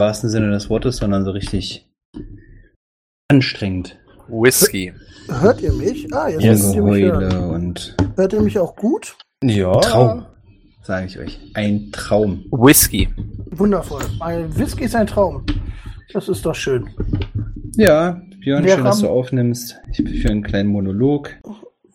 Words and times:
wahrsten 0.00 0.28
Sinne 0.28 0.50
des 0.50 0.68
Wortes, 0.68 0.96
sondern 0.96 1.24
so 1.24 1.30
richtig 1.30 1.88
anstrengend. 3.28 3.96
Whisky. 4.28 4.92
Hört 5.28 5.60
ihr 5.60 5.72
mich? 5.72 6.12
Ah, 6.12 6.28
jetzt 6.28 6.42
müsst 6.44 6.74
ihr 6.74 6.82
mich 6.82 7.02
hören. 7.04 7.50
Und 7.50 7.96
Hört 8.16 8.32
ihr 8.32 8.40
mich 8.40 8.58
auch 8.58 8.74
gut? 8.76 9.16
Ja. 9.42 9.72
Traum, 9.80 10.26
sage 10.82 11.06
ich 11.06 11.18
euch. 11.18 11.40
Ein 11.54 11.90
Traum. 11.92 12.44
Whisky. 12.50 13.08
Wundervoll. 13.52 14.02
Ein 14.20 14.56
Whisky 14.56 14.84
ist 14.84 14.94
ein 14.96 15.06
Traum. 15.06 15.44
Das 16.12 16.28
ist 16.28 16.44
doch 16.44 16.54
schön. 16.54 16.88
Ja, 17.76 18.20
Björn, 18.40 18.64
Wir 18.64 18.74
schön, 18.74 18.84
dass 18.84 19.00
du 19.00 19.08
aufnimmst. 19.08 19.78
Ich 19.92 19.98
bin 20.02 20.14
für 20.14 20.28
einen 20.30 20.42
kleinen 20.42 20.70
Monolog. 20.70 21.30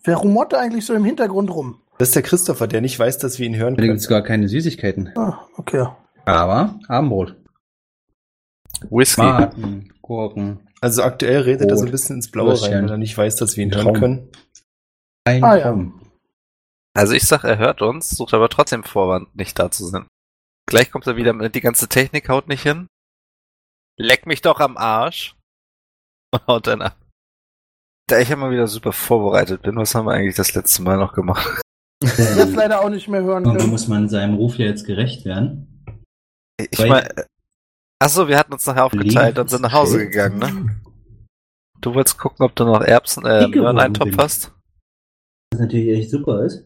Wer 0.04 0.16
rumotte 0.16 0.58
eigentlich 0.58 0.86
so 0.86 0.94
im 0.94 1.04
Hintergrund 1.04 1.50
rum? 1.50 1.76
Das 1.98 2.08
ist 2.08 2.14
der 2.14 2.22
Christopher, 2.22 2.66
der 2.66 2.80
nicht 2.80 2.98
weiß, 2.98 3.18
dass 3.18 3.38
wir 3.38 3.46
ihn 3.46 3.56
hören 3.56 3.74
Da 3.74 3.82
gibt 3.82 3.88
können. 3.88 3.96
es 3.98 4.08
gar 4.08 4.22
keine 4.22 4.48
Süßigkeiten. 4.48 5.10
Ah, 5.16 5.38
okay. 5.56 5.86
Aber 6.24 6.78
Abendbrot. 6.88 7.34
Whisky. 8.90 9.20
Tomaten, 9.22 9.92
Gurken. 10.02 10.68
Also 10.80 11.02
aktuell 11.02 11.40
redet 11.42 11.70
er 11.70 11.76
so 11.76 11.84
ein 11.86 11.90
bisschen 11.90 12.16
ins 12.16 12.30
Blaue 12.30 12.60
rein, 12.60 12.84
weil 12.84 12.90
er 12.90 12.98
nicht 12.98 13.16
weiß, 13.16 13.36
dass 13.36 13.56
wir 13.56 13.64
ihn 13.64 13.70
Traum. 13.70 13.84
hören 13.86 13.94
können. 14.00 14.32
Ein 15.24 15.42
Ah, 15.44 15.56
ja. 15.56 15.62
Traum. 15.72 16.00
Also 16.94 17.12
ich 17.14 17.24
sag, 17.24 17.44
er 17.44 17.58
hört 17.58 17.82
uns, 17.82 18.10
sucht 18.10 18.32
aber 18.34 18.48
trotzdem 18.48 18.84
Vorwand, 18.84 19.34
nicht 19.36 19.58
da 19.58 19.70
zu 19.70 19.84
sein. 19.86 20.06
Gleich 20.68 20.90
kommt 20.90 21.06
er 21.06 21.16
wieder 21.16 21.32
mit, 21.32 21.54
die 21.54 21.60
ganze 21.60 21.88
Technik 21.88 22.28
haut 22.28 22.48
nicht 22.48 22.62
hin. 22.62 22.86
Leck 23.98 24.26
mich 24.26 24.42
doch 24.42 24.60
am 24.60 24.76
Arsch. 24.76 25.34
Und 26.32 26.46
haut 26.46 26.66
dann 26.66 26.82
ab. 26.82 26.96
Da 28.08 28.18
ich 28.18 28.30
immer 28.30 28.50
wieder 28.50 28.66
super 28.68 28.92
vorbereitet 28.92 29.62
bin, 29.62 29.76
was 29.76 29.94
haben 29.94 30.06
wir 30.06 30.12
eigentlich 30.12 30.36
das 30.36 30.54
letzte 30.54 30.82
Mal 30.82 30.96
noch 30.96 31.12
gemacht? 31.12 31.60
Jetzt 32.04 32.54
leider 32.54 32.80
auch 32.82 32.90
nicht 32.90 33.08
mehr 33.08 33.22
hören 33.22 33.44
können. 33.44 33.70
muss 33.70 33.88
man 33.88 34.08
seinem 34.08 34.34
Ruf 34.34 34.56
ja 34.58 34.66
jetzt 34.66 34.84
gerecht 34.84 35.24
werden. 35.24 35.82
Ich 36.58 36.78
meine, 36.86 37.08
achso, 37.98 38.28
wir 38.28 38.38
hatten 38.38 38.52
uns 38.52 38.66
nachher 38.66 38.84
aufgeteilt 38.84 39.38
und 39.38 39.50
sind 39.50 39.62
nach 39.62 39.72
Hause 39.72 39.98
gegangen, 39.98 40.38
ne? 40.38 40.76
Du 41.80 41.94
wolltest 41.94 42.18
gucken, 42.18 42.44
ob 42.44 42.54
du 42.56 42.64
noch 42.64 42.80
Erbsen, 42.80 43.24
äh, 43.24 43.40
geworden 43.40 43.60
Möhreneintopf 43.60 44.10
bin. 44.10 44.18
hast? 44.18 44.52
Was 45.52 45.60
natürlich 45.60 45.98
echt 45.98 46.10
super 46.10 46.44
ist. 46.44 46.64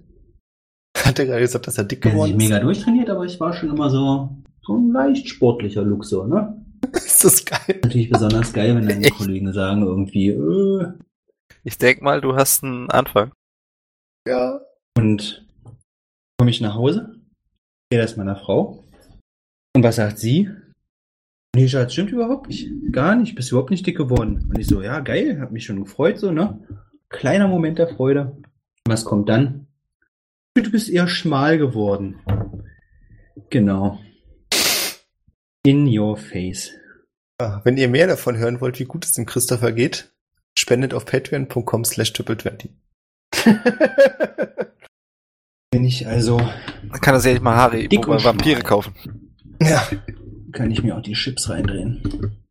Hat 0.97 1.19
er 1.19 1.27
gerade 1.27 1.41
gesagt, 1.41 1.67
dass 1.67 1.79
er 1.79 1.85
dick 1.85 2.05
Er 2.05 2.13
hat 2.13 2.13
sich 2.13 2.13
geworden 2.13 2.37
mega 2.37 2.61
durchtrainiert, 2.61 3.11
aber 3.11 3.25
ich 3.25 3.39
war 3.41 3.53
schon 3.53 3.71
immer 3.71 3.91
so, 3.91 4.37
so 4.63 4.77
ein 4.77 4.93
leicht 4.93 5.29
sportlicher 5.29 5.83
Look 5.83 6.05
so, 6.05 6.27
ne? 6.27 6.65
ist? 6.95 7.07
Ist 7.07 7.25
das 7.25 7.45
geil? 7.45 7.81
Natürlich 7.83 8.11
besonders 8.11 8.53
geil, 8.53 8.75
wenn 8.77 8.89
dann 8.89 9.03
die 9.03 9.11
Kollegen 9.11 9.53
sagen 9.53 9.83
irgendwie, 9.83 10.29
äh, 10.31 10.93
Ich 11.65 11.79
denk 11.79 12.03
mal, 12.03 12.21
du 12.21 12.35
hast 12.35 12.65
einen 12.65 12.91
Anfang. 12.91 13.33
Ja. 14.27 14.61
Und 14.97 15.47
komme 16.39 16.51
ich 16.51 16.61
nach 16.61 16.75
Hause, 16.75 17.17
gehe 17.91 18.01
das 18.01 18.17
meiner 18.17 18.37
Frau. 18.37 18.85
Und 19.75 19.83
was 19.83 19.97
sagt 19.97 20.19
sie? 20.19 20.51
Nee, 21.55 21.69
Schatz, 21.69 21.93
stimmt 21.93 22.13
überhaupt 22.13 22.49
nicht. 22.49 22.71
Gar 22.93 23.17
nicht, 23.17 23.35
bist 23.35 23.51
überhaupt 23.51 23.71
nicht 23.71 23.87
dick 23.87 23.97
geworden. 23.97 24.47
Und 24.49 24.59
ich 24.59 24.69
so, 24.69 24.83
ja, 24.83 25.01
geil, 25.01 25.41
hab 25.41 25.51
mich 25.51 25.65
schon 25.65 25.83
gefreut, 25.83 26.19
so, 26.19 26.31
ne? 26.31 26.61
Kleiner 27.09 27.49
Moment 27.49 27.79
der 27.79 27.89
Freude. 27.89 28.37
Was 28.87 29.05
kommt 29.05 29.29
dann? 29.29 29.67
Du 30.55 30.71
bist 30.71 30.89
eher 30.89 31.09
schmal 31.09 31.59
geworden. 31.59 32.21
Genau. 33.51 33.99
In 35.65 35.87
your 35.87 36.17
face. 36.17 36.71
Ja, 37.41 37.61
Wenn 37.65 37.77
ihr 37.77 37.89
mehr 37.89 38.07
davon 38.07 38.37
hören 38.37 38.61
wollt, 38.61 38.79
wie 38.79 38.85
gut 38.85 39.05
es 39.05 39.13
dem 39.13 39.27
Christopher 39.27 39.73
geht, 39.73 40.13
spendet 40.59 40.95
auf 40.95 41.05
patreon.com 41.05 41.85
slash 41.85 42.13
triple20. 42.13 42.69
Wenn 45.73 45.85
ich 45.85 46.07
also, 46.07 46.39
Dann 46.39 47.01
kann 47.01 47.15
er 47.15 47.21
sich 47.21 47.41
mal 47.41 47.57
Harry 47.57 47.89
Dick 47.89 48.07
bei 48.07 48.13
und 48.15 48.25
Vampire 48.25 48.63
kaufen. 48.63 48.95
Ja. 49.63 49.87
Kann 50.53 50.71
ich 50.71 50.83
mir 50.83 50.97
auch 50.97 51.03
die 51.03 51.15
Chips 51.15 51.49
reindrehen. 51.49 52.43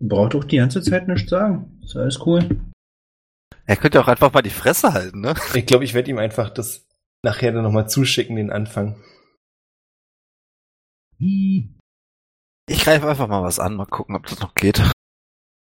Braucht 0.00 0.34
doch 0.34 0.44
die 0.44 0.56
ganze 0.56 0.82
Zeit 0.82 1.08
nichts 1.08 1.30
sagen. 1.30 1.80
Ist 1.82 1.96
alles 1.96 2.20
cool. 2.26 2.60
Er 3.66 3.76
könnte 3.76 4.00
auch 4.00 4.08
einfach 4.08 4.32
mal 4.32 4.42
die 4.42 4.50
Fresse 4.50 4.92
halten, 4.92 5.20
ne? 5.20 5.34
Ich 5.54 5.64
glaube, 5.66 5.84
ich 5.84 5.94
werde 5.94 6.10
ihm 6.10 6.18
einfach 6.18 6.50
das 6.50 6.86
nachher 7.22 7.52
dann 7.52 7.62
nochmal 7.62 7.88
zuschicken, 7.88 8.36
den 8.36 8.50
Anfang. 8.50 9.02
Ich 11.18 11.64
greife 12.82 13.08
einfach 13.08 13.28
mal 13.28 13.42
was 13.42 13.58
an, 13.58 13.76
mal 13.76 13.86
gucken, 13.86 14.16
ob 14.16 14.26
das 14.26 14.40
noch 14.40 14.54
geht. 14.54 14.82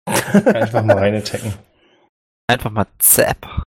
Einfach 0.05 0.83
mal 0.83 0.97
rein 0.97 1.15
attacken. 1.15 1.53
Einfach 2.47 2.69
mal 2.69 2.85
zap. 2.99 3.63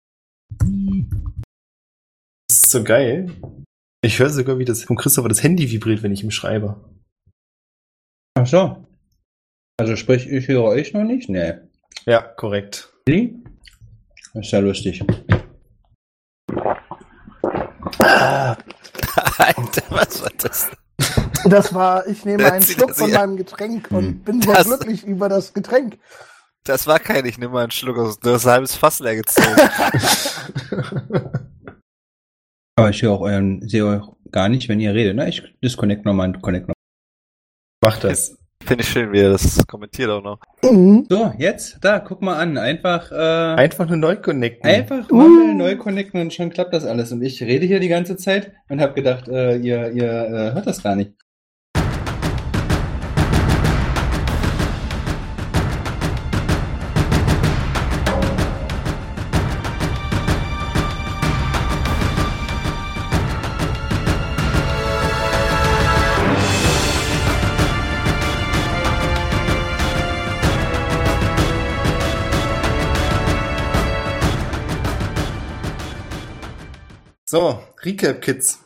Das 2.47 2.57
ist 2.57 2.71
so 2.71 2.83
geil. 2.83 3.31
Ich 4.01 4.17
höre 4.19 4.29
sogar, 4.29 4.57
wie 4.59 4.65
das 4.65 4.83
vom 4.83 4.95
Christopher 4.95 5.27
das 5.29 5.43
Handy 5.43 5.69
vibriert, 5.69 6.03
wenn 6.03 6.11
ich 6.13 6.23
ihm 6.23 6.31
schreibe. 6.31 6.89
Ach 8.35 8.47
so. 8.47 8.85
Also 9.77 9.95
sprich, 9.95 10.27
ich 10.27 10.47
höre 10.47 10.63
euch 10.63 10.93
noch 10.93 11.03
nicht? 11.03 11.29
Nee. 11.29 11.53
Ja, 12.05 12.21
korrekt. 12.21 12.93
Willi? 13.05 13.35
Das 14.33 14.45
ist 14.45 14.51
ja 14.51 14.59
lustig. 14.59 15.03
Ah, 17.99 18.55
Alter, 19.37 19.83
was 19.89 20.21
war 20.21 20.31
das? 20.37 20.69
Das 21.45 21.73
war, 21.73 22.05
ich 22.07 22.23
nehme 22.25 22.43
Das 22.43 22.51
einen 22.53 22.63
Schluck 22.63 22.95
von 22.95 23.11
meinem 23.11 23.37
Getränk 23.37 23.89
Hm. 23.89 23.97
und 23.97 24.23
bin 24.25 24.41
sehr 24.41 24.55
Das- 24.55 24.67
glücklich 24.67 25.03
über 25.05 25.27
das 25.29 25.53
Getränk. 25.53 25.97
Das 26.65 26.87
war 26.87 26.99
kein, 26.99 27.25
ich 27.25 27.37
nehme 27.37 27.53
mal 27.53 27.63
einen 27.63 27.71
Schluck 27.71 27.97
aus, 27.97 28.19
du 28.19 28.31
hast 28.33 28.45
ein 28.45 28.51
halbes 28.51 28.75
Fass 28.75 28.99
leer 28.99 29.15
gezogen. 29.15 29.47
Aber 32.79 32.89
ich 32.89 33.01
höre 33.01 33.11
auch 33.11 33.21
euren, 33.21 33.67
sehe 33.67 33.85
euch 33.85 34.03
gar 34.31 34.49
nicht, 34.49 34.69
wenn 34.69 34.79
ihr 34.79 34.93
redet. 34.93 35.15
Na, 35.15 35.27
ich 35.27 35.43
disconnect 35.63 36.05
nochmal 36.05 36.27
und 36.29 36.41
connect 36.41 36.67
noch. 36.67 36.75
Mach 37.83 37.99
das. 37.99 38.37
Finde 38.61 38.83
ich 38.83 38.89
schön, 38.89 39.11
wie 39.13 39.19
er 39.19 39.29
das 39.31 39.65
kommentiert 39.67 40.09
auch 40.09 40.21
noch. 40.21 40.39
Mhm. 40.63 41.05
So, 41.09 41.33
jetzt, 41.37 41.77
da, 41.81 41.99
guck 41.99 42.21
mal 42.21 42.37
an. 42.37 42.57
Einfach, 42.57 43.11
äh, 43.11 43.15
Einfach 43.15 43.87
nur 43.87 43.97
neu 43.97 44.17
connecten. 44.17 44.69
einfach 44.69 45.09
Mumble 45.09 45.55
neu 45.55 45.77
connecten 45.77 46.19
und 46.21 46.33
schon 46.33 46.49
klappt 46.49 46.73
das 46.73 46.85
alles. 46.85 47.11
Und 47.11 47.21
ich 47.21 47.41
rede 47.41 47.65
hier 47.65 47.79
die 47.79 47.87
ganze 47.87 48.17
Zeit 48.17 48.51
und 48.67 48.81
habe 48.81 48.93
gedacht, 48.93 49.29
äh, 49.29 49.55
ihr, 49.57 49.91
ihr 49.91 50.03
äh, 50.11 50.53
hört 50.53 50.67
das 50.67 50.83
gar 50.83 50.95
nicht. 50.95 51.13
So, 77.31 77.59
Recap, 77.85 78.23
Kids. 78.23 78.65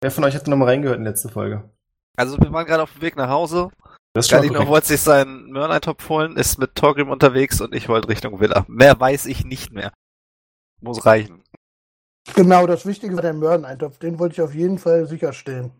Wer 0.00 0.12
von 0.12 0.22
euch 0.22 0.36
hat 0.36 0.46
nochmal 0.46 0.68
reingehört 0.68 0.98
in 0.98 1.04
die 1.04 1.10
letzte 1.10 1.28
Folge? 1.28 1.68
Also 2.16 2.38
wir 2.40 2.52
waren 2.52 2.64
gerade 2.64 2.84
auf 2.84 2.92
dem 2.92 3.02
Weg 3.02 3.16
nach 3.16 3.28
Hause. 3.28 3.70
Das 4.12 4.28
Galino 4.28 4.68
wollte 4.68 4.86
sich 4.86 5.00
seinen 5.00 5.50
Möhreneintopf 5.50 6.08
holen, 6.08 6.36
ist 6.36 6.60
mit 6.60 6.76
Torgrim 6.76 7.10
unterwegs 7.10 7.60
und 7.60 7.74
ich 7.74 7.88
wollte 7.88 8.08
Richtung 8.08 8.38
Villa. 8.38 8.64
Mehr 8.68 9.00
weiß 9.00 9.26
ich 9.26 9.44
nicht 9.44 9.72
mehr. 9.72 9.92
Muss 10.80 11.04
reichen. 11.04 11.42
Genau, 12.36 12.68
das 12.68 12.86
Wichtige 12.86 13.16
war 13.16 13.22
der 13.22 13.34
Möhreneintopf. 13.34 13.98
Den 13.98 14.20
wollte 14.20 14.34
ich 14.34 14.42
auf 14.42 14.54
jeden 14.54 14.78
Fall 14.78 15.08
sicherstellen. 15.08 15.72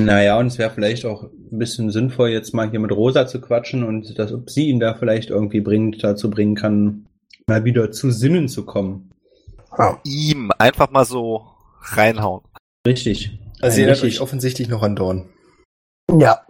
Naja, 0.00 0.40
und 0.40 0.48
es 0.48 0.58
wäre 0.58 0.72
vielleicht 0.72 1.06
auch 1.06 1.22
ein 1.22 1.58
bisschen 1.60 1.92
sinnvoll, 1.92 2.30
jetzt 2.30 2.52
mal 2.52 2.68
hier 2.68 2.80
mit 2.80 2.90
Rosa 2.90 3.28
zu 3.28 3.40
quatschen 3.40 3.84
und 3.84 4.18
dass, 4.18 4.32
ob 4.32 4.50
sie 4.50 4.70
ihn 4.70 4.80
da 4.80 4.94
vielleicht 4.94 5.30
irgendwie 5.30 5.60
bringt, 5.60 6.02
dazu 6.02 6.30
bringen 6.30 6.56
kann, 6.56 7.06
mal 7.46 7.62
wieder 7.62 7.92
zu 7.92 8.10
Sinnen 8.10 8.48
zu 8.48 8.66
kommen. 8.66 9.12
Ihm 10.04 10.50
einfach 10.58 10.90
mal 10.90 11.04
so 11.04 11.46
reinhauen. 11.80 12.42
Richtig. 12.86 13.38
Also 13.60 13.80
erinnert 13.80 14.02
euch 14.02 14.20
offensichtlich 14.20 14.68
noch 14.68 14.82
an 14.82 14.96
Dorn. 14.96 15.28
Ja. 16.12 16.42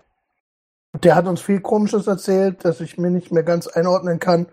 Der 1.02 1.14
hat 1.14 1.26
uns 1.26 1.40
viel 1.40 1.60
Komisches 1.60 2.06
erzählt, 2.06 2.64
das 2.64 2.80
ich 2.80 2.98
mir 2.98 3.10
nicht 3.10 3.30
mehr 3.30 3.42
ganz 3.42 3.66
einordnen 3.66 4.18
kann. 4.18 4.46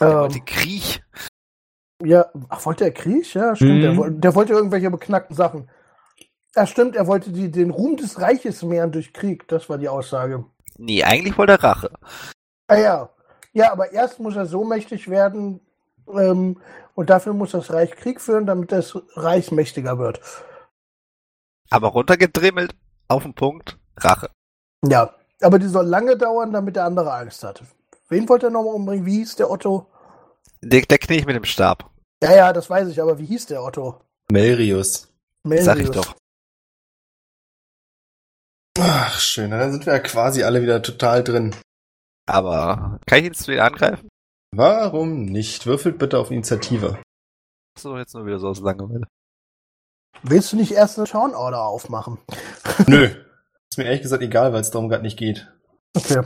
Der 0.00 0.08
Ähm, 0.08 0.14
wollte 0.18 0.40
Krieg. 0.40 1.02
ja, 2.02 2.26
ach, 2.48 2.64
wollte 2.66 2.84
er 2.84 2.90
Krieg? 2.92 3.32
Ja, 3.34 3.54
stimmt. 3.54 3.82
Mhm. 3.82 3.96
Der, 4.00 4.10
der 4.10 4.34
wollte 4.34 4.52
irgendwelche 4.52 4.90
beknackten 4.90 5.36
Sachen. 5.36 5.70
Ja, 6.56 6.66
stimmt, 6.66 6.96
er 6.96 7.06
wollte 7.06 7.30
die, 7.30 7.50
den 7.50 7.70
Ruhm 7.70 7.96
des 7.96 8.20
Reiches 8.20 8.62
mehren 8.62 8.90
durch 8.92 9.12
Krieg. 9.12 9.46
Das 9.48 9.68
war 9.68 9.78
die 9.78 9.88
Aussage. 9.88 10.44
Nee, 10.78 11.04
eigentlich 11.04 11.38
wollte 11.38 11.52
er 11.52 11.62
Rache. 11.62 11.90
Ah 12.66 12.76
ja. 12.76 13.10
Ja, 13.52 13.72
aber 13.72 13.92
erst 13.92 14.18
muss 14.20 14.36
er 14.36 14.46
so 14.46 14.64
mächtig 14.64 15.08
werden, 15.08 15.60
ähm, 16.18 16.60
und 16.94 17.10
dafür 17.10 17.32
muss 17.32 17.52
das 17.52 17.72
Reich 17.72 17.92
Krieg 17.92 18.20
führen, 18.20 18.46
damit 18.46 18.72
das 18.72 18.96
Reich 19.14 19.52
mächtiger 19.52 19.98
wird. 19.98 20.20
Aber 21.70 21.88
runtergedrimmelt, 21.88 22.74
auf 23.08 23.22
den 23.22 23.34
Punkt, 23.34 23.78
Rache. 23.96 24.30
Ja. 24.84 25.14
Aber 25.42 25.58
die 25.58 25.68
soll 25.68 25.86
lange 25.86 26.18
dauern, 26.18 26.52
damit 26.52 26.76
der 26.76 26.84
andere 26.84 27.14
Angst 27.14 27.42
hat. 27.44 27.62
Wen 28.10 28.28
wollte 28.28 28.48
er 28.48 28.50
nochmal 28.50 28.74
umbringen? 28.74 29.06
Wie 29.06 29.18
hieß 29.18 29.36
der 29.36 29.50
Otto? 29.50 29.86
Der, 30.60 30.82
der 30.82 30.98
Knie 30.98 31.24
mit 31.24 31.34
dem 31.36 31.44
Stab. 31.44 31.90
Ja, 32.22 32.34
ja, 32.34 32.52
das 32.52 32.68
weiß 32.68 32.88
ich, 32.88 33.00
aber 33.00 33.18
wie 33.18 33.24
hieß 33.24 33.46
der 33.46 33.62
Otto? 33.62 34.02
Melrius. 34.30 35.08
Sag 35.44 35.78
ich 35.78 35.90
doch. 35.90 36.14
Ach, 38.78 39.18
schön. 39.18 39.48
Na, 39.50 39.58
Dann 39.58 39.72
sind 39.72 39.86
wir 39.86 39.94
ja 39.94 39.98
quasi 40.00 40.42
alle 40.42 40.60
wieder 40.60 40.82
total 40.82 41.24
drin. 41.24 41.54
Aber 42.26 43.00
kann 43.06 43.20
ich 43.20 43.24
jetzt 43.24 43.48
wieder 43.48 43.64
angreifen? 43.64 44.09
Warum 44.52 45.24
nicht? 45.26 45.66
Würfelt 45.66 45.98
bitte 45.98 46.18
auf 46.18 46.30
Initiative. 46.30 47.00
So, 47.78 47.96
jetzt 47.96 48.14
nur 48.14 48.26
wieder 48.26 48.38
so 48.38 48.48
aus 48.48 48.60
Langeweile. 48.60 49.06
Willst 50.22 50.52
du 50.52 50.56
nicht 50.56 50.72
erst 50.72 50.98
eine 50.98 51.06
Shaun 51.06 51.34
Order 51.34 51.62
aufmachen? 51.64 52.18
Nö. 52.86 53.04
Ist 53.70 53.78
mir 53.78 53.84
ehrlich 53.84 54.02
gesagt 54.02 54.22
egal, 54.22 54.52
weil 54.52 54.60
es 54.60 54.70
darum 54.70 54.88
gerade 54.88 55.04
nicht 55.04 55.18
geht. 55.18 55.50
Okay. 55.96 56.22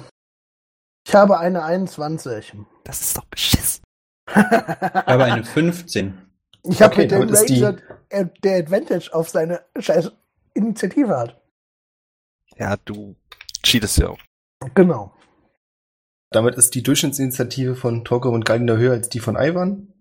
Ich 1.06 1.14
habe 1.14 1.38
eine 1.38 1.62
21. 1.64 2.54
Das 2.84 3.00
ist 3.02 3.16
doch 3.16 3.26
beschissen. 3.26 3.84
Aber 4.26 5.24
eine 5.24 5.44
15. 5.44 6.18
Ich 6.64 6.80
habe 6.80 6.94
Okay, 6.94 7.02
mit 7.02 7.10
dem 7.10 7.28
ist 7.28 7.44
die- 7.46 7.62
Ranger, 7.62 7.78
äh, 8.08 8.26
der 8.42 8.56
Advantage 8.58 9.10
auf 9.12 9.28
seine 9.28 9.62
scheiß 9.78 10.10
Initiative 10.54 11.14
hat. 11.14 11.40
Ja, 12.56 12.76
du 12.78 13.16
cheatest 13.62 13.98
ja 13.98 14.08
auch. 14.08 14.18
Genau. 14.74 15.13
Damit 16.34 16.56
ist 16.56 16.74
die 16.74 16.82
Durchschnittsinitiative 16.82 17.76
von 17.76 18.04
Torko 18.04 18.28
und 18.30 18.44
Galdiner 18.44 18.76
höher 18.76 18.92
als 18.92 19.08
die 19.08 19.20
von 19.20 19.36
Ivan. 19.36 19.92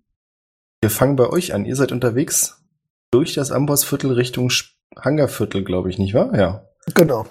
Wir 0.81 0.89
fangen 0.89 1.15
bei 1.15 1.29
euch 1.29 1.53
an. 1.53 1.65
Ihr 1.65 1.75
seid 1.75 1.91
unterwegs 1.91 2.65
durch 3.11 3.35
das 3.35 3.51
Ambossviertel 3.51 4.11
Richtung 4.13 4.51
Hangarviertel, 4.97 5.63
glaube 5.63 5.91
ich, 5.91 5.99
nicht 5.99 6.15
wahr? 6.15 6.35
Ja. 6.35 6.67
Genau. 6.95 7.27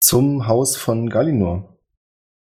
Zum 0.00 0.46
Haus 0.46 0.76
von 0.76 1.08
Galinor. 1.08 1.78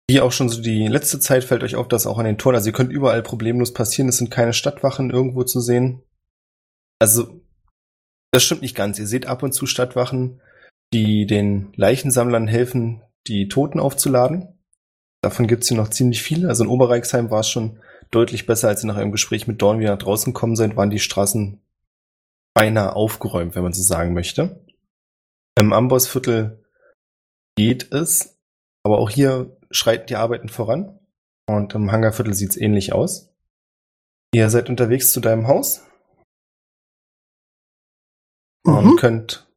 Wie 0.09 0.21
auch 0.21 0.31
schon 0.31 0.49
so 0.49 0.59
die 0.59 0.87
letzte 0.87 1.19
Zeit 1.19 1.43
fällt 1.43 1.61
euch 1.61 1.75
auf, 1.75 1.87
dass 1.87 2.07
auch 2.07 2.17
an 2.17 2.25
den 2.25 2.39
Toren, 2.39 2.55
also 2.55 2.69
ihr 2.69 2.73
könnt 2.73 2.91
überall 2.91 3.21
problemlos 3.21 3.71
passieren, 3.71 4.09
es 4.09 4.17
sind 4.17 4.31
keine 4.31 4.53
Stadtwachen 4.53 5.11
irgendwo 5.11 5.43
zu 5.43 5.59
sehen. 5.59 6.01
Also, 6.97 7.41
das 8.31 8.41
stimmt 8.41 8.63
nicht 8.63 8.75
ganz. 8.75 8.97
Ihr 8.97 9.05
seht 9.05 9.27
ab 9.27 9.43
und 9.43 9.53
zu 9.53 9.67
Stadtwachen, 9.67 10.41
die 10.93 11.27
den 11.27 11.71
Leichensammlern 11.75 12.47
helfen, 12.47 13.03
die 13.27 13.47
Toten 13.49 13.79
aufzuladen. 13.79 14.58
Davon 15.21 15.47
gibt's 15.47 15.67
hier 15.67 15.77
noch 15.77 15.89
ziemlich 15.89 16.21
viele. 16.21 16.47
Also 16.47 16.63
in 16.63 16.69
Oberreichsheim 16.69 17.29
war 17.29 17.41
es 17.41 17.49
schon 17.49 17.79
deutlich 18.11 18.45
besser, 18.45 18.69
als 18.69 18.83
ihr 18.83 18.87
nach 18.87 18.97
eurem 18.97 19.11
Gespräch 19.11 19.47
mit 19.47 19.61
Dorn 19.61 19.79
wieder 19.79 19.91
nach 19.91 19.99
draußen 19.99 20.33
gekommen 20.33 20.55
seid, 20.55 20.75
waren 20.75 20.89
die 20.89 20.99
Straßen 20.99 21.61
beinahe 22.53 22.95
aufgeräumt, 22.95 23.55
wenn 23.55 23.63
man 23.63 23.73
so 23.73 23.83
sagen 23.83 24.13
möchte. 24.13 24.63
Im 25.59 25.73
Ambossviertel 25.73 26.63
geht 27.55 27.91
es, 27.91 28.37
aber 28.83 28.97
auch 28.99 29.09
hier 29.09 29.57
schreiten 29.71 30.07
die 30.07 30.15
Arbeiten 30.15 30.49
voran. 30.49 30.99
Und 31.47 31.73
im 31.73 31.91
Hangarviertel 31.91 32.33
sieht's 32.33 32.57
ähnlich 32.57 32.93
aus. 32.93 33.29
Ihr 34.33 34.49
seid 34.49 34.69
unterwegs 34.69 35.11
zu 35.11 35.19
deinem 35.19 35.47
Haus 35.47 35.81
und 38.63 38.85
Mhm. 38.85 38.95
könnt 38.97 39.48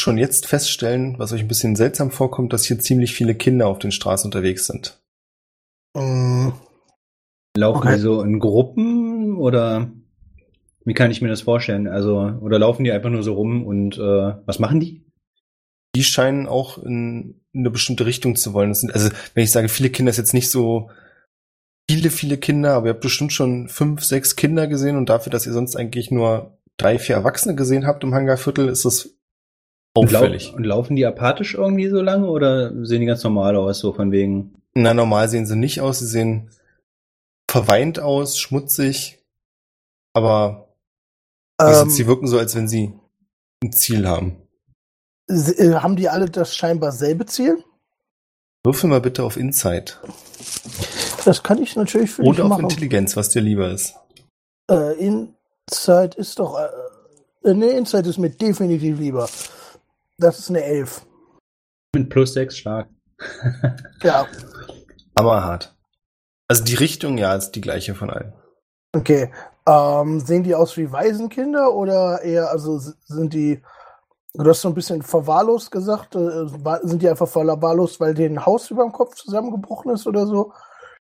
schon 0.00 0.18
jetzt 0.18 0.46
feststellen, 0.46 1.18
was 1.18 1.32
euch 1.32 1.40
ein 1.42 1.48
bisschen 1.48 1.76
seltsam 1.76 2.10
vorkommt, 2.10 2.52
dass 2.52 2.64
hier 2.64 2.78
ziemlich 2.78 3.14
viele 3.14 3.34
Kinder 3.34 3.68
auf 3.68 3.78
den 3.78 3.92
Straßen 3.92 4.26
unterwegs 4.26 4.66
sind. 4.66 5.00
Mm, 5.94 6.48
Laufen 7.56 7.78
Okay. 7.78 7.94
die 7.94 8.00
so 8.00 8.22
in 8.22 8.38
Gruppen 8.38 9.36
oder 9.36 9.90
wie 10.84 10.94
kann 10.94 11.10
ich 11.10 11.20
mir 11.20 11.28
das 11.28 11.42
vorstellen? 11.42 11.88
Also, 11.88 12.18
oder 12.40 12.58
laufen 12.58 12.84
die 12.84 12.92
einfach 12.92 13.10
nur 13.10 13.22
so 13.22 13.34
rum 13.34 13.64
und 13.64 13.98
äh, 13.98 14.34
was 14.46 14.58
machen 14.58 14.80
die? 14.80 15.04
Die 15.94 16.04
scheinen 16.04 16.46
auch 16.46 16.78
in 16.78 17.40
eine 17.54 17.70
bestimmte 17.70 18.06
Richtung 18.06 18.36
zu 18.36 18.52
wollen. 18.52 18.70
Das 18.70 18.80
sind, 18.80 18.94
also, 18.94 19.10
wenn 19.34 19.44
ich 19.44 19.50
sage, 19.50 19.68
viele 19.68 19.90
Kinder, 19.90 20.10
ist 20.10 20.16
jetzt 20.16 20.34
nicht 20.34 20.50
so 20.50 20.90
viele, 21.90 22.10
viele 22.10 22.38
Kinder, 22.38 22.74
aber 22.74 22.86
ihr 22.86 22.92
habt 22.92 23.00
bestimmt 23.00 23.32
schon 23.32 23.68
fünf, 23.68 24.04
sechs 24.04 24.36
Kinder 24.36 24.68
gesehen 24.68 24.96
und 24.96 25.08
dafür, 25.08 25.32
dass 25.32 25.46
ihr 25.46 25.52
sonst 25.52 25.76
eigentlich 25.76 26.10
nur 26.12 26.56
drei, 26.76 26.98
vier 26.98 27.16
Erwachsene 27.16 27.56
gesehen 27.56 27.86
habt 27.86 28.04
im 28.04 28.14
Hangarviertel, 28.14 28.68
ist 28.68 28.84
das 28.84 29.19
Und, 29.94 30.12
lau 30.12 30.20
auffällig. 30.20 30.54
und 30.54 30.64
laufen 30.64 30.96
die 30.96 31.04
apathisch 31.04 31.54
irgendwie 31.54 31.88
so 31.88 32.00
lange 32.00 32.28
oder 32.28 32.72
sehen 32.84 33.00
die 33.00 33.06
ganz 33.06 33.24
normal 33.24 33.56
aus, 33.56 33.80
so 33.80 33.92
von 33.92 34.12
wegen? 34.12 34.54
Na, 34.74 34.94
normal 34.94 35.28
sehen 35.28 35.46
sie 35.46 35.56
nicht 35.56 35.80
aus. 35.80 35.98
Sie 35.98 36.06
sehen 36.06 36.50
verweint 37.50 37.98
aus, 37.98 38.38
schmutzig, 38.38 39.18
aber 40.14 40.68
sie, 41.60 41.66
ähm, 41.66 41.90
sie 41.90 42.06
wirken 42.06 42.28
so, 42.28 42.38
als 42.38 42.54
wenn 42.54 42.68
sie 42.68 42.92
ein 43.62 43.72
Ziel 43.72 44.06
haben. 44.06 44.36
äh, 45.28 45.74
haben 45.74 45.96
die 45.96 46.08
alle 46.08 46.30
das 46.30 46.54
scheinbar 46.54 46.92
selbe 46.92 47.26
Ziel? 47.26 47.62
Würfel 48.64 48.90
mal 48.90 49.00
bitte 49.00 49.24
auf 49.24 49.36
Insight. 49.36 50.00
Das 51.24 51.42
kann 51.42 51.62
ich 51.62 51.76
natürlich 51.76 52.10
für 52.10 52.22
dich 52.22 52.30
Oder 52.30 52.44
auf 52.44 52.50
machen. 52.50 52.64
Intelligenz, 52.64 53.16
was 53.16 53.30
dir 53.30 53.42
lieber 53.42 53.70
ist. 53.70 53.94
Äh, 54.70 54.94
Insight 54.98 56.14
ist 56.14 56.38
doch. 56.38 56.58
Äh, 57.42 57.54
ne, 57.54 57.70
Insight 57.70 58.06
ist 58.06 58.18
mir 58.18 58.30
definitiv 58.30 58.98
lieber. 58.98 59.28
Das 60.20 60.38
ist 60.38 60.50
eine 60.50 60.62
11. 60.62 61.06
Mit 61.94 62.10
plus 62.10 62.34
sechs 62.34 62.58
stark. 62.58 62.88
Ja, 64.02 64.26
Hammerhart. 65.18 65.76
Also 66.48 66.64
die 66.64 66.74
Richtung, 66.74 67.18
ja, 67.18 67.34
ist 67.34 67.52
die 67.52 67.60
gleiche 67.60 67.94
von 67.94 68.10
allen. 68.10 68.32
okay. 68.94 69.30
Ähm, 69.66 70.20
sehen 70.20 70.42
die 70.42 70.54
aus 70.54 70.76
wie 70.78 70.90
Waisenkinder 70.90 71.74
oder 71.74 72.22
eher, 72.22 72.50
also 72.50 72.78
sind 72.78 73.34
die. 73.34 73.62
Du 74.34 74.48
hast 74.48 74.62
so 74.62 74.68
ein 74.68 74.74
bisschen 74.74 75.02
verwahrlost 75.02 75.70
gesagt. 75.70 76.14
Äh, 76.16 76.46
sind 76.82 77.02
die 77.02 77.08
einfach 77.08 77.28
verwahrlost, 77.28 78.00
weil 78.00 78.14
denen 78.14 78.38
ein 78.38 78.46
Haus 78.46 78.70
über 78.70 78.84
dem 78.84 78.92
Kopf 78.92 79.14
zusammengebrochen 79.16 79.92
ist 79.92 80.06
oder 80.06 80.26
so? 80.26 80.52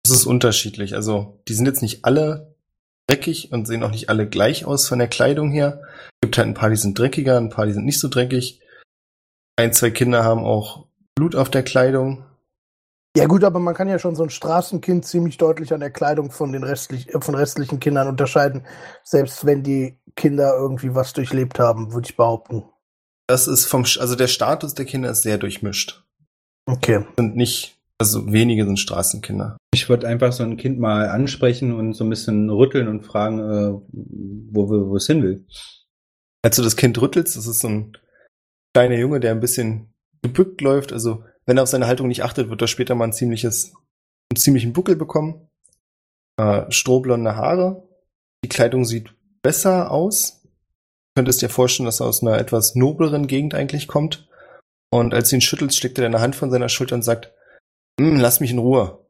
Es 0.05 0.11
ist 0.11 0.27
unterschiedlich. 0.27 0.95
Also, 0.95 1.43
die 1.49 1.55
sind 1.55 1.67
jetzt 1.67 1.83
nicht 1.83 2.05
alle 2.05 2.55
dreckig 3.09 3.53
und 3.53 3.67
sehen 3.67 3.83
auch 3.83 3.91
nicht 3.91 4.09
alle 4.09 4.27
gleich 4.29 4.65
aus 4.65 4.89
von 4.89 4.99
der 4.99 5.09
Kleidung 5.09 5.51
her. 5.51 5.83
Es 6.15 6.21
gibt 6.23 6.39
halt 6.39 6.49
ein 6.49 6.55
paar, 6.55 6.71
die 6.71 6.77
sind 6.77 6.99
dreckiger, 6.99 7.37
ein 7.37 7.51
paar, 7.51 7.67
die 7.67 7.73
sind 7.73 7.85
nicht 7.85 8.01
so 8.01 8.09
dreckig. 8.09 8.61
Ein, 9.57 9.73
zwei 9.73 9.91
Kinder 9.91 10.23
haben 10.23 10.45
auch 10.45 10.87
Blut 11.15 11.35
auf 11.35 11.51
der 11.51 11.63
Kleidung. 11.63 12.25
Ja 13.17 13.25
gut, 13.25 13.43
aber 13.43 13.59
man 13.59 13.75
kann 13.75 13.89
ja 13.89 13.99
schon 13.99 14.15
so 14.15 14.23
ein 14.23 14.29
Straßenkind 14.29 15.07
ziemlich 15.07 15.39
deutlich 15.39 15.73
an 15.73 15.81
der 15.81 15.91
Kleidung 15.91 16.31
von 16.31 16.53
den 16.53 16.63
restlich, 16.63 17.15
äh, 17.15 17.21
von 17.21 17.35
restlichen 17.35 17.81
Kindern 17.81 18.09
unterscheiden, 18.09 18.67
selbst 19.03 19.47
wenn 19.47 19.63
die 19.63 19.99
Kinder 20.15 20.55
irgendwie 20.55 20.95
was 20.95 21.15
durchlebt 21.15 21.59
haben, 21.59 21.95
würde 21.95 22.07
ich 22.11 22.17
behaupten. 22.17 22.65
Das 23.27 23.49
ist 23.49 23.65
vom, 23.65 23.85
also 23.99 24.15
der 24.15 24.29
Status 24.29 24.75
der 24.75 24.85
Kinder 24.85 25.11
ist 25.11 25.23
sehr 25.23 25.39
durchmischt. 25.39 26.05
Okay. 26.67 27.07
Sind 27.17 27.37
nicht, 27.37 27.79
also 27.99 28.31
wenige 28.31 28.67
sind 28.67 28.79
Straßenkinder. 28.79 29.57
Ich 29.73 29.89
würde 29.89 30.07
einfach 30.07 30.33
so 30.33 30.43
ein 30.43 30.59
Kind 30.59 30.79
mal 30.79 31.09
ansprechen 31.09 31.73
und 31.73 31.95
so 31.95 32.05
ein 32.05 32.11
bisschen 32.11 32.51
rütteln 32.51 32.87
und 32.87 33.07
fragen, 33.07 33.39
äh, 33.39 33.73
wo, 33.93 34.69
wo, 34.69 34.91
wo 34.91 34.97
es 34.97 35.07
hin 35.07 35.23
will. 35.23 35.47
Als 36.43 36.57
du 36.57 36.63
das 36.63 36.77
Kind 36.77 37.01
rüttelst, 37.01 37.35
das 37.35 37.47
ist 37.47 37.61
so 37.61 37.69
ein 37.69 37.97
kleiner 38.77 38.97
Junge, 38.97 39.21
der 39.21 39.31
ein 39.31 39.41
bisschen 39.41 39.95
gebückt 40.21 40.61
läuft. 40.61 40.93
Also, 40.93 41.25
wenn 41.47 41.57
er 41.57 41.63
auf 41.63 41.69
seine 41.71 41.87
Haltung 41.87 42.09
nicht 42.09 42.23
achtet, 42.23 42.51
wird 42.51 42.61
er 42.61 42.69
später 42.69 42.95
mal 42.95 43.05
ein 43.05 43.15
ziemliches, 43.15 43.73
einen 44.31 44.37
ziemlichen 44.37 44.75
Buckel 44.75 44.97
bekommen. 44.97 45.49
Äh, 46.39 46.71
strohblonde 46.71 47.37
Haare. 47.37 47.89
Die 48.45 48.51
Kleidung 48.51 48.85
sieht 48.85 49.15
besser 49.41 49.91
aus. 49.91 50.43
Du 50.43 51.21
könntest 51.21 51.41
dir 51.41 51.49
vorstellen, 51.49 51.87
dass 51.87 52.01
er 52.01 52.07
aus 52.07 52.21
einer 52.21 52.37
etwas 52.37 52.75
nobleren 52.75 53.27
Gegend 53.27 53.55
eigentlich 53.55 53.89
kommt. 53.89 54.29
Und 54.93 55.15
als 55.15 55.31
du 55.31 55.37
ihn 55.37 55.41
schüttelst, 55.41 55.79
schlägt 55.79 55.97
er 55.97 56.03
deine 56.03 56.21
Hand 56.21 56.37
von 56.37 56.51
seiner 56.51 56.69
Schulter 56.69 56.97
und 56.97 57.03
sagt, 57.03 57.33
"Hm, 57.99 58.21
lass 58.21 58.41
mich 58.41 58.51
in 58.51 58.59
Ruhe. 58.59 59.07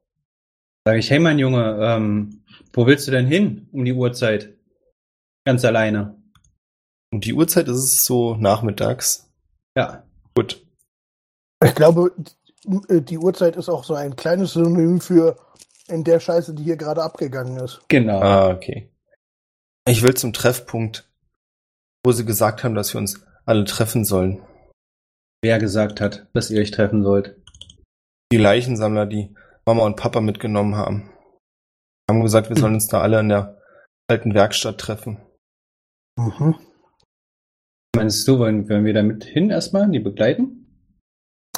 Sage 0.87 1.01
ich, 1.01 1.11
hey 1.11 1.19
mein 1.19 1.41
Junge, 1.41 1.77
ähm, 1.83 2.45
wo 2.73 2.87
willst 2.87 3.09
du 3.09 3.11
denn 3.11 3.27
hin 3.27 3.69
um 3.73 3.85
die 3.85 3.95
Uhrzeit? 3.95 4.57
Ganz 5.45 5.65
alleine. 5.65 6.23
Und 7.13 7.25
die 7.25 7.35
Uhrzeit 7.35 7.67
ist 7.67 7.79
es 7.79 8.05
so 8.05 8.37
nachmittags. 8.37 9.26
Ja. 9.77 10.05
Gut. 10.35 10.67
Ich 11.65 11.75
glaube, 11.75 12.13
äh, 12.89 13.01
die 13.01 13.19
Uhrzeit 13.19 13.57
ist 13.57 13.69
auch 13.69 13.85
so 13.85 13.95
ein 13.95 14.17
kleines 14.17 14.53
Synonym 14.53 15.01
für 15.01 15.37
in 15.89 16.05
der 16.05 16.21
Scheiße, 16.21 16.55
die 16.55 16.65
hier 16.65 16.77
gerade 16.77 17.03
abgegangen 17.03 17.59
ist. 17.59 17.81
Genau. 17.89 18.21
Ah, 18.21 18.51
okay. 18.51 18.91
Ich 19.89 20.03
will 20.03 20.15
zum 20.15 20.33
Treffpunkt, 20.33 21.09
wo 22.05 22.13
sie 22.13 22.25
gesagt 22.25 22.65
haben, 22.65 22.75
dass 22.75 22.93
wir 22.93 23.01
uns 23.01 23.25
alle 23.45 23.65
treffen 23.65 24.05
sollen. 24.05 24.43
Wer 25.43 25.59
gesagt 25.59 26.01
hat, 26.01 26.27
dass 26.33 26.51
ihr 26.51 26.61
euch 26.61 26.73
treffen 26.73 27.05
sollt. 27.05 27.37
Die 28.33 28.39
Leichensammler, 28.39 29.07
die 29.07 29.35
Mama 29.65 29.85
und 29.85 29.97
Papa 29.97 30.21
mitgenommen 30.21 30.75
haben. 30.75 31.11
Haben 32.11 32.23
gesagt, 32.23 32.49
wir 32.49 32.57
sollen 32.57 32.75
uns 32.75 32.89
da 32.89 33.01
alle 33.01 33.21
in 33.21 33.29
der 33.29 33.61
alten 34.09 34.35
Werkstatt 34.35 34.79
treffen. 34.79 35.21
Mhm. 36.19 36.57
Meinst 37.97 38.27
du, 38.29 38.39
wollen, 38.39 38.69
wollen 38.69 38.85
wir 38.85 38.95
da 38.95 39.03
mit 39.03 39.25
hin 39.25 39.51
erstmal, 39.51 39.89
die 39.91 39.99
begleiten? 39.99 40.67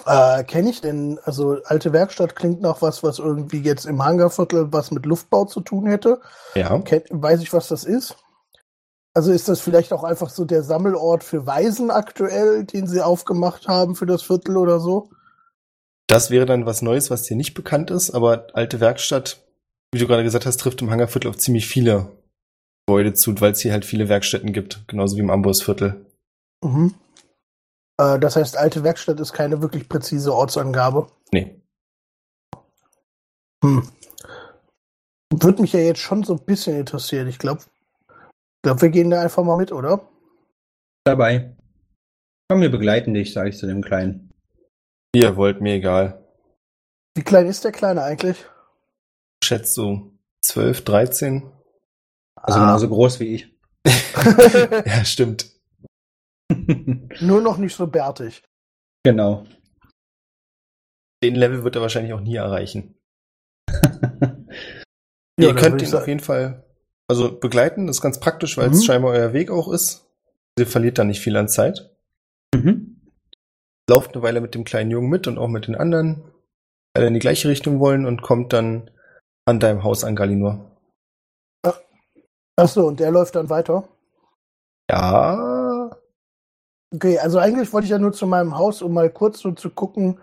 Äh, 0.07 0.45
Kenne 0.45 0.71
ich 0.71 0.81
denn, 0.81 1.19
also 1.25 1.59
alte 1.65 1.93
Werkstatt 1.93 2.35
klingt 2.35 2.61
nach 2.61 2.81
was, 2.81 3.03
was 3.03 3.19
irgendwie 3.19 3.61
jetzt 3.61 3.85
im 3.85 4.03
Hangarviertel 4.03 4.73
was 4.73 4.91
mit 4.91 5.05
Luftbau 5.05 5.45
zu 5.45 5.61
tun 5.61 5.87
hätte. 5.87 6.21
Ja. 6.55 6.79
Kenn, 6.81 7.03
weiß 7.11 7.43
ich, 7.43 7.53
was 7.53 7.69
das 7.69 7.85
ist? 7.85 8.17
Also 9.15 9.33
ist 9.33 9.49
das 9.49 9.61
vielleicht 9.61 9.93
auch 9.93 10.05
einfach 10.05 10.31
so 10.31 10.45
der 10.45 10.63
Sammelort 10.63 11.25
für 11.25 11.47
Waisen 11.47 11.91
aktuell, 11.91 12.65
den 12.65 12.87
sie 12.87 13.03
aufgemacht 13.03 13.69
haben 13.69 13.97
für 13.97 14.07
das 14.07 14.23
Viertel 14.23 14.57
oder 14.57 14.81
so? 14.81 15.11
Das 16.07 16.31
wäre 16.31 16.47
dann 16.47 16.67
was 16.67 16.83
Neues, 16.83 17.11
was 17.11 17.25
dir 17.25 17.37
nicht 17.37 17.55
bekannt 17.55 17.91
ist, 17.91 18.11
aber 18.11 18.47
alte 18.55 18.81
Werkstatt, 18.81 19.45
wie 19.93 19.99
du 19.99 20.07
gerade 20.07 20.23
gesagt 20.23 20.47
hast, 20.47 20.59
trifft 20.59 20.81
im 20.81 20.91
Hangarviertel 20.91 21.29
auf 21.29 21.37
ziemlich 21.37 21.67
viele 21.67 22.13
Gebäude 22.87 23.13
zu, 23.13 23.39
weil 23.41 23.53
es 23.53 23.61
hier 23.61 23.73
halt 23.73 23.85
viele 23.85 24.09
Werkstätten 24.09 24.55
gibt, 24.55 24.85
genauso 24.89 25.17
wie 25.17 25.21
im 25.21 25.31
Ambossviertel. 25.31 26.07
Mhm. 26.65 26.95
Äh, 28.01 28.19
das 28.19 28.37
heißt, 28.37 28.57
alte 28.57 28.85
Werkstatt 28.85 29.21
ist 29.21 29.33
keine 29.33 29.61
wirklich 29.63 29.89
präzise 29.89 30.35
Ortsangabe. 30.35 31.09
Nee. 31.33 31.61
Hm. 33.65 33.89
Würde 35.33 35.63
mich 35.63 35.73
ja 35.73 35.81
jetzt 35.81 36.01
schon 36.01 36.23
so 36.23 36.35
ein 36.35 36.45
bisschen 36.45 36.79
interessieren. 36.79 37.29
Ich 37.29 37.39
glaube, 37.39 37.63
glaub, 38.63 38.81
wir 38.83 38.89
gehen 38.89 39.11
da 39.11 39.21
einfach 39.21 39.45
mal 39.45 39.57
mit, 39.57 39.73
oder? 39.73 40.09
Dabei. 41.05 41.57
Komm, 42.51 42.61
wir 42.63 42.71
begleiten 42.71 43.15
dich, 43.15 43.33
sage 43.33 43.51
ich 43.51 43.59
zu 43.59 43.67
dem 43.67 43.83
Kleinen. 43.83 44.31
Ihr 45.15 45.37
wollt, 45.37 45.61
mir 45.61 45.75
egal. 45.75 46.25
Wie 47.17 47.23
klein 47.25 47.47
ist 47.47 47.65
der 47.65 47.73
Kleine 47.73 48.03
eigentlich? 48.03 48.45
Schätzt 49.45 49.75
so 49.75 50.13
12, 50.43 50.85
13. 50.85 51.51
Also 52.37 52.59
Ah. 52.59 52.65
genauso 52.65 52.89
groß 52.89 53.21
wie 53.21 53.35
ich. 53.35 53.59
ja, 54.87 55.05
stimmt. 55.05 55.51
Nur 57.21 57.41
noch 57.41 57.59
nicht 57.59 57.75
so 57.75 57.87
bärtig. 57.87 58.43
genau. 59.05 59.45
Den 61.23 61.35
Level 61.35 61.65
wird 61.65 61.75
er 61.75 61.83
wahrscheinlich 61.83 62.13
auch 62.13 62.21
nie 62.21 62.37
erreichen. 62.37 62.95
Ja, 65.41 65.49
ihr 65.49 65.55
könnt 65.55 65.83
ihn 65.83 65.95
auf 65.95 66.07
jeden 66.07 66.21
Fall 66.21 66.65
also 67.11 67.37
begleiten, 67.39 67.87
das 67.87 67.97
ist 67.97 68.03
ganz 68.03 68.21
praktisch, 68.21 68.57
weil 68.59 68.71
es 68.71 68.79
Mhm. 68.81 68.83
scheinbar 68.85 69.13
euer 69.13 69.33
Weg 69.33 69.51
auch 69.51 69.73
ist. 69.73 70.07
Ihr 70.59 70.67
verliert 70.67 70.99
da 70.99 71.05
nicht 71.05 71.21
viel 71.21 71.37
an 71.37 71.49
Zeit. 71.49 71.91
mhm. 72.55 73.01
Lauft 73.91 74.15
eine 74.15 74.23
Weile 74.23 74.41
mit 74.41 74.55
dem 74.55 74.65
kleinen 74.65 74.91
Jungen 74.91 75.09
mit 75.09 75.27
und 75.27 75.39
auch 75.39 75.49
mit 75.49 75.67
den 75.67 75.75
anderen, 75.75 76.23
alle 76.95 77.07
in 77.09 77.15
die 77.15 77.21
gleiche 77.21 77.49
Richtung 77.49 77.81
wollen 77.81 78.05
und 78.07 78.21
kommt 78.23 78.53
dann 78.53 78.91
an 79.47 79.59
deinem 79.61 79.83
Haus 79.83 80.05
an 80.05 80.15
Galinur. 80.17 80.71
Achso, 82.57 82.87
und 82.87 83.01
der 83.01 83.11
läuft 83.11 83.35
dann 83.37 83.49
weiter. 83.51 83.89
Ja, 84.91 85.37
Okay, 86.95 87.19
also 87.19 87.39
eigentlich 87.39 87.73
wollte 87.73 87.85
ich 87.85 87.91
ja 87.91 87.99
nur 87.99 88.13
zu 88.13 88.27
meinem 88.27 88.57
Haus, 88.57 88.83
um 88.83 88.95
mal 88.95 89.11
kurz 89.11 89.41
so 89.41 89.53
zu 89.53 89.71
gucken, 89.71 90.21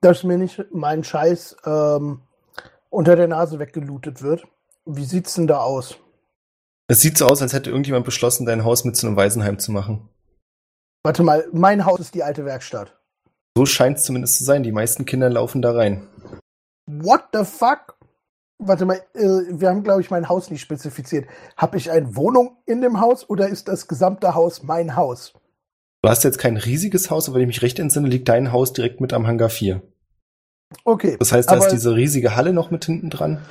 dass 0.00 0.22
mir 0.22 0.38
nicht 0.38 0.64
mein 0.72 1.02
Scheiß 1.04 1.56
ähm, 1.64 2.22
unter 2.88 3.16
der 3.16 3.28
Nase 3.28 3.58
weggelootet 3.58 4.22
wird. 4.22 4.46
Wie 4.86 5.04
sieht's 5.04 5.34
denn 5.34 5.46
da 5.46 5.58
aus? 5.58 5.98
es 6.90 7.00
sieht 7.00 7.16
so 7.16 7.26
aus, 7.26 7.40
als 7.40 7.52
hätte 7.52 7.70
irgendjemand 7.70 8.04
beschlossen, 8.04 8.46
dein 8.46 8.64
Haus 8.64 8.84
mit 8.84 8.96
zu 8.96 9.06
einem 9.06 9.14
Waisenheim 9.14 9.60
zu 9.60 9.70
machen. 9.70 10.08
Warte 11.04 11.22
mal, 11.22 11.46
mein 11.52 11.84
Haus 11.86 12.00
ist 12.00 12.16
die 12.16 12.24
alte 12.24 12.44
Werkstatt. 12.44 12.98
So 13.56 13.64
scheint 13.64 13.98
es 13.98 14.04
zumindest 14.04 14.38
zu 14.38 14.44
sein. 14.44 14.64
Die 14.64 14.72
meisten 14.72 15.06
Kinder 15.06 15.30
laufen 15.30 15.62
da 15.62 15.70
rein. 15.70 16.08
What 16.86 17.26
the 17.32 17.44
fuck? 17.44 17.96
Warte 18.58 18.86
mal, 18.86 19.00
äh, 19.14 19.20
wir 19.22 19.68
haben, 19.68 19.84
glaube 19.84 20.00
ich, 20.00 20.10
mein 20.10 20.28
Haus 20.28 20.50
nicht 20.50 20.62
spezifiziert. 20.62 21.28
Habe 21.56 21.76
ich 21.76 21.92
eine 21.92 22.16
Wohnung 22.16 22.56
in 22.66 22.80
dem 22.80 23.00
Haus 23.00 23.28
oder 23.30 23.48
ist 23.48 23.68
das 23.68 23.86
gesamte 23.86 24.34
Haus 24.34 24.64
mein 24.64 24.96
Haus? 24.96 25.32
Du 26.02 26.08
hast 26.08 26.24
jetzt 26.24 26.38
kein 26.38 26.56
riesiges 26.56 27.10
Haus, 27.10 27.28
aber 27.28 27.36
wenn 27.36 27.42
ich 27.42 27.48
mich 27.48 27.62
recht 27.62 27.78
entsinne, 27.78 28.08
liegt 28.08 28.28
dein 28.28 28.52
Haus 28.52 28.72
direkt 28.72 29.00
mit 29.00 29.12
am 29.12 29.26
Hangar 29.26 29.50
4. 29.50 29.82
Okay. 30.84 31.16
Das 31.18 31.32
heißt, 31.32 31.50
da 31.50 31.56
aber, 31.56 31.66
ist 31.66 31.72
diese 31.72 31.94
riesige 31.94 32.36
Halle 32.36 32.52
noch 32.52 32.70
mit 32.70 32.84
hinten 32.84 33.10
dran. 33.10 33.44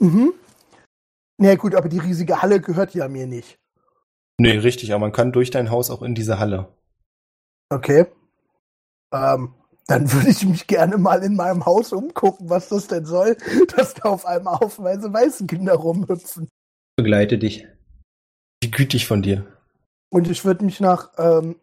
Mhm. 0.00 0.32
Na 1.38 1.48
ja, 1.48 1.54
gut, 1.56 1.74
aber 1.74 1.88
die 1.88 1.98
riesige 1.98 2.42
Halle 2.42 2.60
gehört 2.60 2.94
ja 2.94 3.08
mir 3.08 3.26
nicht. 3.26 3.58
Nee, 4.38 4.58
richtig, 4.58 4.92
aber 4.92 5.00
man 5.00 5.12
kann 5.12 5.32
durch 5.32 5.50
dein 5.50 5.70
Haus 5.70 5.90
auch 5.90 6.02
in 6.02 6.14
diese 6.14 6.38
Halle. 6.38 6.68
Okay. 7.70 8.06
Ähm, 9.12 9.54
dann 9.86 10.12
würde 10.12 10.30
ich 10.30 10.44
mich 10.44 10.66
gerne 10.66 10.98
mal 10.98 11.22
in 11.22 11.36
meinem 11.36 11.64
Haus 11.64 11.92
umgucken, 11.92 12.50
was 12.50 12.68
das 12.68 12.88
denn 12.88 13.06
soll, 13.06 13.36
dass 13.76 13.94
da 13.94 14.08
auf 14.08 14.26
einmal 14.26 14.58
haufenweise 14.58 15.12
weiße 15.12 15.46
Kinder 15.46 15.74
rumhüpfen. 15.74 16.48
Begleite 16.96 17.38
dich. 17.38 17.66
Wie 18.62 18.70
gütig 18.70 19.06
von 19.06 19.22
dir. 19.22 19.46
Und 20.10 20.28
ich 20.28 20.44
würde 20.44 20.64
mich 20.64 20.80
nach 20.80 21.12
ähm, 21.18 21.56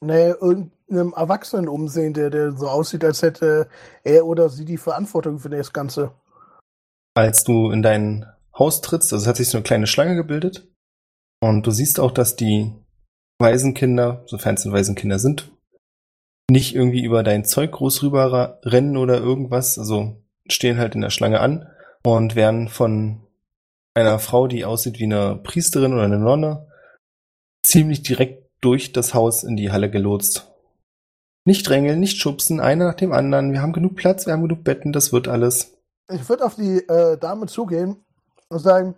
naja, 0.00 0.34
irgendeinem 0.40 1.12
Erwachsenen 1.14 1.68
umsehen, 1.68 2.14
der, 2.14 2.30
der 2.30 2.52
so 2.52 2.68
aussieht, 2.68 3.04
als 3.04 3.22
hätte 3.22 3.68
er 4.02 4.26
oder 4.26 4.48
sie 4.48 4.64
die 4.64 4.78
Verantwortung 4.78 5.38
für 5.38 5.50
das 5.50 5.72
Ganze. 5.72 6.12
Als 7.14 7.44
du 7.44 7.70
in 7.70 7.82
dein 7.82 8.26
Haus 8.58 8.80
trittst, 8.80 9.12
also 9.12 9.28
hat 9.28 9.36
sich 9.36 9.48
so 9.48 9.58
eine 9.58 9.64
kleine 9.64 9.86
Schlange 9.86 10.16
gebildet. 10.16 10.68
Und 11.42 11.66
du 11.66 11.70
siehst 11.70 12.00
auch, 12.00 12.12
dass 12.12 12.36
die 12.36 12.72
Waisenkinder, 13.38 14.22
sofern 14.26 14.54
es 14.54 14.70
Waisenkinder 14.70 15.18
sind, 15.18 15.50
nicht 16.50 16.74
irgendwie 16.74 17.02
über 17.02 17.22
dein 17.22 17.44
Zeug 17.44 17.72
groß 17.72 18.02
rüber 18.02 18.60
rennen 18.64 18.96
oder 18.96 19.18
irgendwas. 19.18 19.78
Also 19.78 20.22
stehen 20.48 20.78
halt 20.78 20.94
in 20.94 21.00
der 21.00 21.10
Schlange 21.10 21.40
an 21.40 21.68
und 22.02 22.34
werden 22.34 22.68
von 22.68 23.22
einer 23.94 24.18
Frau, 24.18 24.46
die 24.46 24.64
aussieht 24.64 24.98
wie 24.98 25.04
eine 25.04 25.36
Priesterin 25.36 25.92
oder 25.92 26.04
eine 26.04 26.18
Nonne, 26.18 26.66
ziemlich 27.62 28.02
direkt 28.02 28.49
durch 28.60 28.92
das 28.92 29.14
Haus 29.14 29.42
in 29.42 29.56
die 29.56 29.70
Halle 29.70 29.90
gelotst. 29.90 30.50
Nicht 31.44 31.68
drängeln, 31.68 32.00
nicht 32.00 32.18
schubsen, 32.18 32.60
einer 32.60 32.86
nach 32.86 32.94
dem 32.94 33.12
anderen. 33.12 33.52
Wir 33.52 33.62
haben 33.62 33.72
genug 33.72 33.96
Platz, 33.96 34.26
wir 34.26 34.34
haben 34.34 34.42
genug 34.42 34.62
Betten, 34.62 34.92
das 34.92 35.12
wird 35.12 35.26
alles. 35.28 35.72
Ich 36.12 36.28
würde 36.28 36.44
auf 36.44 36.56
die 36.56 36.78
äh, 36.88 37.16
Dame 37.16 37.46
zugehen 37.46 37.96
und 38.48 38.58
sagen, 38.58 38.94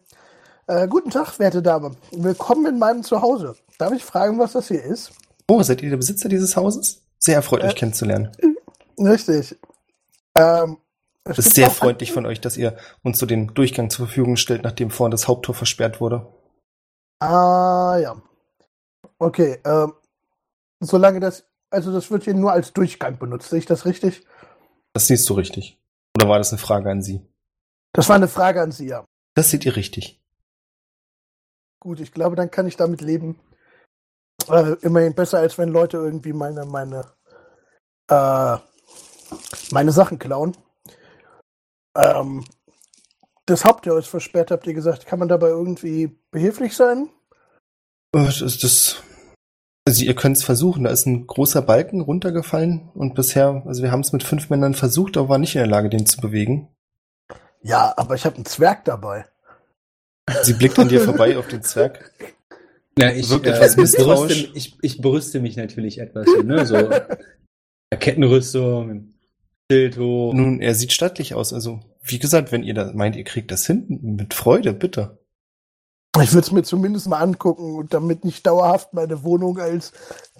äh, 0.66 0.88
guten 0.88 1.10
Tag, 1.10 1.38
werte 1.38 1.62
Dame. 1.62 1.92
Willkommen 2.10 2.66
in 2.66 2.78
meinem 2.78 3.02
Zuhause. 3.02 3.56
Darf 3.78 3.92
ich 3.92 4.04
fragen, 4.04 4.38
was 4.38 4.52
das 4.52 4.68
hier 4.68 4.82
ist? 4.82 5.12
Oh, 5.48 5.62
seid 5.62 5.82
ihr 5.82 5.90
der 5.90 5.96
Besitzer 5.96 6.28
dieses 6.28 6.56
Hauses? 6.56 7.02
Sehr 7.18 7.36
erfreut, 7.36 7.62
Äh, 7.62 7.66
euch 7.66 7.76
kennenzulernen. 7.76 8.30
Richtig. 8.98 9.56
Ähm, 10.34 10.78
es 11.24 11.38
ist 11.38 11.54
sehr 11.54 11.70
freundlich 11.70 12.10
von 12.12 12.26
euch, 12.26 12.40
dass 12.40 12.56
ihr 12.56 12.76
uns 13.02 13.18
so 13.18 13.26
den 13.26 13.54
Durchgang 13.54 13.90
zur 13.90 14.06
Verfügung 14.06 14.36
stellt, 14.36 14.64
nachdem 14.64 14.90
vorhin 14.90 15.12
das 15.12 15.28
Haupttor 15.28 15.54
versperrt 15.54 16.00
wurde. 16.00 16.26
Ah, 17.20 17.98
ja. 18.02 18.16
Okay, 19.22 19.60
ähm, 19.64 19.92
solange 20.80 21.20
das, 21.20 21.46
also 21.70 21.92
das 21.92 22.10
wird 22.10 22.24
hier 22.24 22.34
nur 22.34 22.50
als 22.50 22.72
Durchgang 22.72 23.20
benutzt, 23.20 23.50
sehe 23.50 23.60
ich 23.60 23.66
das 23.66 23.86
richtig? 23.86 24.26
Das 24.94 25.06
siehst 25.06 25.30
du 25.30 25.34
richtig. 25.34 25.80
Oder 26.16 26.28
war 26.28 26.38
das 26.38 26.50
eine 26.50 26.58
Frage 26.58 26.90
an 26.90 27.02
Sie? 27.02 27.24
Das 27.92 28.08
war 28.08 28.16
eine 28.16 28.26
Frage 28.26 28.60
an 28.60 28.72
Sie, 28.72 28.88
ja. 28.88 29.04
Das 29.36 29.50
seht 29.50 29.64
ihr 29.64 29.76
richtig. 29.76 30.20
Gut, 31.78 32.00
ich 32.00 32.10
glaube, 32.10 32.34
dann 32.34 32.50
kann 32.50 32.66
ich 32.66 32.76
damit 32.76 33.00
leben. 33.00 33.38
Äh, 34.48 34.72
immerhin 34.80 35.14
besser, 35.14 35.38
als 35.38 35.56
wenn 35.56 35.68
Leute 35.68 35.98
irgendwie 35.98 36.32
meine, 36.32 36.64
meine, 36.64 37.12
äh, 38.08 38.56
meine 39.70 39.92
Sachen 39.92 40.18
klauen. 40.18 40.56
Ähm, 41.96 42.44
das 43.46 43.64
Haupttor 43.64 44.00
ist 44.00 44.08
versperrt, 44.08 44.50
habt 44.50 44.66
ihr 44.66 44.74
gesagt. 44.74 45.06
Kann 45.06 45.20
man 45.20 45.28
dabei 45.28 45.50
irgendwie 45.50 46.18
behilflich 46.32 46.74
sein? 46.74 47.08
Äh, 48.16 48.24
Das, 48.24 48.58
das, 48.58 49.02
also 49.84 50.04
ihr 50.04 50.14
könnt 50.14 50.36
es 50.36 50.44
versuchen. 50.44 50.84
Da 50.84 50.90
ist 50.90 51.06
ein 51.06 51.26
großer 51.26 51.62
Balken 51.62 52.00
runtergefallen 52.00 52.90
und 52.94 53.14
bisher, 53.14 53.62
also 53.66 53.82
wir 53.82 53.90
haben 53.90 54.00
es 54.00 54.12
mit 54.12 54.22
fünf 54.22 54.50
Männern 54.50 54.74
versucht, 54.74 55.16
aber 55.16 55.30
waren 55.30 55.40
nicht 55.40 55.54
in 55.54 55.60
der 55.60 55.68
Lage, 55.68 55.90
den 55.90 56.06
zu 56.06 56.20
bewegen. 56.20 56.68
Ja, 57.62 57.94
aber 57.96 58.14
ich 58.14 58.24
habe 58.24 58.36
einen 58.36 58.44
Zwerg 58.44 58.84
dabei. 58.84 59.26
Sie 60.42 60.54
blickt 60.54 60.78
an 60.78 60.88
dir 60.88 61.00
vorbei 61.00 61.36
auf 61.36 61.48
den 61.48 61.62
Zwerg. 61.62 62.12
Ja, 62.98 63.10
ich, 63.10 63.30
Wirkt 63.30 63.46
äh, 63.46 63.50
etwas 63.50 63.76
misstrauisch. 63.76 64.44
brüste, 64.44 64.58
ich, 64.58 64.76
ich 64.82 65.00
brüste 65.00 65.40
mich 65.40 65.56
natürlich 65.56 65.98
etwas, 65.98 66.26
ne? 66.44 66.66
So 66.66 66.90
Kettenrüstung, 67.98 69.14
Schild 69.70 69.96
hoch. 69.98 70.34
Nun, 70.34 70.60
er 70.60 70.74
sieht 70.74 70.92
stattlich 70.92 71.34
aus. 71.34 71.52
Also, 71.52 71.80
wie 72.02 72.18
gesagt, 72.18 72.52
wenn 72.52 72.62
ihr 72.62 72.74
da 72.74 72.92
meint, 72.92 73.16
ihr 73.16 73.24
kriegt 73.24 73.50
das 73.50 73.66
hin, 73.66 74.00
mit 74.02 74.34
Freude, 74.34 74.74
bitte. 74.74 75.21
Ich 76.20 76.32
würde 76.32 76.46
es 76.46 76.52
mir 76.52 76.62
zumindest 76.62 77.08
mal 77.08 77.20
angucken 77.20 77.76
und 77.76 77.94
damit 77.94 78.24
nicht 78.24 78.46
dauerhaft 78.46 78.92
meine 78.92 79.22
Wohnung 79.24 79.58
als 79.58 79.92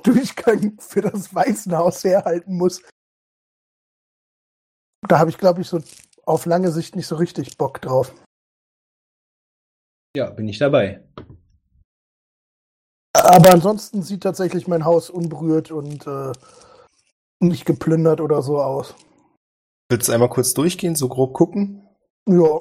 Durchgang 0.03 0.79
für 0.79 1.01
das 1.01 1.35
Waisenhaus 1.35 2.05
herhalten 2.05 2.57
muss. 2.57 2.83
Da 5.09 5.19
habe 5.19 5.31
ich, 5.31 5.39
glaube 5.39 5.63
ich, 5.63 5.69
so 5.69 5.81
auf 6.25 6.45
lange 6.45 6.71
Sicht 6.71 6.95
nicht 6.95 7.07
so 7.07 7.17
richtig 7.17 7.57
Bock 7.57 7.81
drauf. 7.81 8.15
Ja, 10.15 10.31
bin 10.31 10.47
ich 10.47 10.59
dabei. 10.59 11.03
Aber 13.15 13.51
ansonsten 13.51 14.03
sieht 14.03 14.23
tatsächlich 14.23 14.69
mein 14.69 14.85
Haus 14.85 15.09
unberührt 15.09 15.71
und 15.71 16.07
äh, 16.07 16.33
nicht 17.41 17.65
geplündert 17.65 18.21
oder 18.21 18.43
so 18.43 18.61
aus. 18.61 18.95
Willst 19.91 20.09
du 20.09 20.13
einmal 20.13 20.29
kurz 20.29 20.53
durchgehen, 20.55 20.97
so 20.97 21.09
grob 21.09 21.33
gucken? 21.33 21.89
Ja, 22.29 22.61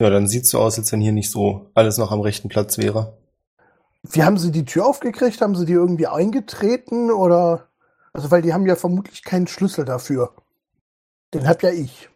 Ja, 0.00 0.10
dann 0.10 0.26
sieht's 0.26 0.50
so 0.50 0.58
aus, 0.58 0.78
als 0.78 0.90
wenn 0.92 1.00
hier 1.00 1.12
nicht 1.12 1.30
so 1.30 1.70
alles 1.74 1.98
noch 1.98 2.10
am 2.10 2.20
rechten 2.20 2.48
Platz 2.48 2.78
wäre. 2.78 3.18
wie 4.02 4.22
haben 4.24 4.38
sie 4.38 4.50
die 4.50 4.64
Tür 4.64 4.86
aufgekriegt? 4.86 5.40
Haben 5.42 5.54
sie 5.54 5.66
die 5.66 5.74
irgendwie 5.74 6.06
eingetreten 6.06 7.10
oder? 7.10 7.68
Also, 8.12 8.30
weil 8.30 8.42
die 8.42 8.52
haben 8.54 8.66
ja 8.66 8.74
vermutlich 8.76 9.22
keinen 9.22 9.46
Schlüssel 9.46 9.84
dafür. 9.84 10.32
Den 11.34 11.46
hab 11.46 11.62
ja 11.62 11.70
ich. 11.70 12.08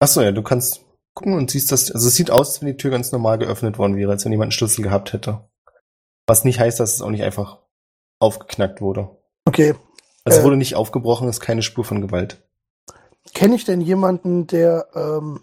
Achso, 0.00 0.20
ja, 0.20 0.30
du 0.30 0.42
kannst 0.42 0.84
gucken 1.14 1.32
und 1.34 1.50
siehst 1.50 1.72
das. 1.72 1.90
Also 1.90 2.06
es 2.06 2.14
sieht 2.14 2.30
aus, 2.30 2.50
als 2.50 2.60
wenn 2.60 2.68
die 2.68 2.76
Tür 2.76 2.92
ganz 2.92 3.10
normal 3.10 3.38
geöffnet 3.38 3.78
worden 3.78 3.96
wäre, 3.96 4.12
als 4.12 4.24
wenn 4.24 4.30
jemand 4.32 4.46
einen 4.48 4.52
Schlüssel 4.52 4.82
gehabt 4.82 5.12
hätte. 5.12 5.48
Was 6.26 6.44
nicht 6.44 6.60
heißt, 6.60 6.78
dass 6.78 6.94
es 6.94 7.02
auch 7.02 7.10
nicht 7.10 7.24
einfach 7.24 7.58
aufgeknackt 8.20 8.80
wurde. 8.80 9.08
Okay. 9.46 9.74
Also 10.24 10.36
es 10.38 10.42
Äh. 10.42 10.44
wurde 10.44 10.56
nicht 10.58 10.76
aufgebrochen, 10.76 11.28
ist 11.28 11.40
keine 11.40 11.62
Spur 11.62 11.84
von 11.84 12.00
Gewalt. 12.02 12.46
Kenne 13.34 13.56
ich 13.56 13.64
denn 13.64 13.80
jemanden, 13.80 14.46
der, 14.46 14.86
ähm, 14.94 15.40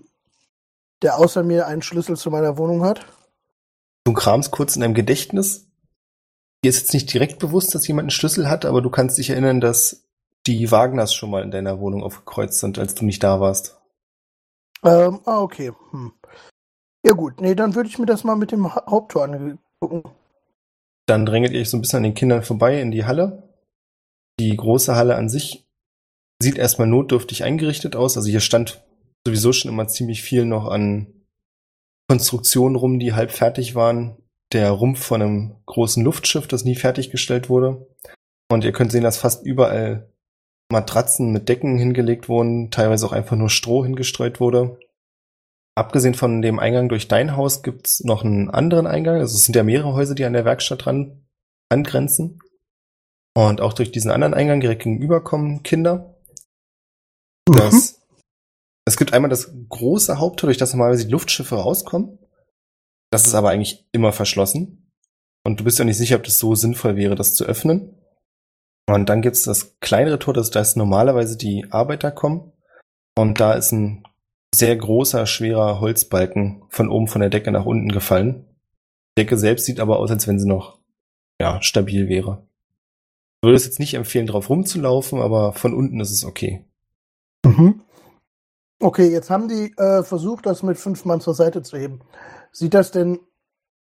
der 1.05 1.19
außer 1.19 1.43
mir 1.43 1.67
einen 1.67 1.83
Schlüssel 1.83 2.17
zu 2.17 2.31
meiner 2.31 2.57
Wohnung 2.57 2.83
hat? 2.83 3.05
Du 4.05 4.13
kramst 4.13 4.51
kurz 4.51 4.75
in 4.75 4.81
deinem 4.81 4.95
Gedächtnis. 4.95 5.67
Dir 6.63 6.69
ist 6.69 6.79
jetzt 6.79 6.93
nicht 6.93 7.13
direkt 7.13 7.38
bewusst, 7.39 7.75
dass 7.75 7.88
jemand 7.88 8.05
einen 8.05 8.09
Schlüssel 8.09 8.50
hat, 8.50 8.65
aber 8.65 8.81
du 8.81 8.89
kannst 8.89 9.19
dich 9.19 9.29
erinnern, 9.29 9.62
dass 9.62 10.07
die 10.47 10.71
Wagners 10.71 11.13
schon 11.13 11.29
mal 11.29 11.43
in 11.43 11.51
deiner 11.51 11.79
Wohnung 11.79 12.03
aufgekreuzt 12.03 12.59
sind, 12.59 12.79
als 12.79 12.95
du 12.95 13.05
nicht 13.05 13.24
da 13.24 13.39
warst. 13.39 13.79
Ähm, 14.83 15.21
ah, 15.25 15.41
okay. 15.41 15.71
Hm. 15.91 16.13
Ja 17.05 17.13
gut, 17.13 17.39
nee, 17.39 17.53
dann 17.53 17.75
würde 17.75 17.88
ich 17.89 18.00
mir 18.00 18.07
das 18.07 18.24
mal 18.24 18.35
mit 18.35 18.51
dem 18.51 18.74
Ha- 18.74 18.85
Haupttor 18.89 19.25
angucken. 19.25 20.03
Dann 21.05 21.25
drängelt 21.25 21.53
ihr 21.53 21.62
euch 21.62 21.69
so 21.69 21.77
ein 21.77 21.81
bisschen 21.81 21.97
an 21.97 22.03
den 22.03 22.15
Kindern 22.15 22.41
vorbei 22.41 22.81
in 22.81 22.91
die 22.91 23.05
Halle. 23.05 23.55
Die 24.39 24.55
große 24.55 24.95
Halle 24.95 25.15
an 25.15 25.29
sich 25.29 25.67
sieht 26.41 26.57
erstmal 26.57 26.88
notdürftig 26.88 27.43
eingerichtet 27.43 27.95
aus. 27.95 28.17
Also 28.17 28.29
hier 28.29 28.39
stand 28.39 28.83
sowieso 29.25 29.53
schon 29.53 29.72
immer 29.72 29.88
ziemlich 29.88 30.22
viel 30.22 30.46
noch 30.46 30.67
an 30.67 31.08
Konstruktionen 32.10 32.75
rum, 32.75 33.00
die 33.00 33.13
halb 33.13 33.32
fertig 33.32 33.75
waren. 33.75 34.17
Der 34.53 34.70
Rumpf 34.70 35.03
von 35.03 35.22
einem 35.22 35.55
großen 35.65 36.03
Luftschiff, 36.03 36.48
das 36.48 36.65
nie 36.65 36.75
fertiggestellt 36.75 37.50
wurde. 37.50 37.88
Und 38.51 38.63
ihr 38.63 38.72
könnt 38.72 38.91
sehen, 38.91 39.03
dass 39.03 39.17
fast 39.17 39.46
überall 39.46 40.12
Matratzen 40.72 41.32
mit 41.32 41.50
Decken 41.50 41.77
hingelegt 41.77 42.29
wurden, 42.29 42.70
teilweise 42.72 43.05
auch 43.05 43.12
einfach 43.12 43.36
nur 43.36 43.50
Stroh 43.50 43.84
hingestreut 43.84 44.39
wurde. 44.39 44.79
Abgesehen 45.75 46.13
von 46.13 46.41
dem 46.41 46.60
Eingang 46.60 46.89
durch 46.89 47.08
dein 47.08 47.36
Haus 47.36 47.63
gibt's 47.63 48.03
noch 48.03 48.24
einen 48.24 48.50
anderen 48.50 48.88
Eingang. 48.88 49.20
Also 49.20 49.36
es 49.36 49.44
sind 49.44 49.55
ja 49.55 49.63
mehrere 49.63 49.94
Häuser, 49.94 50.15
die 50.15 50.25
an 50.25 50.34
der 50.34 50.46
Werkstatt 50.46 50.86
dran 50.86 51.25
angrenzen. 51.70 52.39
Und 53.36 53.60
auch 53.60 53.74
durch 53.74 53.91
diesen 53.91 54.12
anderen 54.12 54.34
Eingang 54.34 54.62
direkt 54.62 54.84
gegenüber 54.84 55.22
kommen 55.22 55.63
Kinder. 55.63 56.15
Das, 57.46 57.95
es 58.86 58.98
gibt 58.98 59.13
einmal 59.13 59.30
das 59.30 59.51
große 59.70 60.20
Haupttor, 60.20 60.48
durch 60.48 60.58
das 60.58 60.74
normalerweise 60.74 61.06
die 61.06 61.12
Luftschiffe 61.12 61.56
rauskommen. 61.56 62.20
Das 63.12 63.25
ist 63.25 63.34
aber 63.34 63.50
eigentlich 63.50 63.88
immer 63.92 64.13
verschlossen. 64.13 64.92
Und 65.44 65.60
du 65.60 65.63
bist 65.63 65.80
ja 65.80 65.86
nicht 65.86 65.98
sicher, 65.98 66.15
ob 66.15 66.24
das 66.24 66.39
so 66.39 66.56
sinnvoll 66.56 66.96
wäre, 66.96 67.15
das 67.15 67.36
zu 67.36 67.46
öffnen. 67.46 67.96
Und 68.88 69.10
dann 69.10 69.22
gibt's 69.22 69.44
das 69.44 69.80
kleinere 69.80 70.20
Tor, 70.20 70.34
das 70.34 70.51
da 70.51 70.62
ist 70.62 70.77
normalerweise 70.77 71.38
die 71.38 71.65
Arbeiter 71.72 72.12
kommen. 72.12 72.51
Und 73.18 73.39
da 73.39 73.54
ist 73.54 73.72
ein 73.72 74.04
sehr 74.54 74.75
großer, 74.75 75.25
schwerer 75.25 75.80
Holzbalken 75.80 76.63
von 76.70 76.89
oben 76.89 77.08
von 77.08 77.22
der 77.22 77.30
Decke 77.30 77.51
nach 77.51 77.65
unten 77.65 77.89
gefallen. 77.89 78.46
Die 79.18 79.24
Decke 79.24 79.38
selbst 79.38 79.65
sieht 79.65 79.80
aber 79.80 80.00
aus, 80.00 80.12
als 80.12 80.27
wenn 80.27 80.39
sie 80.39 80.48
noch 80.48 80.80
ja, 81.42 81.62
stabil 81.62 82.08
wäre. 82.08 82.48
Ich 83.42 83.48
würde 83.48 83.56
es 83.56 83.65
jetzt 83.65 83.80
nicht 83.80 83.96
empfehlen, 83.96 84.27
drauf 84.27 84.50
rumzulaufen, 84.50 85.22
aber 85.22 85.54
von 85.54 85.74
unten 85.74 86.00
ist 86.00 86.12
es 86.12 86.24
okay. 86.24 86.65
Mhm. 87.46 87.82
Okay, 88.79 89.10
jetzt 89.10 89.29
haben 89.29 89.48
die 89.48 89.74
äh, 89.77 90.03
versucht, 90.03 90.46
das 90.46 90.63
mit 90.63 90.77
fünf 90.77 91.05
Mann 91.05 91.22
zur 91.22 91.34
Seite 91.34 91.63
zu 91.63 91.77
heben. 91.77 92.01
Sieht 92.51 92.74
das 92.74 92.91
denn, 92.91 93.20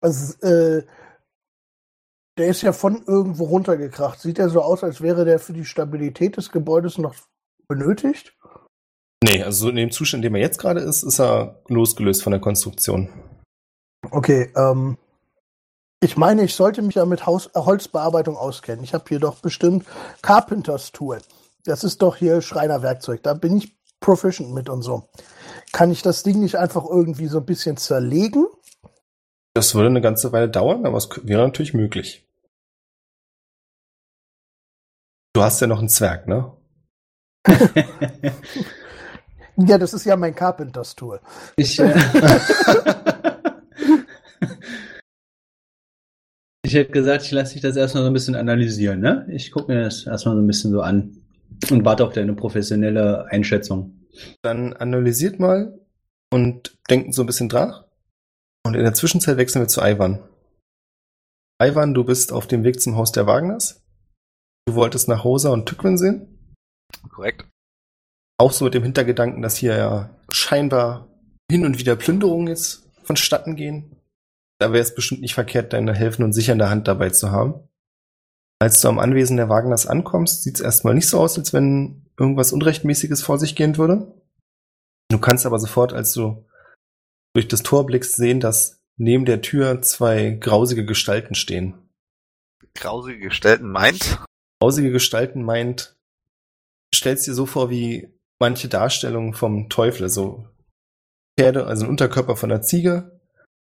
also, 0.00 0.34
äh, 0.46 0.84
der 2.36 2.48
ist 2.48 2.62
ja 2.62 2.72
von 2.72 3.02
irgendwo 3.06 3.44
runtergekracht. 3.44 4.20
Sieht 4.20 4.38
er 4.38 4.48
so 4.48 4.60
aus, 4.60 4.82
als 4.82 5.00
wäre 5.00 5.24
der 5.24 5.38
für 5.38 5.52
die 5.52 5.64
Stabilität 5.64 6.36
des 6.36 6.50
Gebäudes 6.50 6.98
noch 6.98 7.14
benötigt? 7.68 8.36
Nee, 9.22 9.42
also 9.42 9.64
so 9.64 9.70
in 9.70 9.76
dem 9.76 9.90
Zustand, 9.90 10.24
in 10.24 10.30
dem 10.30 10.34
er 10.34 10.42
jetzt 10.42 10.58
gerade 10.58 10.80
ist, 10.80 11.02
ist 11.02 11.18
er 11.18 11.62
losgelöst 11.68 12.22
von 12.22 12.32
der 12.32 12.40
Konstruktion. 12.40 13.08
Okay, 14.10 14.52
ähm, 14.54 14.98
ich 16.02 16.18
meine, 16.18 16.44
ich 16.44 16.54
sollte 16.54 16.82
mich 16.82 16.96
ja 16.96 17.06
mit 17.06 17.24
Haus 17.24 17.48
Holzbearbeitung 17.54 18.36
auskennen. 18.36 18.84
Ich 18.84 18.92
habe 18.92 19.04
hier 19.08 19.20
doch 19.20 19.36
bestimmt 19.40 19.86
Carpenters 20.20 20.92
Tool. 20.92 21.20
Das 21.64 21.84
ist 21.84 22.02
doch 22.02 22.16
hier 22.16 22.42
Schreinerwerkzeug. 22.42 23.22
Da 23.22 23.32
bin 23.32 23.56
ich 23.56 23.74
proficient 24.04 24.52
mit 24.52 24.68
und 24.68 24.82
so. 24.82 25.08
Kann 25.72 25.90
ich 25.90 26.02
das 26.02 26.22
Ding 26.22 26.38
nicht 26.38 26.56
einfach 26.56 26.84
irgendwie 26.84 27.26
so 27.26 27.38
ein 27.38 27.46
bisschen 27.46 27.78
zerlegen? 27.78 28.46
Das 29.54 29.74
würde 29.74 29.88
eine 29.88 30.02
ganze 30.02 30.30
Weile 30.30 30.50
dauern, 30.50 30.84
aber 30.84 30.98
es 30.98 31.08
wäre 31.22 31.42
natürlich 31.42 31.72
möglich. 31.72 32.28
Du 35.32 35.42
hast 35.42 35.60
ja 35.60 35.66
noch 35.66 35.78
einen 35.78 35.88
Zwerg, 35.88 36.28
ne? 36.28 36.52
Ja, 39.56 39.78
das 39.78 39.94
ist 39.94 40.04
ja 40.04 40.16
mein 40.16 40.34
Carpenters 40.34 40.96
Tool. 40.96 41.20
Ich, 41.54 41.78
äh, 41.78 41.94
ich 46.64 46.74
hätte 46.74 46.90
gesagt, 46.90 47.22
ich 47.22 47.30
lasse 47.30 47.52
dich 47.52 47.62
das 47.62 47.76
erstmal 47.76 48.02
so 48.02 48.10
ein 48.10 48.12
bisschen 48.12 48.34
analysieren, 48.34 48.98
ne? 48.98 49.28
Ich 49.30 49.52
gucke 49.52 49.72
mir 49.72 49.84
das 49.84 50.06
erstmal 50.06 50.34
so 50.34 50.42
ein 50.42 50.46
bisschen 50.48 50.72
so 50.72 50.80
an 50.80 51.23
und 51.70 51.84
warte 51.84 52.04
auf 52.06 52.12
deine 52.12 52.34
professionelle 52.34 53.26
Einschätzung. 53.30 54.06
Dann 54.42 54.72
analysiert 54.72 55.38
mal 55.38 55.78
und 56.32 56.78
denkt 56.90 57.14
so 57.14 57.22
ein 57.22 57.26
bisschen 57.26 57.48
dran. 57.48 57.74
Und 58.66 58.74
in 58.74 58.82
der 58.82 58.94
Zwischenzeit 58.94 59.36
wechseln 59.36 59.62
wir 59.62 59.68
zu 59.68 59.82
Ivan. 59.82 60.20
Ivan, 61.62 61.94
du 61.94 62.04
bist 62.04 62.32
auf 62.32 62.46
dem 62.46 62.64
Weg 62.64 62.80
zum 62.80 62.96
Haus 62.96 63.12
der 63.12 63.26
Wagners. 63.26 63.82
Du 64.66 64.74
wolltest 64.74 65.08
nach 65.08 65.24
Rosa 65.24 65.50
und 65.50 65.66
Tückwin 65.66 65.98
sehen. 65.98 66.54
Korrekt. 67.10 67.46
Auch 68.38 68.52
so 68.52 68.64
mit 68.64 68.74
dem 68.74 68.82
Hintergedanken, 68.82 69.42
dass 69.42 69.56
hier 69.56 69.76
ja 69.76 70.10
scheinbar 70.30 71.08
hin 71.50 71.64
und 71.64 71.78
wieder 71.78 71.96
Plünderungen 71.96 72.48
jetzt 72.48 72.90
vonstatten 73.02 73.54
gehen. 73.54 74.00
Da 74.58 74.72
wäre 74.72 74.82
es 74.82 74.94
bestimmt 74.94 75.20
nicht 75.20 75.34
verkehrt, 75.34 75.72
deine 75.72 75.94
helfende 75.94 76.26
und 76.26 76.32
sichernde 76.32 76.70
Hand 76.70 76.88
dabei 76.88 77.10
zu 77.10 77.30
haben. 77.30 77.63
Als 78.60 78.80
du 78.80 78.88
am 78.88 78.98
Anwesen 78.98 79.36
der 79.36 79.48
Wagners 79.48 79.86
ankommst, 79.86 80.42
sieht 80.42 80.56
es 80.56 80.60
erstmal 80.60 80.94
nicht 80.94 81.08
so 81.08 81.20
aus, 81.20 81.38
als 81.38 81.52
wenn 81.52 82.06
irgendwas 82.18 82.52
Unrechtmäßiges 82.52 83.22
vor 83.22 83.38
sich 83.38 83.56
gehen 83.56 83.76
würde. 83.76 84.12
Du 85.10 85.18
kannst 85.18 85.46
aber 85.46 85.58
sofort, 85.58 85.92
als 85.92 86.12
du 86.12 86.44
durch 87.34 87.48
das 87.48 87.62
Tor 87.62 87.86
blickst, 87.86 88.16
sehen, 88.16 88.40
dass 88.40 88.80
neben 88.96 89.24
der 89.24 89.42
Tür 89.42 89.82
zwei 89.82 90.30
grausige 90.30 90.84
Gestalten 90.84 91.34
stehen. 91.34 91.74
Grausige 92.74 93.18
Gestalten 93.18 93.68
meint. 93.68 94.18
Grausige 94.60 94.92
Gestalten 94.92 95.42
meint, 95.42 95.96
stellst 96.94 97.26
dir 97.26 97.34
so 97.34 97.44
vor 97.44 97.70
wie 97.70 98.08
manche 98.38 98.68
Darstellungen 98.68 99.34
vom 99.34 99.68
Teufel, 99.68 100.08
so 100.08 100.48
Pferde, 101.38 101.66
also 101.66 101.84
ein 101.84 101.90
Unterkörper 101.90 102.36
von 102.36 102.50
einer 102.50 102.62
Ziege, 102.62 103.20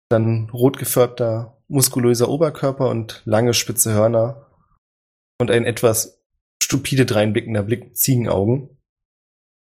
dann 0.09 0.49
rot 0.51 0.77
gefärbter, 0.77 1.57
muskulöser 1.67 2.29
Oberkörper 2.29 2.89
und 2.89 3.21
lange 3.25 3.53
spitze 3.53 3.93
Hörner 3.93 4.50
und 5.41 5.51
ein 5.51 5.65
etwas 5.65 6.21
stupide 6.63 7.05
dreinblickender 7.05 7.63
Blick 7.63 7.83
mit 7.83 7.97
Ziegenaugen. 7.97 8.77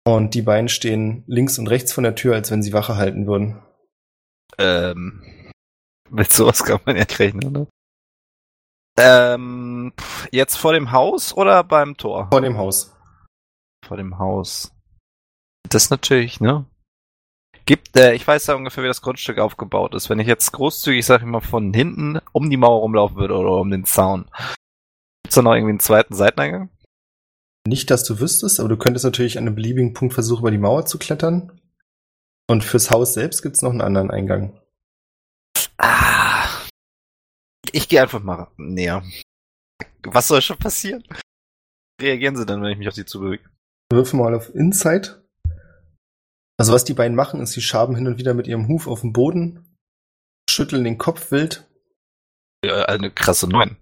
Und 0.06 0.34
die 0.34 0.42
beiden 0.42 0.68
stehen 0.68 1.24
links 1.26 1.58
und 1.58 1.66
rechts 1.68 1.92
von 1.92 2.04
der 2.04 2.14
Tür, 2.14 2.34
als 2.34 2.50
wenn 2.50 2.62
sie 2.62 2.72
Wache 2.72 2.96
halten 2.96 3.26
würden. 3.26 3.62
Ähm, 4.58 5.22
mit 6.08 6.32
sowas 6.32 6.64
kann 6.64 6.80
man 6.84 6.96
ja 6.96 7.02
nicht 7.02 7.18
rechnen, 7.18 7.52
ne? 7.52 7.66
Ähm, 8.98 9.92
jetzt 10.30 10.56
vor 10.56 10.72
dem 10.72 10.92
Haus 10.92 11.34
oder 11.34 11.64
beim 11.64 11.96
Tor? 11.96 12.28
Vor 12.30 12.40
dem 12.40 12.58
Haus. 12.58 12.94
Vor 13.86 13.96
dem 13.96 14.18
Haus. 14.18 14.72
Das 15.68 15.90
natürlich, 15.90 16.40
ne? 16.40 16.66
Gibt, 17.64 17.96
äh, 17.96 18.14
ich 18.14 18.26
weiß 18.26 18.48
ja 18.48 18.54
ungefähr, 18.54 18.82
wie 18.82 18.88
das 18.88 19.02
Grundstück 19.02 19.38
aufgebaut 19.38 19.94
ist. 19.94 20.10
Wenn 20.10 20.18
ich 20.18 20.26
jetzt 20.26 20.52
großzügig, 20.52 21.06
sag 21.06 21.20
ich 21.20 21.26
mal, 21.26 21.40
von 21.40 21.72
hinten 21.72 22.18
um 22.32 22.50
die 22.50 22.56
Mauer 22.56 22.80
rumlaufen 22.80 23.16
würde 23.16 23.36
oder 23.36 23.52
um 23.52 23.70
den 23.70 23.84
Zaun. 23.84 24.28
Gibt's 25.30 25.36
da 25.36 25.42
noch 25.42 25.54
irgendwie 25.54 25.70
einen 25.70 25.78
zweiten 25.78 26.12
Seiteneingang? 26.12 26.70
Nicht, 27.64 27.88
dass 27.92 28.02
du 28.02 28.18
wüsstest, 28.18 28.58
aber 28.58 28.68
du 28.68 28.76
könntest 28.76 29.04
natürlich 29.04 29.38
an 29.38 29.46
einem 29.46 29.54
beliebigen 29.54 29.94
Punkt 29.94 30.12
versuchen, 30.12 30.40
über 30.40 30.50
die 30.50 30.58
Mauer 30.58 30.86
zu 30.86 30.98
klettern. 30.98 31.60
Und 32.48 32.64
fürs 32.64 32.90
Haus 32.90 33.14
selbst 33.14 33.40
gibt's 33.40 33.62
noch 33.62 33.70
einen 33.70 33.80
anderen 33.80 34.10
Eingang. 34.10 34.60
Ah. 35.78 36.48
Ich 37.70 37.88
gehe 37.88 38.02
einfach 38.02 38.20
mal 38.20 38.48
näher. 38.56 39.04
Was 40.02 40.26
soll 40.26 40.42
schon 40.42 40.58
passieren? 40.58 41.04
Reagieren 42.02 42.34
sie 42.34 42.44
dann, 42.44 42.60
wenn 42.60 42.72
ich 42.72 42.78
mich 42.78 42.88
auf 42.88 42.94
sie 42.94 43.04
zubewege? 43.04 43.48
Würfel 43.92 44.18
mal 44.18 44.34
auf 44.34 44.52
Insight. 44.52 45.22
Also 46.58 46.72
was 46.72 46.82
die 46.82 46.94
beiden 46.94 47.14
machen, 47.14 47.40
ist, 47.40 47.52
sie 47.52 47.62
schaben 47.62 47.94
hin 47.94 48.08
und 48.08 48.18
wieder 48.18 48.34
mit 48.34 48.48
ihrem 48.48 48.66
Huf 48.66 48.88
auf 48.88 49.02
den 49.02 49.12
Boden, 49.12 49.78
schütteln 50.50 50.82
den 50.82 50.98
Kopf 50.98 51.30
wild. 51.30 51.70
Ja, 52.64 52.86
eine 52.86 53.12
krasse 53.12 53.48
Neun. 53.48 53.76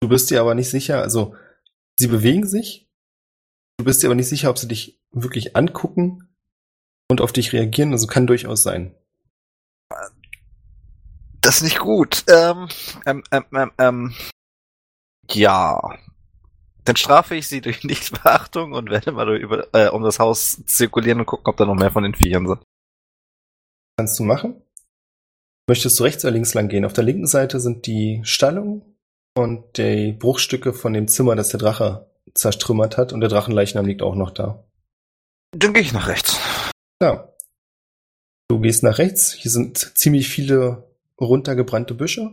Du 0.00 0.08
bist 0.08 0.30
dir 0.30 0.40
aber 0.40 0.54
nicht 0.54 0.70
sicher, 0.70 1.00
also 1.02 1.34
sie 1.98 2.08
bewegen 2.08 2.46
sich. 2.46 2.88
Du 3.78 3.84
bist 3.84 4.02
dir 4.02 4.08
aber 4.08 4.14
nicht 4.14 4.28
sicher, 4.28 4.50
ob 4.50 4.58
sie 4.58 4.68
dich 4.68 5.00
wirklich 5.12 5.56
angucken 5.56 6.28
und 7.08 7.20
auf 7.20 7.32
dich 7.32 7.52
reagieren. 7.52 7.92
Also 7.92 8.06
kann 8.06 8.26
durchaus 8.26 8.62
sein. 8.62 8.94
Das 11.40 11.56
ist 11.56 11.62
nicht 11.62 11.78
gut. 11.78 12.24
Ähm, 12.28 12.68
ähm, 13.06 13.22
ähm, 13.30 13.44
ähm, 13.54 13.72
ähm. 13.78 14.14
Ja. 15.30 15.98
Dann 16.84 16.96
strafe 16.96 17.36
ich 17.36 17.48
sie 17.48 17.60
durch 17.60 17.84
Nichtbeachtung 17.84 18.72
und 18.72 18.90
werde 18.90 19.12
mal 19.12 19.36
über, 19.36 19.68
äh, 19.74 19.88
um 19.88 20.02
das 20.02 20.18
Haus 20.18 20.62
zirkulieren 20.66 21.20
und 21.20 21.26
gucken, 21.26 21.46
ob 21.46 21.56
da 21.56 21.64
noch 21.64 21.74
mehr 21.74 21.90
von 21.90 22.02
den 22.02 22.14
Viechern 22.14 22.46
sind. 22.46 22.62
Kannst 23.98 24.18
du 24.18 24.24
machen. 24.24 24.62
Möchtest 25.68 25.98
du 25.98 26.04
rechts 26.04 26.24
oder 26.24 26.32
links 26.32 26.54
lang 26.54 26.68
gehen? 26.68 26.84
Auf 26.84 26.92
der 26.92 27.04
linken 27.04 27.26
Seite 27.26 27.60
sind 27.60 27.86
die 27.86 28.20
Stallungen 28.24 28.95
und 29.36 29.76
die 29.76 30.12
Bruchstücke 30.12 30.72
von 30.72 30.92
dem 30.94 31.08
Zimmer, 31.08 31.36
das 31.36 31.50
der 31.50 31.60
Drache 31.60 32.10
zerstrümmert 32.34 32.96
hat 32.96 33.12
und 33.12 33.20
der 33.20 33.28
Drachenleichnam 33.28 33.86
liegt 33.86 34.02
auch 34.02 34.14
noch 34.14 34.30
da. 34.30 34.64
Dann 35.52 35.74
gehe 35.74 35.82
ich 35.82 35.92
nach 35.92 36.08
rechts. 36.08 36.38
Ja. 37.02 37.32
Du 38.48 38.60
gehst 38.60 38.82
nach 38.82 38.98
rechts. 38.98 39.32
Hier 39.32 39.50
sind 39.50 39.78
ziemlich 39.98 40.28
viele 40.28 40.90
runtergebrannte 41.20 41.94
Büsche. 41.94 42.32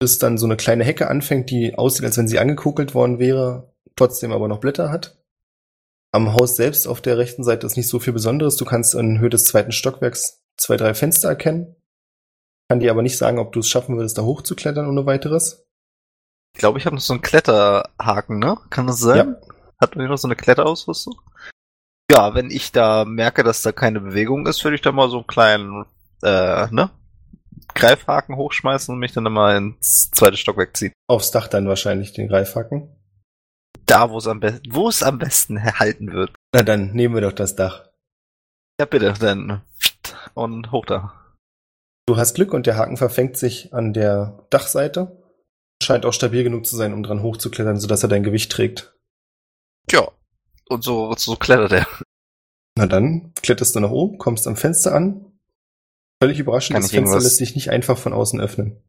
bis 0.00 0.18
dann 0.18 0.36
so 0.36 0.46
eine 0.46 0.56
kleine 0.56 0.82
Hecke 0.82 1.08
anfängt, 1.08 1.48
die 1.50 1.78
aussieht, 1.78 2.04
als 2.04 2.18
wenn 2.18 2.26
sie 2.26 2.40
angekokelt 2.40 2.92
worden 2.92 3.20
wäre, 3.20 3.72
trotzdem 3.94 4.32
aber 4.32 4.48
noch 4.48 4.58
Blätter 4.58 4.90
hat. 4.90 5.22
Am 6.10 6.34
Haus 6.34 6.56
selbst 6.56 6.88
auf 6.88 7.00
der 7.00 7.18
rechten 7.18 7.44
Seite 7.44 7.68
ist 7.68 7.76
nicht 7.76 7.88
so 7.88 8.00
viel 8.00 8.12
Besonderes. 8.12 8.56
Du 8.56 8.64
kannst 8.64 8.96
in 8.96 9.20
Höhe 9.20 9.30
des 9.30 9.44
zweiten 9.44 9.70
Stockwerks 9.70 10.42
zwei, 10.56 10.76
drei 10.76 10.94
Fenster 10.94 11.28
erkennen. 11.28 11.76
Kann 12.68 12.80
dir 12.80 12.90
aber 12.90 13.02
nicht 13.02 13.16
sagen, 13.16 13.38
ob 13.38 13.52
du 13.52 13.60
es 13.60 13.68
schaffen 13.68 13.96
würdest, 13.96 14.18
da 14.18 14.22
hochzuklettern 14.22 14.88
ohne 14.88 15.06
weiteres. 15.06 15.64
Ich 16.54 16.58
glaube, 16.58 16.78
ich 16.78 16.86
habe 16.86 16.94
noch 16.94 17.02
so 17.02 17.14
einen 17.14 17.22
Kletterhaken, 17.22 18.38
ne? 18.38 18.58
Kann 18.70 18.86
das 18.86 19.00
sein? 19.00 19.36
Ja. 19.40 19.54
Hat 19.80 19.96
man 19.96 20.04
hier 20.04 20.10
noch 20.10 20.18
so 20.18 20.28
eine 20.28 20.36
Kletterausrüstung? 20.36 21.20
Ja, 22.10 22.34
wenn 22.34 22.50
ich 22.50 22.72
da 22.72 23.04
merke, 23.04 23.42
dass 23.42 23.62
da 23.62 23.72
keine 23.72 24.00
Bewegung 24.00 24.46
ist, 24.46 24.62
würde 24.64 24.74
ich 24.74 24.82
da 24.82 24.92
mal 24.92 25.08
so 25.08 25.18
einen 25.18 25.26
kleinen, 25.26 25.86
äh, 26.22 26.66
ne? 26.70 26.90
Greifhaken 27.74 28.36
hochschmeißen 28.36 28.92
und 28.92 28.98
mich 28.98 29.12
dann 29.12 29.24
mal 29.24 29.56
ins 29.56 30.10
zweite 30.10 30.36
Stockwerk 30.36 30.76
ziehen. 30.76 30.92
Aufs 31.08 31.30
Dach 31.30 31.48
dann 31.48 31.68
wahrscheinlich 31.68 32.12
den 32.12 32.28
Greifhaken. 32.28 32.94
Da, 33.86 34.10
wo 34.10 34.18
es 34.18 34.26
am 34.26 34.40
besten, 34.40 34.74
wo 34.74 34.88
es 34.88 35.02
am 35.02 35.18
besten 35.18 35.56
erhalten 35.56 36.12
wird. 36.12 36.32
Na 36.54 36.62
dann 36.62 36.92
nehmen 36.92 37.14
wir 37.14 37.22
doch 37.22 37.32
das 37.32 37.56
Dach. 37.56 37.88
Ja, 38.78 38.86
bitte, 38.86 39.14
dann 39.18 39.62
und 40.34 40.70
hoch 40.70 40.84
da. 40.86 41.14
Du 42.06 42.16
hast 42.16 42.34
Glück 42.34 42.52
und 42.52 42.66
der 42.66 42.76
Haken 42.76 42.96
verfängt 42.96 43.36
sich 43.36 43.72
an 43.72 43.92
der 43.92 44.44
Dachseite. 44.50 45.21
Scheint 45.82 46.06
auch 46.06 46.12
stabil 46.12 46.44
genug 46.44 46.66
zu 46.66 46.76
sein, 46.76 46.92
um 46.92 47.02
dran 47.02 47.22
hochzuklettern, 47.22 47.78
sodass 47.78 48.02
er 48.02 48.08
dein 48.08 48.22
Gewicht 48.22 48.52
trägt. 48.52 48.94
Ja. 49.90 50.10
Und 50.68 50.84
so, 50.84 51.14
so 51.16 51.36
klettert 51.36 51.72
er. 51.72 51.86
Na 52.76 52.86
dann 52.86 53.32
kletterst 53.42 53.74
du 53.74 53.80
nach 53.80 53.90
oben, 53.90 54.18
kommst 54.18 54.46
am 54.46 54.56
Fenster 54.56 54.94
an. 54.94 55.26
Völlig 56.22 56.38
überraschend, 56.38 56.74
Kann 56.74 56.82
das 56.82 56.92
Fenster 56.92 57.20
lässt 57.20 57.36
sich 57.36 57.54
nicht 57.54 57.70
einfach 57.70 57.98
von 57.98 58.12
außen 58.12 58.40
öffnen. 58.40 58.80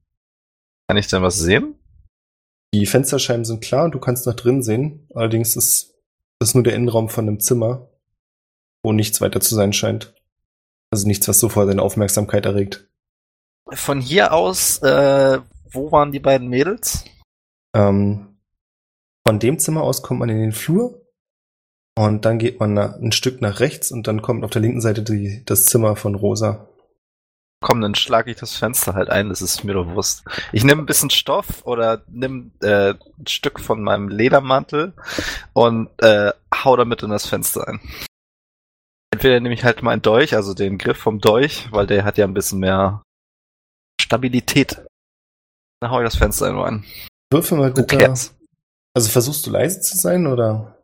Kann 0.88 0.98
ich 0.98 1.08
denn 1.08 1.24
was 1.24 1.40
sehen? 1.40 1.76
Die 2.74 2.86
Fensterscheiben 2.86 3.46
sind 3.46 3.62
klar 3.62 3.86
und 3.86 3.92
du 3.92 4.00
kannst 4.00 4.26
nach 4.26 4.36
drin 4.36 4.64
sehen. 4.64 5.08
Allerdings 5.14 5.56
ist 5.56 5.96
das 6.40 6.54
nur 6.54 6.64
der 6.64 6.76
Innenraum 6.76 7.10
von 7.10 7.28
einem 7.28 7.40
Zimmer, 7.40 7.90
wo 8.84 8.92
nichts 8.92 9.22
weiter 9.22 9.42
zu 9.42 9.56
sein 9.56 9.74
scheint. 9.74 10.14
Also 10.92 11.08
nichts, 11.08 11.28
was 11.28 11.40
sofort 11.40 11.70
deine 11.70 11.82
Aufmerksamkeit 11.82 12.46
erregt. 12.46 12.88
Von 13.72 14.02
hier 14.02 14.34
aus, 14.34 14.80
äh, 14.80 15.40
wo 15.74 15.92
waren 15.92 16.12
die 16.12 16.20
beiden 16.20 16.48
Mädels? 16.48 17.06
Ähm, 17.76 18.38
von 19.26 19.40
dem 19.40 19.60
Zimmer 19.60 19.84
aus 19.84 20.02
kommt 20.02 20.20
man 20.20 20.30
in 20.30 20.40
den 20.40 20.52
Flur 20.52 21.02
und 21.96 22.26
dann 22.26 22.40
geht 22.40 22.60
man 22.60 22.74
na, 22.74 22.96
ein 22.96 23.12
Stück 23.12 23.42
nach 23.42 23.60
rechts 23.60 23.92
und 23.92 24.08
dann 24.08 24.22
kommt 24.22 24.44
auf 24.44 24.52
der 24.52 24.62
linken 24.62 24.82
Seite 24.82 25.04
die, 25.04 25.44
das 25.46 25.66
Zimmer 25.66 25.96
von 25.96 26.16
Rosa. 26.16 26.68
Komm, 27.62 27.80
dann 27.80 27.96
schlage 27.96 28.32
ich 28.32 28.38
das 28.38 28.58
Fenster 28.58 28.94
halt 28.94 29.10
ein, 29.10 29.30
das 29.30 29.42
ist 29.42 29.64
mir 29.64 29.74
doch 29.74 29.86
bewusst. 29.86 30.26
Ich 30.52 30.66
nehme 30.66 30.82
ein 30.82 30.86
bisschen 30.86 31.10
Stoff 31.10 31.66
oder 31.66 32.04
nimm 32.08 32.52
äh, 32.62 32.94
ein 32.94 33.28
Stück 33.28 33.60
von 33.60 33.82
meinem 33.82 34.10
Ledermantel 34.10 34.94
und 35.54 35.90
äh, 36.02 36.34
hau 36.54 36.76
damit 36.76 37.04
in 37.04 37.10
das 37.10 37.26
Fenster 37.26 37.68
ein. 37.68 37.80
Entweder 39.14 39.40
nehme 39.40 39.54
ich 39.54 39.64
halt 39.64 39.82
mal 39.82 39.92
einen 39.92 40.02
Dolch, 40.02 40.36
also 40.36 40.54
den 40.54 40.78
Griff 40.78 40.98
vom 40.98 41.22
Dolch, 41.22 41.72
weil 41.72 41.88
der 41.88 42.04
hat 42.04 42.18
ja 42.18 42.26
ein 42.26 42.34
bisschen 42.34 42.60
mehr 42.60 43.04
Stabilität. 44.02 44.84
Dann 45.84 45.92
hau 45.92 46.00
ich 46.00 46.06
das 46.06 46.16
Fenster 46.16 46.50
nur 46.54 46.66
ein. 46.66 46.86
Würfel 47.30 47.58
mal 47.58 47.70
bitte. 47.70 48.14
Also 48.94 49.10
versuchst 49.10 49.46
du 49.46 49.52
leise 49.52 49.82
zu 49.82 49.98
sein 49.98 50.28
oder? 50.28 50.82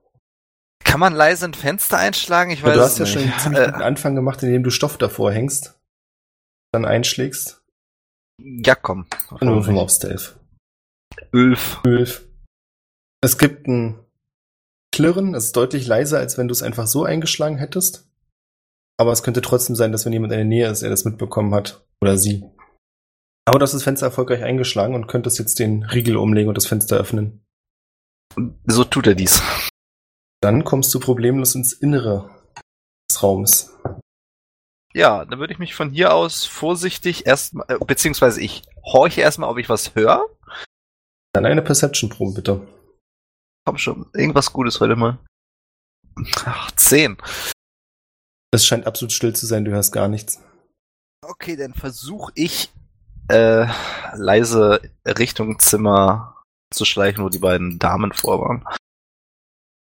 Kann 0.84 1.00
man 1.00 1.14
leise 1.14 1.46
ein 1.46 1.54
Fenster 1.54 1.98
einschlagen? 1.98 2.52
Ich 2.52 2.64
weiß 2.64 2.74
du 2.74 2.82
hast 2.82 2.98
ja 2.98 3.06
nicht. 3.06 3.14
schon 3.14 3.22
einen 3.22 3.40
ziemlich 3.40 3.64
guten 3.64 3.80
äh, 3.80 3.86
Anfang 3.86 4.16
gemacht, 4.16 4.44
indem 4.44 4.62
du 4.64 4.72
Stoff 4.72 4.98
davor 4.98 5.32
hängst, 5.32 5.80
dann 6.74 6.84
einschlägst. 6.84 7.64
ja, 8.42 8.76
komm. 8.76 9.08
Dann 9.40 9.56
würfel 9.56 9.74
mal 9.74 9.84
auf 9.84 9.92
Stealth. 9.92 10.38
Ulf. 11.32 11.80
Ulf. 11.86 12.28
Es 13.22 13.38
gibt 13.38 13.68
ein 13.68 14.04
Klirren, 14.94 15.34
es 15.34 15.46
ist 15.46 15.56
deutlich 15.56 15.88
leiser, 15.88 16.20
als 16.20 16.38
wenn 16.38 16.50
du 16.50 16.52
es 16.52 16.62
einfach 16.62 16.88
so 16.88 17.06
eingeschlagen 17.06 17.58
hättest. 17.58 18.06
Aber 18.98 19.14
es 19.14 19.24
könnte 19.24 19.40
trotzdem 19.40 19.78
sein, 19.78 19.94
dass 19.94 20.04
wenn 20.04 20.12
jemand 20.12 20.34
in 20.34 20.40
der 20.40 20.46
Nähe 20.46 20.70
ist, 20.70 20.82
er 20.82 20.90
das 20.90 21.06
mitbekommen 21.06 21.56
hat. 21.56 21.86
Oder 22.02 22.18
sie. 22.18 22.44
Aber 23.46 23.60
du 23.60 23.64
hast 23.64 23.74
das 23.74 23.84
Fenster 23.84 24.08
erfolgreich 24.08 24.44
eingeschlagen 24.44 24.96
und 24.96 25.08
könntest 25.08 25.40
jetzt 25.40 25.60
den 25.60 25.84
Riegel 25.84 26.18
umlegen 26.18 26.50
und 26.50 26.56
das 26.56 26.68
Fenster 26.68 26.98
öffnen. 26.98 27.44
So 28.66 28.84
tut 28.84 29.08
er 29.08 29.16
dies. 29.16 29.42
Dann 30.42 30.64
kommst 30.64 30.94
du 30.94 31.00
problemlos 31.00 31.56
ins 31.56 31.74
Innere 31.74 32.30
des 33.10 33.24
Raums. 33.24 33.74
Ja, 34.94 35.26
dann 35.26 35.40
würde 35.40 35.54
ich 35.54 35.60
mich 35.60 35.76
von 35.76 35.92
hier 35.92 36.14
aus 36.14 36.46
vorsichtig 36.46 37.26
erstmal, 37.26 37.66
äh, 37.70 37.78
beziehungsweise 37.86 38.42
ich 38.42 38.64
horche 38.84 39.22
erstmal, 39.22 39.50
ob 39.50 39.58
ich 39.58 39.70
was 39.70 39.96
höre. 39.96 40.26
Dann 41.34 41.46
eine 41.46 41.62
Perception-Probe, 41.62 42.34
bitte. 42.34 42.68
Komm 43.66 43.78
schon, 43.78 44.10
irgendwas 44.14 44.52
Gutes 44.52 44.80
heute 44.80 44.96
mal. 44.96 45.20
Ach, 46.46 46.72
zehn. 46.72 47.18
Es 48.52 48.66
scheint 48.66 48.88
absolut 48.88 49.12
still 49.12 49.36
zu 49.36 49.46
sein, 49.46 49.64
du 49.64 49.72
hörst 49.72 49.94
gar 49.94 50.08
nichts. 50.08 50.42
Okay, 51.24 51.56
dann 51.56 51.74
versuche 51.74 52.32
ich 52.34 52.72
äh, 53.30 53.68
leise 54.16 54.82
Richtung 55.06 55.60
Zimmer 55.60 56.44
zu 56.72 56.86
schleichen, 56.86 57.24
wo 57.24 57.30
die 57.30 57.40
beiden 57.40 57.80
Damen 57.80 58.12
vor 58.14 58.42
waren. 58.42 58.66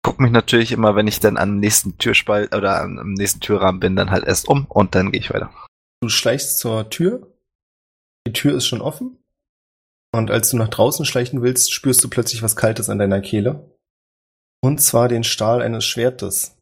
Guck 0.03 0.19
mich 0.19 0.31
natürlich 0.31 0.71
immer, 0.71 0.95
wenn 0.95 1.07
ich 1.07 1.19
dann 1.19 1.37
am 1.37 1.59
nächsten 1.59 1.97
Türspalt 1.97 2.55
oder 2.55 2.81
am 2.81 3.13
nächsten 3.13 3.41
Türrahmen 3.41 3.79
bin, 3.79 3.95
dann 3.95 4.11
halt 4.11 4.25
erst 4.25 4.47
um 4.47 4.65
und 4.65 4.95
dann 4.95 5.11
gehe 5.11 5.19
ich 5.19 5.33
weiter. 5.33 5.51
Du 6.01 6.09
schleichst 6.09 6.59
zur 6.59 6.89
Tür. 6.89 7.33
Die 8.27 8.33
Tür 8.33 8.55
ist 8.55 8.67
schon 8.67 8.81
offen. 8.81 9.17
Und 10.13 10.31
als 10.31 10.49
du 10.49 10.57
nach 10.57 10.69
draußen 10.69 11.05
schleichen 11.05 11.41
willst, 11.41 11.73
spürst 11.73 12.03
du 12.03 12.09
plötzlich 12.09 12.41
was 12.41 12.55
Kaltes 12.55 12.89
an 12.89 12.99
deiner 12.99 13.21
Kehle. 13.21 13.69
Und 14.63 14.81
zwar 14.81 15.07
den 15.07 15.23
Stahl 15.23 15.61
eines 15.61 15.85
Schwertes. 15.85 16.57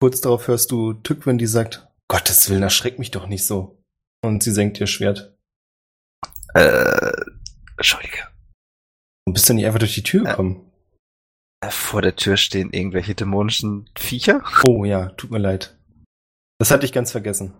Kurz 0.00 0.20
darauf 0.20 0.48
hörst 0.48 0.70
du 0.70 0.94
Tückwin, 0.94 1.38
die 1.38 1.46
sagt, 1.46 1.86
Gottes 2.08 2.48
Willen, 2.48 2.62
erschreck 2.62 2.98
mich 2.98 3.10
doch 3.10 3.26
nicht 3.26 3.46
so. 3.46 3.82
Und 4.22 4.42
sie 4.42 4.52
senkt 4.52 4.80
ihr 4.80 4.86
Schwert. 4.86 5.33
Äh, 6.54 7.12
Entschuldige. 7.76 8.18
Und 9.26 9.34
bist 9.34 9.48
du 9.48 9.54
nicht 9.54 9.66
einfach 9.66 9.78
durch 9.78 9.94
die 9.94 10.02
Tür 10.02 10.24
Ja. 10.24 10.30
gekommen? 10.30 10.70
Äh, 11.60 11.70
Vor 11.70 12.02
der 12.02 12.16
Tür 12.16 12.36
stehen 12.36 12.72
irgendwelche 12.72 13.14
dämonischen 13.14 13.88
Viecher. 13.96 14.42
Oh 14.62 14.84
ja, 14.84 15.08
tut 15.10 15.30
mir 15.30 15.38
leid. 15.38 15.76
Das 16.58 16.70
hatte 16.70 16.86
ich 16.86 16.92
ganz 16.92 17.10
vergessen. 17.12 17.54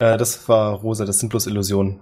Äh, 0.00 0.16
das 0.16 0.48
war 0.48 0.74
Rosa, 0.74 1.04
das 1.04 1.18
sind 1.18 1.28
bloß 1.28 1.46
Illusionen. 1.46 2.00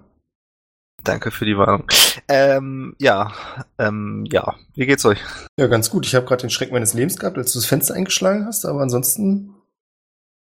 Danke 1.03 1.31
für 1.31 1.47
die 1.47 1.57
Warnung. 1.57 1.87
Ähm, 2.29 2.95
ja, 3.01 3.33
ähm, 3.79 4.27
ja. 4.31 4.57
Wie 4.75 4.85
geht's 4.87 5.05
euch? 5.07 5.19
Ja, 5.59 5.67
ganz 5.67 5.89
gut. 5.91 6.07
Ich 6.07 6.15
habe 6.15 6.27
gerade 6.27 6.43
den 6.43 6.51
Schreck 6.51 6.73
meines 6.73 6.93
Lebens 6.93 7.19
gehabt, 7.19 7.39
als 7.39 7.53
du 7.53 7.59
das 7.59 7.67
Fenster 7.67 7.95
eingeschlagen 7.95 8.45
hast, 8.45 8.67
aber 8.67 8.81
ansonsten 8.83 9.55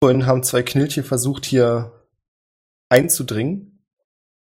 vorhin 0.01 0.25
haben 0.25 0.43
zwei 0.43 0.63
Knilche 0.63 1.03
versucht, 1.03 1.45
hier 1.45 2.08
einzudringen. 2.89 3.74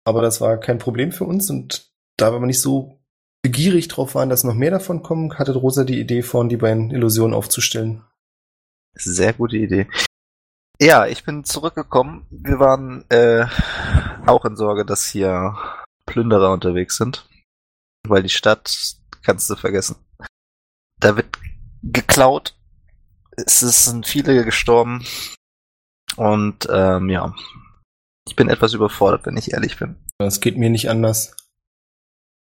Aber 0.07 0.21
das 0.21 0.39
war 0.39 0.57
kein 0.57 0.77
Problem 0.77 1.11
für 1.11 1.25
uns 1.25 1.49
und 1.49 1.91
da 2.15 2.31
wir 2.31 2.39
nicht 2.39 2.61
so 2.61 3.01
begierig 3.41 3.89
drauf 3.89 4.15
waren, 4.15 4.29
dass 4.29 4.45
noch 4.45 4.53
mehr 4.53 4.71
davon 4.71 5.03
kommen, 5.03 5.37
hatte 5.37 5.53
Rosa 5.53 5.83
die 5.83 5.99
Idee, 5.99 6.21
vorhin 6.21 6.47
die 6.47 6.55
beiden 6.55 6.91
Illusionen 6.91 7.33
aufzustellen. 7.33 8.05
Sehr 8.93 9.33
gute 9.33 9.57
Idee. 9.57 9.85
Ja, 10.79 11.07
ich 11.07 11.25
bin 11.25 11.43
zurückgekommen. 11.43 12.25
Wir 12.29 12.57
waren 12.57 13.03
äh, 13.09 13.47
auch 14.25 14.45
in 14.45 14.55
Sorge, 14.55 14.85
dass 14.85 15.05
hier 15.09 15.57
Plünderer 16.05 16.53
unterwegs 16.53 16.95
sind. 16.95 17.27
Weil 18.07 18.23
die 18.23 18.29
Stadt 18.29 18.95
kannst 19.23 19.49
du 19.49 19.57
vergessen. 19.57 19.97
Da 21.01 21.17
wird 21.17 21.37
geklaut. 21.83 22.55
Es 23.35 23.59
sind 23.59 24.07
viele 24.07 24.45
gestorben. 24.45 25.05
Und 26.15 26.65
ähm, 26.71 27.09
ja, 27.09 27.35
ich 28.27 28.35
bin 28.35 28.49
etwas 28.49 28.73
überfordert, 28.73 29.25
wenn 29.25 29.37
ich 29.37 29.53
ehrlich 29.53 29.77
bin. 29.77 29.95
Das 30.19 30.39
geht 30.41 30.57
mir 30.57 30.69
nicht 30.69 30.89
anders. 30.89 31.35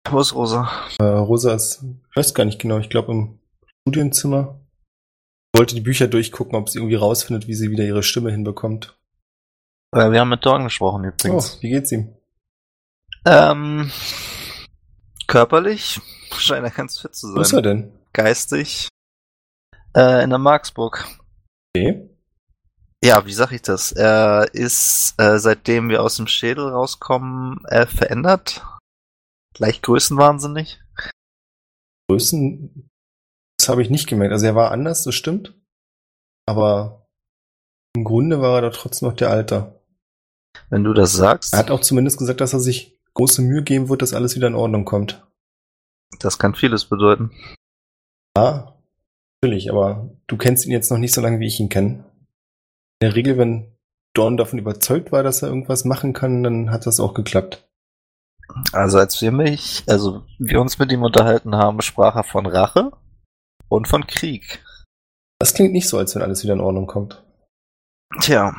Wo 0.09 0.19
ist 0.21 0.35
Rosa? 0.35 0.71
Äh, 0.99 1.05
Rosa 1.05 1.55
ist, 1.55 1.83
ich 2.11 2.17
weiß 2.17 2.35
gar 2.35 2.45
nicht 2.45 2.61
genau, 2.61 2.79
ich 2.79 2.91
glaube 2.91 3.13
im 3.13 3.39
Studienzimmer. 3.83 4.61
Wollte 5.57 5.75
die 5.75 5.81
Bücher 5.81 6.09
durchgucken, 6.09 6.57
ob 6.57 6.69
sie 6.69 6.79
irgendwie 6.79 6.97
rausfindet, 6.97 7.47
wie 7.49 7.55
sie 7.55 7.71
wieder 7.71 7.85
ihre 7.85 8.03
Stimme 8.03 8.31
hinbekommt. 8.31 8.99
Äh, 9.93 10.11
wir 10.11 10.21
haben 10.21 10.29
mit 10.29 10.45
Dorn 10.45 10.65
gesprochen 10.65 11.05
Oh, 11.05 11.09
übrigens. 11.09 11.63
wie 11.63 11.71
geht's 11.71 11.93
ihm? 11.93 12.15
Ähm, 13.25 13.91
körperlich 15.27 16.01
scheint 16.37 16.65
er 16.65 16.71
ganz 16.71 16.99
fit 16.99 17.15
zu 17.15 17.29
Wo 17.35 17.41
ist 17.41 17.53
er 17.53 17.57
sein. 17.57 17.63
denn? 17.63 17.93
Geistig. 18.13 18.89
Äh, 19.97 20.25
in 20.25 20.31
der 20.31 20.39
Marksburg. 20.39 21.07
Okay. 21.77 22.09
Ja, 23.05 23.27
wie 23.27 23.35
sag 23.35 23.53
ich 23.53 23.61
das? 23.61 23.93
Er 23.93 24.49
ist, 24.55 25.13
äh, 25.19 25.39
seitdem 25.39 25.91
wir 25.91 26.03
aus 26.03 26.17
dem 26.17 26.27
Schädel 26.27 26.71
rauskommen, 26.71 27.63
äh, 27.67 27.85
verändert. 27.85 28.65
Leicht 29.59 29.83
größenwahnsinnig. 29.83 30.81
Größen, 32.09 32.89
das 33.59 33.69
habe 33.69 33.83
ich 33.83 33.91
nicht 33.91 34.09
gemerkt. 34.09 34.33
Also 34.33 34.47
er 34.47 34.55
war 34.55 34.71
anders, 34.71 35.05
das 35.05 35.15
stimmt. 35.15 35.55
Aber 36.47 37.07
im 37.95 38.05
Grunde 38.05 38.41
war 38.41 38.55
er 38.57 38.63
da 38.63 38.71
trotzdem 38.71 39.11
noch 39.11 39.17
der 39.17 39.29
Alte. 39.29 39.83
Wenn 40.71 40.83
du 40.83 40.95
das 40.95 41.13
sagst. 41.13 41.53
Er 41.53 41.59
hat 41.59 41.71
auch 41.71 41.83
zumindest 41.83 42.17
gesagt, 42.17 42.41
dass 42.41 42.55
er 42.55 42.61
sich 42.61 42.99
große 43.13 43.43
Mühe 43.43 43.63
geben 43.63 43.91
wird, 43.91 44.01
dass 44.01 44.15
alles 44.15 44.35
wieder 44.35 44.47
in 44.47 44.55
Ordnung 44.55 44.87
kommt. 44.87 45.23
Das 46.21 46.39
kann 46.39 46.55
vieles 46.55 46.87
bedeuten. 46.87 47.33
Ja, 48.35 48.79
natürlich, 49.43 49.71
aber 49.71 50.09
du 50.27 50.39
kennst 50.39 50.65
ihn 50.65 50.73
jetzt 50.73 50.91
noch 50.91 50.97
nicht 50.97 51.13
so 51.13 51.21
lange, 51.21 51.39
wie 51.39 51.47
ich 51.47 51.61
ihn 51.61 51.69
kenne. 51.69 52.03
In 53.01 53.09
der 53.09 53.15
Regel, 53.15 53.39
wenn 53.39 53.77
Dorn 54.15 54.37
davon 54.37 54.59
überzeugt 54.59 55.13
war, 55.13 55.23
dass 55.23 55.43
er 55.43 55.49
irgendwas 55.49 55.85
machen 55.85 56.13
kann, 56.13 56.43
dann 56.43 56.71
hat 56.71 56.87
das 56.87 57.01
auch 57.01 57.15
geklappt. 57.15 57.67
Also 58.73 58.99
als 58.99 59.21
wir 59.21 59.33
mich, 59.33 59.85
also 59.87 60.25
wir 60.39 60.61
uns 60.61 60.79
mit 60.79 60.93
ihm 60.93 61.03
unterhalten 61.03 61.57
haben, 61.57 61.83
sprach 61.83 62.15
er 62.15 62.25
von 62.25 62.47
Rache 62.47 62.93
und 63.69 63.89
von 63.89 64.07
Krieg. 64.07 64.65
Das 65.41 65.55
klingt 65.55 65.73
nicht 65.73 65.89
so, 65.89 65.99
als 65.99 66.15
wenn 66.15 66.23
alles 66.23 66.45
wieder 66.45 66.53
in 66.55 66.61
Ordnung 66.61 66.87
kommt. 66.87 67.25
Tja. 68.21 68.55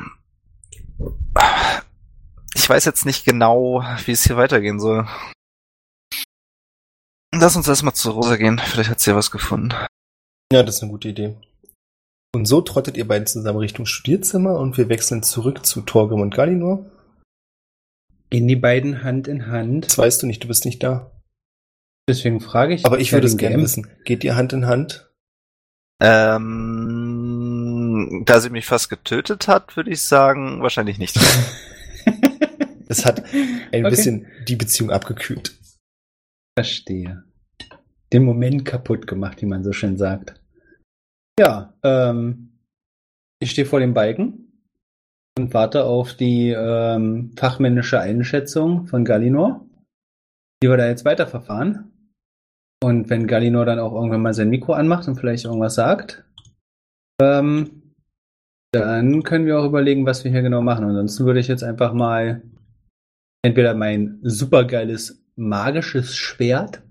Ich 2.54 2.68
weiß 2.68 2.84
jetzt 2.84 3.06
nicht 3.06 3.24
genau, 3.24 3.82
wie 4.04 4.12
es 4.12 4.24
hier 4.24 4.36
weitergehen 4.36 4.80
soll. 4.80 5.06
Lass 7.34 7.56
uns 7.56 7.68
erstmal 7.68 7.94
zu 7.94 8.10
Rosa 8.10 8.36
gehen. 8.36 8.58
Vielleicht 8.58 8.90
hat 8.90 9.00
sie 9.00 9.10
ja 9.10 9.16
was 9.16 9.30
gefunden. 9.30 9.70
Ja, 10.52 10.62
das 10.62 10.76
ist 10.76 10.82
eine 10.82 10.92
gute 10.92 11.08
Idee. 11.08 11.36
Und 12.36 12.44
so 12.44 12.60
trottet 12.60 12.98
ihr 12.98 13.08
beiden 13.08 13.26
zusammen 13.26 13.60
Richtung 13.60 13.86
Studierzimmer 13.86 14.58
und 14.58 14.76
wir 14.76 14.90
wechseln 14.90 15.22
zurück 15.22 15.64
zu 15.64 15.80
Torgrim 15.80 16.20
und 16.20 16.34
Galinor. 16.34 16.84
Gehen 18.28 18.46
die 18.46 18.56
beiden 18.56 19.02
Hand 19.02 19.26
in 19.26 19.46
Hand. 19.46 19.86
Das 19.86 19.96
weißt 19.96 20.22
du 20.22 20.26
nicht, 20.26 20.44
du 20.44 20.48
bist 20.48 20.66
nicht 20.66 20.82
da. 20.82 21.10
Deswegen 22.06 22.40
frage 22.40 22.74
ich. 22.74 22.84
Aber 22.84 22.98
ich 23.00 23.14
würde 23.14 23.26
es 23.26 23.38
gerne 23.38 23.56
wissen. 23.62 23.86
Geht 24.04 24.22
ihr 24.22 24.36
Hand 24.36 24.52
in 24.52 24.66
Hand? 24.66 25.10
Ähm, 26.02 26.52
da 28.26 28.40
sie 28.40 28.50
mich 28.50 28.66
fast 28.66 28.90
getötet 28.90 29.48
hat, 29.48 29.74
würde 29.78 29.90
ich 29.90 30.02
sagen, 30.02 30.60
wahrscheinlich 30.60 30.98
nicht. 30.98 31.18
Das 32.88 33.04
hat 33.04 33.24
ein 33.34 33.84
Okay. 33.84 33.90
bisschen 33.90 34.26
die 34.46 34.54
Beziehung 34.54 34.92
abgekühlt. 34.92 35.58
Verstehe. 36.56 37.24
Den 38.12 38.22
Moment 38.24 38.64
kaputt 38.64 39.08
gemacht, 39.08 39.42
wie 39.42 39.46
man 39.46 39.64
so 39.64 39.72
schön 39.72 39.96
sagt. 39.96 40.40
Ja, 41.38 41.74
ähm, 41.82 42.52
ich 43.40 43.50
stehe 43.50 43.66
vor 43.66 43.80
dem 43.80 43.92
Balken 43.92 44.52
und 45.38 45.52
warte 45.52 45.84
auf 45.84 46.14
die 46.14 46.50
ähm, 46.50 47.32
fachmännische 47.36 48.00
Einschätzung 48.00 48.86
von 48.86 49.04
Galinor, 49.04 49.66
wie 50.62 50.70
wir 50.70 50.78
da 50.78 50.86
jetzt 50.86 51.04
weiterverfahren. 51.04 51.92
Und 52.82 53.10
wenn 53.10 53.26
Galinor 53.26 53.66
dann 53.66 53.78
auch 53.78 53.92
irgendwann 53.92 54.22
mal 54.22 54.32
sein 54.32 54.48
Mikro 54.48 54.72
anmacht 54.72 55.08
und 55.08 55.16
vielleicht 55.16 55.44
irgendwas 55.44 55.74
sagt, 55.74 56.24
ähm, 57.20 57.94
dann 58.72 59.22
können 59.22 59.46
wir 59.46 59.58
auch 59.58 59.66
überlegen, 59.66 60.06
was 60.06 60.24
wir 60.24 60.30
hier 60.30 60.42
genau 60.42 60.62
machen. 60.62 60.84
Ansonsten 60.84 61.26
würde 61.26 61.40
ich 61.40 61.48
jetzt 61.48 61.64
einfach 61.64 61.92
mal 61.92 62.42
entweder 63.42 63.74
mein 63.74 64.18
supergeiles 64.22 65.22
magisches 65.36 66.16
Schwert, 66.16 66.82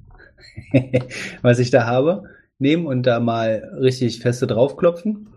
was 1.42 1.60
ich 1.60 1.72
da 1.72 1.86
habe, 1.86 2.30
nehmen 2.60 2.86
und 2.88 3.04
da 3.04 3.20
mal 3.20 3.72
richtig 3.80 4.20
feste 4.20 4.48
draufklopfen 4.48 5.30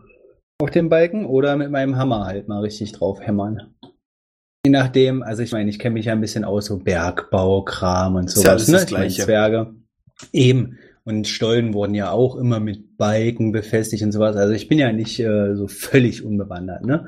auf 0.61 0.71
den 0.71 0.89
Balken 0.89 1.25
oder 1.25 1.57
mit 1.57 1.71
meinem 1.71 1.97
Hammer 1.97 2.25
halt 2.27 2.49
mal 2.49 2.61
richtig 2.61 2.93
drauf 2.93 3.21
hämmern. 3.21 3.75
Je 4.67 4.73
nachdem, 4.73 5.23
also 5.23 5.43
ich 5.43 5.53
meine, 5.53 5.71
ich 5.71 5.79
kenne 5.79 5.95
mich 5.95 6.07
ja 6.07 6.13
ein 6.13 6.21
bisschen 6.21 6.45
aus, 6.45 6.67
so 6.67 6.79
Bergbau, 6.79 7.63
Kram 7.63 8.17
und 8.17 8.25
Ist 8.27 8.35
sowas. 8.35 8.45
ja 8.45 8.51
alles 8.53 8.67
das 8.67 8.85
Ich 8.85 8.91
meine, 8.91 9.05
Gleiche. 9.07 9.23
Zwerge. 9.23 9.75
Eben. 10.33 10.79
Und 11.05 11.27
Stollen 11.29 11.73
wurden 11.75 11.95
ja 11.95 12.11
auch 12.11 12.37
immer 12.37 12.61
mit 12.61 12.97
Balken 12.99 13.53
befestigt 13.53 14.03
und 14.03 14.13
sowas. 14.13 14.37
Also 14.37 14.53
ich 14.53 14.69
bin 14.69 14.79
ja 14.79 14.93
nicht 14.93 15.19
äh, 15.21 15.55
so 15.55 15.69
völlig 15.69 16.25
unbewandert, 16.25 16.85
ne? 16.85 17.07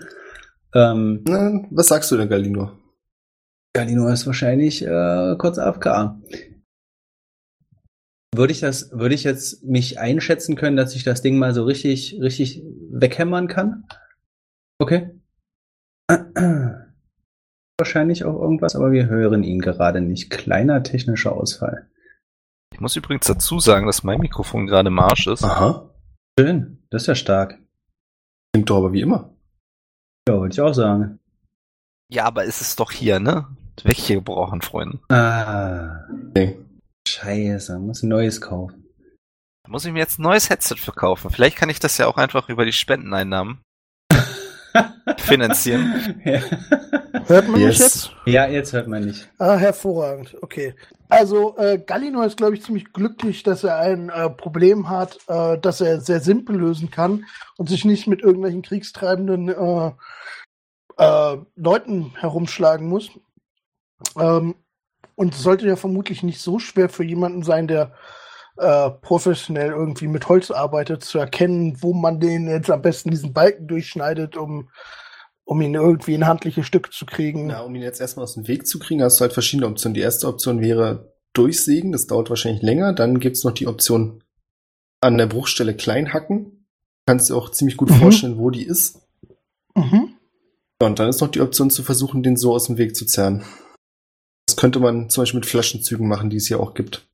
Ähm, 0.75 1.23
Na, 1.27 1.61
was 1.70 1.88
sagst 1.88 2.11
du 2.12 2.16
denn, 2.16 2.29
Galinor? 2.29 2.79
Galino 3.75 4.09
ist 4.09 4.27
wahrscheinlich 4.27 4.83
äh, 4.87 5.35
kurz 5.38 5.59
AFK. 5.59 6.16
Würde 8.34 8.52
ich 8.52 8.60
das, 8.60 8.92
würde 8.92 9.14
ich 9.14 9.24
jetzt 9.24 9.64
mich 9.64 9.98
einschätzen 9.98 10.54
können, 10.54 10.76
dass 10.76 10.94
ich 10.94 11.02
das 11.02 11.20
Ding 11.20 11.38
mal 11.38 11.52
so 11.52 11.64
richtig, 11.64 12.18
richtig 12.20 12.62
weghämmern 12.90 13.48
kann? 13.48 13.84
Okay. 14.78 15.10
Wahrscheinlich 17.78 18.24
auch 18.24 18.40
irgendwas, 18.40 18.76
aber 18.76 18.92
wir 18.92 19.06
hören 19.06 19.42
ihn 19.42 19.60
gerade 19.60 20.00
nicht. 20.00 20.30
Kleiner 20.30 20.82
technischer 20.82 21.32
Ausfall. 21.32 21.88
Ich 22.72 22.80
muss 22.80 22.94
übrigens 22.94 23.26
dazu 23.26 23.58
sagen, 23.58 23.86
dass 23.86 24.04
mein 24.04 24.20
Mikrofon 24.20 24.66
gerade 24.66 24.88
im 24.88 24.98
Arsch 24.98 25.26
ist. 25.26 25.42
Aha. 25.42 25.90
Schön, 26.38 26.78
das 26.90 27.02
ist 27.02 27.06
ja 27.08 27.14
stark. 27.14 27.58
Klingt 28.52 28.70
doch 28.70 28.76
aber 28.76 28.92
wie 28.92 29.00
immer. 29.00 29.34
Ja, 30.28 30.38
würde 30.40 30.52
ich 30.52 30.60
auch 30.60 30.72
sagen. 30.72 31.18
Ja, 32.12 32.24
aber 32.26 32.44
ist 32.44 32.60
es 32.60 32.76
doch 32.76 32.92
hier, 32.92 33.18
ne? 33.18 33.46
Weggebrochen, 33.82 34.62
Freunde. 34.62 35.00
Ah, 35.08 36.06
Nee. 36.36 36.58
Scheiße, 37.11 37.79
muss 37.79 38.03
ein 38.03 38.09
neues 38.09 38.40
kaufen. 38.40 38.87
Da 39.64 39.70
muss 39.70 39.85
ich 39.85 39.92
mir 39.92 39.99
jetzt 40.01 40.18
ein 40.18 40.23
neues 40.23 40.49
Headset 40.51 40.77
verkaufen. 40.77 41.31
Vielleicht 41.31 41.57
kann 41.57 41.68
ich 41.70 41.81
das 41.81 41.99
ja 41.99 42.07
auch 42.07 42.16
einfach 42.16 42.49
über 42.49 42.64
die 42.64 42.73
Spendeneinnahmen 42.73 43.61
finanzieren. 45.18 46.20
ja. 46.25 46.40
Hört 47.27 47.49
man 47.49 47.61
mich 47.61 47.79
Yes. 47.79 47.79
jetzt? 47.79 48.11
ja, 48.27 48.46
jetzt 48.46 48.73
hört 48.73 48.88
man 48.88 49.05
nicht. 49.05 49.29
Ah, 49.38 49.57
hervorragend. 49.57 50.37
Okay. 50.42 50.75
Also, 51.09 51.57
äh, 51.59 51.79
Gallinor 51.79 52.25
ist, 52.27 52.37
glaube 52.37 52.55
ich, 52.55 52.62
ziemlich 52.62 52.92
glücklich, 52.92 53.42
dass 53.42 53.64
er 53.64 53.79
ein 53.79 54.09
äh, 54.11 54.31
Problem 54.31 54.88
hat, 54.88 55.18
äh, 55.29 55.59
das 55.59 55.81
er 55.81 56.01
sehr 56.01 56.20
simpel 56.20 56.57
lösen 56.57 56.90
kann 56.90 57.27
und 57.57 57.68
sich 57.68 57.85
nicht 57.85 58.07
mit 58.07 58.20
irgendwelchen 58.23 58.62
kriegstreibenden 58.62 59.49
äh, 59.49 59.92
äh, 60.99 61.37
Leuten 61.57 62.12
herumschlagen 62.16 62.88
muss. 62.88 63.11
Ähm, 64.18 64.55
und 65.20 65.35
es 65.35 65.42
sollte 65.42 65.66
ja 65.66 65.76
vermutlich 65.76 66.22
nicht 66.22 66.40
so 66.40 66.59
schwer 66.59 66.88
für 66.88 67.04
jemanden 67.04 67.42
sein, 67.42 67.68
der 67.68 67.92
äh, 68.56 68.88
professionell 68.88 69.68
irgendwie 69.68 70.09
mit 70.09 70.26
Holz 70.30 70.50
arbeitet, 70.50 71.04
zu 71.04 71.18
erkennen, 71.18 71.76
wo 71.83 71.92
man 71.92 72.20
den 72.20 72.48
jetzt 72.48 72.70
am 72.70 72.80
besten 72.80 73.11
diesen 73.11 73.35
Balken 73.35 73.68
durchschneidet, 73.68 74.38
um, 74.38 74.70
um 75.44 75.61
ihn 75.61 75.74
irgendwie 75.74 76.14
in 76.14 76.26
handliche 76.26 76.64
Stücke 76.64 76.88
zu 76.88 77.04
kriegen. 77.04 77.48
Na, 77.48 77.61
um 77.61 77.74
ihn 77.74 77.83
jetzt 77.83 78.00
erstmal 78.00 78.24
aus 78.24 78.33
dem 78.33 78.48
Weg 78.48 78.66
zu 78.66 78.78
kriegen, 78.78 79.02
hast 79.02 79.20
du 79.20 79.22
halt 79.22 79.35
verschiedene 79.35 79.68
Optionen. 79.68 79.92
Die 79.92 80.00
erste 80.00 80.26
Option 80.26 80.62
wäre 80.62 81.12
durchsägen, 81.35 81.92
das 81.92 82.06
dauert 82.06 82.30
wahrscheinlich 82.30 82.62
länger. 82.62 82.94
Dann 82.94 83.20
gibt's 83.20 83.44
noch 83.44 83.52
die 83.52 83.66
Option 83.66 84.24
an 85.02 85.18
der 85.18 85.26
Bruchstelle 85.26 85.76
klein 85.76 86.14
hacken. 86.14 86.66
Kannst 87.06 87.28
dir 87.28 87.37
auch 87.37 87.50
ziemlich 87.50 87.76
gut 87.76 87.90
Mhm. 87.90 87.94
vorstellen, 87.96 88.38
wo 88.38 88.48
die 88.48 88.64
ist. 88.64 89.02
Mhm. 89.74 90.14
Ja, 90.80 90.88
und 90.88 90.98
dann 90.98 91.11
ist 91.11 91.20
noch 91.20 91.28
die 91.28 91.42
Option 91.42 91.68
zu 91.68 91.83
versuchen, 91.83 92.22
den 92.22 92.38
so 92.38 92.54
aus 92.54 92.68
dem 92.68 92.78
Weg 92.78 92.96
zu 92.96 93.04
zerren. 93.04 93.44
Könnte 94.61 94.79
man 94.79 95.09
zum 95.09 95.23
Beispiel 95.23 95.40
mit 95.40 95.46
Flaschenzügen 95.46 96.07
machen, 96.07 96.29
die 96.29 96.37
es 96.37 96.49
hier 96.49 96.61
auch 96.61 96.75
gibt. 96.75 97.09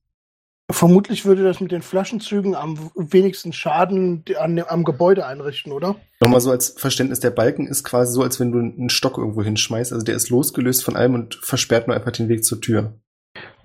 Vermutlich 0.69 1.27
würde 1.27 1.45
das 1.45 1.61
mit 1.61 1.71
den 1.71 1.81
Flaschenzügen 1.81 2.57
am 2.57 2.91
wenigsten 2.97 3.53
Schaden 3.53 4.25
an, 4.37 4.59
am 4.67 4.83
Gebäude 4.83 5.27
einrichten, 5.27 5.71
oder? 5.71 5.95
Nochmal 6.19 6.41
so 6.41 6.51
als 6.51 6.71
Verständnis, 6.71 7.21
der 7.21 7.31
Balken 7.31 7.69
ist 7.69 7.85
quasi 7.85 8.13
so, 8.13 8.23
als 8.23 8.41
wenn 8.41 8.51
du 8.51 8.59
einen 8.59 8.91
Stock 8.91 9.17
irgendwo 9.17 9.45
hinschmeißt. 9.45 9.93
Also 9.93 10.05
der 10.05 10.17
ist 10.17 10.29
losgelöst 10.29 10.83
von 10.83 10.97
allem 10.97 11.15
und 11.15 11.37
versperrt 11.37 11.87
nur 11.87 11.95
einfach 11.95 12.11
den 12.11 12.29
Weg 12.29 12.45
zur 12.45 12.61
Tür. 12.61 12.95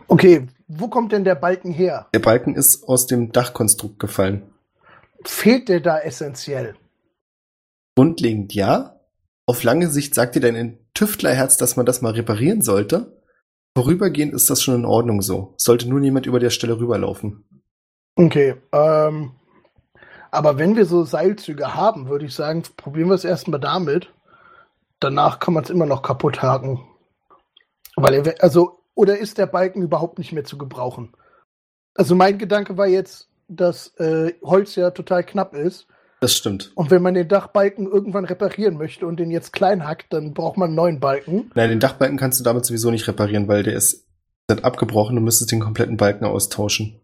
Okay, 0.07 0.45
wo 0.67 0.87
kommt 0.87 1.11
denn 1.11 1.23
der 1.23 1.33
Balken 1.33 1.71
her? 1.71 2.07
Der 2.13 2.19
Balken 2.19 2.53
ist 2.53 2.87
aus 2.87 3.07
dem 3.07 3.31
Dachkonstrukt 3.31 3.97
gefallen. 3.97 4.43
Fehlt 5.25 5.69
der 5.69 5.79
da 5.79 5.97
essentiell? 5.97 6.75
Grundlegend 7.95 8.53
ja. 8.53 8.99
Auf 9.47 9.63
lange 9.63 9.89
Sicht 9.89 10.13
sagt 10.13 10.35
dir 10.35 10.41
dein 10.41 10.77
Tüftlerherz, 10.93 11.57
dass 11.57 11.77
man 11.77 11.87
das 11.87 12.03
mal 12.03 12.11
reparieren 12.11 12.61
sollte. 12.61 13.17
Vorübergehend 13.75 14.33
ist 14.33 14.49
das 14.49 14.61
schon 14.61 14.75
in 14.75 14.85
Ordnung 14.85 15.21
so. 15.21 15.53
Sollte 15.57 15.87
nur 15.87 15.99
niemand 15.99 16.25
über 16.25 16.39
der 16.39 16.49
Stelle 16.49 16.77
rüberlaufen. 16.79 17.45
Okay, 18.15 18.55
ähm, 18.73 19.31
aber 20.29 20.57
wenn 20.57 20.75
wir 20.75 20.85
so 20.85 21.03
Seilzüge 21.03 21.75
haben, 21.75 22.09
würde 22.09 22.25
ich 22.25 22.33
sagen, 22.33 22.63
probieren 22.77 23.09
wir 23.09 23.15
es 23.15 23.25
erstmal 23.25 23.59
damit. 23.59 24.13
Danach 24.99 25.39
kann 25.39 25.53
man 25.53 25.63
es 25.63 25.69
immer 25.69 25.85
noch 25.85 26.01
kaputt 26.01 26.41
haken. 26.41 26.81
Weil 27.95 28.13
er, 28.13 28.43
also, 28.43 28.83
oder 28.93 29.17
ist 29.17 29.37
der 29.37 29.47
Balken 29.47 29.81
überhaupt 29.81 30.17
nicht 30.17 30.31
mehr 30.31 30.43
zu 30.43 30.57
gebrauchen? 30.57 31.13
Also 31.95 32.15
mein 32.15 32.37
Gedanke 32.37 32.77
war 32.77 32.87
jetzt, 32.87 33.29
dass 33.47 33.95
äh, 33.97 34.33
Holz 34.41 34.75
ja 34.75 34.91
total 34.91 35.25
knapp 35.25 35.53
ist. 35.53 35.87
Das 36.21 36.35
stimmt. 36.35 36.71
Und 36.75 36.91
wenn 36.91 37.01
man 37.01 37.15
den 37.15 37.27
Dachbalken 37.27 37.87
irgendwann 37.87 38.25
reparieren 38.25 38.77
möchte 38.77 39.07
und 39.07 39.17
den 39.19 39.31
jetzt 39.31 39.51
klein 39.53 39.85
hackt, 39.87 40.13
dann 40.13 40.33
braucht 40.35 40.55
man 40.55 40.67
einen 40.67 40.75
neuen 40.75 40.99
Balken. 40.99 41.49
Nein, 41.55 41.69
den 41.71 41.79
Dachbalken 41.79 42.17
kannst 42.17 42.39
du 42.39 42.43
damit 42.43 42.63
sowieso 42.63 42.91
nicht 42.91 43.07
reparieren, 43.07 43.47
weil 43.47 43.63
der 43.63 43.73
ist 43.73 44.05
ist 44.47 44.63
abgebrochen. 44.63 45.15
Du 45.15 45.21
müsstest 45.21 45.51
den 45.51 45.59
kompletten 45.61 45.97
Balken 45.97 46.25
austauschen. 46.25 46.99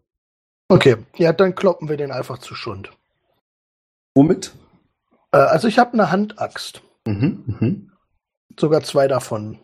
Okay, 0.70 0.98
ja, 1.16 1.34
dann 1.34 1.56
kloppen 1.56 1.90
wir 1.90 1.98
den 1.98 2.12
einfach 2.12 2.38
zu 2.40 2.54
Schund. 2.56 2.92
Womit? 4.16 4.52
Äh, 5.32 5.38
also 5.38 5.68
ich 5.68 5.80
habe 5.80 5.94
eine 5.94 6.12
Handaxt. 6.12 6.82
Mhm, 7.08 7.44
mhm. 7.60 7.92
Sogar 8.60 8.84
zwei 8.84 9.08
davon. 9.08 9.58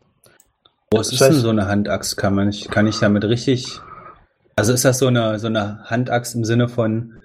Was 0.92 1.08
Das 1.10 1.14
ist 1.16 1.22
heißt- 1.22 1.28
denn 1.34 1.40
so 1.42 1.50
eine 1.50 1.68
Handaxt? 1.68 2.18
Kann 2.18 2.34
man 2.36 2.48
nicht, 2.48 2.72
kann 2.72 2.88
ich 2.88 3.00
damit 3.00 3.24
richtig. 3.26 3.80
Also 4.56 4.74
ist 4.74 4.86
das 4.86 4.98
so 5.00 5.08
eine, 5.08 5.38
so 5.40 5.48
eine 5.48 5.84
Handaxt 5.86 6.34
im 6.36 6.44
Sinne 6.46 6.70
von 6.70 7.20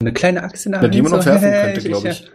eine 0.00 0.12
kleine 0.12 0.42
Axt 0.42 0.66
in 0.66 0.72
der 0.72 0.80
Hand? 0.80 0.94
die 0.94 1.02
man 1.02 1.10
so, 1.10 1.16
noch 1.18 1.26
werfen 1.26 1.48
hey, 1.50 1.72
könnte, 1.74 1.88
glaube 1.88 2.08
ich. 2.08 2.30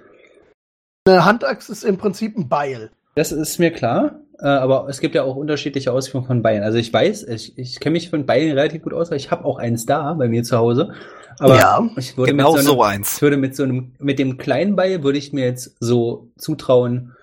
Eine 1.08 1.25
Handaxt 1.25 1.69
ist 1.69 1.84
im 1.84 1.97
Prinzip 1.97 2.38
ein 2.38 2.49
Beil. 2.49 2.91
Das 3.15 3.32
ist 3.32 3.60
mir 3.60 3.71
klar. 3.71 4.19
äh, 4.39 4.47
aber 4.47 4.88
es 4.89 4.99
gibt 4.99 5.15
ja 5.15 5.23
auch 5.23 5.36
unterschiedliche 5.36 5.91
Ausführungen 5.91 6.28
von 6.28 6.41
Beilen. 6.41 6.63
Also 6.63 6.78
ich 6.78 6.91
weiß, 6.91 7.23
ich, 7.28 7.58
ich 7.58 7.80
kenne 7.80 7.93
mich 7.93 8.10
von 8.10 8.25
Beilen 8.25 8.58
relativ 8.58 8.84
gut 8.84 8.93
aus, 8.93 9.12
weil 9.12 9.17
ich 9.17 9.32
habe 9.32 9.45
auch 9.45 9.58
eins 9.58 9.86
da 9.86 10.13
bei 10.13 10.28
mir 10.28 10.43
zu 10.43 10.58
Hause. 10.58 10.93
Aber 11.39 11.58
Ja, 11.58 11.89
ich 11.97 12.17
würde 12.17 12.32
Genau 12.32 12.54
mit 12.54 12.63
so, 12.63 12.67
so 12.67 12.82
einem, 12.82 12.99
eins. 13.01 13.15
ich 13.15 13.21
würde 13.21 13.38
mit 13.38 13.56
so 13.56 13.63
einem, 13.63 13.93
mit 13.99 14.19
dem 14.19 14.38
kleinen 14.38 14.75
Beil 14.75 15.04
würde 15.04 15.17
ich 15.17 15.34
mir 15.34 15.45
jetzt 15.45 15.75
so 15.80 16.32
zutrauen, 16.38 17.13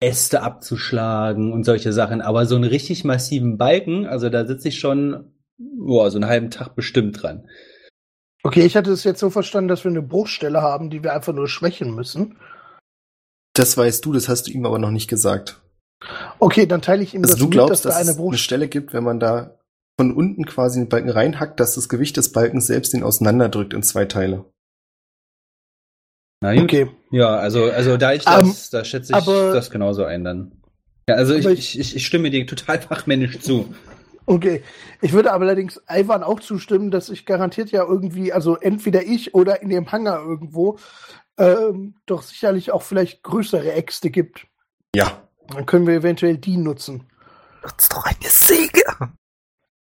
Äste 0.00 0.42
abzuschlagen 0.42 1.52
und 1.52 1.64
solche 1.64 1.92
Sachen. 1.92 2.20
Aber 2.20 2.46
so 2.46 2.54
einen 2.54 2.64
richtig 2.64 3.04
massiven 3.04 3.56
Balken, 3.56 4.06
also 4.06 4.28
da 4.28 4.46
sitze 4.46 4.68
ich 4.68 4.78
schon, 4.78 5.32
boah, 5.58 6.10
so 6.10 6.18
einen 6.18 6.28
halben 6.28 6.50
Tag 6.50 6.74
bestimmt 6.74 7.22
dran. 7.22 7.46
Okay, 8.42 8.64
ich 8.64 8.76
hatte 8.76 8.92
es 8.92 9.04
jetzt 9.04 9.20
so 9.20 9.30
verstanden, 9.30 9.68
dass 9.68 9.84
wir 9.84 9.90
eine 9.90 10.02
Bruchstelle 10.02 10.62
haben, 10.62 10.90
die 10.90 11.02
wir 11.02 11.12
einfach 11.14 11.32
nur 11.32 11.48
schwächen 11.48 11.94
müssen. 11.94 12.38
Das 13.54 13.76
weißt 13.76 14.04
du, 14.04 14.12
das 14.12 14.28
hast 14.28 14.46
du 14.46 14.50
ihm 14.52 14.66
aber 14.66 14.78
noch 14.78 14.90
nicht 14.90 15.08
gesagt. 15.08 15.60
Okay, 16.38 16.66
dann 16.66 16.82
teile 16.82 17.02
ich 17.02 17.14
ihm 17.14 17.22
Also 17.22 17.32
das 17.34 17.38
du 17.40 17.46
mit, 17.46 17.52
glaubst, 17.52 17.70
dass 17.72 17.82
dass 17.82 17.94
da 17.94 18.00
eine 18.00 18.10
es 18.10 18.16
eine 18.16 18.22
Bruchstelle. 18.22 18.42
Stelle 18.44 18.68
gibt, 18.68 18.92
wenn 18.92 19.02
man 19.02 19.18
da 19.18 19.58
von 19.98 20.12
unten 20.14 20.44
quasi 20.44 20.78
in 20.78 20.84
den 20.84 20.88
Balken 20.90 21.08
reinhackt, 21.08 21.58
dass 21.58 21.74
das 21.74 21.88
Gewicht 21.88 22.16
des 22.18 22.30
Balkens 22.32 22.66
selbst 22.66 22.92
ihn 22.92 23.02
auseinanderdrückt 23.02 23.72
in 23.72 23.82
zwei 23.82 24.04
Teile. 24.04 24.44
Na 26.42 26.52
gut. 26.54 26.64
Okay. 26.64 26.90
Ja, 27.10 27.36
also, 27.38 27.64
also 27.70 27.96
da 27.96 28.12
ich 28.12 28.26
Ähm, 28.26 28.48
das, 28.48 28.68
da 28.70 28.84
schätze 28.84 29.12
ich 29.12 29.16
aber- 29.16 29.52
das 29.54 29.70
genauso 29.70 30.04
ein 30.04 30.22
dann. 30.22 30.52
Ja, 31.08 31.14
also 31.14 31.34
ich, 31.34 31.78
ich, 31.78 31.96
ich 31.96 32.06
stimme 32.06 32.30
dir 32.30 32.46
total 32.46 32.80
fachmännisch 32.82 33.38
zu. 33.40 33.74
Okay. 34.26 34.62
Ich 35.00 35.12
würde 35.12 35.32
aber 35.32 35.44
allerdings 35.44 35.80
Ivan 35.88 36.22
auch 36.22 36.40
zustimmen, 36.40 36.90
dass 36.90 37.08
ich 37.08 37.26
garantiert 37.26 37.70
ja 37.70 37.84
irgendwie, 37.84 38.32
also 38.32 38.56
entweder 38.56 39.04
ich 39.04 39.34
oder 39.34 39.62
in 39.62 39.68
dem 39.68 39.90
Hangar 39.92 40.22
irgendwo, 40.24 40.78
ähm, 41.38 41.94
doch 42.06 42.22
sicherlich 42.22 42.72
auch 42.72 42.82
vielleicht 42.82 43.22
größere 43.22 43.72
Äxte 43.72 44.10
gibt. 44.10 44.46
Ja. 44.94 45.22
Dann 45.48 45.66
können 45.66 45.86
wir 45.86 45.94
eventuell 45.94 46.38
die 46.38 46.56
nutzen. 46.56 47.06
Nutzt 47.62 47.92
doch 47.92 48.04
eine 48.04 48.28
Säge. 48.28 48.82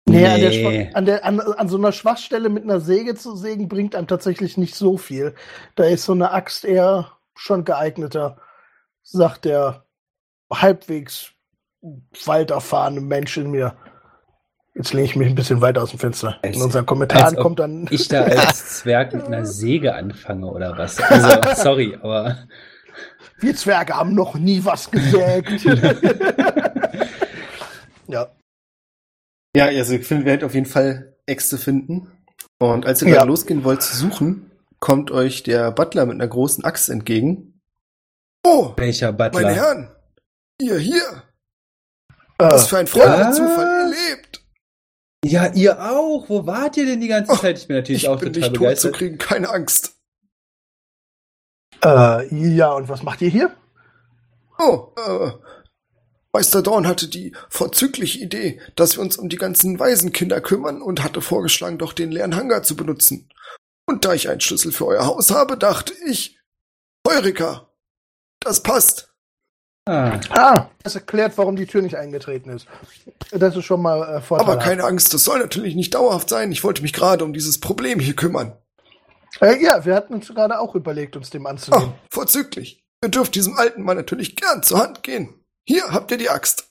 Naja, 0.05 0.35
an, 0.35 0.39
der, 0.39 0.49
Nee. 0.49 0.91
An, 0.93 1.05
der, 1.05 1.25
an, 1.25 1.39
an 1.39 1.67
so 1.67 1.77
einer 1.77 1.91
Schwachstelle 1.91 2.49
mit 2.49 2.63
einer 2.63 2.79
Säge 2.79 3.15
zu 3.15 3.35
sägen, 3.35 3.67
bringt 3.67 3.95
einem 3.95 4.07
tatsächlich 4.07 4.57
nicht 4.57 4.75
so 4.75 4.97
viel. 4.97 5.35
Da 5.75 5.83
ist 5.83 6.05
so 6.05 6.13
eine 6.13 6.31
Axt 6.31 6.63
eher 6.63 7.11
schon 7.35 7.65
geeigneter, 7.65 8.37
sagt 9.03 9.45
der 9.45 9.85
halbwegs 10.51 11.31
walderfahrene 12.25 13.01
Mensch 13.01 13.37
in 13.37 13.51
mir. 13.51 13.75
Jetzt 14.77 14.93
lehne 14.93 15.05
ich 15.05 15.15
mich 15.15 15.27
ein 15.27 15.35
bisschen 15.35 15.61
weiter 15.61 15.81
aus 15.81 15.89
dem 15.89 15.99
Fenster. 15.99 16.37
In 16.43 16.61
unseren 16.61 16.85
Kommentaren 16.85 17.23
als 17.25 17.35
ob 17.37 17.41
kommt 17.41 17.59
dann. 17.59 17.87
Ich 17.89 18.07
da 18.07 18.23
als 18.25 18.79
Zwerg 18.79 19.13
mit 19.13 19.25
einer 19.25 19.45
Säge 19.45 19.95
anfange 19.95 20.45
oder 20.45 20.77
was? 20.77 20.99
Also, 21.01 21.61
sorry, 21.63 21.97
aber 22.01 22.37
Wir 23.39 23.55
Zwerge 23.55 23.95
haben 23.95 24.13
noch 24.13 24.35
nie 24.35 24.63
was 24.63 24.91
gesägt. 24.91 25.63
ja. 28.07 28.27
Ja, 29.55 29.65
also 29.65 29.93
ihr 29.93 30.03
findet- 30.03 30.25
werdet 30.27 30.43
auf 30.43 30.53
jeden 30.53 30.67
Fall 30.67 31.15
Äxte 31.25 31.57
finden. 31.57 32.11
Und 32.59 32.85
als 32.85 33.01
ihr 33.01 33.07
Ja. 33.09 33.15
gerade 33.15 33.27
losgehen 33.29 33.63
wollt 33.63 33.81
zu 33.81 33.95
suchen, 33.95 34.51
kommt 34.79 35.09
euch 35.11 35.43
der 35.43 35.71
Butler 35.71 36.05
mit 36.05 36.15
einer 36.15 36.27
großen 36.27 36.63
Axt 36.63 36.89
entgegen. 36.89 37.59
Oh, 38.45 38.73
welcher 38.77 39.11
meine 39.11 39.31
Butler? 39.31 39.51
Herren, 39.53 39.89
ihr 40.61 40.77
hier. 40.77 41.01
Äh, 42.39 42.43
Was 42.45 42.67
für 42.67 42.77
ein 42.77 42.87
freudiger 42.87 43.29
was? 43.29 43.35
Zufall, 43.37 43.91
ihr 43.91 44.15
lebt. 44.15 44.26
Ja, 45.25 45.51
ihr 45.53 45.81
auch. 45.91 46.29
Wo 46.29 46.45
wart 46.45 46.77
ihr 46.77 46.85
denn 46.85 47.01
die 47.01 47.07
ganze 47.07 47.31
Oh, 47.31 47.35
Zeit? 47.35 47.57
Ich 47.57 47.67
bin 47.67 47.75
natürlich 47.77 48.03
Ich 48.03 48.07
auch 48.09 48.19
bin 48.19 48.31
total 48.33 48.49
nicht 48.49 48.53
tot 48.55 48.77
zu 48.77 48.91
begeistert. 48.91 48.95
kriegen, 48.95 49.17
keine 49.17 49.49
Angst. 49.49 49.95
äh, 51.83 52.33
ja, 52.55 52.71
und 52.73 52.87
was 52.89 53.03
macht 53.03 53.21
ihr 53.21 53.29
hier? 53.29 53.55
Oh, 54.59 54.91
äh, 54.97 55.31
Meister 56.33 56.61
Dorn 56.61 56.87
hatte 56.87 57.07
die 57.07 57.35
vorzügliche 57.49 58.19
Idee, 58.19 58.61
dass 58.75 58.95
wir 58.97 59.01
uns 59.01 59.17
um 59.17 59.29
die 59.29 59.37
ganzen 59.37 59.79
Waisenkinder 59.79 60.41
kümmern 60.41 60.81
und 60.81 61.03
hatte 61.03 61.21
vorgeschlagen, 61.21 61.77
doch 61.77 61.93
den 61.93 62.11
leeren 62.11 62.35
Hangar 62.35 62.63
zu 62.63 62.75
benutzen. 62.75 63.29
Und 63.87 64.05
da 64.05 64.13
ich 64.13 64.29
einen 64.29 64.41
Schlüssel 64.41 64.71
für 64.71 64.85
euer 64.87 65.05
Haus 65.05 65.31
habe, 65.31 65.57
dachte 65.57 65.93
ich, 66.05 66.39
Heureka, 67.07 67.71
das 68.41 68.61
passt. 68.61 69.13
Ah, 69.87 70.19
Ah, 70.29 70.69
das 70.83 70.95
erklärt, 70.95 71.37
warum 71.37 71.55
die 71.55 71.65
Tür 71.65 71.81
nicht 71.81 71.95
eingetreten 71.95 72.49
ist. 72.49 72.67
Das 73.31 73.55
ist 73.55 73.65
schon 73.65 73.81
mal 73.81 74.17
äh, 74.17 74.21
Vorteil. 74.21 74.47
Aber 74.47 74.57
keine 74.61 74.83
Angst, 74.83 75.13
das 75.13 75.23
soll 75.23 75.39
natürlich 75.39 75.75
nicht 75.75 75.93
dauerhaft 75.93 76.29
sein. 76.29 76.51
Ich 76.51 76.63
wollte 76.63 76.81
mich 76.81 76.93
gerade 76.93 77.23
um 77.23 77.33
dieses 77.33 77.59
Problem 77.59 77.99
hier 77.99 78.15
kümmern. 78.15 78.53
Äh, 79.41 79.63
ja, 79.63 79.85
wir 79.85 79.95
hatten 79.95 80.13
uns 80.13 80.27
gerade 80.27 80.59
auch 80.59 80.75
überlegt, 80.75 81.15
uns 81.15 81.29
dem 81.29 81.45
Oh, 81.45 81.49
anzunehmen. 81.49 81.93
vorzüglich. 82.09 82.83
Ihr 83.03 83.09
dürft 83.09 83.35
diesem 83.35 83.57
alten 83.57 83.83
Mann 83.83 83.97
natürlich 83.97 84.35
gern 84.35 84.63
zur 84.63 84.79
Hand 84.79 85.03
gehen. 85.03 85.33
Hier 85.67 85.83
habt 85.91 86.11
ihr 86.11 86.17
die 86.17 86.29
Axt. 86.29 86.69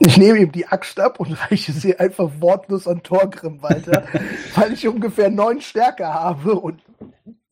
Ich 0.00 0.16
nehme 0.18 0.38
ihm 0.40 0.52
die 0.52 0.66
Axt 0.66 0.98
ab 1.00 1.20
und 1.20 1.32
reiche 1.50 1.72
sie 1.72 1.98
einfach 1.98 2.30
wortlos 2.40 2.86
an 2.88 3.02
Torgrim 3.02 3.62
weiter, 3.62 4.04
weil 4.54 4.72
ich 4.72 4.86
ungefähr 4.86 5.30
neun 5.30 5.60
Stärke 5.60 6.12
habe 6.12 6.54
und 6.56 6.82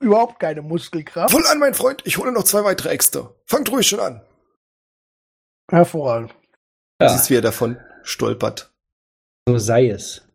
überhaupt 0.02 0.38
keine 0.38 0.62
Muskelkraft. 0.62 1.34
Wohl 1.34 1.46
an, 1.46 1.58
mein 1.58 1.74
Freund, 1.74 2.02
ich 2.04 2.18
hole 2.18 2.32
noch 2.32 2.44
zwei 2.44 2.64
weitere 2.64 2.90
Äxte. 2.90 3.34
Fangt 3.46 3.70
ruhig 3.70 3.86
schon 3.86 4.00
an. 4.00 4.22
Hervorragend. 5.70 6.34
Du 6.98 7.06
ja, 7.06 7.08
siehst, 7.08 7.30
wie 7.30 7.36
er 7.36 7.42
davon 7.42 7.78
stolpert. 8.02 8.72
so 9.48 9.58
sei 9.58 9.88
es. 9.88 10.26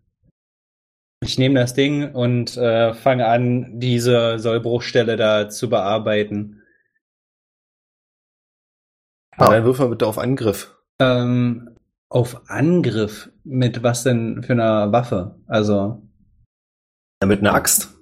Ich 1.21 1.37
nehme 1.37 1.59
das 1.59 1.73
Ding 1.73 2.13
und 2.13 2.57
äh, 2.57 2.93
fange 2.93 3.27
an, 3.27 3.79
diese 3.79 4.37
Sollbruchstelle 4.39 5.17
da 5.17 5.49
zu 5.49 5.69
bearbeiten. 5.69 6.61
Ja. 9.37 9.49
Dann 9.51 9.65
wirf 9.65 9.79
mal 9.79 9.89
bitte 9.89 10.07
auf 10.07 10.17
Angriff. 10.17 10.75
Ähm, 10.99 11.75
auf 12.09 12.49
Angriff 12.49 13.29
mit 13.43 13.83
was 13.83 14.03
denn 14.03 14.43
für 14.43 14.53
einer 14.53 14.91
Waffe? 14.91 15.39
Also, 15.47 16.01
Ja, 17.21 17.27
mit 17.27 17.39
einer 17.39 17.53
Axt. 17.53 17.96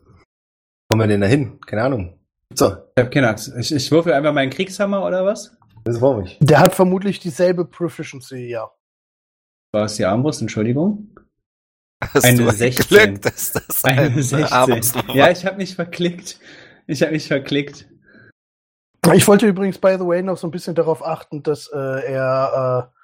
Kommen 0.95 1.10
wir 1.10 1.13
denn 1.13 1.19
da 1.19 1.27
hin? 1.27 1.60
Keine 1.60 1.84
Ahnung. 1.84 2.17
So, 2.53 2.67
ich 2.67 3.01
habe 3.03 3.10
keine 3.10 3.27
Ahnung. 3.27 3.60
Ich, 3.60 3.75
ich 3.75 3.91
würfel 3.91 4.13
einfach 4.13 4.31
meinen 4.31 4.49
Kriegshammer 4.49 5.05
oder 5.05 5.25
was? 5.25 5.53
das 5.84 5.99
war 5.99 6.17
mich. 6.17 6.38
Der 6.39 6.62
hat 6.62 6.73
vermutlich 6.73 7.19
dieselbe 7.19 7.65
Proficiency, 7.65 8.47
ja. 8.47 8.71
War 9.73 9.84
es 9.84 9.95
die 9.95 10.05
Armbrust? 10.05 10.39
Entschuldigung. 10.39 11.13
Hast 12.01 12.23
Eine 12.23 12.45
du 12.45 12.49
16. 12.49 12.88
Glück, 12.88 13.21
dass 13.23 13.51
das 13.51 13.84
Eine 13.84 14.23
16. 14.23 14.45
Armbrust 14.45 14.95
war. 14.95 15.13
Ja, 15.13 15.29
ich 15.29 15.45
habe 15.45 15.58
mich 15.58 15.75
verklickt. 15.75 16.39
Ich 16.88 17.01
habe 17.01 17.12
mich 17.12 17.27
verklickt. 17.27 17.89
Ich 19.13 19.27
wollte 19.27 19.47
übrigens, 19.47 19.77
by 19.77 19.97
the 19.99 20.05
way, 20.05 20.23
noch 20.23 20.38
so 20.38 20.47
ein 20.47 20.51
bisschen 20.51 20.75
darauf 20.75 21.05
achten, 21.05 21.43
dass 21.43 21.69
äh, 21.73 21.77
er, 21.77 22.89
äh, 22.89 22.97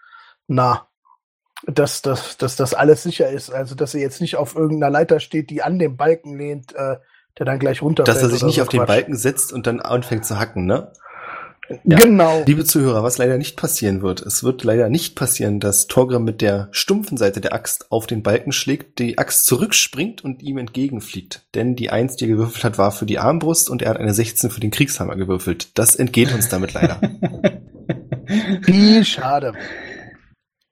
na, 0.47 0.87
dass, 1.65 2.01
dass, 2.01 2.37
dass 2.37 2.55
das 2.55 2.73
alles 2.73 3.03
sicher 3.03 3.27
ist. 3.27 3.49
Also, 3.49 3.75
dass 3.75 3.93
er 3.93 3.99
jetzt 3.99 4.21
nicht 4.21 4.37
auf 4.37 4.55
irgendeiner 4.55 4.91
Leiter 4.91 5.19
steht, 5.19 5.49
die 5.49 5.61
an 5.61 5.77
dem 5.77 5.97
Balken 5.97 6.37
lehnt, 6.37 6.73
äh, 6.73 6.95
der 7.37 7.45
dann 7.45 7.59
gleich 7.59 7.81
runterfällt. 7.81 8.15
Dass 8.15 8.23
er 8.23 8.29
sich 8.29 8.43
nicht 8.43 8.55
so 8.55 8.61
auf 8.63 8.69
den 8.69 8.79
Quatsch. 8.79 8.87
Balken 8.87 9.15
setzt 9.15 9.53
und 9.53 9.67
dann 9.67 9.79
anfängt 9.79 10.25
zu 10.25 10.39
hacken, 10.39 10.65
ne? 10.65 10.91
Ja. 11.83 11.97
Genau. 11.97 12.43
Liebe 12.45 12.65
Zuhörer, 12.65 13.03
was 13.03 13.17
leider 13.17 13.37
nicht 13.37 13.55
passieren 13.55 14.01
wird, 14.01 14.21
es 14.21 14.43
wird 14.43 14.63
leider 14.63 14.89
nicht 14.89 15.15
passieren, 15.15 15.59
dass 15.59 15.87
Torgrim 15.87 16.23
mit 16.23 16.41
der 16.41 16.67
stumpfen 16.71 17.17
Seite 17.17 17.39
der 17.39 17.53
Axt 17.53 17.91
auf 17.91 18.07
den 18.07 18.23
Balken 18.23 18.51
schlägt, 18.51 18.99
die 18.99 19.17
Axt 19.17 19.45
zurückspringt 19.45 20.23
und 20.23 20.41
ihm 20.41 20.57
entgegenfliegt. 20.57 21.45
Denn 21.55 21.75
die 21.75 21.89
Eins, 21.89 22.15
die 22.15 22.25
er 22.25 22.29
gewürfelt 22.29 22.63
hat, 22.63 22.77
war 22.77 22.91
für 22.91 23.05
die 23.05 23.19
Armbrust 23.19 23.69
und 23.69 23.81
er 23.81 23.91
hat 23.91 23.97
eine 23.97 24.13
16 24.13 24.49
für 24.49 24.59
den 24.59 24.71
Kriegshammer 24.71 25.15
gewürfelt. 25.15 25.77
Das 25.77 25.95
entgeht 25.95 26.33
uns 26.33 26.49
damit 26.49 26.73
leider. 26.73 26.99
Wie 28.63 29.03
schade. 29.05 29.53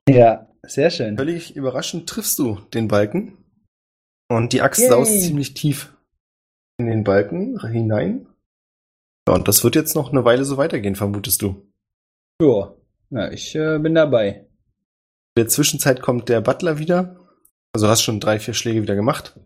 ja, 0.08 0.48
sehr 0.63 0.89
schön. 0.89 1.17
Völlig 1.17 1.56
überraschend 1.56 2.10
triffst 2.10 2.38
du 2.39 2.60
den 2.74 2.88
Balken 2.88 3.38
und 4.28 4.54
die 4.54 4.62
Axt 4.62 4.82
Yay. 4.82 4.89
saust 4.89 5.22
ziemlich 5.22 5.54
tief 5.54 5.93
in 6.80 6.88
den 6.88 7.04
Balken 7.04 7.60
hinein. 7.68 8.28
Ja, 9.28 9.36
und 9.36 9.48
das 9.48 9.63
wird 9.63 9.76
jetzt 9.76 9.96
noch 9.96 10.12
eine 10.12 10.26
Weile 10.26 10.46
so 10.46 10.58
weitergehen, 10.58 10.96
vermutest 10.96 11.42
du. 11.42 11.72
Ja, 12.42 12.74
na, 13.10 13.32
ich 13.32 13.54
äh, 13.56 13.78
bin 13.80 13.94
dabei. 13.94 14.48
In 15.36 15.44
der 15.44 15.48
Zwischenzeit 15.50 16.02
kommt 16.02 16.30
der 16.30 16.42
Butler 16.42 16.80
wieder. 16.80 17.20
Also 17.73 17.86
du 17.86 17.92
hast 17.92 18.02
schon 18.02 18.19
drei, 18.19 18.40
vier 18.40 18.54
Schläge 18.54 18.82
wieder 18.82 18.96
gemacht. 18.96 19.40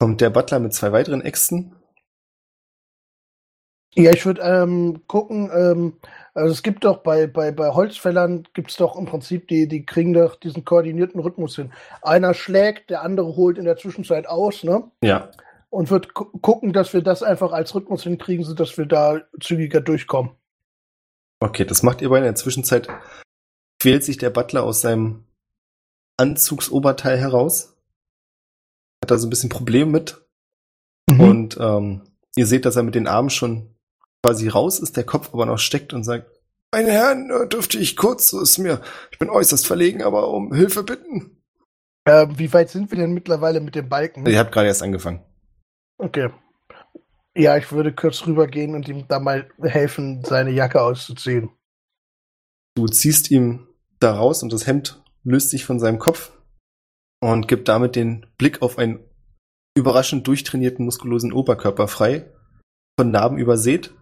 Kommt 0.00 0.20
der 0.20 0.30
Butler 0.30 0.58
mit 0.58 0.72
zwei 0.72 0.92
weiteren 0.92 1.20
Äxten. 1.20 1.76
Ja, 3.94 4.12
ich 4.12 4.24
würde 4.24 4.40
ähm, 4.42 5.02
gucken, 5.08 5.50
ähm, 5.52 5.98
also 6.32 6.52
es 6.52 6.62
gibt 6.62 6.84
doch 6.84 6.98
bei, 6.98 7.26
bei, 7.26 7.50
bei 7.50 7.70
Holzfällern 7.70 8.44
gibt's 8.54 8.76
doch 8.76 8.96
im 8.96 9.06
Prinzip, 9.06 9.48
die, 9.48 9.66
die 9.66 9.84
kriegen 9.84 10.12
doch 10.12 10.36
diesen 10.36 10.64
koordinierten 10.64 11.20
Rhythmus 11.20 11.56
hin. 11.56 11.72
Einer 12.00 12.32
schlägt, 12.32 12.90
der 12.90 13.02
andere 13.02 13.36
holt 13.36 13.58
in 13.58 13.64
der 13.64 13.76
Zwischenzeit 13.76 14.28
aus, 14.28 14.62
ne? 14.62 14.90
Ja. 15.02 15.30
Und 15.70 15.90
wird 15.90 16.14
gu 16.14 16.24
gucken, 16.40 16.72
dass 16.72 16.92
wir 16.92 17.00
das 17.00 17.22
einfach 17.22 17.52
als 17.52 17.74
Rhythmus 17.74 18.02
hinkriegen, 18.02 18.44
sodass 18.44 18.76
wir 18.76 18.86
da 18.86 19.20
zügiger 19.40 19.80
durchkommen. 19.80 20.32
Okay, 21.38 21.64
das 21.64 21.82
macht 21.82 22.02
ihr 22.02 22.10
beide. 22.10 22.26
In 22.26 22.32
der 22.32 22.34
Zwischenzeit 22.34 22.88
quält 23.80 24.04
sich 24.04 24.18
der 24.18 24.30
Butler 24.30 24.64
aus 24.64 24.80
seinem 24.80 25.24
Anzugsoberteil 26.16 27.18
heraus. 27.18 27.76
Hat 29.02 29.10
da 29.10 29.18
so 29.18 29.26
ein 29.26 29.30
bisschen 29.30 29.48
Probleme 29.48 29.90
mit. 29.90 30.20
Mhm. 31.08 31.20
Und 31.20 31.56
ähm, 31.58 32.02
ihr 32.36 32.46
seht, 32.46 32.64
dass 32.66 32.76
er 32.76 32.82
mit 32.82 32.94
den 32.94 33.06
Armen 33.06 33.30
schon 33.30 33.74
quasi 34.22 34.48
raus 34.48 34.78
ist, 34.80 34.96
der 34.96 35.04
Kopf 35.04 35.30
aber 35.32 35.46
noch 35.46 35.58
steckt 35.58 35.92
und 35.94 36.04
sagt, 36.04 36.30
Meine 36.72 36.92
Herren, 36.92 37.30
äh, 37.30 37.48
dürfte 37.48 37.78
ich 37.78 37.96
kurz, 37.96 38.28
so 38.28 38.40
ist 38.40 38.58
mir, 38.58 38.82
ich 39.10 39.18
bin 39.18 39.30
äußerst 39.30 39.66
verlegen, 39.66 40.02
aber 40.02 40.28
um 40.28 40.52
Hilfe 40.52 40.82
bitten. 40.82 41.42
Äh, 42.04 42.26
wie 42.36 42.52
weit 42.52 42.70
sind 42.70 42.90
wir 42.90 42.98
denn 42.98 43.12
mittlerweile 43.12 43.60
mit 43.60 43.74
dem 43.74 43.88
Balken? 43.88 44.26
Ihr 44.26 44.38
habt 44.38 44.52
gerade 44.52 44.68
erst 44.68 44.82
angefangen. 44.82 45.22
Okay. 46.00 46.30
Ja, 47.36 47.58
ich 47.58 47.70
würde 47.72 47.94
kurz 47.94 48.26
rübergehen 48.26 48.74
und 48.74 48.88
ihm 48.88 49.06
da 49.06 49.20
mal 49.20 49.50
helfen, 49.60 50.24
seine 50.24 50.50
Jacke 50.50 50.80
auszuziehen. 50.80 51.50
Du 52.74 52.86
ziehst 52.86 53.30
ihm 53.30 53.68
da 54.00 54.14
raus 54.14 54.42
und 54.42 54.50
das 54.50 54.66
Hemd 54.66 55.02
löst 55.24 55.50
sich 55.50 55.66
von 55.66 55.78
seinem 55.78 55.98
Kopf 55.98 56.32
und 57.20 57.48
gibt 57.48 57.68
damit 57.68 57.96
den 57.96 58.26
Blick 58.38 58.62
auf 58.62 58.78
einen 58.78 59.04
überraschend 59.76 60.26
durchtrainierten, 60.26 60.86
muskulösen 60.86 61.34
Oberkörper 61.34 61.86
frei, 61.86 62.32
von 62.98 63.10
Narben 63.10 63.36
übersät. 63.36 63.94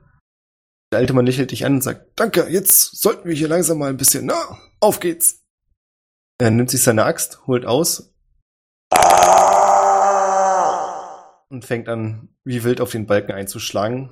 Der 0.93 1.01
alte 1.01 1.15
Mann 1.15 1.27
lächelt 1.27 1.51
dich 1.51 1.67
an 1.67 1.75
und 1.75 1.83
sagt, 1.83 2.19
danke, 2.19 2.47
jetzt 2.49 2.97
sollten 3.01 3.29
wir 3.29 3.35
hier 3.35 3.49
langsam 3.49 3.79
mal 3.79 3.91
ein 3.91 3.97
bisschen, 3.97 4.25
na, 4.25 4.59
auf 4.79 5.01
geht's. 5.01 5.43
Er 6.41 6.53
nimmt 6.53 6.71
sich 6.71 6.83
seine 6.83 7.05
Axt, 7.05 7.45
holt 7.49 7.67
aus 7.67 8.15
und 11.49 11.65
fängt 11.65 11.89
an, 11.89 12.29
wie 12.45 12.65
wild 12.65 12.81
auf 12.81 12.93
den 12.93 13.07
Balken 13.07 13.33
einzuschlagen. 13.33 14.11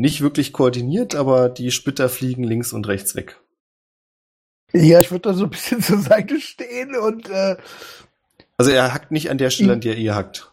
Nicht 0.00 0.20
wirklich 0.20 0.52
koordiniert, 0.52 1.14
aber 1.14 1.48
die 1.48 1.70
Splitter 1.70 2.08
fliegen 2.08 2.44
links 2.44 2.72
und 2.72 2.86
rechts 2.86 3.14
weg. 3.16 3.40
Ja, 4.72 5.00
ich 5.00 5.10
würde 5.10 5.30
da 5.30 5.34
so 5.34 5.44
ein 5.44 5.50
bisschen 5.50 5.82
zur 5.82 5.98
Seite 5.98 6.40
stehen 6.40 6.94
und 6.94 7.28
äh, 7.28 7.56
Also 8.56 8.70
er 8.70 8.94
hackt 8.94 9.10
nicht 9.10 9.30
an 9.30 9.38
der 9.38 9.50
Stelle, 9.50 9.72
an 9.72 9.80
der 9.80 9.96
ihr 9.96 10.14
hackt. 10.14 10.52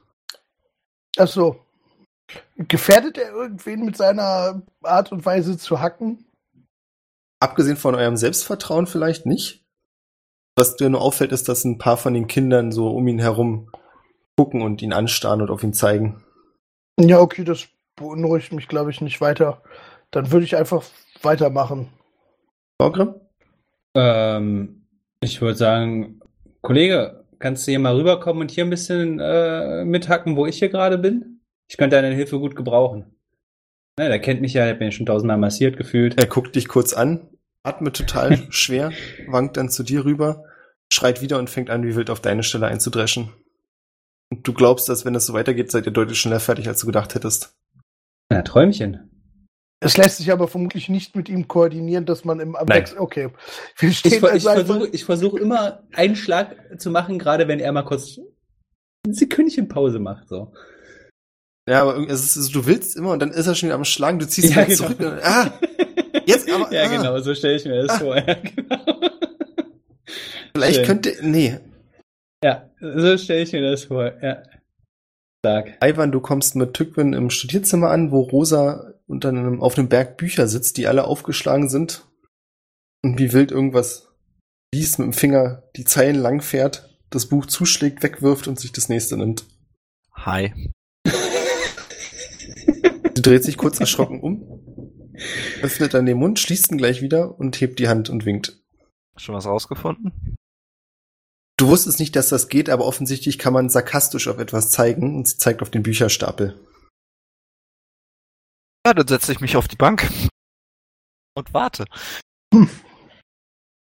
ach 1.17 1.27
so. 1.27 1.61
Gefährdet 2.57 3.19
er 3.19 3.31
irgendwen 3.31 3.85
mit 3.85 3.97
seiner 3.97 4.63
Art 4.81 5.11
und 5.11 5.25
Weise 5.25 5.57
zu 5.59 5.79
hacken? 5.79 6.25
Abgesehen 7.39 7.77
von 7.77 7.93
eurem 7.93 8.17
Selbstvertrauen 8.17 8.87
vielleicht 8.87 9.27
nicht. 9.27 9.63
Was 10.55 10.75
dir 10.75 10.89
nur 10.89 11.01
auffällt, 11.01 11.31
ist, 11.31 11.49
dass 11.49 11.65
ein 11.65 11.77
paar 11.77 11.97
von 11.97 12.13
den 12.15 12.27
Kindern 12.27 12.71
so 12.71 12.89
um 12.89 13.07
ihn 13.07 13.19
herum 13.19 13.69
gucken 14.37 14.61
und 14.61 14.81
ihn 14.81 14.93
anstarren 14.93 15.41
und 15.41 15.49
auf 15.49 15.63
ihn 15.63 15.73
zeigen. 15.73 16.23
Ja, 16.99 17.19
okay, 17.19 17.43
das 17.43 17.67
beunruhigt 17.95 18.51
mich, 18.51 18.67
glaube 18.67 18.91
ich, 18.91 19.01
nicht 19.01 19.21
weiter. 19.21 19.61
Dann 20.11 20.31
würde 20.31 20.45
ich 20.45 20.55
einfach 20.55 20.83
weitermachen. 21.21 21.89
Torgrim? 22.79 23.15
Ähm, 23.95 24.87
ich 25.21 25.41
würde 25.41 25.57
sagen, 25.57 26.19
Kollege, 26.61 27.25
kannst 27.39 27.67
du 27.67 27.71
hier 27.71 27.79
mal 27.79 27.95
rüberkommen 27.95 28.41
und 28.41 28.51
hier 28.51 28.65
ein 28.65 28.69
bisschen 28.69 29.19
äh, 29.19 29.85
mithacken, 29.85 30.35
wo 30.35 30.45
ich 30.45 30.59
hier 30.59 30.69
gerade 30.69 30.97
bin? 30.97 31.41
Ich 31.69 31.77
könnte 31.77 31.95
deine 31.95 32.13
Hilfe 32.13 32.39
gut 32.39 32.55
gebrauchen. 32.55 33.15
Na, 33.97 34.07
der 34.09 34.19
kennt 34.19 34.41
mich 34.41 34.53
ja, 34.53 34.69
ich 34.69 34.77
bin 34.77 34.87
ja 34.87 34.91
schon 34.91 35.05
tausendmal 35.05 35.37
massiert 35.37 35.77
gefühlt. 35.77 36.19
Er 36.19 36.27
guckt 36.27 36.55
dich 36.55 36.67
kurz 36.67 36.93
an, 36.93 37.29
atmet 37.63 37.95
total 37.95 38.37
schwer, 38.49 38.91
wankt 39.27 39.57
dann 39.57 39.69
zu 39.69 39.83
dir 39.83 40.05
rüber, 40.05 40.43
schreit 40.91 41.21
wieder 41.21 41.39
und 41.39 41.49
fängt 41.49 41.69
an, 41.69 41.83
wie 41.83 41.95
wild 41.95 42.09
auf 42.09 42.19
deine 42.19 42.43
Stelle 42.43 42.67
einzudreschen. 42.67 43.29
Und 44.31 44.47
du 44.47 44.53
glaubst, 44.53 44.89
dass 44.89 45.05
wenn 45.05 45.15
es 45.15 45.25
so 45.25 45.33
weitergeht, 45.33 45.71
seid 45.71 45.85
ihr 45.85 45.91
deutlich 45.91 46.19
schneller 46.19 46.39
fertig, 46.39 46.67
als 46.67 46.79
du 46.79 46.85
gedacht 46.87 47.15
hättest. 47.15 47.53
Na, 48.31 48.41
Träumchen. 48.41 49.11
Es 49.81 49.97
lässt 49.97 50.17
sich 50.17 50.31
aber 50.31 50.47
vermutlich 50.47 50.89
nicht 50.89 51.15
mit 51.15 51.29
ihm 51.29 51.47
koordinieren, 51.47 52.05
dass 52.05 52.25
man 52.25 52.39
im 52.39 52.53
Wechsel. 52.53 52.97
Okay. 52.97 53.29
Wir 53.77 53.89
Ich, 53.89 53.99
stehen 53.99 54.13
ich 54.13 54.23
also 54.23 54.49
einfach- 54.49 54.65
versuche 54.65 54.89
ich 54.91 55.05
versuch 55.05 55.33
immer 55.35 55.83
einen 55.93 56.15
Schlag 56.15 56.55
zu 56.79 56.89
machen, 56.89 57.19
gerade 57.19 57.47
wenn 57.47 57.59
er 57.59 57.71
mal 57.71 57.83
kurz 57.83 58.17
ein 59.05 59.13
Sekündchen 59.13 59.67
Pause 59.67 59.99
macht. 59.99 60.27
So. 60.27 60.53
Ja, 61.69 61.81
aber 61.83 61.97
es 62.09 62.35
ist, 62.35 62.55
du 62.55 62.65
willst 62.65 62.95
immer 62.95 63.11
und 63.11 63.19
dann 63.19 63.31
ist 63.31 63.45
er 63.45 63.53
schon 63.53 63.67
wieder 63.67 63.75
am 63.75 63.85
Schlagen, 63.85 64.17
du 64.17 64.27
ziehst 64.27 64.49
ihn 64.49 64.55
Ja, 64.55 64.67
wieder 64.67 64.75
genau. 64.75 64.87
zurück. 64.87 64.99
Und, 64.99 65.23
ah, 65.23 65.59
jetzt 66.25 66.49
aber. 66.51 66.71
ja, 66.73 66.83
ah, 66.83 66.87
genau, 66.87 67.19
so 67.19 67.35
stelle 67.35 67.55
ich 67.55 67.65
mir 67.65 67.83
das 67.83 67.91
Ah. 67.91 67.99
vor. 67.99 68.17
Ja, 68.17 68.33
genau. 68.33 68.99
Vielleicht 70.55 70.75
Schön. 70.77 70.85
könnte. 70.85 71.13
Nee. 71.21 71.59
Ja, 72.45 72.69
so 72.79 73.17
stelle 73.17 73.41
ich 73.41 73.51
mir 73.53 73.71
das 73.71 73.85
vor. 73.85 74.21
Ja. 74.21 74.43
Stark. 75.43 75.77
Ivan, 75.83 76.11
du 76.11 76.19
kommst 76.19 76.55
mit 76.55 76.75
Tückwin 76.75 77.13
im 77.13 77.31
Studierzimmer 77.31 77.89
an, 77.89 78.11
wo 78.11 78.21
Rosa 78.21 78.93
unter 79.07 79.29
einem, 79.29 79.61
auf 79.61 79.77
einem 79.77 79.89
Berg 79.89 80.17
Bücher 80.17 80.47
sitzt, 80.47 80.77
die 80.77 80.85
alle 80.85 81.05
aufgeschlagen 81.05 81.69
sind. 81.69 82.05
Und 83.03 83.17
wie 83.17 83.33
wild 83.33 83.51
irgendwas 83.51 84.09
liest 84.73 84.99
mit 84.99 85.07
dem 85.07 85.13
Finger, 85.13 85.63
die 85.75 85.85
Zeilen 85.85 86.17
lang 86.17 86.41
fährt, 86.41 86.95
das 87.09 87.27
Buch 87.27 87.47
zuschlägt, 87.47 88.03
wegwirft 88.03 88.47
und 88.47 88.59
sich 88.59 88.71
das 88.71 88.89
nächste 88.89 89.17
nimmt. 89.17 89.45
Hi. 90.13 90.71
Sie 93.15 93.21
dreht 93.21 93.43
sich 93.43 93.57
kurz 93.57 93.79
erschrocken 93.79 94.19
um, 94.19 95.13
öffnet 95.63 95.95
dann 95.95 96.05
den 96.05 96.17
Mund, 96.17 96.39
schließt 96.39 96.71
ihn 96.71 96.77
gleich 96.77 97.01
wieder 97.01 97.39
und 97.39 97.59
hebt 97.59 97.79
die 97.79 97.87
Hand 97.87 98.09
und 98.09 98.25
winkt. 98.25 98.59
Schon 99.17 99.33
was 99.33 99.47
rausgefunden? 99.47 100.37
Du 101.57 101.67
wusstest 101.67 101.99
nicht, 101.99 102.15
dass 102.15 102.29
das 102.29 102.49
geht, 102.49 102.69
aber 102.69 102.85
offensichtlich 102.85 103.39
kann 103.39 103.53
man 103.53 103.69
sarkastisch 103.69 104.27
auf 104.27 104.39
etwas 104.39 104.71
zeigen 104.71 105.15
und 105.15 105.27
sie 105.27 105.37
zeigt 105.37 105.61
auf 105.61 105.71
den 105.71 105.83
Bücherstapel. 105.83 106.59
Ja, 108.85 108.93
dann 108.93 109.07
setze 109.07 109.31
ich 109.31 109.39
mich 109.39 109.55
auf 109.55 109.67
die 109.67 109.77
Bank 109.77 110.09
und 111.35 111.53
warte. 111.53 111.85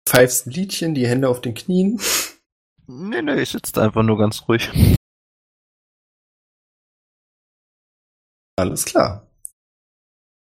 Pfeifst 0.09 0.47
ein 0.47 0.51
Liedchen, 0.51 0.95
die 0.95 1.07
Hände 1.07 1.29
auf 1.29 1.41
den 1.41 1.55
Knien. 1.55 2.01
Nee, 2.87 3.23
nee, 3.23 3.41
ich 3.41 3.51
sitze 3.51 3.73
da 3.73 3.83
einfach 3.83 4.03
nur 4.03 4.19
ganz 4.19 4.47
ruhig. 4.47 4.71
Alles 8.57 8.85
klar. 8.85 9.27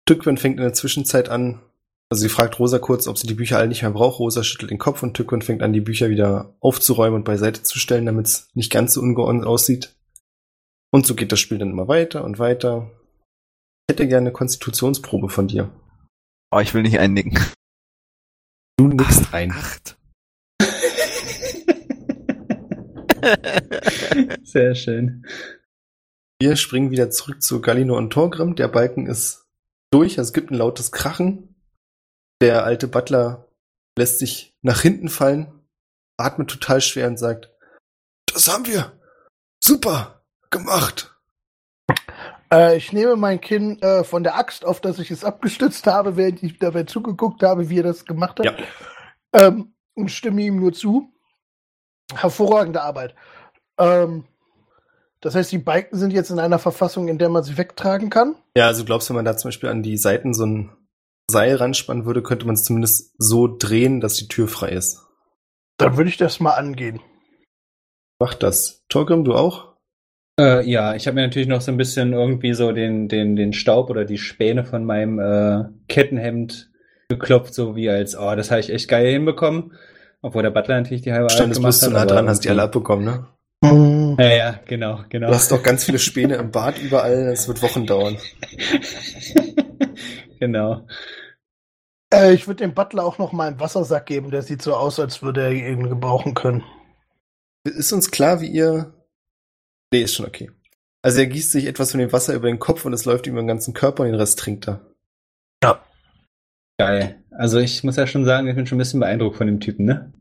Tückwin 0.07 0.37
fängt 0.37 0.59
in 0.59 0.63
der 0.63 0.75
Zwischenzeit 0.75 1.29
an, 1.29 1.61
also 2.09 2.23
sie 2.23 2.29
fragt 2.29 2.59
Rosa 2.59 2.79
kurz, 2.79 3.09
ob 3.09 3.19
sie 3.19 3.27
die 3.27 3.35
Bücher 3.35 3.59
alle 3.59 3.69
nicht 3.69 3.83
mehr 3.83 3.91
braucht. 3.91 4.21
Rosa 4.21 4.45
schüttelt 4.45 4.71
den 4.71 4.79
Kopf 4.79 5.03
und 5.03 5.15
Tückwin 5.15 5.43
fängt 5.43 5.63
an, 5.63 5.73
die 5.73 5.81
Bücher 5.81 6.09
wieder 6.09 6.55
aufzuräumen 6.61 7.17
und 7.17 7.25
beiseite 7.25 7.65
zu 7.65 7.79
stellen, 7.79 8.07
damit 8.07 8.27
es 8.27 8.49
nicht 8.55 8.71
ganz 8.71 8.95
so 8.95 9.01
ungeordnet 9.01 9.45
aussieht. 9.45 9.97
Und 10.93 11.05
so 11.05 11.17
geht 11.17 11.33
das 11.33 11.41
Spiel 11.41 11.59
dann 11.59 11.71
immer 11.71 11.89
weiter 11.89 12.25
und 12.25 12.39
weiter. 12.39 12.93
Ich 13.89 13.93
hätte 13.93 14.07
gerne 14.07 14.29
eine 14.29 14.33
Konstitutionsprobe 14.33 15.29
von 15.29 15.49
dir. 15.49 15.71
Oh, 16.53 16.61
ich 16.61 16.75
will 16.75 16.83
nicht 16.83 17.01
einnicken. 17.01 17.39
Du 18.79 18.87
nickst 18.89 19.35
ein. 19.35 19.51
Acht. 19.51 19.99
Sehr 24.45 24.77
schön. 24.77 25.27
Wir 26.41 26.57
springen 26.57 26.93
wieder 26.93 27.11
zurück 27.11 27.43
zu 27.43 27.61
Galino 27.61 27.97
und 27.97 28.11
Torgrim. 28.11 28.55
Der 28.55 28.69
Balken 28.69 29.07
ist 29.07 29.47
durch, 29.91 30.19
also 30.19 30.29
es 30.29 30.33
gibt 30.33 30.51
ein 30.51 30.57
lautes 30.57 30.93
Krachen. 30.93 31.56
Der 32.41 32.65
alte 32.65 32.89
Butler 32.89 33.47
lässt 33.97 34.19
sich 34.19 34.55
nach 34.63 34.81
hinten 34.81 35.09
fallen, 35.09 35.67
atmet 36.19 36.51
total 36.51 36.81
schwer 36.81 37.09
und 37.09 37.19
sagt, 37.19 37.51
das 38.33 38.49
haben 38.49 38.67
wir. 38.67 38.93
Super 39.63 40.23
gemacht. 40.51 41.17
Äh, 42.53 42.77
ich 42.77 42.93
nehme 42.93 43.17
mein 43.17 43.41
Kinn 43.41 43.81
äh, 43.81 44.05
von 44.05 44.23
der 44.23 44.37
Axt, 44.37 44.65
auf 44.65 44.81
das 44.81 44.99
ich 44.99 45.11
es 45.11 45.25
abgestützt 45.25 45.87
habe, 45.87 46.17
während 46.17 46.43
ich 46.43 46.59
dabei 46.59 46.85
zugeguckt 46.85 47.43
habe, 47.43 47.69
wie 47.69 47.79
er 47.79 47.85
das 47.85 48.05
gemacht 48.05 48.39
hat. 48.39 48.47
Ja. 48.47 48.55
Ähm, 49.33 49.75
und 49.95 50.11
stimme 50.11 50.43
ihm 50.43 50.61
nur 50.61 50.73
zu. 50.73 51.13
Hervorragende 52.15 52.83
Arbeit. 52.83 53.15
Ähm, 53.79 54.25
das 55.21 55.35
heißt, 55.35 55.51
die 55.51 55.59
Balken 55.59 55.97
sind 55.97 56.13
jetzt 56.13 56.31
in 56.31 56.39
einer 56.39 56.59
Verfassung, 56.59 57.09
in 57.09 57.19
der 57.19 57.31
man 57.31 57.43
sie 57.43 57.57
wegtragen 57.57 58.11
kann. 58.11 58.37
Ja, 58.57 58.67
also 58.67 58.85
glaubst 58.85 59.09
du, 59.09 59.15
wenn 59.15 59.17
man 59.17 59.25
da 59.25 59.37
zum 59.37 59.49
Beispiel 59.49 59.71
an 59.71 59.83
die 59.83 59.97
Seiten 59.97 60.35
so 60.35 60.45
ein 60.47 60.71
Seil 61.31 61.57
ranspannen 61.57 62.07
würde, 62.07 62.23
könnte 62.23 62.47
man 62.47 62.55
es 62.55 62.65
zumindest 62.65 63.15
so 63.19 63.49
drehen, 63.49 64.01
dass 64.01 64.15
die 64.15 64.29
Tür 64.29 64.49
frei 64.49 64.71
ist. 64.71 65.03
Dann 65.79 65.97
würde 65.97 66.09
ich 66.09 66.17
das 66.17 66.41
mal 66.41 66.55
angehen. 66.55 67.01
Macht 68.19 68.43
das. 68.43 68.85
Torgrim, 68.89 69.25
du 69.25 69.35
auch? 69.35 69.75
Äh, 70.39 70.69
ja, 70.69 70.95
ich 70.95 71.07
habe 71.07 71.15
mir 71.15 71.23
natürlich 71.23 71.49
noch 71.49 71.61
so 71.61 71.73
ein 71.73 71.77
bisschen 71.77 72.13
irgendwie 72.13 72.53
so 72.53 72.73
den, 72.73 73.09
den, 73.09 73.37
den 73.37 73.53
Staub 73.53 73.91
oder 73.91 74.05
die 74.05 74.19
Späne 74.19 74.65
von 74.65 74.85
meinem 74.85 75.19
äh, 75.19 75.65
Kettenhemd 75.89 76.71
geklopft, 77.09 77.55
so 77.55 77.77
wie 77.77 77.89
als, 77.89 78.19
oh, 78.19 78.35
das 78.35 78.51
habe 78.51 78.61
ich 78.61 78.71
echt 78.71 78.89
geil 78.89 79.13
hinbekommen. 79.13 79.73
Obwohl 80.23 80.43
der 80.43 80.51
Butler 80.51 80.77
natürlich 80.77 81.03
die 81.03 81.13
halbe 81.13 81.31
Standest 81.31 81.61
gemacht 81.61 81.73
bloß 81.73 81.81
zu 81.81 81.87
hat, 81.87 81.93
nah 81.93 82.03
aber 82.03 82.13
dran, 82.13 82.29
hast 82.29 82.45
die 82.45 82.51
alle 82.51 82.63
abbekommen, 82.63 83.05
ne? 83.05 83.27
Mhm. 83.63 84.17
Ja, 84.19 84.29
ja, 84.29 84.61
genau, 84.67 85.01
genau. 85.09 85.29
Du 85.29 85.35
hast 85.35 85.53
doch 85.53 85.63
ganz 85.63 85.85
viele 85.85 85.99
Späne 85.99 86.37
im 86.37 86.51
Bad 86.51 86.79
überall, 86.79 87.29
es 87.29 87.49
wird 87.49 87.63
Wochen 87.63 87.87
dauern. 87.87 88.17
genau. 90.41 90.87
Äh, 92.13 92.35
ich 92.35 92.47
würde 92.47 92.65
dem 92.65 92.75
Butler 92.75 93.05
auch 93.05 93.19
noch 93.19 93.33
mal 93.33 93.49
einen 93.49 93.61
Wassersack 93.61 94.07
geben. 94.07 94.31
Der 94.31 94.43
sieht 94.43 94.63
so 94.63 94.75
aus, 94.75 95.01
als 95.01 95.23
würde 95.23 95.43
er 95.43 95.53
ihn 95.53 95.89
gebrauchen 95.89 96.35
können. 96.35 96.65
Ist 97.65 97.93
uns 97.93 98.11
klar, 98.11 98.41
wie 98.41 98.49
ihr. 98.49 98.93
Nee, 99.93 100.03
ist 100.03 100.15
schon 100.15 100.27
okay. 100.27 100.51
Also 101.03 101.21
er 101.21 101.27
gießt 101.27 101.53
sich 101.53 101.67
etwas 101.67 101.93
von 101.93 102.01
dem 102.01 102.13
Wasser 102.13 102.35
über 102.35 102.49
den 102.49 102.59
Kopf 102.59 102.85
und 102.85 102.93
es 102.93 103.05
läuft 103.05 103.27
ihm 103.27 103.35
über 103.35 103.43
den 103.43 103.49
ganzen 103.49 103.75
Körper 103.75 104.03
und 104.03 104.09
den 104.09 104.19
Rest 104.19 104.39
trinkt 104.39 104.69
er. 104.69 104.81
Geil. 106.79 107.23
Also 107.31 107.59
ich 107.59 107.83
muss 107.85 107.97
ja 107.97 108.07
schon 108.07 108.25
sagen, 108.25 108.49
ich 108.49 108.55
bin 108.55 108.67
schon 108.67 108.77
ein 108.77 108.81
bisschen 108.81 109.01
beeindruckt 109.01 109.37
von 109.37 109.47
dem 109.47 109.61
Typen, 109.61 109.87
ne? 109.87 110.13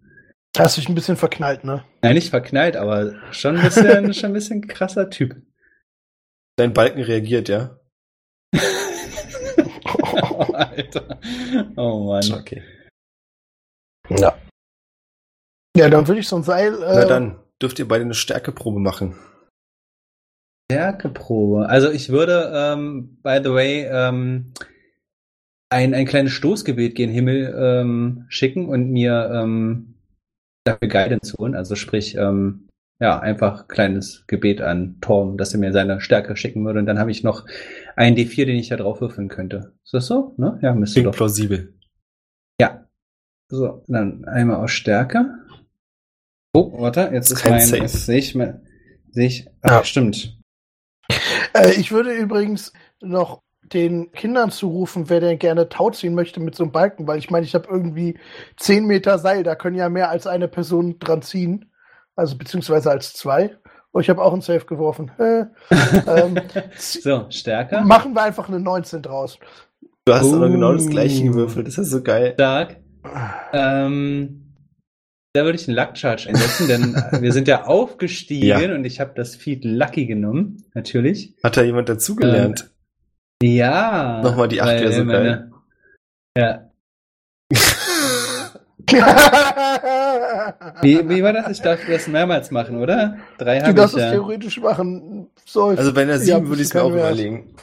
Hast 0.57 0.77
dich 0.77 0.87
ein 0.87 0.95
bisschen 0.95 1.17
verknallt, 1.17 1.65
ne? 1.65 1.83
Nein, 2.01 2.13
nicht 2.13 2.29
verknallt, 2.29 2.77
aber 2.77 3.13
schon 3.31 3.57
ein 3.57 3.63
bisschen, 3.63 4.13
schon 4.13 4.29
ein 4.29 4.33
bisschen 4.33 4.67
krasser 4.67 5.09
Typ. 5.09 5.35
Dein 6.55 6.73
Balken 6.73 7.01
reagiert, 7.01 7.49
ja? 7.49 7.77
Alter. 10.53 11.19
Oh 11.75 12.05
Mann. 12.05 12.33
Okay. 12.33 12.63
Ja. 14.09 14.37
Ja, 15.75 15.89
dann 15.89 16.07
würde 16.07 16.21
ich 16.21 16.27
so 16.27 16.37
ein 16.37 16.43
Seil. 16.43 16.73
Äh, 16.75 16.95
Na 16.95 17.05
dann 17.05 17.39
dürft 17.61 17.79
ihr 17.79 17.87
beide 17.87 18.03
eine 18.03 18.13
Stärkeprobe 18.13 18.79
machen. 18.79 19.15
Stärkeprobe. 20.71 21.69
Also 21.69 21.91
ich 21.91 22.09
würde, 22.09 22.51
ähm, 22.55 23.17
by 23.21 23.39
the 23.43 23.51
way, 23.51 23.85
ähm, 23.85 24.53
ein, 25.69 25.93
ein 25.93 26.05
kleines 26.05 26.31
Stoßgebet 26.31 26.95
gen 26.95 27.09
Himmel 27.09 27.53
ähm, 27.57 28.25
schicken 28.29 28.69
und 28.69 28.91
mir 28.91 29.29
ähm, 29.33 29.95
dafür 30.63 30.87
Guidance 30.87 31.35
holen. 31.37 31.55
Also 31.55 31.75
sprich, 31.75 32.15
ähm, 32.15 32.64
ja, 32.99 33.19
einfach 33.19 33.67
kleines 33.67 34.23
Gebet 34.27 34.61
an 34.61 34.97
Torm, 35.01 35.37
dass 35.37 35.53
er 35.53 35.59
mir 35.59 35.73
seine 35.73 35.99
Stärke 35.99 36.35
schicken 36.37 36.65
würde. 36.65 36.79
Und 36.79 36.85
dann 36.85 36.99
habe 36.99 37.11
ich 37.11 37.23
noch 37.23 37.45
einen 37.95 38.15
D4, 38.15 38.45
den 38.45 38.55
ich 38.55 38.69
da 38.69 38.77
drauf 38.77 39.01
würfeln 39.01 39.27
könnte. 39.27 39.73
Ist 39.83 39.93
das 39.93 40.07
so? 40.07 40.33
Ne? 40.37 40.59
Ja, 40.61 40.73
müsste 40.73 40.95
Klingt 41.01 41.07
doch. 41.13 41.17
plausibel. 41.17 41.73
Ja. 42.59 42.87
So, 43.49 43.83
dann 43.87 44.25
einmal 44.25 44.57
aus 44.57 44.71
Stärke. 44.71 45.25
Oh, 46.53 46.79
warte, 46.79 47.09
jetzt 47.13 47.31
ist 47.31 47.43
Kein 47.43 47.69
mein, 47.69 47.81
jetzt 47.81 48.05
sehe 48.05 48.17
ich 48.19 48.31
sehe 49.11 49.27
ich, 49.27 49.47
ach, 49.61 49.71
Ja. 49.71 49.83
stimmt. 49.83 50.37
Äh, 51.53 51.73
ich 51.73 51.91
würde 51.91 52.13
übrigens 52.13 52.71
noch 53.01 53.41
den 53.73 54.11
Kindern 54.11 54.51
zurufen, 54.51 55.09
wer 55.09 55.19
denn 55.19 55.39
gerne 55.39 55.69
Tau 55.69 55.89
ziehen 55.89 56.15
möchte 56.15 56.39
mit 56.39 56.55
so 56.55 56.63
einem 56.63 56.71
Balken, 56.71 57.07
weil 57.07 57.17
ich 57.19 57.29
meine, 57.29 57.45
ich 57.45 57.55
habe 57.55 57.67
irgendwie 57.69 58.17
10 58.57 58.85
Meter 58.85 59.19
Seil, 59.19 59.43
da 59.43 59.55
können 59.55 59.75
ja 59.75 59.89
mehr 59.89 60.09
als 60.09 60.27
eine 60.27 60.47
Person 60.47 60.97
dran 60.99 61.21
ziehen. 61.21 61.71
Also 62.15 62.37
beziehungsweise 62.37 62.89
als 62.91 63.13
zwei. 63.13 63.57
Oh, 63.93 63.99
ich 63.99 64.09
habe 64.09 64.21
auch 64.21 64.33
ein 64.33 64.41
Safe 64.41 64.65
geworfen. 64.65 65.11
Äh, 65.19 65.45
ähm, 66.07 66.39
So, 66.77 67.25
Stärke. 67.29 67.81
machen 67.81 68.13
wir 68.13 68.23
einfach 68.23 68.47
eine 68.49 68.59
19 68.59 69.01
draus. 69.01 69.39
Du 70.05 70.13
hast 70.13 70.31
aber 70.33 70.47
Oh. 70.47 70.51
genau 70.51 70.73
das 70.73 70.87
gleiche 70.87 71.23
gewürfelt. 71.23 71.67
Das 71.67 71.77
ist 71.77 71.89
so 71.91 72.03
geil. 72.03 72.33
Stark. 72.33 72.77
Ähm, 73.53 74.53
da 75.33 75.43
würde 75.43 75.57
ich 75.57 75.67
einen 75.67 75.77
Luck 75.77 75.97
Charge 75.97 76.29
einsetzen, 76.29 76.67
denn 76.67 76.95
wir 77.21 77.31
sind 77.33 77.47
ja 77.47 77.65
aufgestiegen 77.65 78.45
Ja. 78.47 78.59
und 78.73 78.85
ich 78.85 78.99
habe 78.99 79.13
das 79.15 79.35
Feed 79.35 79.65
Lucky 79.65 80.05
genommen, 80.05 80.63
natürlich. 80.73 81.35
Hat 81.43 81.57
da 81.57 81.63
jemand 81.63 81.89
dazugelernt? 81.89 82.71
Ja. 83.43 84.21
Nochmal 84.23 84.47
die 84.47 84.61
acht 84.61 84.69
weil 84.69 84.81
wäre 84.81 84.93
so 84.93 85.03
meine- 85.03 85.51
Ja. 86.37 86.64
Wie, 90.81 91.09
wie 91.09 91.23
war 91.23 91.33
das? 91.33 91.49
Ich 91.51 91.61
darf 91.61 91.79
das 91.87 92.07
mehrmals 92.07 92.51
machen, 92.51 92.77
oder? 92.77 93.17
Drei 93.37 93.59
du 93.59 93.61
habe 93.65 93.71
ich 93.71 93.75
darfst 93.77 93.95
es 93.95 94.01
ja. 94.01 94.11
theoretisch 94.11 94.59
machen. 94.59 95.27
So, 95.45 95.65
also 95.65 95.93
bei 95.93 96.01
einer 96.03 96.13
Ja, 96.13 96.37
7 96.37 96.47
würde 96.47 96.61
ich 96.61 96.67
es 96.69 96.73
mir 96.73 96.83
auch 96.83 96.93
Wert. 96.93 97.13
überlegen. 97.13 97.55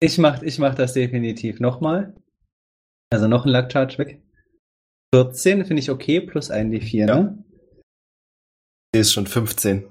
Ich 0.00 0.18
mach, 0.18 0.42
ich 0.42 0.58
mach 0.58 0.74
das 0.74 0.92
definitiv 0.92 1.60
nochmal. 1.60 2.14
Also 3.12 3.28
noch 3.28 3.44
ein 3.46 3.50
Luck 3.52 3.70
Charge 3.72 3.98
weg. 3.98 4.20
14 5.14 5.64
finde 5.64 5.80
ich 5.80 5.90
okay, 5.90 6.20
plus 6.20 6.50
ein 6.50 6.72
D4, 6.72 6.96
Ja. 7.06 7.06
ne? 7.06 7.38
Die 8.94 8.98
ist 9.00 9.12
schon 9.12 9.26
15. 9.26 9.84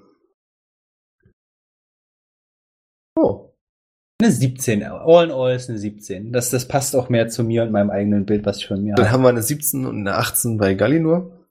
Eine 4.24 4.32
17. 4.32 4.84
All 4.84 5.26
in 5.26 5.32
all 5.32 5.54
ist 5.54 5.70
eine 5.70 5.78
17. 5.78 6.32
Das, 6.32 6.50
das 6.50 6.66
passt 6.66 6.96
auch 6.96 7.10
mehr 7.10 7.28
zu 7.28 7.44
mir 7.44 7.64
und 7.64 7.72
meinem 7.72 7.90
eigenen 7.90 8.26
Bild, 8.26 8.46
was 8.46 8.58
ich 8.58 8.68
von 8.68 8.82
mir 8.82 8.96
Dann 8.96 9.08
habe. 9.08 9.14
haben 9.14 9.24
wir 9.24 9.30
eine 9.30 9.44
17 9.44 9.86
und 9.86 9.98
eine 9.98 10.16
18 10.16 10.58
bei 10.58 10.76
Gallinur. 10.76 11.46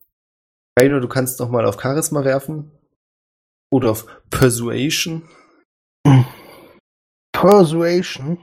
Gallinur, 0.77 1.01
du 1.01 1.09
kannst 1.09 1.39
noch 1.39 1.51
mal 1.51 1.67
auf 1.67 1.79
Charisma 1.79 2.25
werfen. 2.25 2.71
Oder 3.71 3.91
auf 3.91 4.07
Persuasion. 4.31 5.29
Persuasion. 7.33 8.39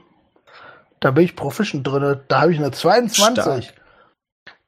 Da 1.00 1.10
bin 1.10 1.24
ich 1.24 1.34
proficient 1.34 1.84
drin. 1.84 2.20
Da 2.28 2.40
habe 2.42 2.52
ich 2.52 2.58
eine 2.58 2.70
22. 2.70 3.32
Stark. 3.32 3.74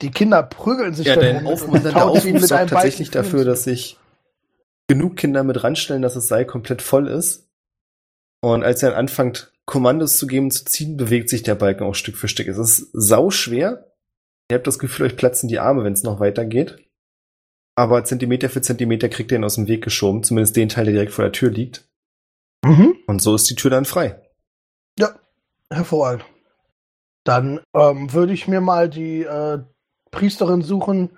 Die 0.00 0.10
Kinder 0.10 0.42
prügeln 0.42 0.92
sich 0.92 1.06
Ja, 1.06 1.14
da 1.14 1.20
dein 1.20 1.36
rum 1.36 1.46
und 1.46 1.52
aufmunternder 1.52 2.00
tauziehen 2.00 2.34
Aufruf 2.34 2.48
sorgt 2.48 2.70
tatsächlich 2.70 3.12
dafür, 3.12 3.44
dass 3.44 3.62
sich 3.62 3.96
genug 4.88 5.14
Kinder 5.14 5.44
mit 5.44 5.62
ranstellen, 5.62 6.02
dass 6.02 6.14
das 6.14 6.26
Seil 6.26 6.46
komplett 6.46 6.82
voll 6.82 7.06
ist. 7.06 7.48
Und 8.40 8.64
als 8.64 8.82
er 8.82 8.90
dann 8.90 8.98
anfängt, 8.98 9.51
Kommandos 9.66 10.18
zu 10.18 10.26
geben, 10.26 10.50
zu 10.50 10.64
ziehen, 10.64 10.96
bewegt 10.96 11.28
sich 11.28 11.42
der 11.42 11.54
Balken 11.54 11.84
auch 11.84 11.94
Stück 11.94 12.16
für 12.16 12.28
Stück. 12.28 12.48
Es 12.48 12.58
ist 12.58 12.90
sau 12.92 13.30
schwer. 13.30 13.92
Ihr 14.50 14.56
habt 14.56 14.66
das 14.66 14.78
Gefühl, 14.78 15.06
euch 15.06 15.16
platzen 15.16 15.48
die 15.48 15.58
Arme, 15.58 15.84
wenn 15.84 15.92
es 15.92 16.02
noch 16.02 16.20
weitergeht. 16.20 16.78
Aber 17.76 18.04
Zentimeter 18.04 18.50
für 18.50 18.60
Zentimeter 18.60 19.08
kriegt 19.08 19.30
ihr 19.32 19.38
ihn 19.38 19.44
aus 19.44 19.54
dem 19.54 19.68
Weg 19.68 19.82
geschoben, 19.82 20.22
zumindest 20.22 20.56
den 20.56 20.68
Teil, 20.68 20.84
der 20.84 20.94
direkt 20.94 21.12
vor 21.12 21.24
der 21.24 21.32
Tür 21.32 21.50
liegt. 21.50 21.88
Mhm. 22.64 22.96
Und 23.06 23.22
so 23.22 23.34
ist 23.34 23.48
die 23.48 23.54
Tür 23.54 23.70
dann 23.70 23.84
frei. 23.84 24.20
Hervorragend. 25.72 26.24
Dann 27.24 27.60
ähm, 27.74 28.12
würde 28.12 28.32
ich 28.32 28.48
mir 28.48 28.60
mal 28.60 28.88
die 28.88 29.22
äh, 29.22 29.60
Priesterin 30.10 30.62
suchen, 30.62 31.10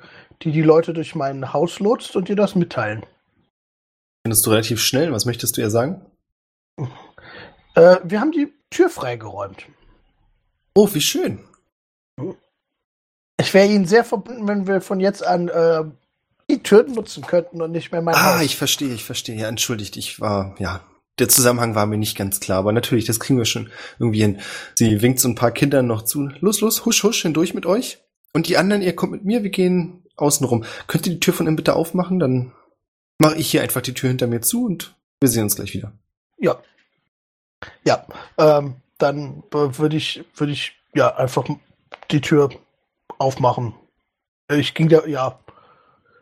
die 0.42 0.52
die 0.52 0.62
Leute 0.62 0.92
durch 0.92 1.14
mein 1.14 1.52
Haus 1.52 1.80
lotst 1.80 2.14
und 2.16 2.28
dir 2.28 2.36
das 2.36 2.54
mitteilen. 2.54 3.04
Findest 4.24 4.46
du 4.46 4.50
relativ 4.50 4.80
schnell. 4.80 5.12
Was 5.12 5.26
möchtest 5.26 5.56
du 5.56 5.60
ihr 5.60 5.70
sagen? 5.70 6.06
Äh, 7.74 7.96
wir 8.04 8.20
haben 8.20 8.32
die 8.32 8.52
Tür 8.70 8.88
freigeräumt. 8.88 9.66
Oh, 10.74 10.88
wie 10.92 11.00
schön. 11.00 11.40
Ich 13.40 13.52
wäre 13.54 13.66
Ihnen 13.68 13.86
sehr 13.86 14.04
verbunden, 14.04 14.48
wenn 14.48 14.66
wir 14.66 14.80
von 14.80 15.00
jetzt 15.00 15.24
an 15.26 15.48
äh, 15.48 15.84
die 16.50 16.62
Tür 16.62 16.84
nutzen 16.84 17.26
könnten 17.26 17.60
und 17.62 17.72
nicht 17.72 17.92
mehr 17.92 18.02
mein 18.02 18.14
Ah, 18.14 18.36
Haus. 18.36 18.42
ich 18.42 18.56
verstehe, 18.56 18.92
ich 18.94 19.04
verstehe. 19.04 19.36
Ja, 19.36 19.48
entschuldigt, 19.48 19.96
ich 19.96 20.20
war, 20.20 20.54
ja, 20.58 20.80
der 21.18 21.28
Zusammenhang 21.28 21.74
war 21.74 21.86
mir 21.86 21.96
nicht 21.98 22.16
ganz 22.16 22.40
klar, 22.40 22.58
aber 22.58 22.72
natürlich, 22.72 23.04
das 23.04 23.20
kriegen 23.20 23.38
wir 23.38 23.44
schon 23.44 23.70
irgendwie 23.98 24.20
hin. 24.22 24.40
Sie 24.76 25.00
winkt 25.02 25.20
so 25.20 25.28
ein 25.28 25.34
paar 25.36 25.52
Kindern 25.52 25.86
noch 25.86 26.02
zu. 26.02 26.28
Los, 26.40 26.60
los, 26.60 26.84
husch, 26.84 27.02
husch, 27.02 27.22
hindurch 27.22 27.54
mit 27.54 27.66
euch. 27.66 27.98
Und 28.32 28.48
die 28.48 28.56
anderen, 28.56 28.82
ihr 28.82 28.96
kommt 28.96 29.12
mit 29.12 29.24
mir, 29.24 29.42
wir 29.42 29.50
gehen 29.50 30.04
außen 30.16 30.44
rum. 30.46 30.64
Könnt 30.86 31.06
ihr 31.06 31.12
die 31.14 31.20
Tür 31.20 31.34
von 31.34 31.46
innen 31.46 31.56
bitte 31.56 31.74
aufmachen? 31.76 32.18
Dann 32.18 32.52
mache 33.18 33.36
ich 33.36 33.50
hier 33.50 33.62
einfach 33.62 33.80
die 33.82 33.94
Tür 33.94 34.08
hinter 34.08 34.26
mir 34.26 34.40
zu 34.40 34.64
und 34.64 34.96
wir 35.20 35.28
sehen 35.28 35.44
uns 35.44 35.54
gleich 35.56 35.72
wieder. 35.74 35.92
Ja. 36.38 36.56
Ja. 37.84 38.06
Ähm, 38.38 38.76
dann 38.98 39.42
äh, 39.52 39.78
würde 39.78 39.96
ich, 39.96 40.24
würde 40.36 40.52
ich 40.52 40.72
ja 40.94 41.14
einfach 41.16 41.44
die 42.10 42.20
Tür 42.20 42.50
aufmachen. 43.18 43.74
Ich 44.52 44.74
ging 44.74 44.88
da, 44.88 45.04
ja. 45.06 45.38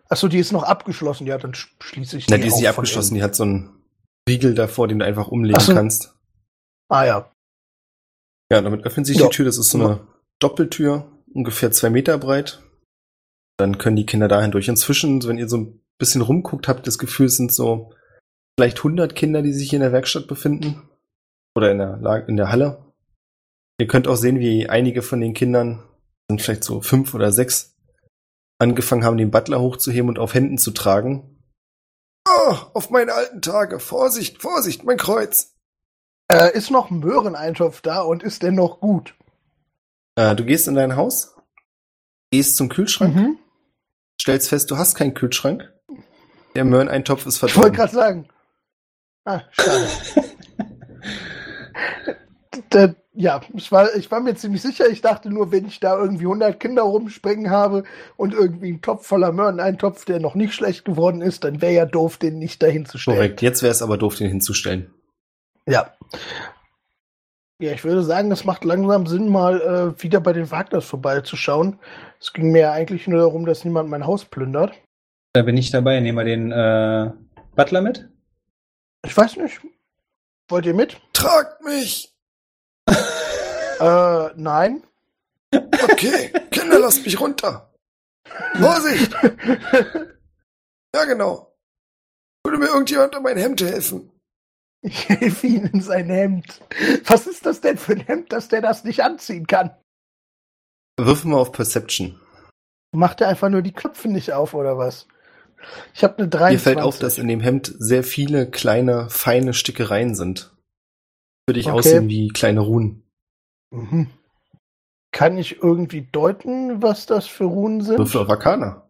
Achso, 0.08 0.28
die 0.28 0.38
ist 0.38 0.52
noch 0.52 0.62
abgeschlossen. 0.62 1.26
Ja, 1.26 1.38
dann 1.38 1.52
sch- 1.52 1.68
schließe 1.80 2.18
ich 2.18 2.28
Na, 2.28 2.36
die 2.38 2.46
ist 2.48 2.56
nicht 2.56 2.68
abgeschlossen, 2.68 3.14
die 3.14 3.22
hat 3.22 3.34
so 3.34 3.44
einen 3.44 3.82
Riegel 4.28 4.54
davor, 4.54 4.88
den 4.88 4.98
du 5.00 5.04
einfach 5.04 5.28
umlegen 5.28 5.60
so. 5.60 5.74
kannst. 5.74 6.14
Ah 6.88 7.04
ja. 7.04 7.32
Ja, 8.50 8.60
damit 8.60 8.84
öffnet 8.84 9.06
sich 9.06 9.16
Ja. 9.18 9.26
die 9.26 9.34
Tür. 9.34 9.46
Das 9.46 9.58
ist 9.58 9.70
so 9.70 9.78
eine 9.82 10.06
Doppeltür, 10.38 11.10
ungefähr 11.32 11.70
zwei 11.72 11.90
Meter 11.90 12.18
breit. 12.18 12.62
Dann 13.56 13.78
können 13.78 13.96
die 13.96 14.06
Kinder 14.06 14.28
dahin 14.28 14.50
durch. 14.50 14.68
Inzwischen, 14.68 15.22
wenn 15.26 15.38
ihr 15.38 15.48
so 15.48 15.56
ein 15.58 15.80
bisschen 15.98 16.20
rumguckt, 16.20 16.68
habt 16.68 16.80
ihr 16.80 16.84
das 16.84 16.98
Gefühl, 16.98 17.26
es 17.26 17.36
sind 17.36 17.52
so 17.52 17.92
vielleicht 18.58 18.78
100 18.78 19.14
Kinder, 19.14 19.42
die 19.42 19.52
sich 19.52 19.70
hier 19.70 19.78
in 19.78 19.82
der 19.82 19.92
Werkstatt 19.92 20.26
befinden. 20.26 20.88
Oder 21.54 21.70
in 21.70 21.78
der, 21.78 22.28
in 22.28 22.36
der 22.36 22.50
Halle. 22.50 22.92
Ihr 23.78 23.86
könnt 23.86 24.08
auch 24.08 24.16
sehen, 24.16 24.38
wie 24.38 24.68
einige 24.68 25.02
von 25.02 25.20
den 25.20 25.34
Kindern, 25.34 25.82
sind 26.28 26.40
vielleicht 26.40 26.64
so 26.64 26.80
fünf 26.80 27.14
oder 27.14 27.32
sechs, 27.32 27.76
angefangen 28.58 29.04
haben, 29.04 29.16
den 29.18 29.30
Butler 29.30 29.60
hochzuheben 29.60 30.08
und 30.08 30.18
auf 30.18 30.34
Händen 30.34 30.56
zu 30.58 30.70
tragen. 30.70 31.42
Oh, 32.28 32.54
auf 32.74 32.90
meine 32.90 33.12
alten 33.12 33.42
Tage. 33.42 33.80
Vorsicht, 33.80 34.40
Vorsicht, 34.40 34.84
mein 34.84 34.96
Kreuz. 34.98 35.54
Äh, 36.30 36.56
ist 36.56 36.70
noch 36.70 36.88
Möhreneintopf 36.90 37.80
da 37.82 38.00
und 38.02 38.22
ist 38.22 38.42
der 38.42 38.52
noch 38.52 38.80
gut? 38.80 39.14
Äh, 40.14 40.36
du 40.36 40.44
gehst 40.44 40.68
in 40.68 40.74
dein 40.76 40.96
Haus, 40.96 41.34
gehst 42.30 42.56
zum 42.56 42.68
Kühlschrank, 42.68 43.14
Mhm. 43.16 43.38
stellst 44.20 44.48
fest, 44.48 44.70
du 44.70 44.76
hast 44.78 44.94
keinen 44.94 45.14
Kühlschrank. 45.14 45.70
Der 46.54 46.64
Möhreneintopf 46.64 47.26
ist 47.26 47.36
Ich 47.36 47.42
wollte 47.42 47.54
verdorben. 47.54 47.76
gerade 47.76 47.92
sagen. 47.92 48.28
Ah, 49.24 49.40
schade. 49.50 49.88
Der, 52.72 52.94
ja, 53.14 53.40
ich 53.54 53.70
war, 53.70 53.94
ich 53.94 54.10
war 54.10 54.20
mir 54.20 54.34
ziemlich 54.34 54.62
sicher. 54.62 54.88
Ich 54.88 55.00
dachte 55.00 55.30
nur, 55.30 55.52
wenn 55.52 55.66
ich 55.66 55.80
da 55.80 55.98
irgendwie 55.98 56.24
100 56.24 56.58
Kinder 56.58 56.82
rumspringen 56.82 57.50
habe 57.50 57.84
und 58.16 58.32
irgendwie 58.32 58.68
einen 58.68 58.80
Topf 58.80 59.06
voller 59.06 59.32
Möhreneintopf, 59.32 60.04
der 60.04 60.20
noch 60.20 60.34
nicht 60.34 60.54
schlecht 60.54 60.84
geworden 60.84 61.20
ist, 61.20 61.44
dann 61.44 61.60
wäre 61.60 61.72
ja 61.72 61.86
doof, 61.86 62.16
den 62.16 62.38
nicht 62.38 62.62
dahin 62.62 62.86
zu 62.86 62.98
stellen. 62.98 63.16
Korrekt. 63.16 63.42
Jetzt 63.42 63.62
wäre 63.62 63.72
es 63.72 63.82
aber 63.82 63.98
doof, 63.98 64.16
den 64.16 64.28
hinzustellen. 64.28 64.92
Ja. 65.66 65.92
Ja, 67.60 67.72
ich 67.72 67.84
würde 67.84 68.02
sagen, 68.02 68.32
es 68.32 68.44
macht 68.44 68.64
langsam 68.64 69.06
Sinn, 69.06 69.28
mal 69.28 69.60
äh, 69.60 70.02
wieder 70.02 70.20
bei 70.20 70.32
den 70.32 70.50
Wagners 70.50 70.84
vorbeizuschauen. 70.84 71.78
Es 72.18 72.32
ging 72.32 72.50
mir 72.50 72.60
ja 72.60 72.72
eigentlich 72.72 73.06
nur 73.06 73.20
darum, 73.20 73.46
dass 73.46 73.64
niemand 73.64 73.88
mein 73.88 74.06
Haus 74.06 74.24
plündert. 74.24 74.72
Da 75.32 75.42
bin 75.42 75.56
ich 75.56 75.70
dabei. 75.70 76.00
Nehmen 76.00 76.18
wir 76.18 76.24
den 76.24 76.50
äh, 76.50 77.12
Butler 77.54 77.82
mit. 77.82 78.08
Ich 79.04 79.16
weiß 79.16 79.36
nicht. 79.36 79.60
Wollt 80.48 80.66
ihr 80.66 80.74
mit? 80.74 81.00
Tragt 81.12 81.62
mich! 81.62 82.11
Äh, 82.86 84.30
nein. 84.36 84.82
Okay, 85.52 86.32
Kinder, 86.50 86.78
lasst 86.78 87.04
mich 87.04 87.18
runter. 87.20 87.72
Vorsicht! 88.54 89.12
Ja, 90.94 91.04
genau. 91.06 91.56
Würde 92.44 92.58
mir 92.58 92.66
irgendjemand 92.66 93.16
um 93.16 93.22
mein 93.22 93.38
Hemd 93.38 93.62
helfen? 93.62 94.10
Ich 94.82 95.08
helfe 95.08 95.46
ihm 95.46 95.70
in 95.72 95.80
sein 95.80 96.10
Hemd. 96.10 96.60
Was 97.06 97.26
ist 97.26 97.46
das 97.46 97.60
denn 97.60 97.78
für 97.78 97.92
ein 97.92 98.00
Hemd, 98.00 98.32
dass 98.32 98.48
der 98.48 98.60
das 98.60 98.84
nicht 98.84 99.02
anziehen 99.02 99.46
kann? 99.46 99.70
Wirf 100.98 101.24
mal 101.24 101.38
auf 101.38 101.52
Perception. 101.52 102.20
Macht 102.94 103.20
er 103.20 103.28
einfach 103.28 103.48
nur 103.48 103.62
die 103.62 103.72
Köpfe 103.72 104.08
nicht 104.08 104.32
auf, 104.32 104.54
oder 104.54 104.76
was? 104.76 105.06
Ich 105.94 106.04
habe 106.04 106.18
eine 106.18 106.28
23. 106.28 106.58
Dir 106.58 106.62
fällt 106.62 106.84
auf, 106.84 106.98
dass 106.98 107.18
in 107.18 107.28
dem 107.28 107.40
Hemd 107.40 107.72
sehr 107.78 108.04
viele 108.04 108.50
kleine, 108.50 109.08
feine 109.08 109.54
Stickereien 109.54 110.14
sind. 110.14 110.51
Würde 111.46 111.60
ich 111.60 111.66
Okay. 111.66 111.76
aussehen 111.78 112.08
wie 112.08 112.28
kleine 112.28 112.60
Runen. 112.60 113.02
Mhm. 113.70 114.08
Kann 115.12 115.36
ich 115.36 115.62
irgendwie 115.62 116.02
deuten, 116.12 116.82
was 116.82 117.06
das 117.06 117.26
für 117.26 117.44
Runen 117.44 117.82
sind? 117.82 117.98
Würfel 117.98 118.22
auf 118.22 118.30
Arcana. 118.30 118.88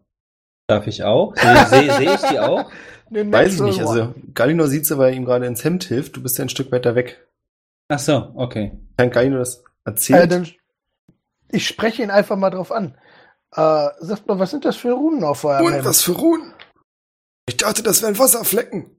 Darf 0.67 0.87
ich 0.87 1.03
auch? 1.03 1.35
Sehe 1.35 1.65
seh, 1.67 1.89
seh 1.91 2.13
ich 2.13 2.21
die 2.21 2.39
auch? 2.39 2.71
Weiß 3.09 3.55
ich 3.55 3.61
nicht. 3.61 3.81
Also 3.81 4.13
Galinor 4.33 4.67
sieht's, 4.67 4.95
weil 4.97 5.11
er 5.11 5.17
ihm 5.17 5.25
gerade 5.25 5.45
ins 5.45 5.63
Hemd 5.63 5.83
hilft. 5.83 6.15
Du 6.15 6.23
bist 6.23 6.37
ja 6.37 6.45
ein 6.45 6.49
Stück 6.49 6.71
weiter 6.71 6.95
weg. 6.95 7.27
Ach 7.89 7.99
so, 7.99 8.31
okay. 8.35 8.79
Kann 8.97 9.09
Galinor 9.11 9.39
das 9.39 9.57
Äh, 9.57 9.61
erzählen? 9.85 10.29
dann, 10.29 10.47
ich 11.49 11.67
spreche 11.67 12.01
ihn 12.01 12.11
einfach 12.11 12.37
mal 12.37 12.49
drauf 12.49 12.71
an. 12.71 12.97
Äh, 13.55 13.89
sagt 13.99 14.25
mal, 14.27 14.39
was 14.39 14.51
sind 14.51 14.63
das 14.65 14.77
für 14.77 14.93
Runen 14.93 15.23
auf 15.23 15.43
eurem 15.43 15.65
Und 15.65 15.73
Hemd? 15.73 15.85
was 15.85 16.01
für 16.01 16.13
Runen? 16.13 16.53
Ich 17.47 17.57
dachte, 17.57 17.83
das 17.83 18.01
wären 18.01 18.17
Wasserflecken. 18.17 18.89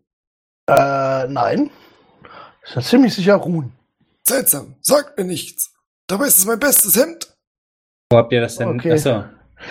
Äh, 0.68 1.26
nein. 1.28 1.70
Das 2.65 2.73
sind 2.75 2.85
ziemlich 2.85 3.15
sicher 3.15 3.35
Runen. 3.37 3.73
Seltsam. 4.27 4.77
Sagt 4.81 5.19
mir 5.19 5.25
nichts. 5.25 5.75
Dabei 6.07 6.27
ist 6.27 6.39
es 6.39 6.47
mein 6.47 6.59
bestes 6.59 6.97
Hemd. 6.97 7.35
Wo 8.11 8.19
habt 8.19 8.33
ihr 8.33 8.41
das 8.41 8.57
denn? 8.57 8.69
Okay. 8.69 8.93
Ach 8.95 8.99
so. 8.99 9.25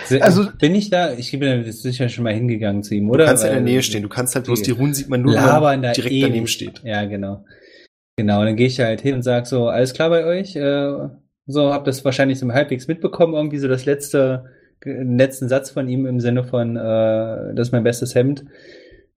Se- 0.05 0.21
Also- 0.23 0.49
bin 0.59 0.73
ich 0.75 0.89
da? 0.89 1.13
Ich 1.13 1.31
bin 1.31 1.41
da 1.63 1.71
sicher 1.71 2.09
schon 2.09 2.23
mal 2.23 2.33
hingegangen 2.33 2.83
zu 2.83 2.95
ihm, 2.95 3.09
oder? 3.09 3.25
Du 3.25 3.29
kannst 3.29 3.43
ja 3.43 3.49
in 3.49 3.55
der 3.55 3.63
Weil- 3.65 3.71
Nähe 3.71 3.83
stehen. 3.83 4.03
Du 4.03 4.09
kannst 4.09 4.35
halt 4.35 4.45
bloß 4.45 4.61
die 4.61 4.71
Runen 4.71 4.93
sieht 4.93 5.09
man 5.09 5.21
nur, 5.21 5.33
wenn 5.35 5.41
man 5.43 5.81
direkt 5.81 6.05
ewig. 6.11 6.21
daneben 6.23 6.47
steht. 6.47 6.81
Ja, 6.83 7.05
genau. 7.05 7.45
Genau, 8.17 8.43
dann 8.43 8.55
gehe 8.55 8.67
ich 8.67 8.79
halt 8.79 9.01
hin 9.01 9.15
und 9.15 9.23
sag 9.23 9.47
so, 9.47 9.67
alles 9.67 9.93
klar 9.93 10.09
bei 10.09 10.23
euch? 10.25 10.55
Äh, 10.55 11.09
so, 11.47 11.73
hab 11.73 11.85
das 11.85 12.05
wahrscheinlich 12.05 12.39
so 12.39 12.49
halbwegs 12.51 12.87
mitbekommen, 12.87 13.33
irgendwie 13.33 13.57
so 13.57 13.67
das 13.67 13.85
letzte, 13.85 14.45
den 14.85 15.17
letzten 15.17 15.49
Satz 15.49 15.71
von 15.71 15.87
ihm 15.89 16.05
im 16.05 16.19
Sinne 16.19 16.43
von, 16.43 16.75
äh, 16.75 17.53
das 17.55 17.67
ist 17.67 17.71
mein 17.71 17.83
bestes 17.83 18.13
Hemd. 18.15 18.45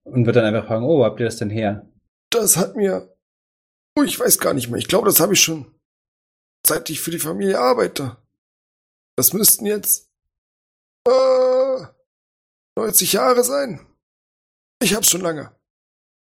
Und 0.03 0.25
wird 0.25 0.35
dann 0.35 0.45
einfach 0.45 0.67
fragen, 0.67 0.85
oh, 0.85 0.99
wo 0.99 1.05
habt 1.05 1.19
ihr 1.19 1.25
das 1.25 1.37
denn 1.37 1.49
her? 1.49 1.85
Das 2.31 2.57
hat 2.57 2.75
mir. 2.75 3.09
Oh, 3.97 4.03
ich 4.03 4.19
weiß 4.19 4.37
gar 4.37 4.53
nicht 4.53 4.69
mehr. 4.69 4.77
Ich 4.77 4.87
glaube, 4.87 5.07
das 5.07 5.19
habe 5.19 5.33
ich 5.33 5.41
schon. 5.41 5.65
Seit 6.65 6.89
ich 6.89 7.01
für 7.01 7.09
die 7.09 7.19
Familie 7.19 7.59
arbeite. 7.59 8.17
Das 9.15 9.33
müssten 9.33 9.65
jetzt. 9.65 10.11
Äh, 11.07 11.85
90 12.75 13.13
Jahre 13.13 13.43
sein. 13.43 13.87
Ich 14.83 14.93
hab's 14.93 15.09
schon 15.09 15.21
lange. 15.21 15.55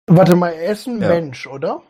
Warte 0.08 0.36
mal, 0.36 0.52
er 0.52 0.72
ist 0.72 0.88
ein 0.88 1.02
Ja. 1.02 1.10
Mensch, 1.10 1.48
oder? 1.48 1.84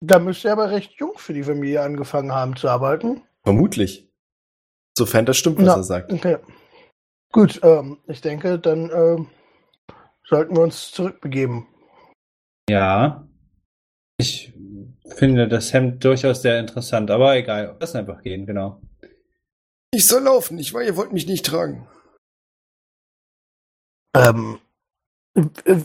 Da 0.00 0.18
müsste 0.18 0.48
er 0.48 0.54
aber 0.54 0.70
recht 0.70 0.94
jung 0.98 1.16
für 1.16 1.34
die 1.34 1.44
Familie 1.44 1.82
angefangen 1.82 2.32
haben 2.32 2.56
zu 2.56 2.68
arbeiten. 2.68 3.22
Vermutlich. 3.44 4.10
Sofern 4.96 5.26
das 5.26 5.36
stimmt, 5.36 5.58
was 5.58 5.66
Na, 5.66 5.76
er 5.76 5.84
sagt. 5.84 6.12
Okay. 6.12 6.38
Gut, 7.32 7.60
ähm, 7.62 7.98
ich 8.08 8.20
denke, 8.20 8.58
dann 8.58 8.90
ähm, 8.90 9.30
sollten 10.24 10.56
wir 10.56 10.62
uns 10.62 10.90
zurückbegeben. 10.90 11.68
Ja. 12.68 13.28
Ich 14.16 14.52
finde 15.14 15.48
das 15.48 15.72
Hemd 15.72 16.04
durchaus 16.04 16.42
sehr 16.42 16.58
interessant, 16.60 17.10
aber 17.10 17.36
egal, 17.36 17.76
lass 17.80 17.94
einfach 17.94 18.22
gehen, 18.22 18.46
genau. 18.46 18.80
Ich 19.90 20.06
soll 20.06 20.22
laufen. 20.22 20.58
Ich 20.58 20.74
war, 20.74 20.82
ihr 20.82 20.96
wollt 20.96 21.12
mich 21.12 21.26
nicht 21.26 21.46
tragen. 21.46 21.86
Ähm, 24.14 24.58
äh, 25.34 25.76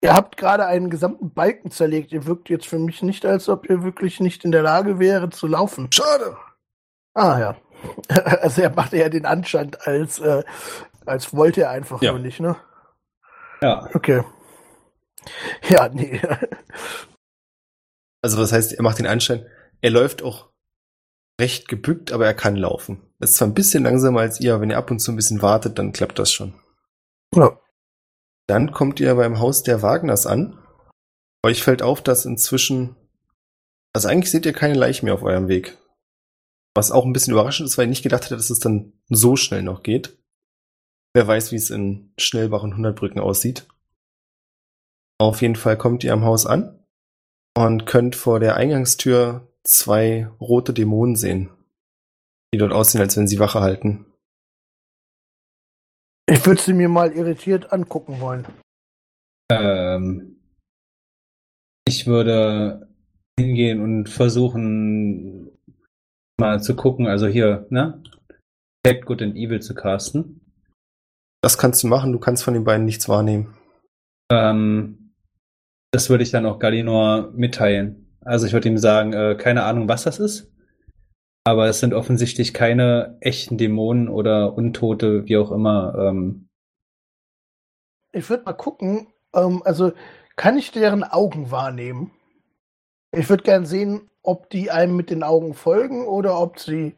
ihr 0.00 0.14
habt 0.14 0.36
gerade 0.36 0.66
einen 0.66 0.90
gesamten 0.90 1.32
Balken 1.32 1.70
zerlegt. 1.70 2.12
Ihr 2.12 2.26
wirkt 2.26 2.48
jetzt 2.48 2.66
für 2.68 2.78
mich 2.78 3.02
nicht, 3.02 3.24
als 3.24 3.48
ob 3.48 3.68
ihr 3.68 3.82
wirklich 3.82 4.20
nicht 4.20 4.44
in 4.44 4.52
der 4.52 4.62
Lage 4.62 4.98
wäre 4.98 5.30
zu 5.30 5.46
laufen. 5.46 5.90
Schade. 5.92 6.36
Ah 7.14 7.38
ja. 7.38 7.56
Also 8.42 8.60
er 8.62 8.70
macht 8.70 8.92
ja 8.92 9.08
den 9.08 9.24
Anschein, 9.24 9.70
als, 9.84 10.18
äh, 10.18 10.44
als 11.06 11.34
wollte 11.34 11.62
er 11.62 11.70
einfach 11.70 12.02
Ja. 12.02 12.12
nur 12.12 12.20
nicht, 12.20 12.40
ne? 12.40 12.56
Ja. 13.62 13.88
Okay. 13.94 14.22
Ja, 15.68 15.88
nee. 15.88 16.20
Also, 18.22 18.38
was 18.38 18.52
heißt, 18.52 18.72
er 18.74 18.82
macht 18.82 18.98
den 18.98 19.06
Anschein. 19.06 19.46
Er 19.80 19.90
läuft 19.90 20.22
auch 20.22 20.50
recht 21.40 21.68
gebückt, 21.68 22.12
aber 22.12 22.26
er 22.26 22.34
kann 22.34 22.56
laufen. 22.56 23.00
Das 23.18 23.30
ist 23.30 23.36
zwar 23.36 23.48
ein 23.48 23.54
bisschen 23.54 23.84
langsamer 23.84 24.20
als 24.20 24.40
ihr, 24.40 24.52
aber 24.52 24.62
wenn 24.62 24.70
ihr 24.70 24.78
ab 24.78 24.90
und 24.90 25.00
zu 25.00 25.10
ein 25.10 25.16
bisschen 25.16 25.42
wartet, 25.42 25.78
dann 25.78 25.92
klappt 25.92 26.18
das 26.18 26.30
schon. 26.30 26.54
Ja. 27.34 27.58
Dann 28.46 28.72
kommt 28.72 29.00
ihr 29.00 29.14
beim 29.14 29.38
Haus 29.38 29.62
der 29.62 29.82
Wagners 29.82 30.26
an. 30.26 30.58
Euch 31.44 31.62
fällt 31.62 31.82
auf, 31.82 32.02
dass 32.02 32.26
inzwischen, 32.26 32.96
also 33.94 34.08
eigentlich 34.08 34.30
seht 34.30 34.44
ihr 34.44 34.52
keine 34.52 34.74
Leichen 34.74 35.06
mehr 35.06 35.14
auf 35.14 35.22
eurem 35.22 35.48
Weg. 35.48 35.78
Was 36.74 36.92
auch 36.92 37.04
ein 37.04 37.12
bisschen 37.12 37.32
überraschend 37.32 37.68
ist, 37.68 37.78
weil 37.78 37.84
ich 37.84 37.90
nicht 37.90 38.02
gedacht 38.02 38.24
hätte, 38.24 38.36
dass 38.36 38.50
es 38.50 38.58
dann 38.58 38.92
so 39.08 39.36
schnell 39.36 39.62
noch 39.62 39.82
geht. 39.82 40.18
Wer 41.14 41.26
weiß, 41.26 41.52
wie 41.52 41.56
es 41.56 41.70
in 41.70 42.12
Schnellbach 42.18 42.62
und 42.62 42.74
Hundertbrücken 42.74 43.20
aussieht. 43.20 43.66
Auf 45.18 45.42
jeden 45.42 45.56
Fall 45.56 45.76
kommt 45.76 46.04
ihr 46.04 46.12
am 46.12 46.24
Haus 46.24 46.46
an 46.46 46.79
und 47.56 47.86
könnt 47.86 48.16
vor 48.16 48.40
der 48.40 48.56
Eingangstür 48.56 49.48
zwei 49.64 50.28
rote 50.40 50.72
Dämonen 50.72 51.16
sehen, 51.16 51.50
die 52.54 52.58
dort 52.58 52.72
aussehen, 52.72 53.00
als 53.00 53.16
wenn 53.16 53.28
sie 53.28 53.38
Wache 53.38 53.60
halten. 53.60 54.06
Ich 56.28 56.46
würde 56.46 56.60
sie 56.60 56.72
mir 56.72 56.88
mal 56.88 57.12
irritiert 57.12 57.72
angucken 57.72 58.20
wollen. 58.20 58.46
Ähm, 59.50 60.36
ich 61.86 62.06
würde 62.06 62.88
hingehen 63.38 63.80
und 63.80 64.08
versuchen, 64.08 65.50
mal 66.38 66.62
zu 66.62 66.76
gucken, 66.76 67.08
also 67.08 67.26
hier, 67.26 67.66
ne? 67.70 68.02
Bad, 68.84 69.04
Good 69.04 69.22
and 69.22 69.36
Evil 69.36 69.60
zu 69.60 69.74
casten. 69.74 70.40
Das 71.42 71.58
kannst 71.58 71.82
du 71.82 71.88
machen, 71.88 72.12
du 72.12 72.18
kannst 72.18 72.44
von 72.44 72.54
den 72.54 72.64
beiden 72.64 72.84
nichts 72.84 73.08
wahrnehmen. 73.08 73.56
Ähm, 74.30 74.99
das 75.90 76.10
würde 76.10 76.22
ich 76.22 76.30
dann 76.30 76.46
auch 76.46 76.58
Galinor 76.58 77.30
mitteilen. 77.34 78.16
Also 78.20 78.46
ich 78.46 78.52
würde 78.52 78.68
ihm 78.68 78.78
sagen, 78.78 79.12
äh, 79.12 79.36
keine 79.36 79.64
Ahnung, 79.64 79.88
was 79.88 80.04
das 80.04 80.18
ist. 80.18 80.52
Aber 81.44 81.66
es 81.68 81.80
sind 81.80 81.94
offensichtlich 81.94 82.52
keine 82.52 83.16
echten 83.20 83.56
Dämonen 83.56 84.08
oder 84.08 84.54
Untote, 84.54 85.24
wie 85.26 85.38
auch 85.38 85.50
immer. 85.50 85.94
Ähm, 85.98 86.48
Ich 88.12 88.28
würde 88.28 88.44
mal 88.44 88.52
gucken, 88.52 89.08
ähm, 89.34 89.62
also 89.64 89.92
kann 90.36 90.58
ich 90.58 90.70
deren 90.70 91.02
Augen 91.02 91.50
wahrnehmen? 91.50 92.12
Ich 93.12 93.28
würde 93.28 93.42
gern 93.42 93.66
sehen, 93.66 94.10
ob 94.22 94.50
die 94.50 94.70
einem 94.70 94.96
mit 94.96 95.10
den 95.10 95.22
Augen 95.22 95.54
folgen 95.54 96.06
oder 96.06 96.38
ob 96.38 96.58
sie 96.58 96.96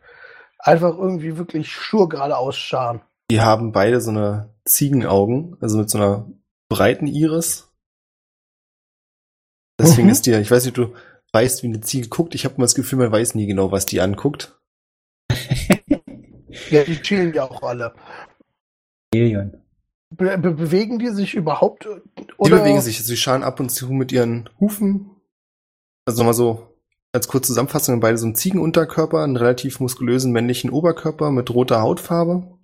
einfach 0.59 0.97
irgendwie 0.99 1.39
wirklich 1.39 1.73
stur 1.73 2.09
geradeaus 2.09 2.57
scharen. 2.57 3.01
Die 3.31 3.41
haben 3.41 3.73
beide 3.73 4.01
so 4.01 4.11
eine 4.11 4.51
Ziegenaugen, 4.65 5.57
also 5.61 5.79
mit 5.79 5.89
so 5.89 5.99
einer 5.99 6.31
breiten 6.69 7.07
Iris. 7.07 7.72
Deswegen 9.81 10.07
Mhm. 10.07 10.13
ist 10.13 10.27
dir, 10.27 10.41
ich 10.41 10.51
weiß 10.51 10.65
nicht, 10.65 10.77
du 10.77 10.95
weißt, 11.33 11.63
wie 11.63 11.69
eine 11.69 11.81
Ziege 11.81 12.09
guckt. 12.09 12.35
Ich 12.35 12.45
habe 12.45 12.57
immer 12.57 12.65
das 12.65 12.75
Gefühl, 12.75 12.99
man 12.99 13.13
weiß 13.13 13.35
nie 13.35 13.47
genau, 13.47 13.73
was 13.73 13.87
die 13.87 14.01
anguckt. 14.01 14.59
Ja, 16.71 16.85
die 16.85 17.01
chillen 17.01 17.33
ja 17.33 17.45
auch 17.45 17.63
alle. 17.63 17.95
Alien. 19.15 19.63
Be 20.15 20.37
be 20.37 20.51
bewegen 20.53 20.99
die 20.99 21.09
sich 21.09 21.35
überhaupt? 21.35 21.85
Die 22.19 22.25
Oder? 22.37 22.59
bewegen 22.59 22.81
sich, 22.83 23.03
sie 23.03 23.17
scharen 23.17 23.43
ab 23.43 23.59
und 23.61 23.71
zu 23.71 23.91
mit 23.91 24.13
ihren 24.13 24.51
Hufen. 24.61 25.11
Also 26.07 26.19
nochmal 26.23 26.35
so 26.35 26.69
als 27.15 27.29
kurze 27.29 27.49
Zusammenfassung, 27.49 28.01
beide 28.01 28.19
so 28.19 28.27
einen 28.27 28.35
Ziegenunterkörper, 28.35 29.23
einen 29.23 29.37
relativ 29.37 29.81
muskulösen 29.81 30.33
männlichen 30.33 30.71
Oberkörper 30.71 31.31
mit 31.31 31.51
roter 31.51 31.81
Hautfarbe, 31.81 32.59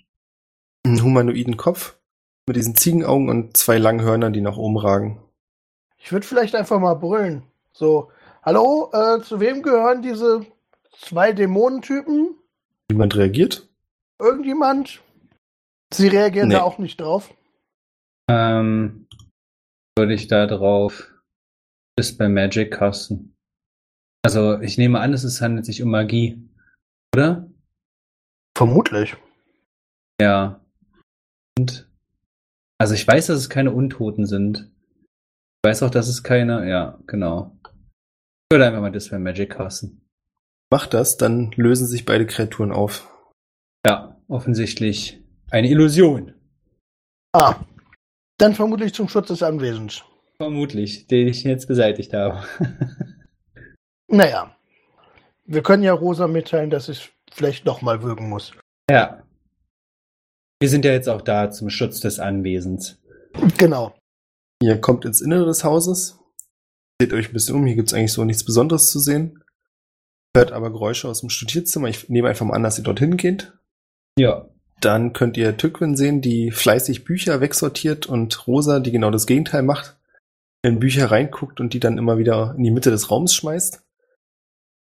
einen 0.84 1.02
humanoiden 1.02 1.56
Kopf 1.56 1.98
mit 2.46 2.56
diesen 2.56 2.74
Ziegenaugen 2.76 3.28
und 3.30 3.56
zwei 3.56 3.78
langen 3.78 4.02
Hörnern, 4.02 4.32
die 4.34 4.40
nach 4.42 4.56
oben 4.58 4.76
ragen. 4.78 5.22
Ich 5.98 6.12
würde 6.12 6.26
vielleicht 6.26 6.54
einfach 6.54 6.78
mal 6.80 6.94
brüllen. 6.94 7.42
So, 7.72 8.10
hallo, 8.42 8.90
äh, 8.92 9.20
zu 9.22 9.40
wem 9.40 9.62
gehören 9.62 10.02
diese 10.02 10.46
zwei 10.92 11.32
Dämonentypen? 11.32 12.36
Niemand 12.90 13.16
reagiert. 13.16 13.68
Irgendjemand? 14.18 15.02
Sie 15.92 16.08
reagieren 16.08 16.48
Nee. 16.48 16.54
da 16.54 16.62
auch 16.62 16.78
nicht 16.78 17.00
drauf. 17.00 17.34
Ähm, 18.30 19.06
würde 19.96 20.14
ich 20.14 20.28
da 20.28 20.46
drauf 20.46 21.12
ist 21.98 22.16
bei 22.16 22.28
Magic 22.28 22.72
casten. 22.72 23.34
Also 24.24 24.60
ich 24.60 24.78
nehme 24.78 25.00
an, 25.00 25.12
es 25.12 25.40
handelt 25.40 25.66
sich 25.66 25.82
um 25.82 25.90
Magie, 25.90 26.48
oder? 27.14 27.50
Vermutlich. 28.56 29.16
Ja. 30.20 30.60
Und 31.58 31.88
also 32.78 32.94
ich 32.94 33.06
weiß, 33.06 33.26
dass 33.26 33.38
es 33.38 33.50
keine 33.50 33.72
Untoten 33.72 34.26
sind. 34.26 34.70
Ich 35.62 35.68
weiß 35.68 35.82
auch, 35.82 35.90
dass 35.90 36.08
es 36.08 36.22
keine, 36.22 36.68
ja, 36.68 36.98
genau. 37.06 37.56
Ich 37.64 38.54
würde 38.54 38.66
einfach 38.66 38.80
mal 38.80 38.92
Dispel 38.92 39.18
Magic 39.18 39.50
casten. 39.50 40.08
Macht 40.70 40.94
das, 40.94 41.16
dann 41.16 41.50
lösen 41.56 41.86
sich 41.86 42.04
beide 42.04 42.26
Kreaturen 42.26 42.72
auf. 42.72 43.10
Ja, 43.86 44.20
offensichtlich 44.28 45.20
eine 45.50 45.68
Illusion. 45.68 46.34
Ah, 47.32 47.56
dann 48.38 48.54
vermutlich 48.54 48.94
zum 48.94 49.08
Schutz 49.08 49.28
des 49.28 49.42
Anwesens. 49.42 50.04
Vermutlich, 50.40 51.06
den 51.08 51.28
ich 51.28 51.42
jetzt 51.42 51.66
beseitigt 51.66 52.12
habe. 52.14 52.44
Naja, 54.10 54.56
wir 55.44 55.62
können 55.62 55.82
ja 55.82 55.92
Rosa 55.92 56.26
mitteilen, 56.26 56.70
dass 56.70 56.88
ich 56.88 57.12
vielleicht 57.30 57.66
noch 57.66 57.82
mal 57.82 58.02
würgen 58.02 58.28
muss. 58.30 58.52
Ja. 58.90 59.22
Wir 60.60 60.68
sind 60.70 60.86
ja 60.86 60.92
jetzt 60.92 61.10
auch 61.10 61.20
da 61.20 61.50
zum 61.50 61.68
Schutz 61.68 62.00
des 62.00 62.18
Anwesens. 62.18 62.98
Genau. 63.58 63.94
Ihr 64.60 64.80
kommt 64.80 65.04
ins 65.04 65.20
Innere 65.20 65.46
des 65.46 65.64
Hauses, 65.64 66.18
seht 67.00 67.12
euch 67.12 67.28
ein 67.28 67.32
bisschen 67.32 67.56
um, 67.56 67.66
hier 67.66 67.76
gibt's 67.76 67.94
eigentlich 67.94 68.12
so 68.12 68.24
nichts 68.24 68.44
Besonderes 68.44 68.90
zu 68.90 68.98
sehen. 68.98 69.44
Hört 70.36 70.52
aber 70.52 70.70
Geräusche 70.70 71.08
aus 71.08 71.20
dem 71.20 71.30
Studierzimmer. 71.30 71.88
Ich 71.88 72.08
nehme 72.08 72.28
einfach 72.28 72.46
mal 72.46 72.54
an, 72.54 72.62
dass 72.62 72.78
ihr 72.78 72.84
dorthin 72.84 73.16
geht. 73.16 73.52
Ja. 74.18 74.48
Dann 74.80 75.12
könnt 75.12 75.36
ihr 75.36 75.56
Tückwin 75.56 75.96
sehen, 75.96 76.20
die 76.20 76.52
fleißig 76.52 77.04
Bücher 77.04 77.40
wegsortiert 77.40 78.06
und 78.06 78.46
Rosa, 78.46 78.78
die 78.78 78.92
genau 78.92 79.10
das 79.10 79.26
Gegenteil 79.26 79.62
macht, 79.62 79.96
in 80.62 80.78
Bücher 80.78 81.10
reinguckt 81.10 81.58
und 81.58 81.74
die 81.74 81.80
dann 81.80 81.98
immer 81.98 82.18
wieder 82.18 82.54
in 82.56 82.62
die 82.62 82.70
Mitte 82.70 82.90
des 82.90 83.10
Raums 83.10 83.34
schmeißt. 83.34 83.82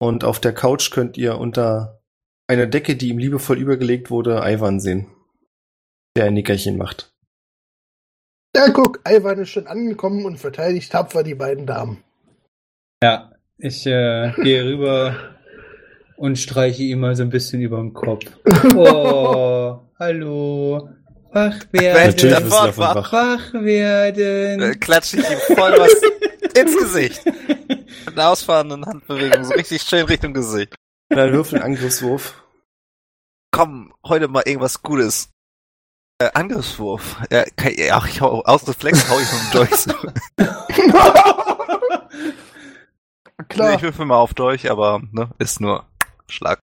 Und 0.01 0.25
auf 0.25 0.41
der 0.41 0.53
Couch 0.53 0.91
könnt 0.91 1.17
ihr 1.17 1.39
unter 1.39 2.03
einer 2.49 2.67
Decke, 2.67 2.97
die 2.97 3.09
ihm 3.09 3.19
liebevoll 3.19 3.59
übergelegt 3.59 4.11
wurde, 4.11 4.41
Ivan 4.45 4.81
sehen, 4.81 5.07
der 6.17 6.25
ein 6.25 6.35
Nickerchen 6.35 6.77
macht. 6.77 7.15
Ja, 8.59 8.71
guck, 8.71 8.99
Ivan 9.09 9.39
ist 9.39 9.51
schon 9.51 9.69
angekommen 9.69 10.25
und 10.25 10.37
verteidigt 10.37 10.91
tapfer 10.91 11.23
die 11.23 11.37
beiden 11.37 11.65
Damen. 11.65 12.03
Ja. 13.01 13.31
Ich 13.57 13.87
äh, 13.87 14.33
gehe 14.43 14.65
rüber 14.65 15.15
und 16.17 16.37
streiche 16.41 16.83
ihm 16.83 16.99
mal 16.99 17.15
so 17.15 17.23
ein 17.23 17.31
bisschen 17.31 17.63
über 17.63 17.77
den 17.77 17.95
Kopf. 17.95 18.25
Oh, 18.75 19.79
hallo. 20.01 20.89
Wach 21.31 21.55
werden. 21.71 22.07
Natürlich 22.09 22.35
davon 22.35 22.77
wach. 22.79 23.13
Wach 23.13 23.55
werden. 23.55 24.61
Äh, 24.61 24.75
klatsche 24.75 25.19
ich 25.19 25.31
ihm 25.31 25.57
voll 25.57 25.75
was 25.79 25.95
ins 26.61 26.77
Gesicht. 26.77 27.25
Mit 27.27 28.19
einer 28.19 28.31
ausfahrenden 28.31 28.85
Handbewegung, 28.85 29.45
so 29.45 29.55
richtig 29.55 29.83
schön 29.83 30.05
Richtung 30.07 30.35
Gesicht. 30.35 30.75
Dann 31.11 31.33
würfel 31.33 31.61
einen 31.61 31.75
Angriffswurf. 31.75 32.43
Komm, 33.53 33.95
heute 34.05 34.27
mal 34.27 34.43
irgendwas 34.47 34.83
Gutes. 34.83 35.31
Äh, 36.21 36.31
Angriffswurf. 36.35 37.17
Ja, 37.31 37.45
kann, 37.57 37.73
ja 37.77 38.05
ich 38.05 38.21
hau, 38.21 38.43
aus 38.43 38.67
Reflex 38.67 39.09
hau 39.09 39.19
ich 39.21 39.33
ihm 39.33 39.51
durch. 39.53 39.71
So. 39.71 39.93
Klar, 43.49 43.75
Ich 43.75 43.83
würfel 43.83 44.05
mal 44.05 44.17
auf 44.17 44.35
durch, 44.35 44.69
aber 44.71 45.01
ne, 45.13 45.31
ist 45.39 45.61
nur 45.61 45.87
Schlag. 46.29 46.59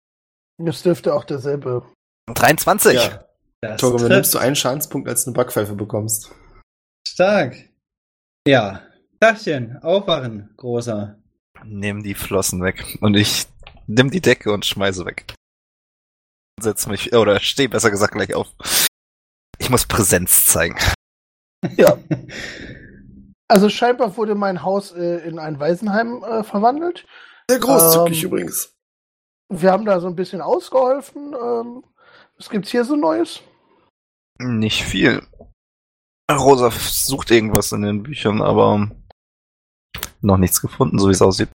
das 0.58 0.82
dürfte 0.84 1.14
auch 1.14 1.26
derselbe. 1.26 1.84
23. 2.34 2.94
Ja. 2.96 3.26
Das 3.62 3.80
Torgo, 3.80 3.98
dann 3.98 4.08
trifft. 4.08 4.16
nimmst 4.18 4.34
du 4.34 4.38
einen 4.40 4.56
Schadenspunkt, 4.56 5.08
als 5.10 5.26
du 5.26 5.30
eine 5.32 5.36
Backpfeife 5.36 5.76
bekommst. 5.76 6.32
Stark. 7.08 7.56
Ja. 8.48 8.82
Tachchen, 9.20 9.78
aufwachen, 9.84 10.52
großer. 10.58 11.20
Nimm 11.64 12.02
die 12.02 12.16
Flossen 12.16 12.64
weg. 12.64 12.98
Und 13.02 13.14
ich 13.16 13.46
nimm 13.86 14.10
die 14.10 14.22
Decke 14.22 14.52
und 14.52 14.66
schmeiße 14.66 15.06
weg. 15.06 15.36
Setz 16.60 16.88
mich, 16.88 17.14
oder 17.14 17.40
steh 17.40 17.68
besser 17.68 17.92
gesagt 17.92 18.14
gleich 18.14 18.34
auf. 18.34 18.48
Ich 19.62 19.70
muss 19.70 19.86
Präsenz 19.86 20.48
zeigen. 20.48 20.76
Ja. 21.78 21.96
Also 23.48 23.70
scheinbar 23.70 24.18
wurde 24.18 24.34
mein 24.34 24.64
Haus 24.64 24.92
äh, 24.92 25.18
in 25.20 25.38
ein 25.38 25.60
Waisenheim 25.60 26.24
äh, 26.24 26.44
verwandelt. 26.44 27.06
Sehr 27.48 27.60
großzügig 27.60 28.24
Ähm, 28.24 28.30
übrigens. 28.30 28.74
Wir 29.50 29.72
haben 29.72 29.86
da 29.86 30.00
so 30.00 30.08
ein 30.08 30.16
bisschen 30.16 30.42
ausgeholfen. 30.42 31.36
Ähm, 31.40 31.84
was 32.38 32.50
gibt's 32.50 32.72
hier 32.72 32.84
so 32.84 32.96
Neues? 32.96 33.42
Nicht 34.40 34.84
viel. 34.84 35.22
Rosa 36.32 36.72
sucht 36.72 37.30
irgendwas 37.30 37.72
in 37.72 37.84
den 37.84 38.02
Büchern, 38.02 38.42
aber 38.42 38.90
noch 40.22 40.38
nichts 40.38 40.60
gefunden, 40.60 40.98
so 40.98 41.08
wie 41.08 41.14
es 41.14 41.22
aussieht. 41.22 41.50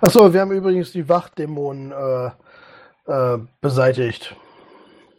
Achso, 0.00 0.32
wir 0.32 0.40
haben 0.40 0.50
übrigens 0.50 0.90
die 0.90 1.08
Wachdämonen 1.08 1.92
äh, 1.92 2.30
äh, 3.06 3.38
beseitigt. 3.60 4.34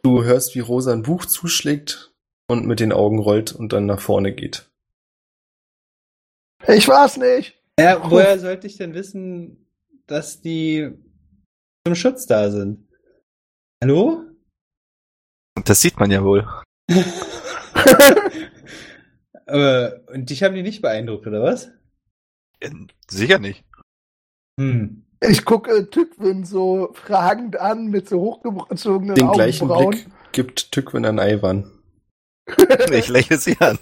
Du 0.05 0.23
hörst, 0.23 0.53
wie 0.53 0.59
Rosa 0.59 0.93
ein 0.93 1.01
Buch 1.01 1.25
zuschlägt 1.25 2.13
und 2.47 2.67
mit 2.67 2.79
den 2.79 2.91
Augen 2.91 3.17
rollt 3.17 3.53
und 3.53 3.73
dann 3.73 3.87
nach 3.87 3.99
vorne 3.99 4.35
geht. 4.35 4.69
Ich 6.67 6.87
war's 6.87 7.17
nicht. 7.17 7.59
Ja, 7.79 8.07
woher 8.11 8.37
sollte 8.37 8.67
ich 8.67 8.77
denn 8.77 8.93
wissen, 8.93 9.65
dass 10.05 10.41
die 10.41 10.91
zum 11.87 11.95
Schutz 11.95 12.27
da 12.27 12.51
sind? 12.51 12.87
Hallo? 13.83 14.21
Das 15.63 15.81
sieht 15.81 15.97
man 15.99 16.11
ja 16.11 16.23
wohl. 16.23 16.47
Aber, 19.47 20.01
und 20.09 20.29
dich 20.29 20.43
haben 20.43 20.53
die 20.53 20.61
nicht 20.61 20.83
beeindruckt, 20.83 21.25
oder 21.25 21.41
was? 21.41 21.71
Sicher 23.09 23.39
nicht. 23.39 23.65
Hm. 24.59 25.04
Ich 25.29 25.45
gucke 25.45 25.89
Tückwin 25.89 26.43
so 26.45 26.91
fragend 26.93 27.59
an 27.59 27.87
mit 27.87 28.07
so 28.09 28.19
hochgezogenen 28.19 29.15
Den 29.15 29.31
gleichen 29.31 29.65
Augenbrauen. 29.69 29.89
Blick 29.91 30.07
gibt 30.31 30.71
Tückwin 30.71 31.05
an 31.05 31.17
Ivan. 31.19 31.71
Ich 32.91 33.07
lächle 33.09 33.37
sie 33.37 33.57
an. 33.59 33.79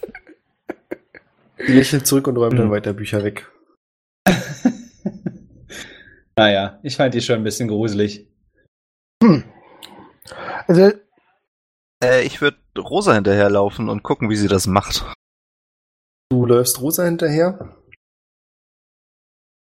Die 1.67 1.73
lächelt 1.73 2.07
zurück 2.07 2.27
und 2.27 2.37
räumt 2.37 2.53
Hm. 2.53 2.59
dann 2.59 2.71
weiter 2.71 2.93
Bücher 2.93 3.23
weg. 3.23 3.49
naja, 6.37 6.79
ich 6.83 6.95
fand 6.95 7.13
die 7.13 7.21
schon 7.21 7.35
ein 7.37 7.43
bisschen 7.43 7.67
gruselig. 7.67 8.27
Also, 10.67 10.91
Äh, 12.03 12.23
ich 12.23 12.41
würde 12.41 12.57
Rosa 12.77 13.13
hinterherlaufen 13.13 13.89
und 13.89 14.03
gucken, 14.03 14.29
wie 14.29 14.35
sie 14.35 14.47
das 14.47 14.67
macht. 14.67 15.05
Du 16.29 16.45
läufst 16.45 16.81
Rosa 16.81 17.03
hinterher 17.05 17.75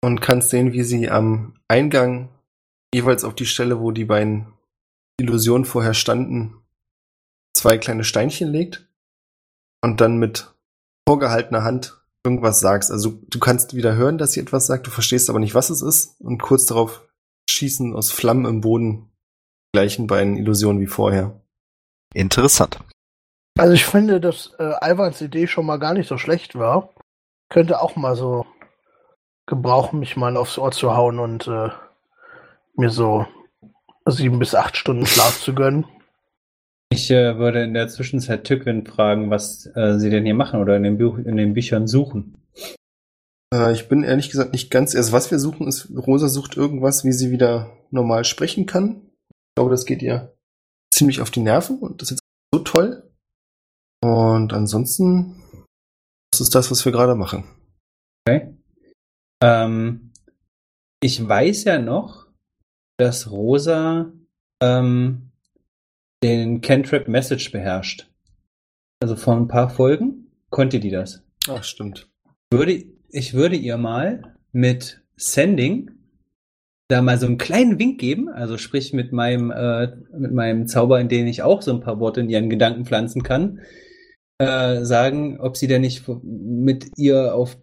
und 0.02 0.22
kannst 0.22 0.50
sehen, 0.50 0.74
wie 0.74 0.84
sie 0.84 1.10
am 1.10 1.60
Eingang 1.68 2.30
jeweils 2.94 3.24
auf 3.24 3.36
die 3.36 3.46
Stelle, 3.46 3.80
wo 3.80 3.92
die 3.92 4.06
beiden 4.06 4.54
Illusionen 5.20 5.66
vorher 5.66 5.94
standen, 5.94 6.56
zwei 7.56 7.78
kleine 7.78 8.04
Steinchen 8.04 8.52
legt 8.52 8.88
und 9.84 10.00
dann 10.02 10.18
mit 10.18 10.54
vorgehaltener 11.08 11.64
Hand 11.64 12.02
irgendwas 12.24 12.60
sagst. 12.60 12.92
Also 12.92 13.22
du 13.30 13.40
kannst 13.40 13.76
wieder 13.76 13.96
hören, 13.96 14.18
dass 14.18 14.34
sie 14.34 14.40
etwas 14.40 14.68
sagt, 14.68 14.86
du 14.88 14.92
verstehst 14.92 15.30
aber 15.30 15.40
nicht, 15.40 15.56
was 15.56 15.70
es 15.70 15.82
ist 15.82 16.20
und 16.22 16.42
kurz 16.42 16.66
darauf 16.66 17.08
schießen 17.50 17.96
aus 17.96 18.12
Flammen 18.12 18.46
im 18.46 18.62
Boden 18.62 19.10
die 19.74 19.80
gleichen 19.80 20.08
beiden 20.08 20.38
Illusionen 20.38 20.82
wie 20.82 20.88
vorher. 20.88 21.42
Interessant. 22.14 22.80
also 23.58 23.74
ich 23.74 23.86
finde, 23.86 24.20
dass 24.20 24.54
äh, 24.60 24.74
Ivans 24.82 25.22
Idee 25.22 25.48
schon 25.48 25.66
mal 25.66 25.78
gar 25.78 25.94
nicht 25.94 26.08
so 26.08 26.18
schlecht 26.18 26.56
war. 26.56 26.94
Könnte 27.50 27.82
auch 27.82 27.96
mal 27.96 28.16
so 28.16 28.46
gebrauchen, 29.48 30.00
mich 30.00 30.16
mal 30.16 30.38
aufs 30.38 30.58
Ohr 30.60 30.72
zu 30.72 30.96
hauen 30.96 31.20
und 31.20 31.48
äh, 31.48 31.70
mir 32.76 32.90
so 32.90 33.26
sieben 34.06 34.40
bis 34.40 34.54
acht 34.54 34.78
Stunden 34.78 35.06
Schlaf 35.06 35.42
zu 35.42 35.56
gönnen. 35.56 35.86
Ich 36.90 37.12
äh, 37.12 37.38
würde 37.38 37.64
in 37.64 37.74
der 37.74 37.88
Zwischenzeit 37.88 38.44
Tückwin 38.44 38.86
fragen, 38.86 39.30
was 39.30 39.66
äh, 39.76 39.98
sie 39.98 40.10
denn 40.10 40.26
hier 40.26 40.36
machen 40.36 40.62
oder 40.62 40.78
in 40.78 40.84
den, 40.84 40.98
Buch, 40.98 41.18
in 41.18 41.36
den 41.36 41.54
Büchern 41.54 41.88
suchen. 41.88 42.38
Äh, 43.54 43.74
ich 43.74 43.90
bin 43.90 44.04
ehrlich 44.04 44.30
gesagt 44.30 44.54
nicht 44.54 44.72
ganz. 44.72 44.96
Also 44.96 45.12
was 45.12 45.32
wir 45.32 45.40
suchen 45.40 45.68
ist, 45.68 45.90
Rosa 45.96 46.28
sucht 46.28 46.56
irgendwas, 46.56 47.04
wie 47.04 47.12
sie 47.12 47.32
wieder 47.32 47.72
normal 47.92 48.24
sprechen 48.24 48.66
kann. 48.66 49.02
Ich 49.30 49.56
glaube, 49.56 49.72
das 49.72 49.86
geht 49.86 50.02
ihr 50.02 50.34
ziemlich 50.94 51.22
auf 51.22 51.32
die 51.32 51.42
Nerven 51.42 51.80
und 51.80 52.02
das 52.02 52.12
ist 52.12 52.20
jetzt 52.20 52.22
so 52.54 52.60
toll. 52.60 53.04
Und 54.02 54.54
ansonsten, 54.54 55.66
das 56.32 56.42
ist 56.42 56.56
das, 56.56 56.72
was 56.72 56.86
wir 56.86 56.92
gerade 56.92 57.16
machen. 57.16 57.44
Okay. 58.26 58.57
Ähm, 59.42 60.12
ich 61.02 61.28
weiß 61.28 61.66
ja 61.66 61.80
noch, 61.80 62.28
dass 62.98 63.30
Rosa 63.30 64.12
ähm, 64.62 65.32
den 66.24 66.62
Cantrip 66.62 67.08
Message 67.08 67.52
beherrscht. 67.52 68.10
Also 69.00 69.16
vor 69.16 69.36
ein 69.36 69.48
paar 69.48 69.70
Folgen 69.70 70.32
konnte 70.50 70.80
die 70.80 70.90
das. 70.90 71.24
Ach, 71.48 71.64
stimmt. 71.64 72.10
Würde, 72.52 72.84
ich 73.10 73.34
würde 73.34 73.56
ihr 73.56 73.78
mal 73.78 74.36
mit 74.52 75.04
Sending 75.16 75.92
da 76.88 77.02
mal 77.02 77.18
so 77.18 77.26
einen 77.26 77.38
kleinen 77.38 77.80
Wink 77.80 78.00
geben, 78.00 78.30
also 78.30 78.58
sprich 78.58 78.94
mit 78.94 79.12
meinem, 79.12 79.52
äh, 79.52 79.96
mit 80.18 80.32
meinem 80.32 80.68
Zauber, 80.68 81.00
in 81.00 81.10
den 81.10 81.28
ich 81.28 81.44
auch 81.44 81.62
so 81.62 81.74
ein 81.74 81.82
paar 81.82 82.00
Worte 82.00 82.22
in 82.22 82.30
ihren 82.30 82.50
Gedanken 82.50 82.86
pflanzen 82.86 83.24
kann, 83.24 83.60
äh, 84.38 84.84
sagen, 84.86 85.40
ob 85.40 85.58
sie 85.58 85.68
denn 85.68 85.82
nicht 85.82 86.06
mit 86.24 86.98
ihr 86.98 87.36
auf, 87.36 87.58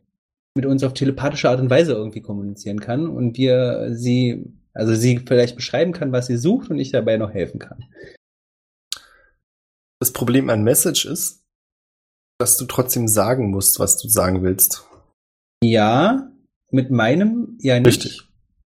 mit 0.54 0.66
uns 0.66 0.84
auf 0.84 0.94
telepathische 0.94 1.48
Art 1.48 1.60
und 1.60 1.70
Weise 1.70 1.92
irgendwie 1.92 2.20
kommunizieren 2.20 2.80
kann 2.80 3.08
und 3.08 3.36
wir 3.36 3.90
sie, 3.92 4.52
also 4.72 4.94
sie 4.94 5.18
vielleicht 5.18 5.56
beschreiben 5.56 5.92
kann, 5.92 6.12
was 6.12 6.26
sie 6.26 6.36
sucht 6.36 6.70
und 6.70 6.78
ich 6.78 6.92
dabei 6.92 7.16
noch 7.16 7.32
helfen 7.32 7.58
kann. 7.58 7.84
Das 10.00 10.12
Problem 10.12 10.50
an 10.50 10.62
Message 10.62 11.06
ist, 11.06 11.42
dass 12.38 12.56
du 12.56 12.66
trotzdem 12.66 13.08
sagen 13.08 13.50
musst, 13.50 13.78
was 13.80 13.96
du 13.96 14.08
sagen 14.08 14.42
willst. 14.42 14.86
Ja, 15.62 16.30
mit 16.70 16.90
meinem 16.90 17.56
ja 17.60 17.78
nicht. 17.78 17.86
Richtig. 17.86 18.28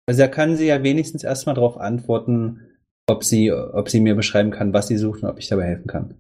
Also 0.08 0.22
da 0.22 0.28
kann 0.28 0.58
sie 0.58 0.66
ja 0.66 0.84
wenigstens 0.84 1.24
erstmal 1.24 1.56
darauf 1.56 1.78
antworten, 1.78 2.60
ob 3.08 3.24
sie, 3.24 3.52
ob 3.52 3.90
sie 3.90 4.02
mir 4.02 4.16
beschreiben 4.16 4.52
kann, 4.52 4.74
was 4.74 4.88
sie 4.88 4.98
sucht 4.98 5.24
und 5.24 5.30
ob 5.30 5.40
ich 5.40 5.48
dabei 5.48 5.66
helfen 5.66 5.88
kann. 5.88 6.16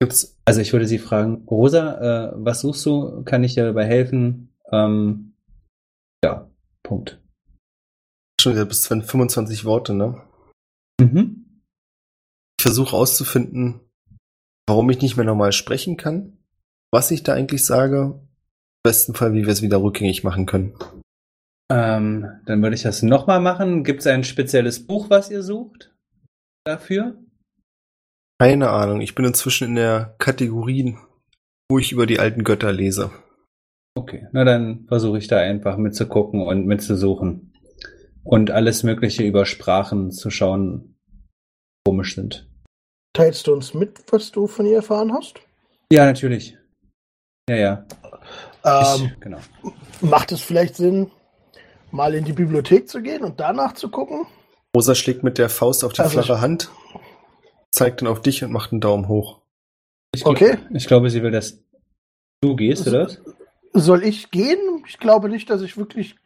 Gibt's, 0.00 0.36
Also 0.44 0.60
ich 0.60 0.72
würde 0.72 0.86
sie 0.86 0.98
fragen, 0.98 1.44
Rosa, 1.48 2.28
äh, 2.28 2.32
was 2.36 2.60
suchst 2.60 2.86
du? 2.86 3.24
Kann 3.24 3.42
ich 3.42 3.54
dir 3.54 3.64
dabei 3.64 3.84
helfen? 3.84 4.54
Ähm, 4.70 5.34
ja, 6.24 6.48
Punkt. 6.82 7.20
schon 8.40 8.52
wieder 8.52 8.64
bis 8.64 8.86
25 8.86 9.64
Worte, 9.64 9.94
ne? 9.94 10.22
Mhm. 11.00 11.62
Ich 12.58 12.62
versuche 12.62 12.96
auszufinden, 12.96 13.80
warum 14.68 14.90
ich 14.90 15.00
nicht 15.00 15.16
mehr 15.16 15.26
normal 15.26 15.52
sprechen 15.52 15.96
kann, 15.96 16.38
was 16.92 17.10
ich 17.10 17.22
da 17.22 17.34
eigentlich 17.34 17.64
sage. 17.64 18.20
Im 18.20 18.28
besten 18.84 19.14
Fall, 19.14 19.32
wie 19.32 19.42
wir 19.46 19.52
es 19.52 19.62
wieder 19.62 19.82
rückgängig 19.82 20.22
machen 20.22 20.46
können. 20.46 20.74
Ähm, 21.70 22.40
dann 22.46 22.62
würde 22.62 22.76
ich 22.76 22.82
das 22.82 23.02
nochmal 23.02 23.40
machen. 23.40 23.84
Gibt 23.84 24.00
es 24.00 24.06
ein 24.06 24.24
spezielles 24.24 24.86
Buch, 24.86 25.10
was 25.10 25.30
ihr 25.30 25.42
sucht 25.42 25.94
dafür? 26.64 27.18
Keine 28.40 28.70
Ahnung, 28.70 29.00
ich 29.00 29.14
bin 29.14 29.24
inzwischen 29.24 29.68
in 29.68 29.74
der 29.74 30.14
Kategorie, 30.18 30.96
wo 31.70 31.78
ich 31.78 31.92
über 31.92 32.06
die 32.06 32.20
alten 32.20 32.44
Götter 32.44 32.72
lese. 32.72 33.10
Okay, 33.96 34.28
na 34.32 34.44
dann 34.44 34.86
versuche 34.86 35.18
ich 35.18 35.26
da 35.26 35.38
einfach 35.38 35.76
mitzugucken 35.76 36.46
und 36.46 36.66
mitzusuchen. 36.66 37.52
Und 38.22 38.50
alles 38.50 38.82
Mögliche 38.84 39.24
über 39.24 39.44
Sprachen 39.44 40.12
zu 40.12 40.30
schauen, 40.30 40.96
komisch 41.84 42.14
sind. 42.14 42.48
Teilst 43.14 43.46
du 43.46 43.54
uns 43.54 43.74
mit, 43.74 44.00
was 44.12 44.30
du 44.30 44.46
von 44.46 44.66
ihr 44.66 44.76
erfahren 44.76 45.12
hast? 45.12 45.40
Ja, 45.92 46.04
natürlich. 46.04 46.56
Ja, 47.50 47.56
ja. 47.56 47.86
Ähm, 48.64 49.10
ich, 49.14 49.20
genau. 49.20 49.38
macht 50.00 50.30
es 50.30 50.42
vielleicht 50.42 50.76
Sinn, 50.76 51.10
mal 51.90 52.14
in 52.14 52.24
die 52.24 52.34
Bibliothek 52.34 52.88
zu 52.88 53.02
gehen 53.02 53.24
und 53.24 53.40
danach 53.40 53.72
zu 53.72 53.88
gucken? 53.90 54.26
Rosa 54.76 54.94
schlägt 54.94 55.24
mit 55.24 55.38
der 55.38 55.48
Faust 55.48 55.82
auf 55.82 55.94
die 55.94 56.02
Also 56.02 56.22
flache 56.22 56.34
ich- 56.34 56.40
Hand, 56.40 56.70
zeigt 57.70 58.00
dann 58.00 58.08
auf 58.08 58.20
dich 58.22 58.42
und 58.44 58.52
macht 58.52 58.72
einen 58.72 58.80
Daumen 58.80 59.08
hoch. 59.08 59.40
Ich, 60.14 60.22
gl- 60.24 60.28
Okay. 60.30 60.58
Ich 60.70 60.86
glaube, 60.86 61.10
sie 61.10 61.22
will, 61.22 61.30
dass 61.30 61.58
du 62.40 62.56
gehst, 62.56 62.86
oder? 62.88 63.08
Soll 63.74 64.04
ich 64.04 64.30
gehen? 64.30 64.58
Ich 64.88 64.98
glaube 64.98 65.28
nicht, 65.28 65.50
dass 65.50 65.60
ich 65.62 65.76
wirklich 65.76 66.16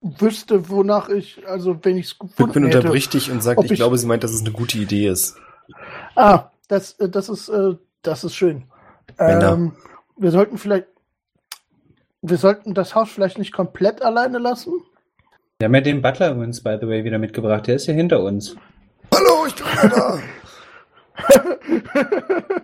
wüsste, 0.00 0.68
wonach 0.68 1.08
ich, 1.08 1.46
also 1.46 1.78
wenn 1.84 1.96
ich 1.96 2.06
es 2.06 2.12
Rückwin 2.20 2.46
gefunden 2.46 2.64
hätte. 2.66 2.78
unterbricht 2.78 3.12
dich 3.14 3.30
und 3.30 3.42
sagt, 3.42 3.62
ich, 3.64 3.72
ich- 3.72 3.76
glaube, 3.76 3.98
sie 3.98 4.06
meint, 4.06 4.24
dass 4.24 4.32
es 4.32 4.40
eine 4.40 4.52
gute 4.52 4.78
Idee 4.78 5.08
ist. 5.08 5.36
Ah, 6.14 6.50
das, 6.68 6.92
äh, 7.00 7.08
das 7.08 7.28
ist, 7.28 7.48
äh, 7.48 7.74
das 8.02 8.24
ist 8.24 8.34
schön. 8.34 8.64
Ähm, 9.18 9.72
wir 10.16 10.30
sollten 10.30 10.58
vielleicht, 10.58 10.86
wir 12.22 12.36
sollten 12.36 12.74
das 12.74 12.94
Haus 12.94 13.10
vielleicht 13.10 13.38
nicht 13.38 13.52
komplett 13.52 14.02
alleine 14.02 14.38
lassen. 14.38 14.72
Wir 15.58 15.66
haben 15.66 15.74
ja 15.74 15.80
den 15.80 16.02
Butler 16.02 16.32
übrigens, 16.32 16.62
by 16.62 16.76
the 16.80 16.86
way, 16.88 17.04
wieder 17.04 17.18
mitgebracht. 17.18 17.66
Der 17.66 17.76
ist 17.76 17.86
ja 17.86 17.94
hinter 17.94 18.22
uns. 18.22 18.56
Hallo, 19.14 19.46
ich 19.46 19.54
bin 19.54 19.64
wieder 19.66 19.88
da. 19.88 20.18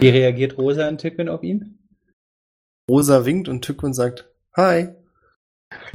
Wie 0.00 0.08
reagiert 0.08 0.58
Rosa 0.58 0.88
und 0.88 0.98
Tickwin 0.98 1.28
auf 1.28 1.42
ihn? 1.42 1.78
Rosa 2.90 3.24
winkt 3.24 3.48
und 3.48 3.62
Tückwin 3.62 3.94
sagt, 3.94 4.30
Hi. 4.56 4.88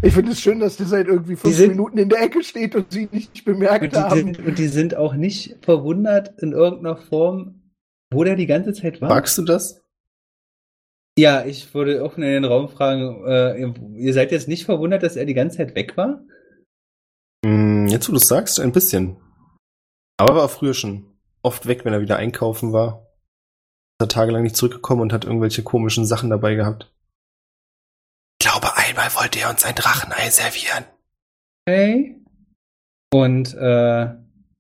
Ich 0.02 0.14
finde 0.14 0.32
es 0.34 0.42
schön, 0.42 0.60
dass 0.60 0.76
der 0.78 0.88
seit 0.88 1.08
irgendwie 1.08 1.36
fünf 1.38 1.56
sind- 1.56 1.70
Minuten 1.70 1.98
in 1.98 2.10
der 2.10 2.22
Ecke 2.22 2.44
steht 2.44 2.76
und 2.76 2.92
sie 2.92 3.08
nicht 3.12 3.46
bemerkt 3.46 3.84
Und 3.86 3.94
die, 3.94 3.98
haben. 4.00 4.16
sind, 4.18 4.40
und 4.40 4.58
die 4.58 4.68
sind 4.68 4.96
auch 4.96 5.14
nicht 5.14 5.56
verwundert 5.64 6.42
in 6.42 6.52
irgendeiner 6.52 6.98
Form, 6.98 7.62
wo 8.12 8.24
der 8.26 8.36
die 8.36 8.46
ganze 8.48 8.74
Zeit 8.74 9.00
war. 9.00 9.08
Magst 9.10 9.38
du 9.38 9.44
das? 9.44 9.82
Ja, 11.18 11.46
ich 11.46 11.74
würde 11.74 12.04
offen 12.04 12.24
in 12.24 12.30
den 12.32 12.46
Raum 12.46 12.68
fragen, 12.70 13.24
äh, 13.26 13.58
ihr, 13.96 14.14
seid 14.14 14.32
jetzt 14.32 14.48
nicht 14.50 14.66
verwundert, 14.66 15.04
dass 15.04 15.16
er 15.16 15.26
die 15.26 15.34
ganze 15.34 15.58
Zeit 15.58 15.76
weg 15.76 15.96
war? 15.96 16.24
Hm, 17.46 17.88
jetzt, 17.88 18.08
wo 18.10 18.12
du 18.12 18.18
es 18.18 18.28
sagst, 18.28 18.60
ein 18.60 18.72
bisschen. 18.74 19.18
Aber 20.18 20.32
er 20.32 20.36
war 20.36 20.50
früher 20.50 20.74
schon 20.74 21.06
oft 21.42 21.66
weg, 21.68 21.86
wenn 21.86 21.94
er 21.94 22.02
wieder 22.02 22.18
einkaufen 22.18 22.74
war. 22.74 23.08
Ist 24.00 24.06
er 24.06 24.08
tagelang 24.08 24.44
nicht 24.44 24.56
zurückgekommen 24.56 25.02
und 25.02 25.14
hat 25.14 25.26
irgendwelche 25.26 25.64
komischen 25.64 26.06
Sachen 26.06 26.30
dabei 26.30 26.56
gehabt. 26.56 26.92
Ich 28.42 28.48
glaube, 28.48 28.76
einmal 28.78 29.14
wollte 29.16 29.40
er 29.40 29.50
uns 29.50 29.66
ein 29.66 29.76
Drachenei 29.76 30.30
servieren. 30.30 30.86
Okay. 31.68 32.16
Und 33.12 33.54
äh, 33.56 34.16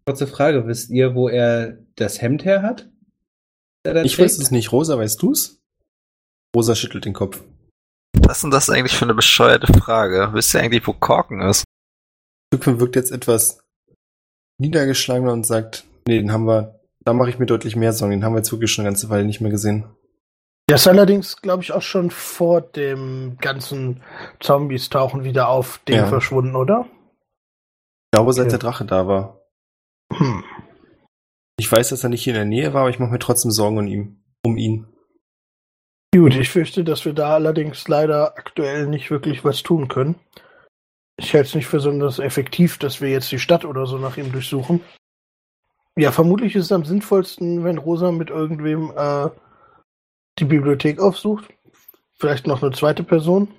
kurze 0.05 0.27
Frage, 0.27 0.67
wisst 0.67 0.89
ihr, 0.89 1.15
wo 1.15 1.29
er 1.29 1.77
das 1.95 2.21
Hemd 2.21 2.43
her 2.45 2.61
hat? 2.61 2.89
Ich 3.85 4.15
trägt? 4.15 4.19
weiß 4.19 4.39
es 4.39 4.51
nicht. 4.51 4.71
Rosa, 4.71 4.97
weißt 4.97 5.21
du's? 5.21 5.61
Rosa 6.55 6.75
schüttelt 6.75 7.05
den 7.05 7.13
Kopf. 7.13 7.41
Was 8.17 8.37
ist 8.37 8.43
denn 8.43 8.51
das 8.51 8.69
eigentlich 8.69 8.97
für 8.97 9.05
eine 9.05 9.13
bescheuerte 9.13 9.71
Frage? 9.73 10.29
Wisst 10.33 10.53
ihr 10.53 10.61
eigentlich, 10.61 10.85
wo 10.85 10.93
Korken 10.93 11.41
ist? 11.41 11.63
Tückwin 12.51 12.79
wirkt 12.79 12.95
jetzt 12.95 13.11
etwas 13.11 13.63
niedergeschlagener 14.59 15.31
und 15.31 15.45
sagt, 15.45 15.85
nee, 16.09 16.19
den 16.19 16.31
haben 16.31 16.45
wir, 16.45 16.79
da 17.01 17.13
mache 17.13 17.29
ich 17.29 17.39
mir 17.39 17.45
deutlich 17.45 17.75
mehr 17.75 17.93
Sorgen. 17.93 18.11
Den 18.11 18.25
haben 18.25 18.33
wir 18.33 18.39
jetzt 18.39 18.51
wirklich 18.51 18.71
schon 18.71 18.83
eine 18.83 18.91
ganze 18.91 19.09
Weile 19.09 19.25
nicht 19.25 19.41
mehr 19.41 19.51
gesehen. 19.51 19.85
Der 20.69 20.75
ist 20.75 20.87
allerdings, 20.87 21.41
glaube 21.41 21.63
ich, 21.63 21.71
auch 21.71 21.81
schon 21.81 22.11
vor 22.11 22.61
dem 22.61 23.37
ganzen 23.39 24.03
Zombies 24.39 24.89
tauchen 24.89 25.23
wieder 25.23 25.47
auf, 25.49 25.79
den 25.87 25.95
Ja. 25.95 26.05
verschwunden, 26.07 26.55
oder? 26.55 26.85
Ich 28.11 28.11
glaube, 28.17 28.33
seit 28.33 28.43
Okay. 28.47 28.51
der 28.51 28.59
Drache 28.59 28.85
da 28.85 29.07
war. 29.07 29.41
Hm. 30.13 30.43
Ich 31.59 31.71
weiß, 31.71 31.89
dass 31.89 32.03
er 32.03 32.09
nicht 32.09 32.23
hier 32.23 32.33
in 32.33 32.39
der 32.39 32.45
Nähe 32.45 32.73
war, 32.73 32.81
aber 32.81 32.89
ich 32.89 32.99
mache 32.99 33.11
mir 33.11 33.19
trotzdem 33.19 33.51
Sorgen 33.51 33.77
um 33.77 33.87
ihn. 33.87 34.23
Um 34.45 34.57
ihn. 34.57 34.87
Gut, 36.13 36.35
ich 36.35 36.49
fürchte, 36.49 36.83
dass 36.83 37.05
wir 37.05 37.13
da 37.13 37.33
allerdings 37.35 37.87
leider 37.87 38.37
aktuell 38.37 38.87
nicht 38.87 39.11
wirklich 39.11 39.43
was 39.43 39.61
tun 39.61 39.87
können. 39.87 40.15
Ich 41.19 41.33
halte 41.33 41.49
es 41.49 41.55
nicht 41.55 41.67
für 41.67 41.77
besonders 41.77 42.17
effektiv, 42.19 42.77
dass 42.77 43.01
wir 43.01 43.09
jetzt 43.09 43.31
die 43.31 43.39
Stadt 43.39 43.65
oder 43.65 43.85
so 43.85 43.97
nach 43.97 44.17
ihm 44.17 44.31
durchsuchen. 44.31 44.81
Ja, 45.97 46.11
vermutlich 46.11 46.55
ist 46.55 46.65
es 46.65 46.71
am 46.71 46.85
sinnvollsten, 46.85 47.63
wenn 47.63 47.77
Rosa 47.77 48.11
mit 48.11 48.29
irgendwem 48.29 48.91
äh, 48.95 49.29
die 50.37 50.45
Bibliothek 50.45 50.99
aufsucht. 50.99 51.45
Vielleicht 52.13 52.47
noch 52.47 52.63
eine 52.63 52.71
zweite 52.71 53.03
Person. 53.03 53.49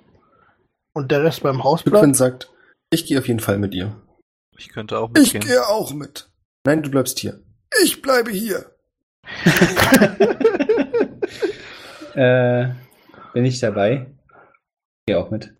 Und 0.93 1.11
der 1.11 1.23
Rest 1.23 1.43
beim 1.43 1.63
Haus 1.63 1.83
bleibt. 1.83 2.15
sagt, 2.15 2.51
ich 2.89 3.05
gehe 3.05 3.19
auf 3.19 3.27
jeden 3.27 3.39
Fall 3.39 3.57
mit 3.57 3.73
ihr. 3.73 3.95
Ich 4.57 4.69
könnte 4.69 4.99
auch 4.99 5.09
mitgehen. 5.09 5.43
auch 5.67 5.93
mit. 5.93 6.29
Nein, 6.65 6.83
du 6.83 6.91
bleibst 6.91 7.19
hier. 7.19 7.39
Ich 7.81 8.01
bleibe 8.01 8.31
hier. 8.31 8.71
äh, 12.15 12.69
bin 13.33 13.45
ich 13.45 13.59
dabei? 13.59 14.07
Geh 15.05 15.15
auch 15.15 15.31
mit. 15.31 15.53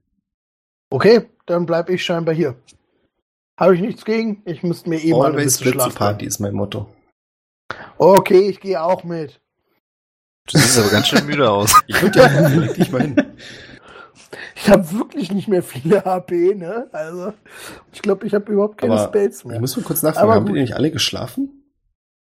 Okay, 0.90 1.30
dann 1.46 1.66
bleib 1.66 1.90
ich 1.90 2.04
scheinbar 2.04 2.36
hier. 2.36 2.56
Habe 3.62 3.76
ich 3.76 3.82
nichts 3.82 4.04
gegen. 4.06 4.42
Ich 4.46 4.64
müsste 4.64 4.90
mir 4.90 4.98
eh 4.98 5.12
mal 5.12 5.38
eine 5.38 5.90
party 5.94 6.26
ist 6.26 6.40
mein 6.40 6.56
Motto. 6.56 6.90
Okay, 8.00 8.50
ich 8.50 8.60
gehe 8.60 8.82
auch 8.82 9.04
mit. 9.04 9.40
Du 10.52 10.58
siehst 10.58 10.80
aber 10.80 10.90
ganz 10.90 11.08
schön 11.08 11.28
müde 11.28 11.48
aus. 11.48 11.80
Ich 11.88 12.02
würde 12.02 12.20
ja 12.20 12.48
leg 12.48 12.74
dich 12.74 12.92
mal 12.92 13.02
hin. 13.02 13.16
Ich 14.56 14.68
habe 14.68 14.92
wirklich 14.94 15.32
nicht 15.32 15.48
mehr 15.48 15.62
viele 15.62 16.04
HP, 16.04 16.56
ne? 16.56 16.88
Also, 16.92 17.34
ich 17.94 18.02
glaube, 18.02 18.26
ich 18.26 18.34
habe 18.34 18.52
überhaupt 18.52 18.80
keine 18.80 18.94
Aber 18.94 19.04
Spells 19.04 19.46
mehr. 19.46 19.60
muss 19.60 19.78
mal 19.78 19.84
kurz 19.84 20.02
nachfragen, 20.02 20.24
Aber 20.24 20.36
haben 20.36 20.48
gut. 20.48 20.56
die 20.56 20.62
nicht 20.62 20.76
alle 20.76 20.90
geschlafen? 20.90 21.64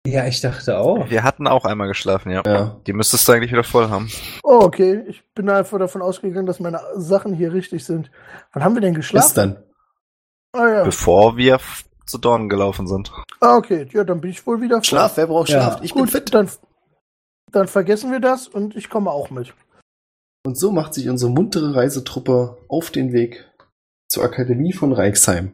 Ja, 0.06 0.28
ich 0.28 0.40
dachte 0.40 0.78
auch. 0.78 1.10
Wir 1.10 1.24
hatten 1.24 1.48
auch 1.48 1.66
einmal 1.66 1.88
geschlafen, 1.88 2.32
ja. 2.32 2.44
Ja. 2.46 2.80
Die 2.86 2.94
müsstest 2.94 3.28
du 3.28 3.32
eigentlich 3.32 3.52
wieder 3.52 3.64
voll 3.64 3.90
haben. 3.90 4.12
Oh, 4.44 4.60
okay. 4.62 5.04
Ich 5.08 5.24
bin 5.34 5.50
einfach 5.50 5.80
davon 5.80 6.04
ausgegangen, 6.04 6.46
dass 6.46 6.60
meine 6.60 6.80
Sachen 6.96 7.34
hier 7.34 7.54
richtig 7.54 7.86
sind. 7.86 8.12
Wann 8.52 8.64
haben 8.64 8.76
wir 8.76 8.82
denn 8.82 8.94
geschlafen? 8.94 9.26
Gestern. 9.26 9.73
Ah, 10.54 10.68
ja. 10.68 10.84
Bevor 10.84 11.36
wir 11.36 11.60
zu 12.06 12.18
Dornen 12.18 12.48
gelaufen 12.48 12.88
sind. 12.88 13.12
Ah, 13.40 13.58
okay. 13.58 13.88
Ja, 13.92 14.04
dann 14.04 14.22
bin 14.22 14.30
ich 14.30 14.46
wohl 14.46 14.62
wieder 14.62 14.76
voll. 14.78 14.84
Schlaf, 14.84 15.18
wer 15.18 15.28
braucht 15.28 15.50
Ja. 15.50 15.62
Schlaf? 15.62 15.82
Ich 15.84 15.94
bin 15.94 16.04
Gut, 16.04 16.12
fit. 16.12 16.34
Dann, 16.34 16.50
dann 17.52 17.68
vergessen 17.68 18.12
wir 18.12 18.20
das 18.20 18.48
und 18.48 18.76
ich 18.76 18.90
komme 18.90 19.12
auch 19.12 19.30
mit. 19.32 19.54
Und 20.46 20.58
so 20.58 20.72
macht 20.72 20.94
sich 20.94 21.10
unsere 21.10 21.32
muntere 21.32 21.76
Reisetruppe 21.76 22.58
auf 22.68 22.92
den 22.92 23.14
Weg 23.14 23.50
zur 24.10 24.24
Akademie 24.24 24.74
von 24.74 24.92
Reichsheim. 24.92 25.54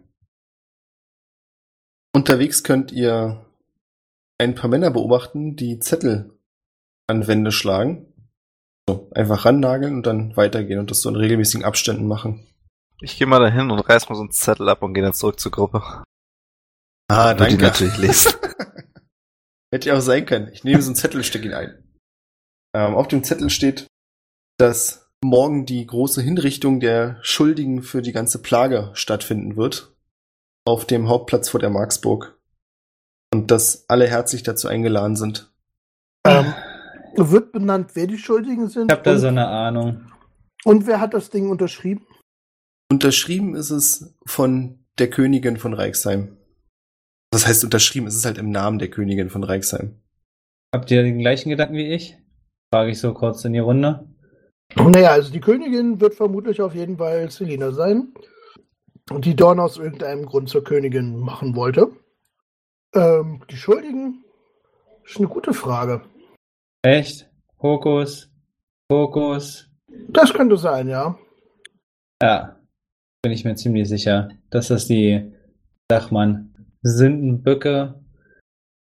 Unterwegs 2.13 2.63
könnt 2.63 2.91
ihr 2.91 3.45
ein 4.39 4.55
paar 4.55 4.69
Männer 4.69 4.91
beobachten, 4.91 5.55
die 5.55 5.79
Zettel 5.79 6.37
an 7.07 7.27
Wände 7.27 7.51
schlagen. 7.51 8.11
So, 8.89 9.09
einfach 9.11 9.45
rannageln 9.45 9.95
und 9.97 10.05
dann 10.07 10.35
weitergehen 10.35 10.79
und 10.79 10.89
das 10.89 11.01
so 11.01 11.09
in 11.09 11.15
regelmäßigen 11.15 11.63
Abständen 11.63 12.07
machen. 12.07 12.47
Ich 13.01 13.17
gehe 13.17 13.27
mal 13.27 13.39
dahin 13.39 13.71
und 13.71 13.79
reiß 13.79 14.09
mal 14.09 14.15
so 14.15 14.21
einen 14.21 14.31
Zettel 14.31 14.67
ab 14.69 14.83
und 14.83 14.93
gehe 14.93 15.03
dann 15.03 15.13
zurück 15.13 15.39
zur 15.39 15.51
Gruppe. 15.51 16.03
Ah, 17.09 17.37
Würde 17.37 17.55
die 17.55 17.63
natürlich 17.63 17.97
lesen. 17.97 18.33
Hätte 19.73 19.89
ja 19.89 19.97
auch 19.97 20.01
sein 20.01 20.25
können. 20.25 20.49
Ich 20.51 20.63
nehme 20.63 20.81
so 20.81 20.89
einen 20.89 20.95
Zettel, 20.95 21.23
stecke 21.23 21.45
ihn 21.45 21.53
ein. 21.53 21.83
Ähm, 22.75 22.95
auf 22.95 23.07
dem 23.07 23.23
Zettel 23.23 23.49
steht, 23.49 23.87
dass 24.57 25.09
morgen 25.23 25.65
die 25.65 25.85
große 25.85 26.21
Hinrichtung 26.21 26.79
der 26.79 27.19
Schuldigen 27.21 27.83
für 27.83 28.01
die 28.01 28.11
ganze 28.11 28.41
Plage 28.41 28.91
stattfinden 28.93 29.55
wird. 29.55 29.95
Auf 30.65 30.85
dem 30.85 31.07
Hauptplatz 31.07 31.49
vor 31.49 31.59
der 31.59 31.69
Marksburg. 31.69 32.37
Und 33.33 33.51
dass 33.51 33.87
alle 33.89 34.07
herzlich 34.07 34.43
dazu 34.43 34.67
eingeladen 34.67 35.15
sind. 35.15 35.51
Ähm, 36.25 36.53
wird 37.15 37.51
benannt, 37.51 37.91
wer 37.95 38.07
die 38.07 38.17
Schuldigen 38.17 38.67
sind 38.69 38.91
Ich 38.91 38.97
habe 38.97 39.03
da 39.03 39.11
und, 39.13 39.19
so 39.19 39.27
eine 39.27 39.47
Ahnung. 39.47 40.11
und 40.65 40.85
wer 40.85 40.99
hat 40.99 41.13
das 41.13 41.29
Ding 41.29 41.49
unterschrieben? 41.49 42.05
Unterschrieben 42.91 43.55
ist 43.55 43.69
es 43.69 44.15
von 44.25 44.83
der 44.97 45.09
Königin 45.09 45.57
von 45.57 45.73
Reichsheim. 45.73 46.37
Das 47.31 47.45
heißt, 47.45 47.63
unterschrieben 47.63 48.07
ist 48.07 48.15
es 48.15 48.25
halt 48.25 48.39
im 48.39 48.49
Namen 48.49 48.79
der 48.79 48.89
Königin 48.89 49.29
von 49.29 49.43
Reichsheim. 49.43 50.01
Habt 50.73 50.89
ihr 50.89 51.03
den 51.03 51.19
gleichen 51.19 51.49
Gedanken 51.49 51.75
wie 51.75 51.93
ich? 51.93 52.17
Frage 52.73 52.91
ich 52.91 52.99
so 52.99 53.13
kurz 53.13 53.45
in 53.45 53.53
die 53.53 53.59
Runde. 53.59 54.07
Naja, 54.75 55.11
also 55.11 55.31
die 55.31 55.39
Königin 55.39 56.01
wird 56.01 56.15
vermutlich 56.15 56.61
auf 56.61 56.73
jeden 56.73 56.97
Fall 56.97 57.29
Selina 57.29 57.71
sein, 57.71 58.13
die 59.19 59.35
Dorn 59.35 59.59
aus 59.59 59.77
irgendeinem 59.77 60.25
Grund 60.25 60.49
zur 60.49 60.63
Königin 60.63 61.17
machen 61.19 61.55
wollte. 61.55 61.91
Ähm, 62.93 63.43
die 63.49 63.57
Schuldigen, 63.57 64.23
ist 65.05 65.17
eine 65.17 65.27
gute 65.27 65.53
Frage. 65.53 66.03
Echt? 66.83 67.29
Hokus? 67.61 68.31
Pokus? 68.87 69.69
Das 70.07 70.33
könnte 70.33 70.57
sein, 70.57 70.87
ja. 70.87 71.17
Ja, 72.21 72.58
bin 73.21 73.31
ich 73.31 73.45
mir 73.45 73.55
ziemlich 73.55 73.89
sicher, 73.89 74.29
dass 74.49 74.69
das 74.69 74.87
die, 74.87 75.31
sag 75.91 76.11
man, 76.11 76.53
Sündenböcke 76.81 78.01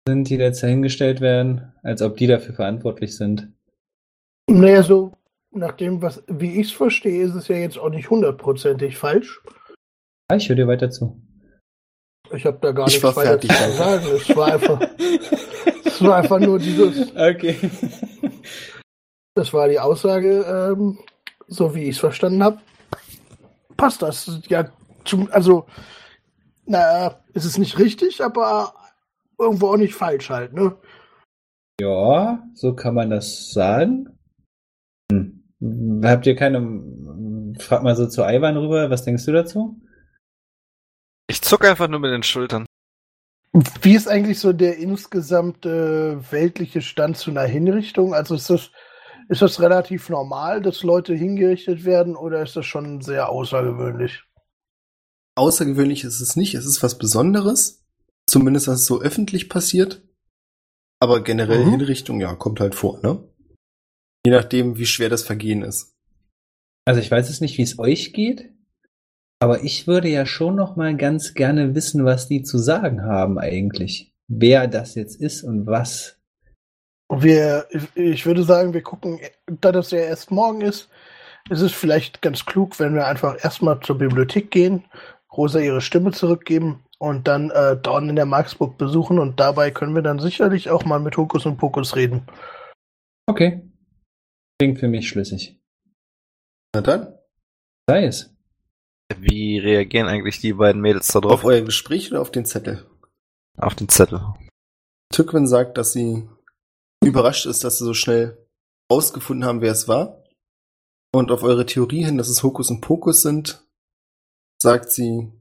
sind, 0.07 0.29
die 0.29 0.36
jetzt 0.36 0.63
dahingestellt 0.63 1.21
werden, 1.21 1.73
als 1.84 2.01
ob 2.01 2.17
die 2.17 2.27
dafür 2.27 2.55
verantwortlich 2.55 3.15
sind. 3.15 3.51
Naja, 4.49 4.84
so 4.84 5.13
nach 5.51 5.73
dem, 5.73 6.01
was, 6.01 6.23
wie 6.27 6.59
ich 6.59 6.67
es 6.67 6.71
verstehe, 6.71 7.23
ist 7.23 7.36
es 7.36 7.47
ja 7.47 7.57
jetzt 7.57 7.77
auch 7.77 7.89
nicht 7.89 8.09
hundertprozentig 8.09 8.97
falsch. 8.97 9.41
Ah, 10.29 10.36
ich 10.36 10.47
höre 10.47 10.55
dir 10.55 10.67
weiter 10.67 10.89
zu. 10.89 11.21
Ich 12.34 12.45
habe 12.45 12.57
da 12.61 12.71
gar 12.71 12.88
Ich 12.88 13.01
nichts 13.03 13.15
weiter 13.15 13.39
zu 13.39 13.47
sagen. 13.47 14.05
Es 14.15 14.36
war 14.36 14.53
einfach, 14.53 14.82
es 15.86 16.01
war 16.01 16.15
einfach 16.15 16.39
nur 16.39 16.57
dieses, 16.57 17.11
Okay. 17.15 17.57
das 19.36 19.51
war 19.51 19.67
die 19.67 19.79
Aussage, 19.79 20.45
ähm, 20.47 20.99
so 21.47 21.75
wie 21.75 21.84
ich 21.84 21.89
es 21.89 21.99
verstanden 21.99 22.41
habe. 22.43 22.61
Passt 23.82 24.03
das? 24.03 24.39
Ja, 24.47 24.69
zum, 25.05 25.27
also, 25.32 25.65
naja, 26.67 27.19
es 27.34 27.45
ist 27.45 27.57
nicht 27.57 27.79
richtig, 27.79 28.23
aber 28.23 28.75
irgendwo 29.39 29.69
auch 29.69 29.77
nicht 29.77 29.95
falsch 29.95 30.29
halt, 30.29 30.53
ne? 30.53 30.77
Ja, 31.82 32.43
so 32.53 32.75
kann 32.75 32.93
man 32.93 33.09
das 33.09 33.49
sagen. 33.51 34.19
Hm. 35.11 35.43
Habt 36.03 36.27
ihr 36.27 36.36
keine. 36.36 36.61
Frag 37.57 37.82
mal 37.82 37.95
so 37.95 38.07
zu 38.07 38.21
Ivan 38.21 38.55
rüber, 38.55 38.91
was 38.91 39.03
denkst 39.03 39.25
du 39.25 39.32
dazu? 39.32 39.82
Ich 41.27 41.41
zuck 41.41 41.65
einfach 41.65 41.88
nur 41.88 42.01
mit 42.01 42.11
den 42.11 42.21
Schultern. 42.21 42.67
Wie 43.82 43.95
ist 43.95 44.07
eigentlich 44.07 44.38
so 44.38 44.53
der 44.53 44.77
insgesamte 44.77 46.21
weltliche 46.29 46.82
Stand 46.82 47.17
zu 47.17 47.32
einer 47.32 47.45
Hinrichtung? 47.45 48.13
Also 48.13 48.36
ist 48.36 48.51
das, 48.51 48.69
ist 49.32 49.41
das 49.41 49.61
relativ 49.61 50.09
normal, 50.09 50.61
dass 50.61 50.84
Leute 50.84 51.15
hingerichtet 51.15 51.86
werden 51.86 52.17
oder 52.17 52.43
ist 52.43 52.55
das 52.57 52.65
schon 52.65 53.01
sehr 53.01 53.29
außergewöhnlich? 53.29 54.25
Außergewöhnlich 55.36 56.03
ist 56.03 56.19
es 56.19 56.36
nicht, 56.36 56.53
es 56.53 56.65
ist 56.65 56.84
was 56.84 56.97
Besonderes. 56.97 57.82
Zumindest, 58.29 58.67
dass 58.67 58.82
es 58.82 58.86
so 58.86 59.01
öffentlich 59.01 59.49
passiert. 59.49 60.01
Aber 60.99 61.23
generell 61.23 61.65
Mhm. 61.65 61.71
Hinrichtung, 61.71 62.19
ja, 62.19 62.36
kommt 62.36 62.59
halt 62.59 62.75
vor, 62.75 62.99
ne? 63.01 63.23
Je 64.25 64.32
nachdem, 64.32 64.77
wie 64.77 64.86
schwer 64.86 65.09
das 65.09 65.23
Vergehen 65.23 65.63
ist. 65.63 65.95
Also 66.86 66.99
ich 66.99 67.09
weiß 67.09 67.29
es 67.29 67.39
nicht, 67.41 67.57
wie 67.57 67.63
es 67.63 67.79
euch 67.79 68.11
geht, 68.11 68.53
aber 69.39 69.63
ich 69.63 69.88
würde 69.88 70.09
ja 70.09 70.25
schon 70.25 70.55
noch 70.55 70.75
mal 70.75 70.95
ganz 70.97 71.34
gerne 71.34 71.73
wissen, 71.73 72.03
was 72.03 72.27
die 72.27 72.43
zu 72.43 72.57
sagen 72.57 73.03
haben 73.03 73.39
eigentlich. 73.39 74.13
Wer 74.27 74.67
das 74.67 74.95
jetzt 74.95 75.15
ist 75.15 75.43
und 75.43 75.65
was. 75.65 76.20
Wir, 77.12 77.68
ich 77.95 78.26
würde 78.26 78.43
sagen, 78.43 78.74
wir 78.74 78.82
gucken, 78.82 79.20
da 79.45 79.72
das 79.72 79.91
ja 79.91 79.99
erst 79.99 80.32
morgen 80.32 80.62
ist, 80.62 80.89
ist 81.49 81.62
es 81.62 81.74
vielleicht 81.74 82.22
ganz 82.22 82.45
klug, 82.45 82.80
wenn 82.80 82.95
wir 82.95 83.07
einfach 83.07 83.43
erstmal 83.43 83.80
zur 83.82 83.97
Bibliothek 83.97 84.49
gehen, 84.49 84.86
Rosa 85.32 85.59
ihre 85.59 85.82
Stimme 85.82 86.12
zurückgeben 86.12 86.84
und 86.99 87.28
dann 87.28 87.49
äh, 87.49 87.76
Dorn 87.76 88.09
in 88.09 88.16
der 88.16 88.26
Marksburg 88.26 88.78
besuchen 88.78 89.20
und 89.20 89.39
dabei 89.39 89.72
können 89.72 89.95
wir 89.95 90.01
dann 90.01 90.20
sicherlich 90.20 90.70
auch 90.70 90.86
mal 90.86 90.99
mit 90.99 91.18
Hokus 91.18 91.45
und 91.45 91.57
Pokus 91.57 91.95
reden. 91.95 92.28
Okay. 93.28 93.62
Klingt 94.59 94.80
für 94.80 94.88
mich 94.88 95.09
schlüssig. 95.09 95.59
Na 96.74 96.82
dann, 96.82 97.14
Sei 97.89 98.05
es. 98.05 98.34
Wie 99.18 99.59
reagieren 99.59 100.07
eigentlich 100.07 100.39
die 100.39 100.53
beiden 100.53 100.82
Mädels 100.82 101.07
da 101.07 101.20
auf 101.20 101.26
drauf? 101.26 101.43
euer 101.43 101.62
Gespräch 101.62 102.09
oder 102.12 102.22
auf 102.22 102.32
den 102.32 102.45
Zettel? 102.45 102.86
Auf 103.57 103.76
den 103.76 103.89
Zettel. 103.89 104.22
Tückwin 105.12 105.45
sagt, 105.45 105.78
dass 105.78 105.91
sie 105.91 106.30
überrascht 107.04 107.45
ist, 107.45 107.64
dass 107.64 107.78
sie 107.78 107.86
so 107.86 107.93
schnell 107.93 108.47
rausgefunden 108.91 109.45
haben, 109.45 109.62
wer 109.62 109.72
es 109.72 109.88
war. 109.88 110.24
Und 111.14 111.32
auf 111.32 111.43
eure 111.43 111.66
Theorie 111.66 112.06
hin, 112.06 112.18
dass 112.18 112.30
es 112.30 112.43
Hokus 112.43 112.70
und 112.70 112.82
Pokus 112.82 113.22
sind, 113.22 113.68
sagt 114.62 114.91
sie, 114.91 115.32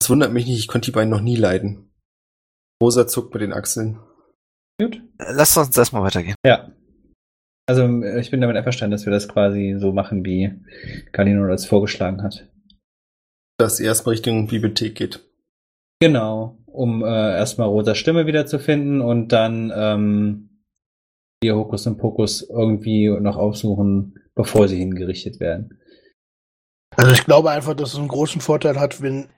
es 0.00 0.10
wundert 0.10 0.32
mich 0.32 0.46
nicht, 0.46 0.58
ich 0.58 0.68
konnte 0.68 0.86
die 0.86 0.94
beiden 0.94 1.10
noch 1.10 1.20
nie 1.20 1.36
leiden. 1.36 1.92
Rosa 2.82 3.06
zuckt 3.06 3.32
mit 3.32 3.42
den 3.42 3.52
Achseln. 3.52 4.00
Gut. 4.80 5.00
Lass 5.18 5.56
uns 5.56 5.76
erstmal 5.76 6.02
weitergehen. 6.02 6.34
Ja. 6.44 6.72
Also 7.68 7.84
äh, 7.84 8.20
ich 8.20 8.32
bin 8.32 8.40
damit 8.40 8.56
einverstanden, 8.56 8.90
dass 8.90 9.06
wir 9.06 9.12
das 9.12 9.28
quasi 9.28 9.76
so 9.78 9.92
machen, 9.92 10.24
wie 10.24 10.50
Galino 11.12 11.46
das 11.46 11.66
vorgeschlagen 11.66 12.22
hat. 12.22 12.48
Dass 13.58 13.78
ihr 13.78 13.86
erstmal 13.86 14.14
Richtung 14.14 14.48
Bibliothek 14.48 14.96
geht. 14.96 15.24
Genau, 16.00 16.58
um 16.66 17.04
äh, 17.04 17.06
erstmal 17.06 17.68
Rosas 17.68 17.98
Stimme 17.98 18.26
wiederzufinden 18.26 19.00
und 19.00 19.28
dann 19.28 19.72
ähm, 19.72 20.51
ihr 21.42 21.56
Hokus 21.56 21.86
und 21.86 21.98
Pokus 21.98 22.42
irgendwie 22.48 23.08
noch 23.08 23.36
aufsuchen, 23.36 24.18
bevor 24.34 24.68
sie 24.68 24.78
hingerichtet 24.78 25.40
werden. 25.40 25.78
Also 26.96 27.12
ich 27.12 27.24
glaube 27.24 27.50
einfach, 27.50 27.74
dass 27.74 27.92
es 27.92 27.98
einen 27.98 28.08
großen 28.08 28.40
Vorteil 28.40 28.78
hat, 28.78 29.00
wenn 29.00 29.28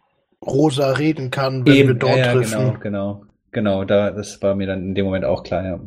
Rosa 0.45 0.91
reden 0.93 1.31
kann, 1.31 1.67
wenn 1.67 1.89
wir 1.89 1.95
dort 1.95 2.17
ja, 2.17 2.33
treffen. 2.33 2.51
genau, 2.51 2.79
genau, 2.81 3.25
genau. 3.53 3.85
Da, 3.85 4.11
das 4.11 4.43
war 4.43 4.55
mir 4.55 4.67
dann 4.67 4.83
in 4.83 4.95
dem 4.95 5.07
Moment 5.07 5.25
auch 5.25 5.43
klar. 5.43 5.65
Ja. 5.65 5.81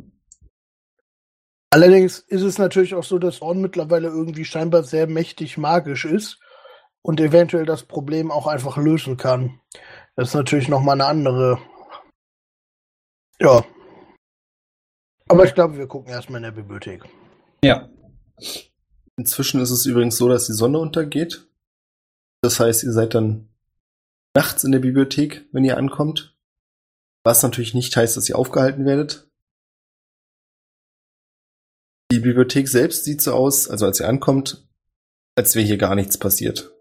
Allerdings 1.70 2.20
ist 2.20 2.44
es 2.44 2.58
natürlich 2.58 2.96
auch 2.96 3.04
so, 3.04 3.20
dass 3.20 3.42
Orn 3.42 3.62
mittlerweile 3.62 4.08
irgendwie 4.08 4.46
scheinbar 4.46 4.84
sehr 4.84 5.08
mächtig 5.08 5.58
magisch 5.58 6.06
ist 6.06 6.40
und 7.02 7.20
eventuell 7.20 7.66
das 7.66 7.84
Problem 7.84 8.32
auch 8.32 8.48
einfach 8.48 8.78
lösen 8.78 9.18
kann. 9.18 9.60
Das 10.16 10.30
ist 10.30 10.34
natürlich 10.34 10.70
nochmal 10.70 10.96
eine 10.96 11.06
andere. 11.06 11.60
Ja. 13.40 13.64
Aber 15.28 15.44
ich 15.46 15.54
glaube, 15.54 15.78
wir 15.78 15.88
gucken 15.88 16.12
erstmal 16.12 16.38
in 16.38 16.44
der 16.44 16.52
Bibliothek. 16.52 17.04
ja, 17.64 17.90
Inzwischen 19.18 19.60
ist 19.60 19.72
es 19.72 19.86
übrigens 19.86 20.18
so, 20.18 20.30
dass 20.30 20.46
die 20.46 20.54
Sonne 20.54 20.78
untergeht. 20.78 21.48
Das 22.42 22.60
heißt, 22.60 22.84
ihr 22.84 22.94
seid 22.94 23.16
dann 23.16 23.50
nachts 24.36 24.64
in 24.64 24.72
der 24.72 24.80
Bibliothek, 24.80 25.48
wenn 25.52 25.66
ihr 25.66 25.78
ankommt. 25.78 26.38
Was 27.24 27.42
natürlich 27.42 27.74
nicht 27.74 27.96
heißt, 27.96 28.16
dass 28.16 28.30
ihr 28.30 28.38
aufgehalten 28.38 28.86
werdet. 28.86 29.28
Die 32.12 32.20
Bibliothek 32.20 32.68
selbst 32.68 33.04
sieht 33.04 33.22
so 33.22 33.34
aus, 33.34 33.68
also 33.68 33.86
als 33.86 34.00
ihr 34.00 34.08
ankommt, 34.08 34.66
als 35.36 35.56
wäre 35.56 35.66
hier 35.66 35.78
gar 35.78 35.96
nichts 35.96 36.18
passiert. 36.18 36.72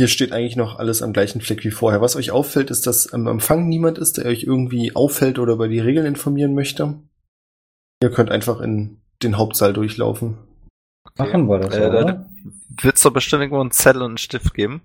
Hier 0.00 0.08
steht 0.08 0.32
eigentlich 0.32 0.56
noch 0.56 0.78
alles 0.78 1.02
am 1.02 1.12
gleichen 1.12 1.40
Fleck 1.40 1.64
wie 1.64 1.70
vorher. 1.70 2.00
Was 2.00 2.16
euch 2.16 2.30
auffällt, 2.30 2.70
ist, 2.70 2.86
dass 2.86 3.12
am 3.12 3.26
Empfang 3.26 3.68
niemand 3.68 3.98
ist, 3.98 4.16
der 4.16 4.26
euch 4.26 4.44
irgendwie 4.44 4.96
auffällt 4.96 5.38
oder 5.38 5.52
über 5.52 5.68
die 5.68 5.80
Regeln 5.80 6.06
informieren 6.06 6.54
möchte. 6.54 7.02
Ihr 8.02 8.10
könnt 8.10 8.30
einfach 8.30 8.60
in 8.60 9.00
den 9.22 9.36
Hauptsaal 9.36 9.72
durchlaufen. 9.72 10.38
machen 11.16 11.48
wir 11.48 11.58
das. 11.58 11.74
Äh, 11.74 11.90
da- 11.90 12.02
oder? 12.02 12.30
Wird's 12.80 13.02
doch 13.02 13.12
bestimmt 13.12 13.42
irgendwo 13.42 13.60
einen 13.60 13.72
Zettel 13.72 14.02
und 14.02 14.10
einen 14.12 14.18
Stift 14.18 14.54
geben? 14.54 14.82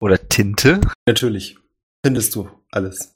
Oder 0.00 0.28
Tinte? 0.28 0.80
Natürlich. 1.06 1.58
Findest 2.04 2.34
du 2.34 2.48
alles. 2.70 3.14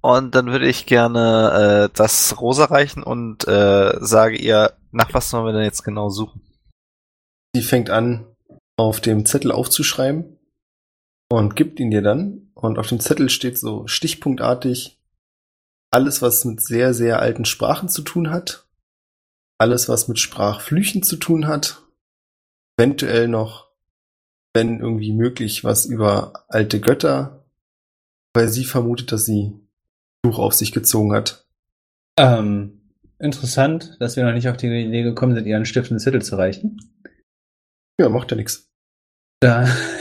Und 0.00 0.34
dann 0.34 0.46
würde 0.46 0.68
ich 0.68 0.86
gerne 0.86 1.88
äh, 1.90 1.94
das 1.96 2.40
Rosa 2.40 2.66
reichen 2.66 3.02
und 3.02 3.46
äh, 3.48 3.96
sage 4.00 4.36
ihr, 4.36 4.74
nach 4.92 5.12
was 5.12 5.30
sollen 5.30 5.44
wir 5.44 5.52
denn 5.52 5.64
jetzt 5.64 5.82
genau 5.82 6.08
suchen? 6.08 6.40
Sie 7.54 7.62
fängt 7.62 7.90
an, 7.90 8.24
auf 8.76 9.00
dem 9.00 9.26
Zettel 9.26 9.50
aufzuschreiben 9.50 10.38
und 11.30 11.56
gibt 11.56 11.80
ihn 11.80 11.90
dir 11.90 12.02
dann. 12.02 12.50
Und 12.54 12.78
auf 12.78 12.86
dem 12.88 13.00
Zettel 13.00 13.28
steht 13.30 13.58
so 13.58 13.86
stichpunktartig 13.86 14.97
alles, 15.90 16.22
was 16.22 16.44
mit 16.44 16.60
sehr, 16.60 16.94
sehr 16.94 17.20
alten 17.20 17.44
Sprachen 17.44 17.88
zu 17.88 18.02
tun 18.02 18.30
hat. 18.30 18.66
Alles, 19.58 19.88
was 19.88 20.08
mit 20.08 20.18
Sprachflüchen 20.18 21.02
zu 21.02 21.16
tun 21.16 21.46
hat. 21.46 21.82
Eventuell 22.76 23.28
noch, 23.28 23.68
wenn 24.54 24.80
irgendwie 24.80 25.12
möglich, 25.12 25.64
was 25.64 25.86
über 25.86 26.44
alte 26.48 26.80
Götter, 26.80 27.44
weil 28.34 28.48
sie 28.48 28.64
vermutet, 28.64 29.10
dass 29.12 29.24
sie 29.24 29.52
Fluch 30.24 30.38
auf 30.38 30.54
sich 30.54 30.72
gezogen 30.72 31.12
hat. 31.12 31.46
Ähm, 32.18 32.80
interessant, 33.18 33.96
dass 34.00 34.16
wir 34.16 34.24
noch 34.24 34.32
nicht 34.32 34.48
auf 34.48 34.56
die 34.56 34.66
Idee 34.66 35.02
gekommen 35.02 35.34
sind, 35.34 35.46
ihr 35.46 35.56
einen 35.56 35.64
Stift 35.64 35.90
und 35.90 35.94
einen 35.94 36.00
Zettel 36.00 36.22
zu 36.22 36.36
reichen. 36.36 36.80
Ja, 38.00 38.08
macht 38.08 38.30
ja 38.30 38.36
nichts. 38.36 38.70
Da. 39.40 39.68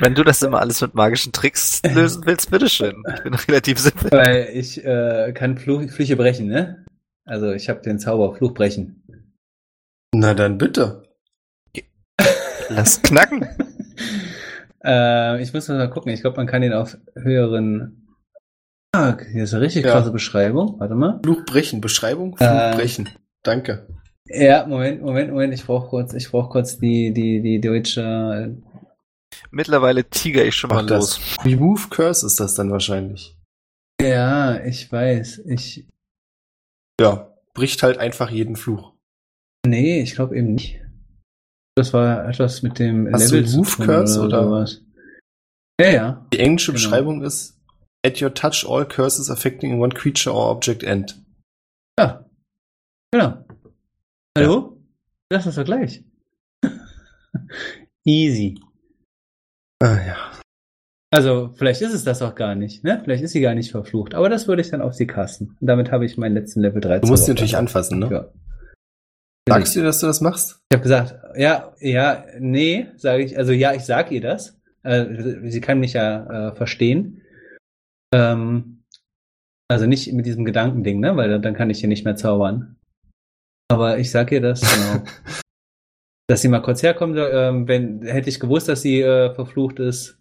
Wenn 0.00 0.14
du 0.14 0.22
das 0.24 0.42
immer 0.42 0.60
alles 0.60 0.80
mit 0.80 0.94
magischen 0.94 1.32
Tricks 1.32 1.82
lösen 1.94 2.22
willst, 2.26 2.50
bitteschön. 2.50 3.02
Ich 3.14 3.22
bin 3.22 3.34
relativ 3.34 3.78
simpel. 3.78 4.10
Weil 4.10 4.48
ich 4.52 4.84
äh, 4.84 5.32
kann 5.34 5.58
Fluch, 5.58 5.88
Flüche 5.90 6.16
brechen, 6.16 6.46
ne? 6.46 6.84
Also 7.24 7.52
ich 7.52 7.68
habe 7.68 7.80
den 7.82 7.98
Zauber 7.98 8.34
Fluch 8.34 8.54
brechen. 8.54 9.02
Na 10.14 10.34
dann 10.34 10.56
bitte. 10.58 11.02
Lass 12.70 13.02
knacken. 13.02 13.46
äh, 14.84 15.42
ich 15.42 15.52
muss 15.52 15.68
mal 15.68 15.90
gucken. 15.90 16.12
Ich 16.12 16.20
glaube, 16.22 16.36
man 16.36 16.46
kann 16.46 16.62
den 16.62 16.72
auf 16.72 16.96
höheren. 17.14 18.06
Ah, 18.92 19.16
hier 19.32 19.44
ist 19.44 19.52
eine 19.54 19.62
richtig 19.64 19.84
Ja. 19.84 19.92
krasse 19.92 20.10
Beschreibung. 20.10 20.76
Warte 20.80 20.94
mal. 20.94 21.20
Fluch 21.22 21.44
brechen. 21.44 21.80
Beschreibung? 21.80 22.36
Fluch 22.36 22.46
Äh. 22.48 22.74
brechen. 22.74 23.08
Danke. 23.42 23.86
Ja, 24.30 24.66
Moment, 24.66 25.00
Moment, 25.02 25.30
Moment. 25.30 25.54
Ich 25.54 25.64
brauche 25.64 25.88
kurz, 25.88 26.12
ich 26.14 26.30
brauche 26.30 26.50
kurz 26.50 26.78
die 26.78 27.12
die 27.12 27.40
die 27.42 27.60
deutsche. 27.60 28.56
Mittlerweile 29.50 30.08
tiger 30.08 30.44
ich 30.44 30.54
schon 30.54 30.70
mal 30.70 30.84
Ach, 30.84 30.86
das. 30.86 31.18
los. 31.18 31.44
Remove 31.44 31.88
Curse 31.88 32.26
ist 32.26 32.40
das 32.40 32.54
dann 32.54 32.70
wahrscheinlich. 32.70 33.36
Ja, 34.00 34.62
ich 34.64 34.90
weiß. 34.90 35.38
Ich. 35.46 35.86
Ja, 37.00 37.34
bricht 37.54 37.82
halt 37.82 37.98
einfach 37.98 38.30
jeden 38.30 38.56
Fluch. 38.56 38.92
Nee, 39.66 40.00
ich 40.02 40.14
glaube 40.14 40.36
eben 40.36 40.54
nicht. 40.54 40.80
Das 41.76 41.92
war 41.92 42.28
etwas 42.28 42.62
mit 42.62 42.78
dem 42.78 43.12
Hast 43.12 43.30
Level 43.30 43.42
du 43.44 43.48
zu 43.50 43.56
Move 43.58 43.70
tun 43.70 43.86
Curse 43.86 44.20
oder? 44.22 44.44
sowas. 44.44 44.82
Ja, 45.80 45.90
ja. 45.90 46.26
Die 46.32 46.40
englische 46.40 46.72
Genau. 46.72 46.82
Beschreibung 46.82 47.22
ist 47.22 47.54
At 48.06 48.22
your 48.22 48.32
touch, 48.32 48.64
all 48.68 48.86
curses 48.86 49.28
affecting 49.28 49.80
one 49.80 49.92
creature 49.92 50.34
or 50.34 50.50
object 50.50 50.82
end. 50.84 51.20
Ja. 51.98 52.24
Genau. 53.12 53.44
Hallo? 54.36 54.80
Das 55.28 55.46
ist 55.46 55.58
doch 55.58 55.64
gleich. 55.64 56.04
Easy. 58.04 58.60
Ah, 59.80 59.98
ja. 60.06 60.32
Also, 61.10 61.54
vielleicht 61.56 61.80
ist 61.80 61.94
es 61.94 62.04
das 62.04 62.20
auch 62.20 62.34
gar 62.34 62.54
nicht, 62.54 62.84
ne? 62.84 63.00
Vielleicht 63.02 63.22
ist 63.22 63.32
sie 63.32 63.40
gar 63.40 63.54
nicht 63.54 63.70
verflucht. 63.70 64.14
Aber 64.14 64.28
das 64.28 64.46
würde 64.46 64.60
ich 64.60 64.70
dann 64.70 64.82
auf 64.82 64.92
sie 64.92 65.06
casten. 65.06 65.56
Und 65.60 65.66
damit 65.66 65.90
habe 65.90 66.04
ich 66.04 66.18
meinen 66.18 66.34
letzten 66.34 66.60
Level 66.60 66.80
13. 66.80 67.02
Du 67.02 67.08
musst 67.08 67.24
sie 67.24 67.30
natürlich 67.30 67.56
anfassen, 67.56 68.00
ne? 68.00 68.08
Ja. 68.10 68.28
Sagst 69.48 69.76
du 69.76 69.82
dass 69.82 70.00
du 70.00 70.06
das 70.06 70.20
machst? 70.20 70.60
Ich 70.70 70.76
habe 70.76 70.82
gesagt, 70.82 71.14
ja, 71.36 71.72
ja, 71.80 72.26
nee, 72.38 72.88
sage 72.96 73.24
ich. 73.24 73.38
Also 73.38 73.52
ja, 73.52 73.72
ich 73.72 73.84
sag 73.84 74.10
ihr 74.10 74.20
das. 74.20 74.60
Äh, 74.82 75.50
sie 75.50 75.62
kann 75.62 75.80
mich 75.80 75.94
ja 75.94 76.50
äh, 76.50 76.54
verstehen. 76.54 77.22
Ähm, 78.12 78.84
also 79.68 79.86
nicht 79.86 80.12
mit 80.12 80.26
diesem 80.26 80.44
Gedankending, 80.44 81.00
ne? 81.00 81.16
Weil 81.16 81.30
dann, 81.30 81.42
dann 81.42 81.54
kann 81.54 81.70
ich 81.70 81.80
hier 81.80 81.88
nicht 81.88 82.04
mehr 82.04 82.16
zaubern. 82.16 82.76
Aber 83.70 83.98
ich 83.98 84.10
sag 84.10 84.32
ihr 84.32 84.42
das, 84.42 84.60
genau. 84.60 85.04
dass 86.28 86.42
sie 86.42 86.48
mal 86.48 86.60
kurz 86.60 86.82
herkommt. 86.82 87.16
Ähm, 87.18 87.66
wenn 87.66 88.02
hätte 88.02 88.28
ich 88.28 88.38
gewusst, 88.38 88.68
dass 88.68 88.82
sie 88.82 89.00
äh, 89.00 89.34
verflucht 89.34 89.80
ist, 89.80 90.18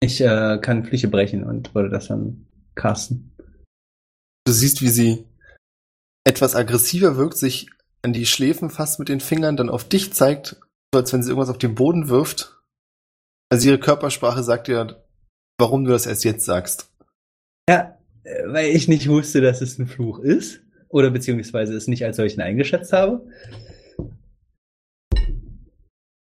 ich 0.00 0.20
äh, 0.20 0.58
kann 0.60 0.84
Flüche 0.84 1.08
brechen 1.08 1.44
und 1.44 1.74
würde 1.74 1.90
das 1.90 2.08
dann 2.08 2.46
casten. 2.74 3.36
Du 4.46 4.52
siehst, 4.52 4.82
wie 4.82 4.88
sie 4.88 5.26
etwas 6.24 6.56
aggressiver 6.56 7.16
wirkt, 7.16 7.36
sich 7.36 7.68
an 8.02 8.14
die 8.14 8.26
Schläfen 8.26 8.70
fasst 8.70 8.98
mit 8.98 9.10
den 9.10 9.20
Fingern, 9.20 9.56
dann 9.56 9.68
auf 9.68 9.84
dich 9.84 10.12
zeigt, 10.14 10.56
so 10.92 11.00
als 11.00 11.12
wenn 11.12 11.22
sie 11.22 11.28
irgendwas 11.28 11.50
auf 11.50 11.58
den 11.58 11.74
Boden 11.74 12.08
wirft. 12.08 12.56
Also 13.50 13.68
ihre 13.68 13.78
Körpersprache 13.78 14.42
sagt 14.42 14.68
dir, 14.68 15.04
warum 15.58 15.84
du 15.84 15.90
das 15.90 16.06
erst 16.06 16.24
jetzt 16.24 16.46
sagst. 16.46 16.90
Ja, 17.68 17.98
äh, 18.24 18.44
weil 18.46 18.70
ich 18.70 18.88
nicht 18.88 19.08
wusste, 19.08 19.42
dass 19.42 19.60
es 19.60 19.78
ein 19.78 19.86
Fluch 19.86 20.18
ist. 20.20 20.62
Oder 20.88 21.10
beziehungsweise 21.10 21.74
es 21.74 21.86
nicht 21.86 22.04
als 22.04 22.16
solchen 22.16 22.40
eingeschätzt 22.40 22.92
habe. 22.92 23.24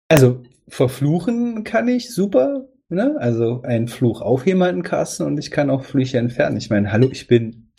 Also, 0.10 0.44
verfluchen 0.68 1.64
kann 1.64 1.88
ich 1.88 2.14
super, 2.14 2.68
ne? 2.90 3.16
Also 3.20 3.62
einen 3.64 3.88
Fluch 3.88 4.22
auf 4.22 4.46
jemanden 4.46 4.84
casten 4.84 5.26
und 5.26 5.38
ich 5.38 5.52
kann 5.52 5.70
auch 5.70 5.84
Flüche 5.84 6.18
entfernen. 6.18 6.58
Ich 6.58 6.70
meine, 6.70 6.92
hallo, 6.92 7.10
ich 7.12 7.28
bin. 7.28 7.72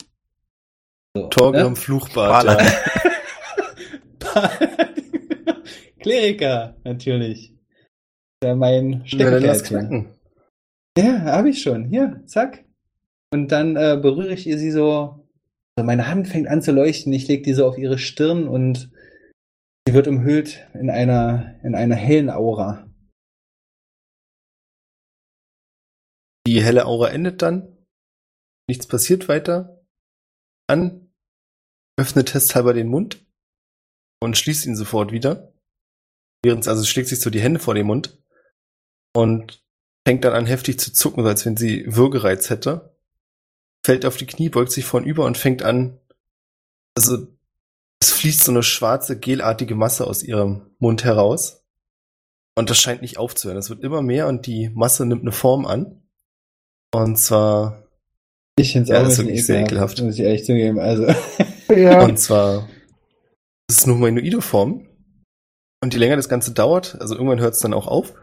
So, 1.15 1.27
Torgrim 1.27 1.71
ne? 1.71 1.75
Fluchbart. 1.75 2.45
Ja. 2.45 2.57
Kleriker, 5.99 6.75
natürlich. 6.83 7.53
Ja, 8.43 8.55
mein 8.55 9.03
Na, 9.13 9.31
dann 9.31 9.43
lass 9.43 9.59
Steckenpferd. 9.59 9.89
knacken. 9.89 10.19
Ja, 10.97 11.21
habe 11.21 11.49
ich 11.49 11.61
schon. 11.61 11.85
Hier, 11.85 12.21
zack. 12.25 12.63
Und 13.31 13.51
dann 13.51 13.75
äh, 13.75 13.97
berühre 14.01 14.33
ich 14.33 14.47
ihr 14.47 14.57
sie 14.57 14.71
so. 14.71 15.25
Also 15.75 15.85
meine 15.85 16.07
Hand 16.07 16.27
fängt 16.27 16.47
an 16.47 16.61
zu 16.61 16.71
leuchten. 16.71 17.13
Ich 17.13 17.27
lege 17.27 17.43
die 17.43 17.53
so 17.53 17.67
auf 17.67 17.77
ihre 17.77 17.97
Stirn 17.97 18.47
und 18.47 18.91
sie 19.89 19.95
wird 19.95 20.07
umhüllt 20.07 20.67
in 20.75 20.91
einer 20.91 21.59
in 21.63 21.73
einer 21.73 21.95
hellen 21.95 22.29
Aura. 22.29 22.87
Die 26.45 26.61
helle 26.61 26.85
Aura 26.85 27.09
endet 27.09 27.41
dann. 27.41 27.75
Nichts 28.67 28.85
passiert 28.85 29.27
weiter. 29.27 29.83
Dann 30.67 31.11
öffnet 31.99 32.27
testhalber 32.27 32.75
den 32.75 32.87
Mund 32.87 33.25
und 34.21 34.37
schließt 34.37 34.67
ihn 34.67 34.75
sofort 34.75 35.11
wieder. 35.11 35.55
Während 36.43 36.67
also 36.67 36.85
schlägt 36.85 37.07
sich 37.07 37.19
so 37.19 37.31
die 37.31 37.41
Hände 37.41 37.59
vor 37.59 37.73
den 37.73 37.87
Mund 37.87 38.23
und 39.15 39.65
fängt 40.07 40.23
dann 40.23 40.33
an 40.33 40.45
heftig 40.45 40.79
zu 40.79 40.93
zucken, 40.93 41.25
als 41.25 41.47
wenn 41.47 41.57
sie 41.57 41.83
Würgereiz 41.87 42.51
hätte. 42.51 42.95
Fällt 43.83 44.05
auf 44.05 44.17
die 44.17 44.27
Knie, 44.27 44.49
beugt 44.49 44.71
sich 44.71 44.85
vornüber 44.85 45.25
und 45.25 45.39
fängt 45.39 45.63
an. 45.63 45.99
Also 46.95 47.38
es 48.01 48.11
fließt 48.11 48.43
so 48.43 48.51
eine 48.51 48.63
schwarze, 48.63 49.19
gelartige 49.19 49.75
Masse 49.75 50.07
aus 50.07 50.23
ihrem 50.23 50.71
Mund 50.79 51.03
heraus. 51.03 51.63
Und 52.57 52.69
das 52.69 52.77
scheint 52.77 53.01
nicht 53.01 53.17
aufzuhören. 53.17 53.57
Es 53.57 53.69
wird 53.69 53.83
immer 53.83 54.01
mehr 54.01 54.27
und 54.27 54.45
die 54.45 54.69
Masse 54.69 55.05
nimmt 55.05 55.21
eine 55.21 55.31
Form 55.31 55.65
an. 55.65 56.01
Und 56.93 57.17
zwar 57.17 57.83
Ich 58.57 58.73
finde 58.73 58.83
es 58.83 58.89
Ja, 58.89 58.99
auch 58.99 59.03
das 59.03 59.13
ist 59.13 59.19
wirklich 59.19 59.45
sehr 59.45 59.61
ekelhaft, 59.61 60.01
muss 60.01 60.15
ich 60.15 60.21
ehrlich 60.21 60.45
zugeben. 60.45 60.79
Also 60.79 61.07
Ja, 61.75 62.03
Und 62.03 62.17
zwar 62.17 62.67
das 63.67 63.77
ist 63.77 63.85
eine 63.85 63.95
humanoide 63.95 64.41
Form. 64.41 64.87
Und 65.81 65.93
je 65.93 65.99
länger 65.99 66.15
das 66.15 66.27
Ganze 66.27 66.51
dauert, 66.51 66.97
also 66.99 67.13
irgendwann 67.13 67.39
hört 67.39 67.53
es 67.53 67.59
dann 67.59 67.73
auch 67.73 67.87
auf. 67.87 68.13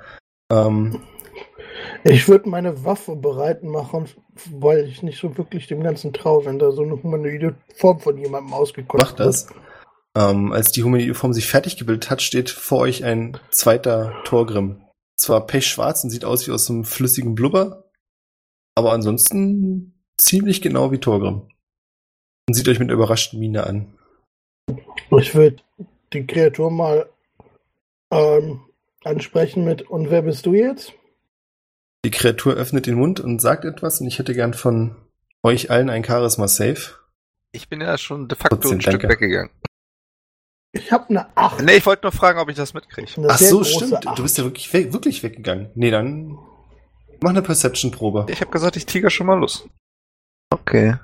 Ähm, 0.51 1.01
ich 2.05 2.29
würde 2.29 2.49
meine 2.49 2.85
Waffe 2.85 3.17
bereit 3.17 3.63
machen, 3.63 4.07
weil 4.51 4.87
ich 4.89 5.03
nicht 5.03 5.19
so 5.19 5.39
wirklich 5.39 5.69
dem 5.69 5.83
Ganzen 5.83 6.13
traue, 6.13 6.45
wenn 6.45 6.59
da 6.59 6.73
so 6.73 6.83
eine 6.83 7.01
humanoide 7.03 7.55
Form 7.77 8.01
von 8.01 8.19
jemandem 8.19 8.53
ausgekommen 8.53 9.07
macht 9.07 9.21
das. 9.21 9.47
Ähm, 10.17 10.51
als 10.51 10.73
die 10.73 10.83
humanoide 10.83 11.15
Form 11.15 11.35
sich 11.35 11.47
fertig 11.47 11.77
gebildet 11.77 12.09
hat, 12.09 12.23
steht 12.23 12.49
vor 12.49 12.79
euch 12.81 13.05
ein 13.05 13.39
zweiter 13.51 14.15
Torgrim. 14.25 14.83
Zwar 15.19 15.47
pechschwarz 15.47 16.03
und 16.05 16.11
sieht 16.11 16.25
aus 16.25 16.47
wie 16.47 16.53
aus 16.53 16.71
einem 16.71 16.85
flüssigen 16.85 17.35
Blubber, 17.35 17.85
aber 18.75 18.93
ansonsten 18.93 19.95
ziemlich 20.17 20.63
genau 20.63 20.91
wie 20.91 20.99
Torgrim. 20.99 21.49
Und 22.49 22.55
sieht 22.55 22.67
euch 22.69 22.79
mit 22.79 22.89
einer 22.89 22.95
überraschten 22.95 23.39
Miene 23.39 23.65
an. 23.65 23.93
Ich 25.19 25.35
würde 25.35 25.63
die 26.15 26.27
Kreatur 26.27 26.71
mal 26.71 27.11
ähm, 28.11 28.63
ansprechen 29.05 29.65
mit, 29.65 29.83
und 29.83 30.11
wer 30.11 30.23
bist 30.23 30.47
du 30.47 30.55
jetzt? 30.55 30.95
Die 32.07 32.11
Kreatur 32.11 32.55
öffnet 32.55 32.87
den 32.87 32.95
Mund 32.95 33.21
und 33.21 33.41
sagt 33.41 33.67
etwas 33.67 34.01
und 34.01 34.07
ich 34.07 34.19
hätte 34.19 34.33
gern 34.33 34.55
von 34.55 34.97
euch 35.43 35.71
allen 35.71 35.91
ein 35.91 36.05
Charisma-Save. 36.05 36.81
Ich 37.53 37.69
bin 37.69 37.81
ja 37.81 37.99
schon 37.99 38.29
de 38.29 38.39
facto 38.39 38.57
14, 38.57 38.73
ein 38.73 38.81
Stück 38.81 38.93
danke. 39.03 39.09
weggegangen. 39.09 39.51
Ich 40.77 40.93
habe 40.93 41.09
eine 41.09 41.37
8. 41.37 41.63
Nee, 41.63 41.77
ich 41.77 41.87
wollte 41.87 42.05
nur 42.05 42.13
fragen, 42.13 42.39
ob 42.39 42.49
ich 42.49 42.57
das 42.57 42.75
mitkriege. 42.75 43.11
Ach 43.29 43.39
so, 43.39 43.65
stimmt. 43.65 44.07
Acht. 44.07 44.19
Du 44.19 44.23
bist 44.23 44.39
ja 44.39 44.45
wirklich, 44.45 44.73
we 44.73 44.93
wirklich 44.93 45.23
weggegangen. 45.23 45.71
Nee, 45.75 45.91
dann 45.91 46.39
mach 47.21 47.31
eine 47.31 47.43
Perception-Probe. 47.43 48.27
Ich 48.29 48.41
habe 48.41 48.51
gesagt, 48.51 48.77
ich 48.77 48.87
tiger 48.87 49.11
schon 49.11 49.27
mal 49.27 49.39
los. 49.39 49.69
Okay. 50.51 50.97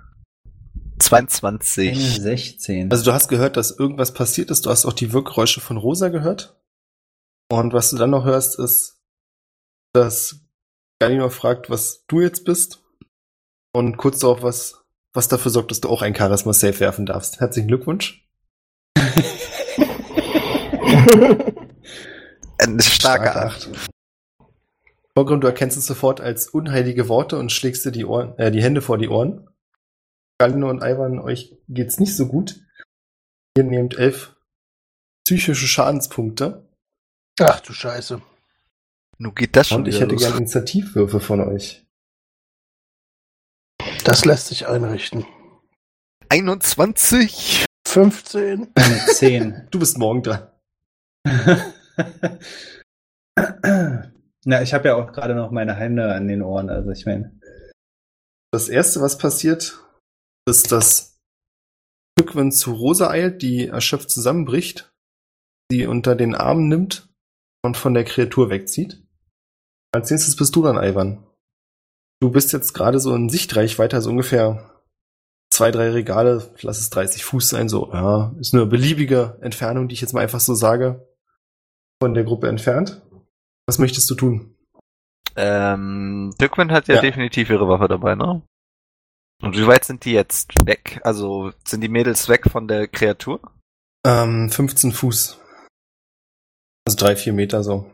22. 0.98 2.20
16. 2.20 2.90
Also 2.90 3.04
du 3.04 3.12
hast 3.12 3.28
gehört, 3.28 3.56
dass 3.56 3.76
irgendwas 3.76 4.14
passiert 4.14 4.50
ist. 4.50 4.66
Du 4.66 4.70
hast 4.70 4.84
auch 4.84 4.92
die 4.92 5.12
Wirkgeräusche 5.12 5.60
von 5.60 5.76
Rosa 5.76 6.08
gehört. 6.08 6.60
Und 7.50 7.72
was 7.72 7.90
du 7.90 7.96
dann 7.96 8.10
noch 8.10 8.24
hörst, 8.24 8.58
ist, 8.58 9.00
dass 9.92 10.40
Galinor 11.00 11.30
fragt, 11.30 11.68
was 11.70 12.04
du 12.06 12.20
jetzt 12.20 12.44
bist. 12.44 12.82
Und 13.74 13.96
kurz 13.96 14.20
darauf, 14.20 14.42
was, 14.42 14.84
was 15.12 15.28
dafür 15.28 15.50
sorgt, 15.50 15.70
dass 15.70 15.80
du 15.80 15.88
auch 15.88 16.02
ein 16.02 16.14
Charisma-Save 16.14 16.78
werfen 16.80 17.06
darfst. 17.06 17.40
Herzlichen 17.40 17.68
Glückwunsch. 17.68 18.26
Eine 22.58 22.82
starke 22.82 22.82
Starke 22.82 23.36
Acht. 23.36 23.70
Vorgrund, 25.14 25.44
du 25.44 25.48
erkennst 25.48 25.76
es 25.76 25.86
sofort 25.86 26.20
als 26.20 26.48
unheilige 26.48 27.08
Worte 27.08 27.38
und 27.38 27.52
schlägst 27.52 27.84
dir 27.84 27.92
die, 27.92 28.04
Ohren, 28.04 28.36
äh, 28.38 28.50
die 28.50 28.62
Hände 28.62 28.80
vor 28.80 28.98
die 28.98 29.08
Ohren. 29.08 29.48
Galinor 30.38 30.70
und 30.70 30.82
Ivan, 30.82 31.18
euch 31.18 31.54
geht's 31.68 32.00
nicht 32.00 32.16
so 32.16 32.26
gut. 32.26 32.60
Ihr 33.56 33.64
nehmt 33.64 33.98
elf 33.98 34.34
psychische 35.24 35.66
Schadenspunkte. 35.66 36.66
Ach 37.40 37.60
du 37.60 37.72
Scheiße. 37.72 38.22
Nun 39.18 39.34
geht 39.34 39.54
das 39.56 39.68
schon 39.68 39.82
Und 39.82 39.88
ich 39.88 40.00
hätte 40.00 40.12
los. 40.14 40.22
gerne 40.22 40.38
Initiativwürfe 40.38 41.20
von 41.20 41.40
euch. 41.40 41.86
Das 44.04 44.24
lässt 44.24 44.48
sich 44.48 44.66
einrichten. 44.66 45.26
21. 46.28 47.66
15. 47.86 48.68
Eine 48.74 49.06
10. 49.06 49.68
Du 49.70 49.78
bist 49.78 49.98
morgen 49.98 50.22
dran. 50.22 50.48
Na, 54.44 54.60
ich 54.62 54.74
habe 54.74 54.88
ja 54.88 54.96
auch 54.96 55.12
gerade 55.12 55.34
noch 55.34 55.50
meine 55.50 55.74
Hände 55.74 56.12
an 56.14 56.26
den 56.26 56.42
Ohren, 56.42 56.68
also 56.68 56.90
ich 56.90 57.06
meine. 57.06 57.38
Das 58.52 58.68
erste, 58.68 59.00
was 59.00 59.16
passiert, 59.18 59.78
ist, 60.48 60.72
dass 60.72 61.18
Rückwin 62.18 62.52
zu 62.52 62.72
Rosa 62.74 63.08
eilt, 63.10 63.42
die 63.42 63.68
erschöpft 63.68 64.10
zusammenbricht, 64.10 64.92
sie 65.70 65.86
unter 65.86 66.14
den 66.14 66.34
Arm 66.34 66.68
nimmt 66.68 67.08
und 67.64 67.76
von 67.76 67.94
der 67.94 68.04
Kreatur 68.04 68.50
wegzieht. 68.50 69.02
Als 69.92 70.10
nächstes 70.10 70.36
bist 70.36 70.56
du 70.56 70.62
dann, 70.62 70.76
Ivan. 70.76 71.26
Du 72.20 72.30
bist 72.30 72.52
jetzt 72.52 72.72
gerade 72.72 73.00
so 73.00 73.14
in 73.14 73.28
Sichtreichweite, 73.28 73.96
also 73.96 74.10
ungefähr 74.10 74.82
zwei, 75.52 75.70
drei 75.70 75.90
Regale, 75.90 76.50
lass 76.62 76.78
es 76.78 76.90
30 76.90 77.24
Fuß 77.24 77.48
sein, 77.48 77.68
so, 77.68 77.92
ja, 77.92 78.34
ist 78.38 78.54
eine 78.54 78.66
beliebige 78.66 79.38
Entfernung, 79.40 79.88
die 79.88 79.94
ich 79.94 80.00
jetzt 80.00 80.12
mal 80.12 80.20
einfach 80.20 80.40
so 80.40 80.54
sage, 80.54 81.06
von 82.02 82.14
der 82.14 82.24
Gruppe 82.24 82.48
entfernt. 82.48 83.00
Was 83.68 83.78
möchtest 83.78 84.10
du 84.10 84.16
tun? 84.16 84.56
Ähm, 85.36 86.34
Dückwind 86.40 86.72
hat 86.72 86.88
ja, 86.88 86.96
Ja. 86.96 87.00
definitiv 87.00 87.48
ihre 87.48 87.68
Waffe 87.68 87.86
dabei, 87.86 88.16
ne? 88.16 88.42
Und 89.40 89.56
wie 89.56 89.66
weit 89.68 89.84
sind 89.84 90.04
die 90.04 90.10
jetzt 90.12 90.66
weg? 90.66 91.00
Also 91.04 91.52
sind 91.64 91.80
die 91.80 91.88
Mädels 91.88 92.28
weg 92.28 92.50
von 92.50 92.66
der 92.66 92.88
Kreatur? 92.88 93.40
Ähm, 94.04 94.50
15 94.50 94.90
Fuß. 94.90 95.40
Also 96.88 96.98
drei, 96.98 97.14
vier 97.14 97.32
Meter 97.34 97.62
so. 97.62 97.88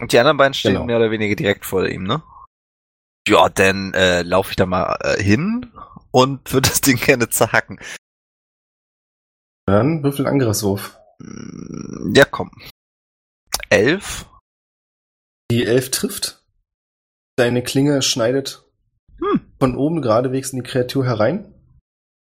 Und 0.00 0.12
die 0.12 0.18
anderen 0.18 0.36
beiden 0.36 0.54
stehen 0.54 0.72
Genau. 0.72 0.84
mehr 0.86 0.96
oder 0.96 1.12
weniger 1.12 1.36
direkt 1.36 1.64
vor 1.64 1.86
ihm, 1.86 2.02
ne? 2.02 2.20
Ja, 3.28 3.48
dann 3.48 3.94
äh, 3.94 4.22
laufe 4.22 4.50
ich 4.50 4.56
da 4.56 4.66
mal 4.66 4.98
äh, 5.02 5.22
hin 5.22 5.72
und 6.10 6.52
würde 6.52 6.68
das 6.68 6.80
Ding 6.80 6.96
gerne 6.98 7.28
zerhacken. 7.30 7.78
Dann 9.66 10.02
würfel 10.02 10.26
einen 10.26 10.40
Angriffswurf. 10.40 10.98
Mm, 11.20 12.12
Ja, 12.14 12.24
komm. 12.24 12.50
Elf? 13.70 14.26
Die 15.50 15.64
Elf 15.64 15.90
trifft. 15.90 16.44
Deine 17.36 17.62
Klinge 17.62 18.02
schneidet 18.02 18.64
Hm. 19.20 19.52
von 19.58 19.76
oben 19.76 20.00
geradewegs 20.02 20.50
in 20.52 20.62
die 20.62 20.68
Kreatur 20.68 21.04
herein. 21.04 21.52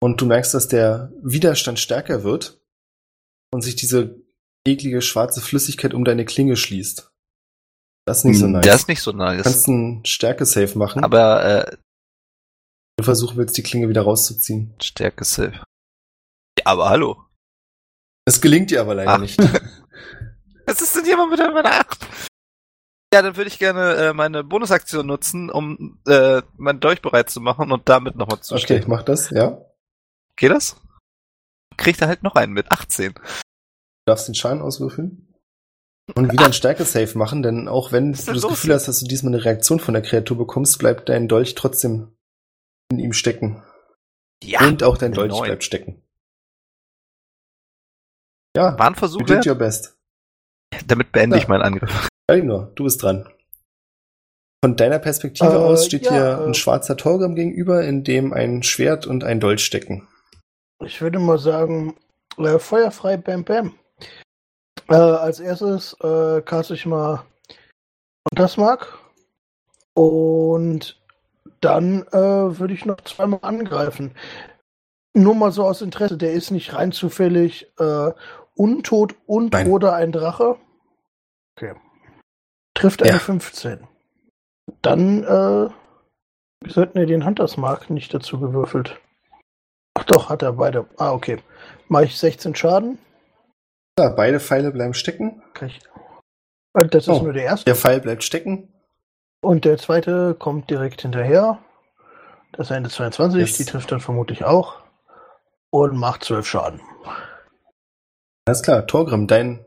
Und 0.02 0.20
du 0.20 0.26
merkst, 0.26 0.54
dass 0.54 0.66
der 0.68 1.12
Widerstand 1.22 1.78
stärker 1.78 2.22
wird 2.24 2.58
und 3.52 3.60
sich 3.62 3.76
diese 3.76 4.16
eklige 4.66 5.02
schwarze 5.02 5.42
Flüssigkeit 5.42 5.92
um 5.92 6.04
deine 6.04 6.24
Klinge 6.24 6.56
schließt. 6.56 7.10
Das 8.06 8.18
ist 8.18 8.24
nicht 8.24 8.38
so 8.38 8.46
nice. 8.46 8.64
Das 8.64 8.76
ist 8.82 8.88
nicht 8.88 9.02
so 9.02 9.12
du 9.12 9.18
nice. 9.18 9.42
kannst 9.42 9.68
einen 9.68 10.04
Stärke-Save 10.06 10.78
machen, 10.78 11.04
Aber 11.04 11.44
äh, 11.44 11.76
du 12.96 13.04
versuchen 13.04 13.36
willst, 13.36 13.56
die 13.58 13.62
Klinge 13.62 13.88
wieder 13.90 14.02
rauszuziehen. 14.02 14.74
Stärke 14.80 15.24
Safe. 15.24 15.62
Ja, 16.58 16.64
aber 16.64 16.88
hallo. 16.88 17.24
Es 18.26 18.40
gelingt 18.40 18.70
dir 18.70 18.80
aber 18.80 18.94
leider 18.94 19.12
Ach. 19.12 19.18
nicht. 19.20 19.38
Was 20.70 20.80
ist 20.80 20.94
denn 20.96 21.04
hier 21.04 21.16
mal 21.16 21.26
mit 21.28 21.38
meiner 21.40 21.72
8? 21.80 22.06
Ja, 23.12 23.22
dann 23.22 23.36
würde 23.36 23.48
ich 23.48 23.58
gerne 23.58 23.94
äh, 23.96 24.12
meine 24.12 24.44
Bonusaktion 24.44 25.04
nutzen, 25.04 25.50
um 25.50 26.00
äh, 26.06 26.42
meinen 26.56 26.78
Dolch 26.78 27.02
bereit 27.02 27.28
zu 27.28 27.40
machen 27.40 27.72
und 27.72 27.88
damit 27.88 28.14
nochmal 28.14 28.40
zu 28.40 28.54
Okay, 28.54 28.62
stehen. 28.62 28.84
mach 28.86 29.02
das, 29.02 29.30
ja. 29.30 29.60
Geht 30.36 30.52
das? 30.52 30.76
Kriegt 31.76 32.00
er 32.00 32.06
halt 32.08 32.22
noch 32.22 32.36
einen 32.36 32.52
mit 32.52 32.70
18. 32.70 33.14
Du 33.14 33.20
darfst 34.06 34.28
den 34.28 34.34
Schaden 34.36 34.62
auswürfeln. 34.62 35.26
Und 36.14 36.32
wieder 36.32 36.44
ein 36.46 36.52
Stärke-Save 36.52 37.18
machen, 37.18 37.42
denn 37.42 37.66
auch 37.68 37.90
wenn 37.92 38.12
du 38.12 38.32
das 38.32 38.46
Gefühl 38.46 38.74
hast, 38.74 38.86
dass 38.86 39.00
du 39.00 39.06
diesmal 39.06 39.34
eine 39.34 39.44
Reaktion 39.44 39.80
von 39.80 39.94
der 39.94 40.02
Kreatur 40.02 40.36
bekommst, 40.38 40.78
bleibt 40.78 41.08
dein 41.08 41.26
Dolch 41.28 41.54
trotzdem 41.56 42.16
in 42.90 42.98
ihm 43.00 43.12
stecken. 43.12 43.62
Ja, 44.42 44.60
Und 44.66 44.82
auch 44.84 44.98
dein 44.98 45.12
Dolch 45.12 45.30
Neun. 45.30 45.44
bleibt 45.46 45.64
stecken. 45.64 46.02
Ja, 48.56 48.78
war 48.78 48.86
ein 48.88 48.94
Versuch 48.96 49.20
you 49.20 49.26
did 49.26 49.46
your 49.46 49.54
best. 49.54 49.96
Damit 50.86 51.12
beende 51.12 51.36
Ja. 51.36 51.42
ich 51.42 51.48
meinen 51.48 51.62
Angriff. 51.62 52.08
Elinor, 52.28 52.70
du 52.74 52.84
bist 52.84 53.02
dran. 53.02 53.28
Von 54.64 54.76
deiner 54.76 54.98
Perspektive 54.98 55.52
Äh, 55.52 55.56
aus 55.56 55.86
steht 55.86 56.04
ja, 56.04 56.10
hier 56.12 56.38
äh, 56.42 56.46
ein 56.46 56.54
schwarzer 56.54 56.96
Torgrim 56.96 57.34
gegenüber, 57.34 57.82
in 57.84 58.04
dem 58.04 58.32
ein 58.32 58.62
Schwert 58.62 59.06
und 59.06 59.24
ein 59.24 59.40
Dolch 59.40 59.64
stecken. 59.64 60.06
Ich 60.84 61.00
würde 61.00 61.18
mal 61.18 61.38
sagen, 61.38 61.96
äh, 62.38 62.58
feuerfrei 62.58 63.16
Bam 63.16 63.44
Bam. 63.44 63.74
Äh, 64.88 64.94
als 64.94 65.40
erstes 65.40 65.96
äh, 66.02 66.42
caste 66.42 66.74
ich 66.74 66.86
mal 66.86 67.24
Untersmark. 68.30 68.98
Und 69.94 71.00
dann 71.60 72.02
äh, 72.08 72.58
würde 72.58 72.74
ich 72.74 72.84
noch 72.84 73.00
zweimal 73.02 73.40
angreifen. 73.42 74.14
Nur 75.14 75.34
mal 75.34 75.52
so 75.52 75.64
aus 75.64 75.82
Interesse, 75.82 76.16
der 76.16 76.32
ist 76.32 76.50
nicht 76.50 76.72
rein 76.74 76.92
zufällig 76.92 77.66
äh, 77.78 78.12
untot 78.60 79.14
und 79.26 79.52
Nein. 79.54 79.68
oder 79.70 79.94
ein 79.94 80.12
Drache. 80.12 80.56
Okay. 81.56 81.74
Trifft 82.74 83.02
eine 83.02 83.12
Ja. 83.12 83.18
15. 83.18 83.86
Dann 84.82 85.24
äh, 85.24 85.70
wieso 86.62 86.82
hat 86.82 86.94
er 86.94 87.06
den 87.06 87.24
Huntersmark 87.24 87.88
nicht 87.90 88.12
dazu 88.12 88.38
gewürfelt? 88.38 89.00
Ach 89.94 90.04
doch, 90.04 90.28
hat 90.28 90.42
er 90.42 90.52
beide. 90.52 90.86
Ah, 90.98 91.12
okay. 91.12 91.42
Mache 91.88 92.04
ich 92.04 92.18
16 92.18 92.54
Schaden. 92.54 92.98
Ja, 93.98 94.10
beide 94.10 94.40
Pfeile 94.40 94.70
bleiben 94.70 94.94
stecken. 94.94 95.42
Ich... 95.62 95.80
Äh, 96.74 96.86
Das 96.86 97.08
ist 97.08 97.08
Oh. 97.08 97.22
nur 97.22 97.32
der 97.32 97.44
erste. 97.44 97.64
Der 97.64 97.74
Pfeil 97.74 98.00
bleibt 98.00 98.22
stecken. 98.22 98.72
Und 99.42 99.64
der 99.64 99.78
zweite 99.78 100.34
kommt 100.34 100.68
direkt 100.70 101.02
hinterher. 101.02 101.58
Das 102.52 102.68
ist 102.68 102.72
eine 102.72 102.88
22, 102.90 103.40
Yes. 103.40 103.56
die 103.56 103.64
trifft 103.64 103.90
dann 103.90 104.00
vermutlich 104.00 104.44
auch. 104.44 104.80
Und 105.70 105.96
macht 105.96 106.24
12 106.24 106.46
Schaden. 106.46 106.80
Alles 108.46 108.62
klar, 108.62 108.86
Torgrim, 108.86 109.26
dein 109.26 109.64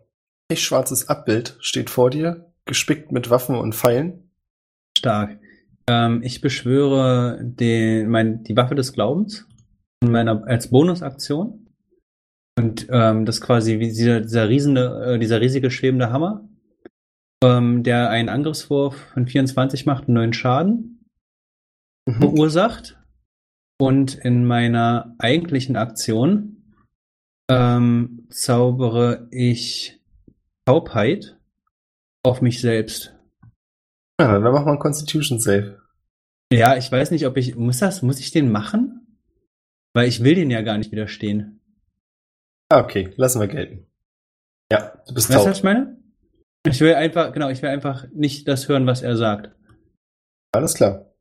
pechschwarzes 0.50 1.08
Abbild 1.08 1.58
steht 1.60 1.90
vor 1.90 2.10
dir, 2.10 2.54
gespickt 2.66 3.12
mit 3.12 3.30
Waffen 3.30 3.56
und 3.56 3.76
Pfeilen. 3.76 4.32
Stark. 4.98 5.40
Ähm, 5.88 6.22
ich 6.24 6.41
beschwöre 6.41 7.40
den, 7.44 8.10
mein, 8.10 8.44
die 8.44 8.56
Waffe 8.56 8.76
des 8.76 8.94
Glaubens 8.94 9.48
in 10.02 10.12
meiner, 10.12 10.45
als 10.48 10.70
Bonusaktion. 10.70 11.68
Und 12.58 12.88
ähm, 12.90 13.26
das 13.26 13.41
quasi 13.41 13.80
wie 13.80 13.88
dieser, 13.88 14.22
dieser, 14.22 14.48
riesende, 14.48 15.14
äh, 15.16 15.20
dieser 15.20 15.41
riesige 15.41 15.72
schwebende 15.72 16.12
Hammer, 16.12 16.48
ähm, 17.44 17.84
der 17.84 18.10
einen 18.10 18.30
Angriffswurf 18.30 18.95
von 19.14 19.28
24 19.28 19.86
macht 19.86 20.08
und 20.08 20.14
9 20.14 20.34
Schaden 20.34 20.94
Mhm. 22.08 22.14
verursacht. 22.16 22.98
Und 23.80 24.16
in 24.16 24.45
meiner 24.45 25.16
eigentlichen 25.18 25.76
Aktion 25.76 26.52
ähm, 27.53 28.27
zaubere 28.30 29.27
ich 29.31 29.99
Taubheit 30.65 31.38
auf 32.23 32.41
mich 32.41 32.61
selbst. 32.61 33.13
Ja, 34.19 34.39
dann 34.39 34.43
machen 34.43 34.65
wir 34.65 34.71
einen 34.71 34.80
Constitution 34.80 35.39
Save. 35.39 35.81
Ja, 36.51 36.77
ich 36.77 36.91
weiß 36.91 37.11
nicht, 37.11 37.25
ob 37.25 37.38
ich. 37.38 37.55
Muss 37.55 37.80
das, 37.80 38.01
muss 38.01 38.19
ich 38.19 38.31
den 38.31 38.51
machen? 38.51 39.19
Weil 39.93 40.07
ich 40.07 40.23
will 40.23 40.35
den 40.35 40.51
ja 40.51 40.61
gar 40.61 40.77
nicht 40.77 40.91
widerstehen. 40.91 41.59
Ah, 42.69 42.80
okay, 42.80 43.13
lassen 43.17 43.39
wir 43.39 43.47
gelten. 43.47 43.85
Ja, 44.71 44.93
du 45.07 45.13
bist 45.13 45.30
Weißt 45.30 45.39
du, 45.39 45.39
was 45.39 45.43
taub. 45.45 45.55
ich 45.55 45.63
meine? 45.63 45.97
Ich 46.65 46.80
will 46.80 46.95
einfach, 46.95 47.34
genau, 47.34 47.49
ich 47.49 47.61
will 47.61 47.69
einfach 47.69 48.05
nicht 48.13 48.47
das 48.47 48.69
hören, 48.69 48.88
was 48.88 49.01
er 49.01 49.17
sagt. 49.17 49.51
Alles 50.53 50.73
klar. 50.73 51.13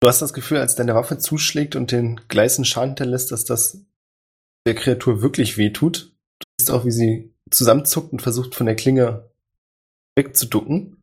Du 0.00 0.08
hast 0.08 0.22
das 0.22 0.32
Gefühl, 0.32 0.58
als 0.58 0.76
deine 0.76 0.94
Waffe 0.94 1.18
zuschlägt 1.18 1.76
und 1.76 1.92
den 1.92 2.20
gleißen 2.28 2.64
Schaden 2.64 2.90
hinterlässt, 2.90 3.32
dass 3.32 3.44
das 3.44 3.84
der 4.66 4.74
Kreatur 4.74 5.22
wirklich 5.22 5.58
wehtut. 5.58 6.12
Du 6.38 6.46
siehst 6.58 6.70
auch, 6.70 6.84
wie 6.84 6.90
sie 6.90 7.34
zusammenzuckt 7.50 8.12
und 8.12 8.22
versucht, 8.22 8.54
von 8.54 8.66
der 8.66 8.76
Klinge 8.76 9.30
wegzuducken. 10.16 11.02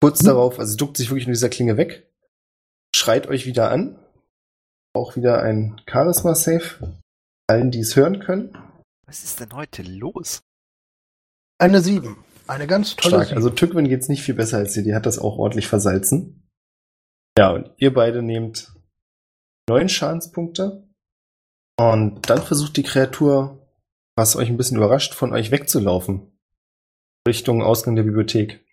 Kurz 0.00 0.20
Hm. 0.20 0.26
darauf, 0.26 0.58
also 0.58 0.70
sie 0.72 0.76
duckt 0.76 0.96
sich 0.96 1.08
wirklich 1.10 1.24
von 1.24 1.32
dieser 1.32 1.48
Klinge 1.48 1.76
weg, 1.76 2.10
schreit 2.94 3.26
euch 3.28 3.46
wieder 3.46 3.70
an. 3.70 3.98
Auch 4.94 5.16
wieder 5.16 5.42
ein 5.42 5.80
Charisma-Save. 5.86 6.96
Allen, 7.48 7.70
die 7.70 7.80
es 7.80 7.96
hören 7.96 8.18
können. 8.20 8.56
Was 9.06 9.22
ist 9.24 9.40
denn 9.40 9.52
heute 9.52 9.82
los? 9.82 10.42
Eine 11.58 11.80
7. 11.80 12.16
Eine 12.46 12.66
ganz 12.66 12.96
tolle 12.96 13.16
Stark. 13.16 13.26
7. 13.28 13.36
Also 13.36 13.50
Tückwin 13.50 13.88
geht's 13.88 14.08
nicht 14.08 14.22
viel 14.22 14.34
besser 14.34 14.58
als 14.58 14.72
dir. 14.72 14.82
Die 14.82 14.94
hat 14.94 15.06
das 15.06 15.18
auch 15.18 15.36
ordentlich 15.38 15.68
versalzen. 15.68 16.48
Ja, 17.38 17.50
und 17.50 17.70
ihr 17.76 17.92
beide 17.92 18.22
nehmt 18.22 18.72
neun 19.68 19.88
Schadenspunkte. 19.88 20.85
Und 21.78 22.30
dann 22.30 22.42
versucht 22.42 22.76
die 22.76 22.82
Kreatur, 22.82 23.66
was 24.16 24.36
euch 24.36 24.48
ein 24.48 24.56
bisschen 24.56 24.78
überrascht, 24.78 25.14
von 25.14 25.32
euch 25.32 25.50
wegzulaufen. 25.50 26.32
Richtung 27.28 27.62
Ausgang 27.62 27.96
der 27.96 28.04
Bibliothek. 28.04 28.64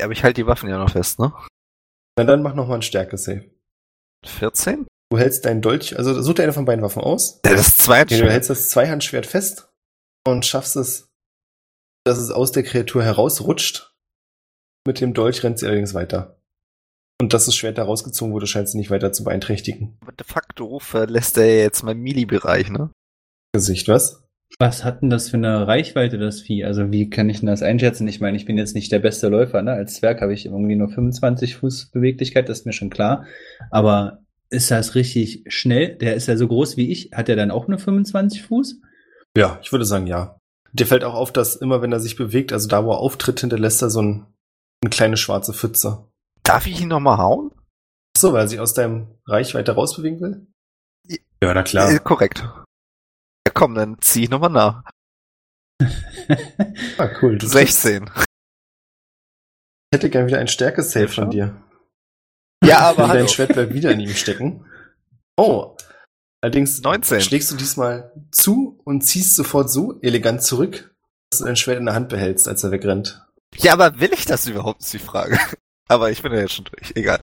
Ja, 0.00 0.06
aber 0.06 0.12
ich 0.12 0.22
halte 0.22 0.42
die 0.42 0.46
Waffen 0.46 0.68
ja 0.68 0.78
noch 0.78 0.90
fest, 0.90 1.18
ne? 1.18 1.32
Na 2.16 2.24
dann 2.24 2.42
mach 2.42 2.54
nochmal 2.54 2.74
einen 2.74 2.82
Stärke-Save. 2.82 3.50
14? 4.24 4.86
Du 5.10 5.18
hältst 5.18 5.44
deinen 5.44 5.62
Dolch, 5.62 5.96
also 5.96 6.20
such 6.20 6.34
dir 6.34 6.42
eine 6.42 6.52
von 6.52 6.64
beiden 6.64 6.84
Waffen 6.84 7.02
aus. 7.02 7.40
Das 7.42 7.60
ist 7.60 7.78
zwei 7.78 8.02
Okay, 8.02 8.20
du 8.20 8.30
hältst 8.30 8.50
das 8.50 8.68
Zweihandschwert 8.68 9.26
fest 9.26 9.72
und 10.26 10.44
schaffst 10.44 10.76
es, 10.76 11.10
dass 12.04 12.18
es 12.18 12.30
aus 12.30 12.52
der 12.52 12.62
Kreatur 12.62 13.02
herausrutscht. 13.02 13.94
Mit 14.86 15.00
dem 15.00 15.14
Dolch 15.14 15.42
rennt 15.42 15.58
sie 15.58 15.66
allerdings 15.66 15.94
weiter. 15.94 16.37
Und 17.20 17.34
dass 17.34 17.46
das 17.46 17.56
Schwert 17.56 17.78
da 17.78 17.84
rausgezogen 17.84 18.32
wurde, 18.32 18.46
scheint 18.46 18.68
sie 18.68 18.78
nicht 18.78 18.90
weiter 18.90 19.12
zu 19.12 19.24
beeinträchtigen. 19.24 19.96
Aber 20.00 20.12
de 20.12 20.24
facto 20.26 20.78
verlässt 20.78 21.36
er 21.36 21.58
jetzt 21.58 21.82
meinen 21.82 22.00
Mili-Bereich, 22.00 22.70
ne? 22.70 22.90
Gesicht, 23.52 23.88
was? 23.88 24.24
Was 24.58 24.84
hat 24.84 25.02
denn 25.02 25.10
das 25.10 25.28
für 25.28 25.36
eine 25.36 25.66
Reichweite, 25.66 26.16
das 26.16 26.40
Vieh? 26.40 26.64
Also 26.64 26.90
wie 26.90 27.10
kann 27.10 27.28
ich 27.28 27.40
denn 27.40 27.48
das 27.48 27.62
einschätzen? 27.62 28.08
Ich 28.08 28.20
meine, 28.20 28.36
ich 28.36 28.44
bin 28.44 28.56
jetzt 28.56 28.74
nicht 28.74 28.90
der 28.90 28.98
beste 29.00 29.28
Läufer, 29.28 29.62
ne? 29.62 29.72
Als 29.72 29.94
Zwerg 29.94 30.20
habe 30.20 30.32
ich 30.32 30.46
irgendwie 30.46 30.76
nur 30.76 30.88
25 30.88 31.56
Fuß 31.56 31.90
Beweglichkeit, 31.90 32.48
das 32.48 32.60
ist 32.60 32.66
mir 32.66 32.72
schon 32.72 32.90
klar. 32.90 33.26
Aber 33.70 34.20
ist 34.50 34.70
das 34.70 34.94
richtig 34.94 35.44
schnell? 35.48 35.96
Der 35.96 36.14
ist 36.14 36.28
ja 36.28 36.36
so 36.36 36.48
groß 36.48 36.76
wie 36.76 36.90
ich. 36.90 37.10
Hat 37.12 37.28
er 37.28 37.36
dann 37.36 37.50
auch 37.50 37.68
nur 37.68 37.78
25 37.78 38.42
Fuß? 38.42 38.80
Ja, 39.36 39.58
ich 39.62 39.72
würde 39.72 39.84
sagen 39.84 40.06
ja. 40.06 40.38
Dir 40.72 40.86
fällt 40.86 41.04
auch 41.04 41.14
auf, 41.14 41.32
dass 41.32 41.56
immer 41.56 41.82
wenn 41.82 41.92
er 41.92 42.00
sich 42.00 42.16
bewegt, 42.16 42.52
also 42.52 42.68
da 42.68 42.84
wo 42.84 42.92
er 42.92 42.98
auftritt, 42.98 43.40
hinterlässt 43.40 43.82
er 43.82 43.90
so 43.90 44.02
ein, 44.02 44.26
eine 44.82 44.90
kleine 44.90 45.16
schwarze 45.16 45.52
Pfütze. 45.52 46.08
Darf 46.48 46.66
ich 46.66 46.80
ihn 46.80 46.88
nochmal 46.88 47.18
hauen? 47.18 47.50
Ach 48.16 48.20
so, 48.20 48.32
weil 48.32 48.44
er 48.44 48.48
sich 48.48 48.58
aus 48.58 48.72
deinem 48.72 49.18
Reichweite 49.26 49.72
rausbewegen 49.72 50.20
will? 50.22 50.46
Ja, 51.42 51.52
na 51.52 51.90
Äh, 51.90 51.98
korrekt. 51.98 52.38
Ja 52.38 53.52
komm, 53.52 53.74
dann 53.74 53.98
zieh 54.00 54.24
ich 54.24 54.30
nochmal 54.30 54.48
nach. 54.50 54.82
Ah, 56.96 57.10
cool. 57.20 57.36
Du 57.36 57.46
16. 57.46 58.10
Ich 58.16 58.24
hätte 59.94 60.08
gern 60.08 60.26
wieder 60.26 60.38
ein 60.38 60.48
Stärke-Save 60.48 61.04
Ja, 61.06 61.12
von 61.12 61.30
dir. 61.30 61.62
Ja, 62.64 62.78
aber 62.80 63.04
Und 63.04 63.14
dein. 63.14 63.28
Schwert 63.28 63.52
bleibt 63.52 63.74
wieder 63.74 63.90
in 63.90 64.00
ihm 64.00 64.14
stecken. 64.14 64.64
Oh. 65.36 65.76
Allerdings 66.42 66.80
19. 66.80 67.20
schlägst 67.20 67.50
du 67.50 67.56
diesmal 67.56 68.10
zu 68.30 68.80
und 68.84 69.02
ziehst 69.02 69.36
sofort 69.36 69.70
so 69.70 70.00
elegant 70.00 70.42
zurück, 70.42 70.94
dass 71.30 71.40
du 71.40 71.44
dein 71.44 71.56
Schwert 71.56 71.78
in 71.78 71.84
der 71.84 71.94
Hand 71.94 72.08
behältst, 72.08 72.48
als 72.48 72.64
er 72.64 72.70
wegrennt. 72.70 73.26
Ja, 73.54 73.74
aber 73.74 74.00
will 74.00 74.12
ich 74.14 74.24
das 74.24 74.46
überhaupt, 74.46 74.80
ist 74.80 74.94
die 74.94 74.98
Frage. 74.98 75.38
Aber 75.88 76.10
ich 76.10 76.22
bin 76.22 76.32
ja 76.32 76.40
jetzt 76.40 76.54
schon 76.54 76.66
durch. 76.66 76.92
Egal. 76.94 77.20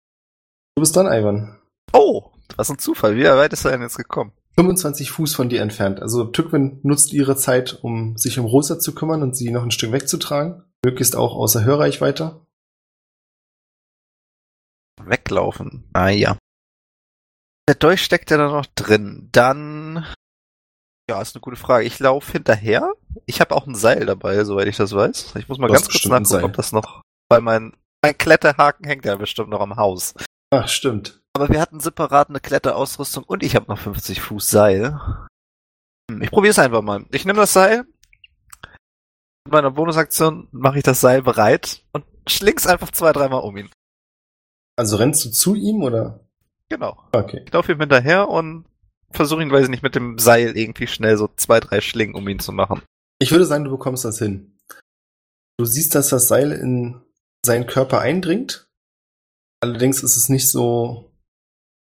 Du 0.76 0.82
bist 0.82 0.96
dran, 0.96 1.06
Ivan. 1.06 1.60
Oh, 1.94 2.32
was 2.58 2.70
ein 2.70 2.80
Zufall. 2.80 3.16
Wie 3.16 3.24
weit 3.24 3.54
ist 3.54 3.66
er 3.66 3.72
denn 3.72 3.82
jetzt 3.82 3.98
gekommen? 3.98 4.34
25 4.56 5.12
Fuß 5.12 5.36
von 5.36 5.50
dir 5.50 5.62
entfernt. 5.62 6.02
Also 6.02 6.26
Tückwin 6.26 6.80
nutzt 6.84 7.14
ihre 7.14 7.36
Zeit, 7.36 7.80
um 7.84 8.18
sich 8.18 8.40
um 8.40 8.46
Rosa 8.46 8.80
zu 8.80 8.96
kümmern 8.96 9.22
und 9.22 9.36
sie 9.36 9.52
noch 9.52 9.64
ein 9.64 9.72
Stück 9.72 9.92
wegzutragen. 9.92 10.64
Möglichst 10.84 11.16
auch 11.16 11.36
außer 11.36 11.64
Hörreichweite. 11.64 12.46
Weglaufen. 15.02 15.90
Ah 15.94 16.10
ja. 16.10 16.38
Der 17.68 17.76
Dolch 17.76 18.04
steckt 18.04 18.32
ja 18.32 18.38
da 18.38 18.48
noch 18.50 18.66
drin. 18.76 19.30
Dann. 19.32 20.06
Ja, 21.10 21.22
ist 21.22 21.36
eine 21.36 21.42
gute 21.42 21.58
Frage. 21.58 21.86
Ich 21.86 22.00
laufe 22.00 22.32
hinterher. 22.32 22.94
Ich 23.26 23.42
habe 23.42 23.56
auch 23.56 23.68
ein 23.68 23.76
Seil 23.76 24.06
dabei, 24.06 24.44
soweit 24.44 24.68
ich 24.68 24.78
das 24.78 24.94
weiß. 24.94 25.36
Ich 25.36 25.48
muss 25.48 25.58
mal 25.58 25.70
ganz 25.70 25.90
kurz 25.90 26.06
nachgucken, 26.06 26.46
ob 26.46 26.54
das 26.54 26.72
noch. 26.72 27.02
Weil 27.30 27.42
mein, 27.42 27.76
mein 28.06 28.18
Kletterhaken 28.18 28.86
hängt 28.86 29.03
ja 29.06 29.15
bestimmt 29.15 29.49
noch 29.49 29.61
am 29.61 29.77
Haus. 29.77 30.14
Ach, 30.52 30.68
stimmt. 30.68 31.22
Aber 31.34 31.49
wir 31.49 31.60
hatten 31.60 31.80
separat 31.80 32.30
eine 32.30 32.40
Kletterausrüstung 32.40 33.23
und 33.23 33.41
ich 33.41 33.56
habe 33.56 33.65
noch 33.68 33.80
50 33.80 34.22
Fuß 34.22 34.48
Seil. 34.48 34.99
Hm, 36.11 36.22
Ich 36.22 36.30
probiere 36.30 36.52
es 36.52 36.60
einfach 36.60 36.84
mal. 36.84 37.06
Ich 37.11 37.26
nehme 37.26 37.40
das 37.40 37.53
Seil. 37.53 37.86
Mit 39.45 39.52
meiner 39.53 39.72
Bonusaktion 39.72 40.48
mache 40.52 40.77
ich 40.77 40.84
das 40.84 41.02
Seil 41.02 41.23
bereit 41.23 41.84
und 41.94 42.06
schling's 42.27 42.68
einfach 42.68 42.91
zwei, 42.91 43.11
dreimal 43.11 43.41
um 43.41 43.57
ihn. 43.57 43.72
Also 44.77 44.98
rennst 44.98 45.26
du 45.26 45.32
zu 45.32 45.56
ihm 45.56 45.82
oder? 45.82 46.19
Genau. 46.69 47.02
Okay. 47.11 47.41
Ich 47.45 47.53
laufe 47.53 47.72
ihm 47.72 47.80
hinterher 47.80 48.30
und 48.30 48.65
versuche 49.10 49.41
ihn, 49.41 49.52
weiß 49.52 49.64
ich 49.64 49.69
nicht, 49.69 49.84
mit 49.84 49.95
dem 49.95 50.19
Seil 50.19 50.56
irgendwie 50.56 50.88
schnell 50.88 51.18
so 51.18 51.27
zwei, 51.38 51.60
drei 51.60 51.82
Schlingen 51.82 52.14
um 52.15 52.27
ihn 52.27 52.40
zu 52.40 52.52
machen. 52.52 52.84
Ich 53.19 53.32
würde 53.32 53.45
sagen, 53.45 53.64
du 53.64 53.72
bekommst 53.72 54.06
das 54.06 54.19
hin. 54.19 54.57
Du 55.57 55.65
siehst, 55.65 55.95
dass 55.95 56.10
das 56.10 56.27
Seil 56.27 56.52
in 56.52 57.02
seinen 57.46 57.68
Körper 57.68 58.00
eindringt. 58.02 58.68
Allerdings 59.62 60.04
ist 60.04 60.18
es 60.18 60.30
nicht 60.30 60.50
so 60.50 61.12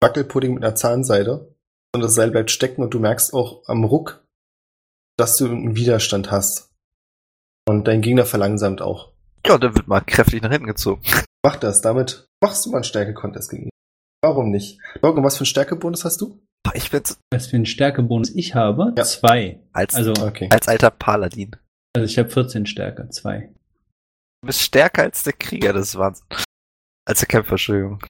Wackelpudding 0.02 0.54
mit 0.54 0.64
einer 0.64 0.76
Zahnseide, 0.76 1.56
sondern 1.94 2.08
das 2.08 2.16
Seil 2.16 2.32
bleibt 2.32 2.52
stecken 2.52 2.84
und 2.84 2.94
du 2.94 3.00
merkst 3.00 3.34
auch 3.34 3.68
am 3.68 3.84
Ruck, 3.84 4.24
dass 5.18 5.38
du 5.38 5.46
einen 5.46 5.76
Widerstand 5.76 6.30
hast. 6.32 6.72
Und 7.68 7.88
dein 7.88 8.02
Gegner 8.02 8.26
verlangsamt 8.26 8.82
auch. 8.82 9.12
Ja, 9.46 9.58
der 9.58 9.76
wird 9.76 9.88
mal 9.88 10.02
kräftig 10.02 10.42
nach 10.42 10.52
hinten 10.52 10.68
gezogen. 10.68 11.02
Mach 11.46 11.56
das, 11.56 11.82
damit 11.82 12.28
machst 12.44 12.66
du 12.66 12.70
mal 12.72 12.78
einen 12.78 12.84
Stärke-Contest 12.84 13.50
gegen 13.50 13.64
ihn. 13.64 13.70
Warum 14.22 14.52
nicht? 14.52 14.80
Morgen, 15.02 15.24
was 15.24 15.36
für 15.38 15.42
einen 15.42 15.46
Stärkebonus 15.48 16.04
hast 16.06 16.22
du? 16.22 16.40
Ich 16.74 16.92
bin 16.92 17.04
so- 17.06 17.16
Was 17.32 17.48
für 17.48 17.56
einen 17.56 17.66
Stärkebonus 17.66 18.30
ich 18.36 18.56
habe? 18.56 18.94
Ja. 18.98 19.04
Zwei. 19.06 19.62
als, 19.72 19.96
Also, 19.96 20.12
Okay. 20.20 20.50
als 20.52 20.68
alter 20.68 20.92
Paladin. 20.92 21.56
also 21.96 22.06
ich 22.06 22.18
habe 22.18 22.30
14 22.30 22.66
Stärke, 22.66 23.10
zwei. 23.10 23.54
Du 24.48 24.52
bist 24.54 24.62
stärker 24.62 25.02
als 25.02 25.24
der 25.24 25.34
Krieger, 25.34 25.74
das 25.74 25.90
ist 25.90 25.98
Wahnsinn. 25.98 26.26
Als 27.06 27.20
der 27.20 27.28
Kämpfer, 27.28 27.52
Entschuldigung. 27.52 28.02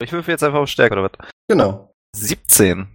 Ich 0.00 0.12
würfel 0.12 0.30
jetzt 0.30 0.44
einfach 0.44 0.60
auf 0.60 0.68
Stärke 0.68 0.92
oder 0.92 1.10
was? 1.10 1.28
Genau. 1.48 1.92
17. 2.14 2.86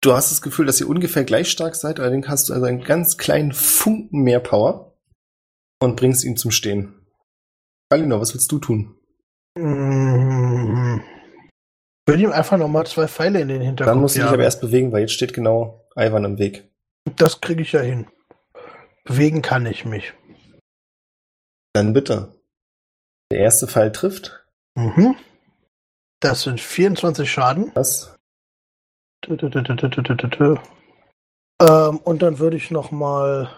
Du 0.00 0.14
hast 0.14 0.30
das 0.30 0.40
Gefühl, 0.40 0.64
dass 0.64 0.80
ihr 0.80 0.88
ungefähr 0.88 1.24
gleich 1.24 1.50
stark 1.50 1.74
seid, 1.74 2.00
allerdings 2.00 2.28
hast 2.28 2.48
du 2.48 2.54
also 2.54 2.64
einen 2.64 2.82
ganz 2.82 3.18
kleinen 3.18 3.52
Funken 3.52 4.22
mehr 4.22 4.40
Power 4.40 4.96
und 5.80 5.96
bringst 5.96 6.24
ihn 6.24 6.38
zum 6.38 6.50
Stehen. 6.50 6.94
Galino, 7.90 8.18
was 8.22 8.32
willst 8.32 8.50
du 8.50 8.58
tun? 8.58 8.96
Ich 9.54 9.62
würde 12.06 12.22
ihm 12.22 12.32
einfach 12.32 12.56
nochmal 12.56 12.86
zwei 12.86 13.06
Pfeile 13.06 13.42
in 13.42 13.48
den 13.48 13.60
Hinterkopf 13.60 13.92
Dann 13.92 14.00
musst 14.00 14.16
du 14.16 14.22
dich 14.22 14.30
aber 14.30 14.44
erst 14.44 14.62
bewegen, 14.62 14.92
weil 14.92 15.02
jetzt 15.02 15.12
steht 15.12 15.34
genau 15.34 15.86
Ivan 15.94 16.24
im 16.24 16.38
Weg. 16.38 16.72
Das 17.16 17.42
kriege 17.42 17.60
ich 17.60 17.72
ja 17.72 17.80
hin. 17.80 18.06
Bewegen 19.04 19.42
kann 19.42 19.66
ich 19.66 19.84
mich. 19.84 20.14
Dann 21.78 21.92
bitte. 21.92 22.34
Der 23.30 23.38
erste 23.38 23.68
Pfeil 23.68 23.92
trifft. 23.92 24.44
Mhm. 24.74 25.14
Das 26.18 26.42
sind 26.42 26.60
24 26.60 27.30
Schaden. 27.30 27.70
Ähm, 31.60 31.98
und 31.98 32.22
dann 32.22 32.40
würde 32.40 32.56
ich 32.56 32.72
nochmal 32.72 33.50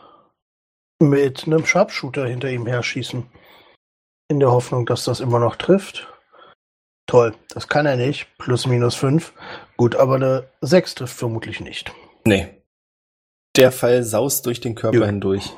mit 0.99 1.47
einem 1.47 1.65
Sharpshooter 1.65 2.27
hinter 2.27 2.51
ihm 2.51 2.67
herschießen. 2.67 3.27
In 4.29 4.39
der 4.39 4.51
Hoffnung, 4.51 4.85
dass 4.85 5.05
das 5.05 5.21
immer 5.21 5.39
noch 5.39 5.57
trifft. 5.57 6.07
Toll, 7.07 7.35
das 7.49 7.69
kann 7.69 7.87
er 7.87 7.97
nicht. 7.97 8.37
Plus 8.37 8.67
minus 8.67 8.97
5. 8.97 9.33
Gut, 9.79 9.97
aber 9.97 10.17
eine 10.17 10.51
6 10.61 10.95
trifft 10.95 11.17
vermutlich 11.17 11.61
nicht. 11.61 11.91
Nee. 12.27 12.63
Der 13.57 13.73
Pfeil 13.73 14.03
saust 14.05 14.45
durch 14.45 14.61
den 14.61 14.75
Körper 14.75 14.99
Jo. 14.99 15.07
hindurch. 15.07 15.57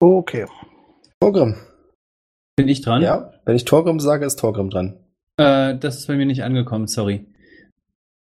Okay. 0.00 0.48
Torgrim. 1.20 1.64
Bin 2.56 2.68
ich 2.68 2.82
dran? 2.82 3.02
Ja, 3.02 3.32
wenn 3.44 3.56
ich 3.56 3.64
Torgrim 3.64 4.00
sage, 4.00 4.26
ist 4.26 4.38
Torgrim 4.38 4.70
dran. 4.70 4.98
Äh, 5.38 5.76
das 5.78 5.98
ist 5.98 6.06
bei 6.06 6.16
mir 6.16 6.26
nicht 6.26 6.44
angekommen, 6.44 6.86
sorry. 6.86 7.26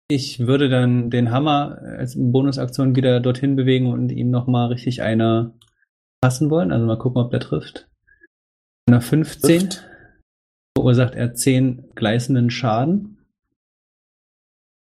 Ich 0.08 0.40
würde 0.42 0.70
dann 0.70 1.10
den 1.10 1.32
Hammer 1.32 1.80
als 1.82 2.16
Bonusaktion 2.16 2.96
wieder 2.96 3.20
dorthin 3.20 3.56
bewegen 3.56 3.88
und 3.92 4.10
ihm 4.12 4.30
nochmal 4.30 4.68
richtig 4.68 5.02
eine 5.02 5.54
passen 6.22 6.50
wollen. 6.50 6.72
Also 6.72 6.86
mal 6.86 6.98
gucken, 7.00 7.22
ob 7.22 7.32
der 7.32 7.40
trifft. 7.40 7.90
Eine 8.88 9.02
15 9.02 9.70
Trifft. 9.70 9.90
verursacht 10.78 11.16
er 11.16 11.34
10 11.34 11.92
gleißenden 11.96 12.50
Schaden. 12.50 13.18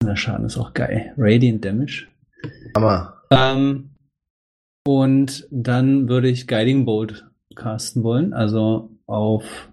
Der 0.02 0.16
Schaden 0.16 0.46
ist 0.46 0.58
auch 0.58 0.74
geil. 0.74 1.14
Radiant 1.16 1.64
Damage. 1.64 2.08
Hammer. 2.76 3.22
Ähm, 3.30 3.90
und 4.86 5.46
dann 5.50 6.08
würde 6.08 6.28
ich 6.28 6.46
Guiding 6.46 6.84
Bolt 6.84 7.26
casten 7.54 8.02
wollen. 8.02 8.32
Also 8.34 8.90
auf 9.06 9.72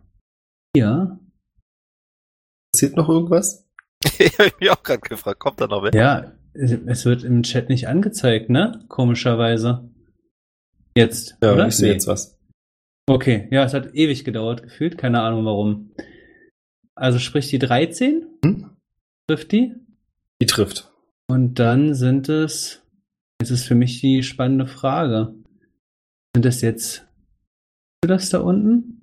hier. 0.75 1.19
Passiert 2.73 2.95
noch 2.95 3.09
irgendwas? 3.09 3.67
ich 4.19 4.37
habe 4.39 4.51
mich 4.59 4.69
auch 4.71 4.81
gerade 4.83 5.01
gefragt, 5.01 5.39
kommt 5.39 5.59
da 5.61 5.67
noch 5.67 5.83
wer? 5.83 5.93
Ja, 5.93 6.31
es 6.53 7.05
wird 7.05 7.23
im 7.23 7.43
Chat 7.43 7.69
nicht 7.69 7.87
angezeigt, 7.87 8.49
ne? 8.49 8.83
Komischerweise. 8.87 9.89
Jetzt, 10.95 11.37
Ja, 11.41 11.53
oder? 11.53 11.67
ich 11.67 11.75
sehe 11.75 11.87
Nee. 11.89 11.93
jetzt 11.93 12.07
was. 12.07 12.37
Okay, 13.09 13.47
ja, 13.51 13.63
es 13.63 13.73
hat 13.73 13.93
ewig 13.95 14.23
gedauert, 14.25 14.63
gefühlt. 14.63 14.97
Keine 14.97 15.21
Ahnung 15.21 15.45
warum. 15.45 15.91
Also 16.95 17.19
sprich 17.19 17.49
die 17.49 17.59
13, 17.59 18.27
Hm? 18.43 18.77
trifft 19.29 19.51
die. 19.51 19.73
Die 20.41 20.45
trifft. 20.45 20.91
Und 21.29 21.55
dann 21.59 21.93
sind 21.93 22.27
es, 22.29 22.85
jetzt 23.41 23.51
ist 23.51 23.65
für 23.65 23.75
mich 23.75 24.01
die 24.01 24.23
spannende 24.23 24.67
Frage. 24.67 25.33
Sind 26.35 26.45
das 26.45 26.61
jetzt 26.61 27.07
das 28.01 28.29
da 28.29 28.39
unten? 28.39 29.00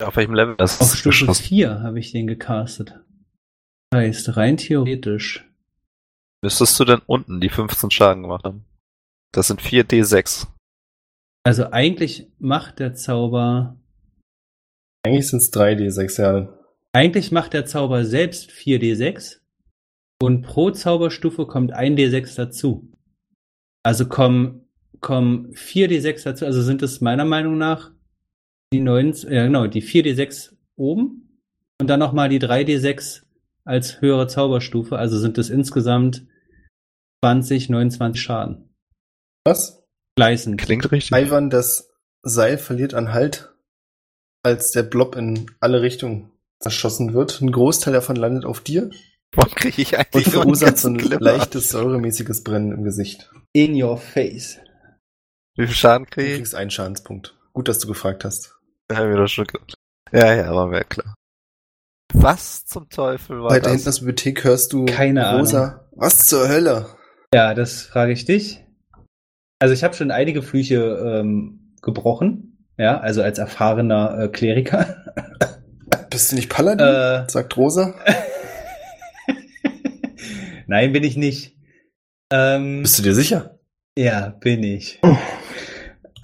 Auf 0.00 0.16
welchem 0.16 0.34
Level 0.34 0.56
das 0.56 0.80
Auf 0.80 0.94
Stufe 0.94 1.10
geschossen? 1.10 1.44
4 1.44 1.82
habe 1.82 1.98
ich 1.98 2.12
den 2.12 2.26
gecastet. 2.26 2.98
Heißt, 3.94 4.36
rein 4.36 4.56
theoretisch. 4.56 5.46
Müsstest 6.42 6.78
du 6.80 6.84
denn 6.84 7.00
unten 7.06 7.40
die 7.40 7.48
15 7.50 7.90
Schaden 7.90 8.22
gemacht 8.22 8.44
haben? 8.44 8.64
Das 9.32 9.48
sind 9.48 9.60
4d6. 9.60 10.46
Also 11.44 11.70
eigentlich 11.70 12.28
macht 12.38 12.78
der 12.78 12.94
Zauber, 12.94 13.76
Eigentlich 15.04 15.28
sind 15.28 15.38
es 15.40 15.52
3D6 15.52 16.20
Jahre. 16.20 16.58
eigentlich 16.92 17.32
macht 17.32 17.52
der 17.54 17.64
Zauber 17.66 18.04
selbst 18.04 18.50
4d6 18.50 19.38
und 20.20 20.42
pro 20.42 20.70
Zauberstufe 20.70 21.46
kommt 21.46 21.72
ein 21.72 21.96
d6 21.96 22.36
dazu. 22.36 22.92
Also 23.82 24.06
kommen, 24.06 24.68
kommen 25.00 25.52
4d6 25.54 26.24
dazu, 26.24 26.44
also 26.44 26.60
sind 26.62 26.82
es 26.82 27.00
meiner 27.00 27.24
Meinung 27.24 27.56
nach 27.56 27.92
die 28.72 28.80
9, 28.80 29.14
ja 29.28 29.44
genau, 29.44 29.66
die 29.66 29.82
4d6 29.82 30.52
oben 30.76 31.40
und 31.80 31.86
dann 31.88 32.00
nochmal 32.00 32.28
die 32.28 32.40
3d6 32.40 33.22
als 33.64 34.00
höhere 34.00 34.26
Zauberstufe, 34.26 34.96
also 34.98 35.18
sind 35.18 35.38
es 35.38 35.50
insgesamt 35.50 36.26
20, 37.24 37.68
29 37.68 38.20
Schaden. 38.20 38.74
Was? 39.44 39.82
Gleißend. 40.16 40.60
Klingt 40.60 40.90
richtig. 40.90 41.16
Ivan, 41.16 41.50
das 41.50 41.90
Seil 42.22 42.58
verliert 42.58 42.94
an 42.94 43.12
Halt, 43.12 43.54
als 44.42 44.70
der 44.70 44.82
Blob 44.82 45.16
in 45.16 45.50
alle 45.60 45.82
Richtungen 45.82 46.30
zerschossen 46.60 47.14
wird. 47.14 47.40
Ein 47.40 47.52
Großteil 47.52 47.92
davon 47.92 48.16
landet 48.16 48.44
auf 48.44 48.60
dir 48.60 48.90
Warum 49.32 49.54
kriege 49.54 49.82
ich 49.82 49.92
und 49.92 49.98
eigentlich 50.00 50.26
einen 50.26 50.32
verursacht 50.32 50.78
so 50.78 50.88
ein 50.88 50.96
Clip? 50.98 51.20
leichtes 51.20 51.70
säuremäßiges 51.70 52.42
Brennen 52.42 52.72
im 52.72 52.82
Gesicht. 52.84 53.30
In 53.52 53.80
your 53.80 53.96
face. 53.96 54.58
Wie 55.56 55.66
viel 55.66 55.76
Schaden 55.76 56.06
Du 56.06 56.10
kriege 56.10 56.30
ich? 56.32 56.36
kriegst 56.36 56.54
einen 56.54 56.70
Schadenspunkt. 56.70 57.36
Gut, 57.52 57.68
dass 57.68 57.78
du 57.78 57.86
gefragt 57.88 58.24
hast. 58.24 58.56
Ja, 58.90 59.04
mir 59.04 59.16
doch 59.16 59.28
schon 59.28 59.46
gedacht. 59.46 59.74
Ja, 60.12 60.34
ja, 60.34 60.54
war 60.54 60.66
mir 60.66 60.84
klar. 60.84 61.14
Was 62.12 62.64
zum 62.66 62.88
Teufel 62.88 63.40
war 63.40 63.50
Weiter 63.50 63.70
hinten 63.70 63.84
das? 63.84 63.98
in 63.98 64.06
der 64.06 64.12
Bibliothek 64.12 64.44
hörst 64.44 64.72
du 64.72 64.84
Keine 64.86 65.38
Rosa. 65.38 65.88
Was 65.94 66.26
zur 66.26 66.48
Hölle? 66.48 66.86
Ja, 67.32 67.54
das 67.54 67.82
frage 67.82 68.12
ich 68.12 68.24
dich. 68.24 68.64
Also 69.60 69.74
ich 69.74 69.84
habe 69.84 69.94
schon 69.94 70.10
einige 70.10 70.42
Flüche 70.42 70.80
ähm, 71.20 71.76
gebrochen, 71.82 72.66
ja, 72.78 72.98
also 72.98 73.22
als 73.22 73.38
erfahrener 73.38 74.18
äh, 74.18 74.28
Kleriker. 74.28 75.04
Bist 76.10 76.32
du 76.32 76.36
nicht 76.36 76.50
Paladin? 76.50 76.86
äh, 76.86 77.28
sagt 77.30 77.56
Rosa. 77.56 77.94
Nein, 80.66 80.92
bin 80.92 81.04
ich 81.04 81.16
nicht. 81.16 81.56
Ähm, 82.32 82.82
Bist 82.82 82.98
du 82.98 83.02
dir 83.02 83.14
sicher? 83.14 83.58
ja, 83.96 84.30
bin 84.40 84.62
ich. 84.64 85.00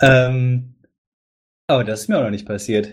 ähm, 0.03 0.76
aber 1.69 1.85
das 1.85 2.03
ist 2.03 2.09
mir 2.09 2.19
auch 2.19 2.25
noch 2.25 2.31
nicht 2.31 2.47
passiert. 2.47 2.93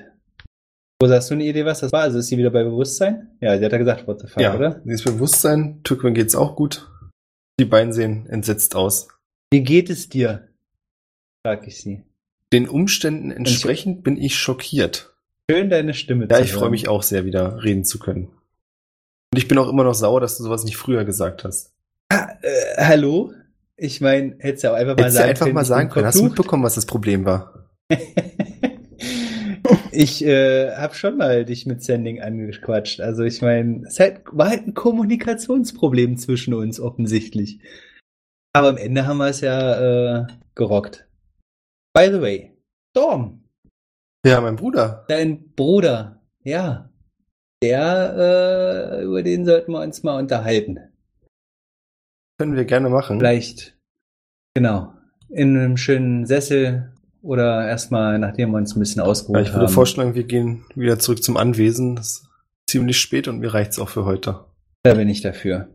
Wo 1.02 1.10
hast 1.10 1.30
du 1.30 1.34
eine 1.34 1.44
Idee, 1.44 1.66
was 1.66 1.82
das 1.82 1.92
war? 1.92 2.02
Also 2.02 2.20
ist 2.20 2.28
sie 2.28 2.38
wieder 2.38 2.50
bei 2.52 2.64
Bewusstsein? 2.64 3.32
Ja, 3.42 3.58
sie 3.58 3.66
hat 3.66 3.72
ja 3.74 3.78
gesagt, 3.78 4.08
what 4.08 4.22
the 4.22 4.28
fuck, 4.28 4.42
ja, 4.42 4.56
oder? 4.56 4.82
sie 4.86 4.94
ist 4.94 5.04
Bewusstsein. 5.04 5.82
Türkmen 5.84 6.14
geht's 6.14 6.36
auch 6.36 6.56
gut. 6.56 6.90
Die 7.60 7.66
beiden 7.66 7.92
sehen 7.94 8.26
entsetzt 8.28 8.76
aus. 8.76 9.10
Wie 9.52 9.64
geht 9.64 9.90
es 9.90 10.10
dir? 10.10 10.48
Frag 11.46 11.68
ich 11.68 11.82
sie. 11.82 12.04
Den 12.54 12.70
Umständen 12.70 13.32
entsprechend 13.32 14.04
bin 14.04 14.18
ich 14.18 14.38
schockiert. 14.38 15.14
Schön, 15.52 15.70
deine 15.70 15.94
Stimme 15.94 16.28
Ja, 16.30 16.38
zu 16.38 16.44
ich 16.44 16.52
freue 16.54 16.62
hören. 16.62 16.72
mich 16.72 16.88
auch 16.88 17.04
sehr, 17.04 17.26
wieder 17.26 17.64
reden 17.64 17.84
zu 17.84 18.00
können. 18.00 18.28
Und 18.28 19.38
ich 19.38 19.48
bin 19.48 19.58
auch 19.58 19.68
immer 19.68 19.84
noch 19.84 19.94
sauer, 19.96 20.22
dass 20.22 20.38
du 20.38 20.44
sowas 20.44 20.64
nicht 20.64 20.78
früher 20.78 21.04
gesagt 21.04 21.44
hast. 21.44 21.74
Äh, 22.10 22.28
hallo? 22.78 23.34
Ich 23.76 24.00
meine, 24.00 24.36
hättest 24.40 24.64
du 24.64 24.72
auch 24.72 24.76
einfach 24.76 24.96
mal 24.96 25.04
Hättest 25.04 25.18
du 25.18 25.20
sagen 25.20 25.30
einfach 25.30 25.46
können, 25.46 25.56
mal 25.56 25.62
ich 25.64 25.68
sagen 25.68 25.88
bin 25.90 25.94
können. 25.94 26.06
Hast 26.06 26.20
du 26.20 26.24
mitbekommen, 26.24 26.64
was 26.64 26.76
das 26.76 26.86
Problem 26.86 27.26
war? 27.26 27.70
ich 29.92 30.24
äh, 30.26 30.76
habe 30.76 30.94
schon 30.96 31.18
mal 31.18 31.46
dich 31.46 31.66
mit 31.66 31.84
Sending 31.84 32.22
angequatscht. 32.22 33.00
Also 33.02 33.24
ich 33.24 33.42
meine, 33.42 33.84
es 33.88 34.00
halt, 34.00 34.22
war 34.32 34.50
halt 34.50 34.68
ein 34.68 34.74
Kommunikationsproblem 34.74 36.18
zwischen 36.18 36.54
uns 36.54 36.80
offensichtlich. 36.80 37.60
Aber 38.54 38.70
am 38.70 38.78
Ende 38.78 39.08
haben 39.08 39.18
wir 39.18 39.28
es 39.28 39.42
ja 39.42 40.22
äh, 40.22 40.28
gerockt. 40.56 41.08
By 41.96 42.10
the 42.12 42.22
way, 42.22 42.58
Storm, 42.96 43.44
Ja, 44.26 44.42
mein 44.42 44.56
Bruder. 44.56 45.06
dein 45.08 45.52
Bruder, 45.56 46.22
ja, 46.44 46.90
der, 47.64 49.00
äh, 49.00 49.04
über 49.04 49.24
den 49.24 49.46
sollten 49.46 49.72
wir 49.72 49.82
uns 49.82 50.04
mal 50.04 50.20
unterhalten. 50.20 50.80
Können 52.40 52.56
wir 52.56 52.66
gerne 52.66 52.90
machen. 52.90 53.20
Vielleicht, 53.20 53.78
genau, 54.56 54.94
in 55.30 55.58
einem 55.58 55.78
schönen 55.78 56.26
Sessel 56.26 56.93
oder 57.24 57.68
erstmal, 57.68 58.20
nachdem 58.20 58.52
wir 58.52 58.58
uns 58.58 58.76
ein 58.76 58.80
bisschen 58.80 59.02
Ja, 59.02 59.08
ausgeruht 59.08 59.42
ich 59.42 59.54
würde 59.54 59.66
haben. 59.66 59.74
vorschlagen, 59.74 60.14
wir 60.14 60.24
gehen 60.26 60.66
wieder 60.76 61.00
zurück 61.00 61.24
zum 61.24 61.38
Anwesen. 61.38 61.96
Das 61.96 62.08
ist 62.10 62.28
ziemlich 62.68 62.98
spät 63.00 63.28
und 63.28 63.40
mir 63.40 63.54
reicht's 63.54 63.80
auch 63.80 63.90
für 63.90 64.06
heute. 64.06 64.46
Da 64.84 64.94
bin 64.94 65.10
ich 65.10 65.22
dafür. 65.22 65.70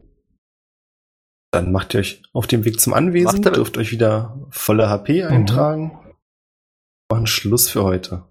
Dann 1.51 1.73
macht 1.73 1.95
ihr 1.95 2.01
euch 2.01 2.23
auf 2.35 2.47
dem 2.47 2.65
Weg 2.67 2.79
zum 2.79 2.93
Anwesen, 2.93 3.41
dürft 3.43 3.79
euch 3.79 3.91
wieder 3.91 4.39
volle 4.51 4.89
HP 4.91 5.25
Mhm. 5.25 5.29
eintragen. 5.33 5.99
Machen 7.11 7.27
Schluss 7.27 7.71
für 7.71 7.85
heute. 7.85 8.25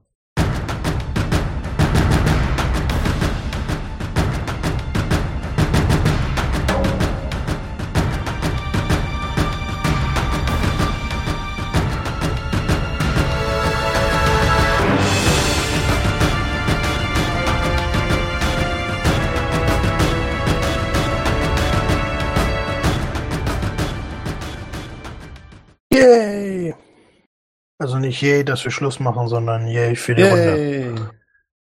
Also 27.98 28.08
nicht 28.08 28.22
yay, 28.22 28.46
dass 28.46 28.64
wir 28.64 28.72
Schluss 28.72 29.00
machen, 29.00 29.28
sondern 29.28 29.68
yay 29.68 29.96
für 29.96 30.14
die 30.14 30.22
Runde. 30.22 31.12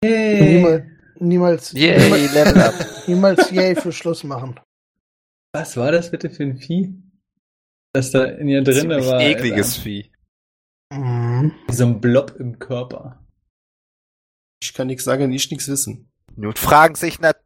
Yay! 0.05 0.41
Niemals, 0.43 0.83
niemals, 1.21 1.73
Yay, 1.73 1.99
niemals, 2.01 2.35
Level 2.35 2.61
Up. 2.61 2.75
niemals 3.07 3.51
yay 3.53 3.77
für 3.77 3.93
Schluss 3.93 4.25
machen. 4.25 4.59
Was 5.53 5.77
war 5.77 5.93
das 5.93 6.11
bitte 6.11 6.31
für 6.31 6.43
ein 6.43 6.59
Vieh? 6.59 6.93
Das 7.93 8.11
da 8.11 8.25
in 8.25 8.49
ihr 8.49 8.65
drinne 8.65 8.81
Ziemlich 8.81 9.07
war. 9.07 9.21
ekliges 9.21 9.75
Alter. 9.75 9.83
Vieh. 9.83 10.11
Mhm. 10.93 11.53
Wie 11.69 11.73
so 11.73 11.87
ein 11.87 12.01
Blob 12.01 12.35
im 12.41 12.59
Körper. 12.59 13.25
Ich 14.61 14.75
kann 14.75 14.89
nichts 14.89 15.05
sagen, 15.05 15.31
ich 15.33 15.51
nichts 15.53 15.69
wissen. 15.69 16.11
Nun 16.35 16.57
fragen 16.57 16.97
sich 16.97 17.21
nat 17.21 17.41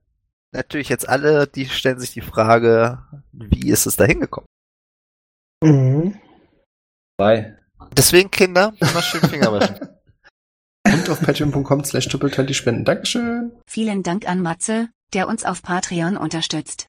natürlich 0.53 0.89
jetzt 0.89 1.07
alle, 1.07 1.47
die 1.47 1.67
stellen 1.67 2.01
sich 2.01 2.13
die 2.13 2.23
Frage, 2.23 3.05
wie 3.33 3.69
ist 3.69 3.85
es 3.85 3.97
da 3.97 4.07
hingekommen? 4.07 4.49
Mhm. 5.63 6.19
Bei. 7.19 7.58
Deswegen, 7.97 8.31
Kinder, 8.31 8.73
immer 8.81 9.03
schön 9.03 9.21
Finger 9.29 9.53
waschen. 9.53 9.77
Und 10.87 11.11
auf 11.11 11.21
patreon.com 11.21 11.85
slash 11.85 12.09
die 12.09 12.55
spenden. 12.55 12.85
Dankeschön. 12.85 13.53
Vielen 13.67 14.03
Dank 14.03 14.29
an 14.29 14.41
Matze, 14.41 14.89
der 15.13 15.29
uns 15.29 15.45
auf 15.45 15.63
Patreon 15.63 16.17
unterstützt. 16.17 16.87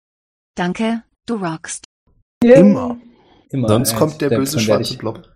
Danke, 0.55 1.03
du 1.25 1.35
rockst. 1.35 1.85
Immer. 2.43 2.97
Immer. 3.49 3.67
Sonst 3.67 3.95
kommt 3.95 4.21
der 4.21 4.29
selbst 4.29 4.53
böse 4.53 4.57
der 4.57 4.63
schwarze 4.63 4.97
Blob. 4.97 5.27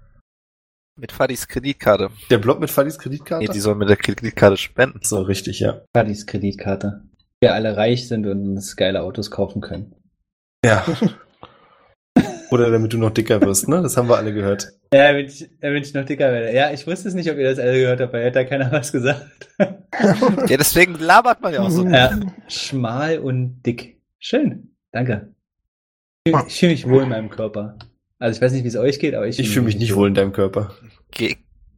Mit 0.95 1.11
Fadis 1.11 1.47
Kreditkarte. 1.47 2.11
Der 2.29 2.37
Blob 2.37 2.59
mit 2.59 2.69
Fadis 2.69 2.99
Kreditkarte? 2.99 3.45
Nee, 3.45 3.51
die 3.51 3.59
sollen 3.59 3.79
mit 3.79 3.89
der 3.89 3.97
Kreditkarte 3.97 4.57
spenden. 4.57 4.99
so, 5.01 5.21
richtig, 5.21 5.59
ja. 5.59 5.81
Padis 5.91 6.27
Kreditkarte. 6.27 7.03
Wir 7.41 7.53
alle 7.53 7.75
reich 7.75 8.07
sind 8.07 8.27
und 8.27 8.51
uns 8.51 8.75
geile 8.75 9.01
Autos 9.01 9.31
kaufen 9.31 9.61
können. 9.61 9.95
Ja. 10.63 10.85
Oder 12.53 12.69
damit 12.71 12.93
du 12.93 12.97
noch 12.97 13.09
dicker 13.11 13.41
wirst, 13.41 13.67
ne? 13.67 13.81
Das 13.81 13.97
haben 13.97 14.07
wir 14.09 14.17
alle 14.17 14.33
gehört. 14.33 14.67
Ja, 14.93 15.13
wenn 15.15 15.25
ich, 15.25 15.49
wenn 15.59 15.75
ich 15.81 15.93
noch 15.93 16.05
dicker 16.05 16.31
werde. 16.31 16.53
Ja, 16.55 16.71
ich 16.71 16.85
wusste 16.85 17.07
es 17.07 17.13
nicht, 17.15 17.29
ob 17.31 17.37
ihr 17.37 17.49
das 17.49 17.57
alle 17.59 17.73
gehört 17.79 17.99
habt, 17.99 18.13
weil 18.13 18.25
hat 18.27 18.35
da 18.35 18.43
keiner 18.43 18.71
was 18.71 18.91
gesagt. 18.91 19.25
Ja, 20.47 20.57
deswegen 20.57 20.95
labert 20.95 21.41
man 21.41 21.53
ja 21.53 21.61
auch 21.61 21.69
so. 21.69 21.85
ja, 21.87 22.19
schmal 22.47 23.19
und 23.19 23.61
dick. 23.63 24.01
Schön. 24.19 24.75
Danke. 24.91 25.33
Ich 26.25 26.31
fühle- 26.33 26.45
Ich 26.47 26.59
fühle 26.59 26.71
mich 26.71 26.87
wohl 26.89 27.03
in 27.03 27.09
meinem 27.09 27.29
Körper. 27.29 27.77
Also 28.19 28.37
ich 28.37 28.41
weiß 28.41 28.51
nicht, 28.53 28.63
wie 28.63 28.67
es 28.69 28.75
euch 28.75 28.99
geht, 28.99 29.13
aber 29.15 29.27
ich, 29.27 29.37
Ich 29.39 29.49
fühle 29.49 29.65
mich 29.65 29.77
nicht 29.77 29.95
wohl 29.95 30.07
in 30.07 30.13
deinem 30.15 30.31
Körper. 30.33 30.73
Ge 31.11 31.35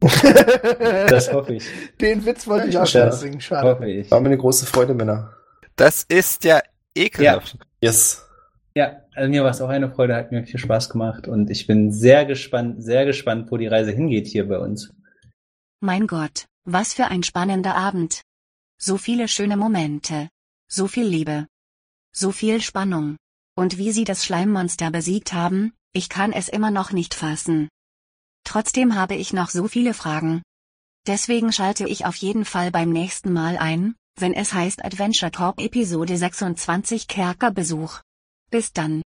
Das 1.08 1.32
hoffe 1.32 1.54
ich. 1.54 1.64
Den 2.00 2.24
Witz 2.26 2.46
wollte 2.46 2.68
ich 2.68 2.78
auch 2.78 2.86
schon 2.86 3.08
bringen, 3.10 3.40
schade. 3.40 3.68
Hoffe 3.68 3.86
ich. 3.90 4.10
War 4.10 4.20
mir 4.20 4.26
eine 4.28 4.38
große 4.38 4.66
Freude, 4.66 4.94
Männer. 4.94 5.32
das 5.76 6.04
ist 6.04 6.44
ja 6.44 6.60
ekelhaft. 6.94 7.58
Yes. 7.80 8.24
Ja, 8.74 8.96
also 9.16 9.30
mir 9.30 9.42
war 9.42 9.50
es 9.50 9.60
auch 9.60 9.68
eine 9.68 9.90
Freude, 9.90 10.14
hat 10.14 10.30
mir 10.30 10.44
viel 10.44 10.60
Spaß 10.60 10.90
gemacht 10.90 11.26
und 11.26 11.50
ich 11.50 11.66
bin 11.66 11.90
sehr 11.90 12.26
gespannt, 12.26 12.82
sehr 12.82 13.06
gespannt, 13.06 13.50
wo 13.50 13.56
die 13.56 13.66
Reise 13.66 13.90
hingeht 13.90 14.26
hier 14.26 14.46
bei 14.46 14.58
uns. 14.58 14.92
Mein 15.80 16.06
Gott, 16.06 16.46
was 16.64 16.92
für 16.92 17.06
ein 17.06 17.22
spannender 17.22 17.74
Abend. 17.74 18.22
So 18.78 18.98
viele 18.98 19.28
schöne 19.28 19.56
Momente. 19.56 20.28
So 20.68 20.86
viel 20.86 21.06
Liebe. 21.06 21.46
So 22.12 22.30
viel 22.30 22.60
Spannung. 22.60 23.16
Und 23.56 23.78
wie 23.78 23.90
sie 23.90 24.04
das 24.04 24.24
Schleimmonster 24.24 24.90
besiegt 24.90 25.32
haben, 25.32 25.72
ich 25.92 26.10
kann 26.10 26.32
es 26.32 26.48
immer 26.48 26.70
noch 26.70 26.92
nicht 26.92 27.14
fassen. 27.14 27.68
Trotzdem 28.44 28.94
habe 28.94 29.14
ich 29.14 29.32
noch 29.32 29.48
so 29.48 29.66
viele 29.66 29.94
Fragen. 29.94 30.42
Deswegen 31.06 31.52
schalte 31.52 31.88
ich 31.88 32.04
auf 32.04 32.16
jeden 32.16 32.44
Fall 32.44 32.70
beim 32.70 32.90
nächsten 32.90 33.32
Mal 33.32 33.56
ein, 33.56 33.94
wenn 34.18 34.34
es 34.34 34.52
heißt 34.52 34.84
Adventure 34.84 35.30
Corp 35.30 35.60
Episode 35.60 36.16
26 36.16 37.08
Kerkerbesuch. 37.08 38.00
Bis 38.50 38.72
dann. 38.72 39.02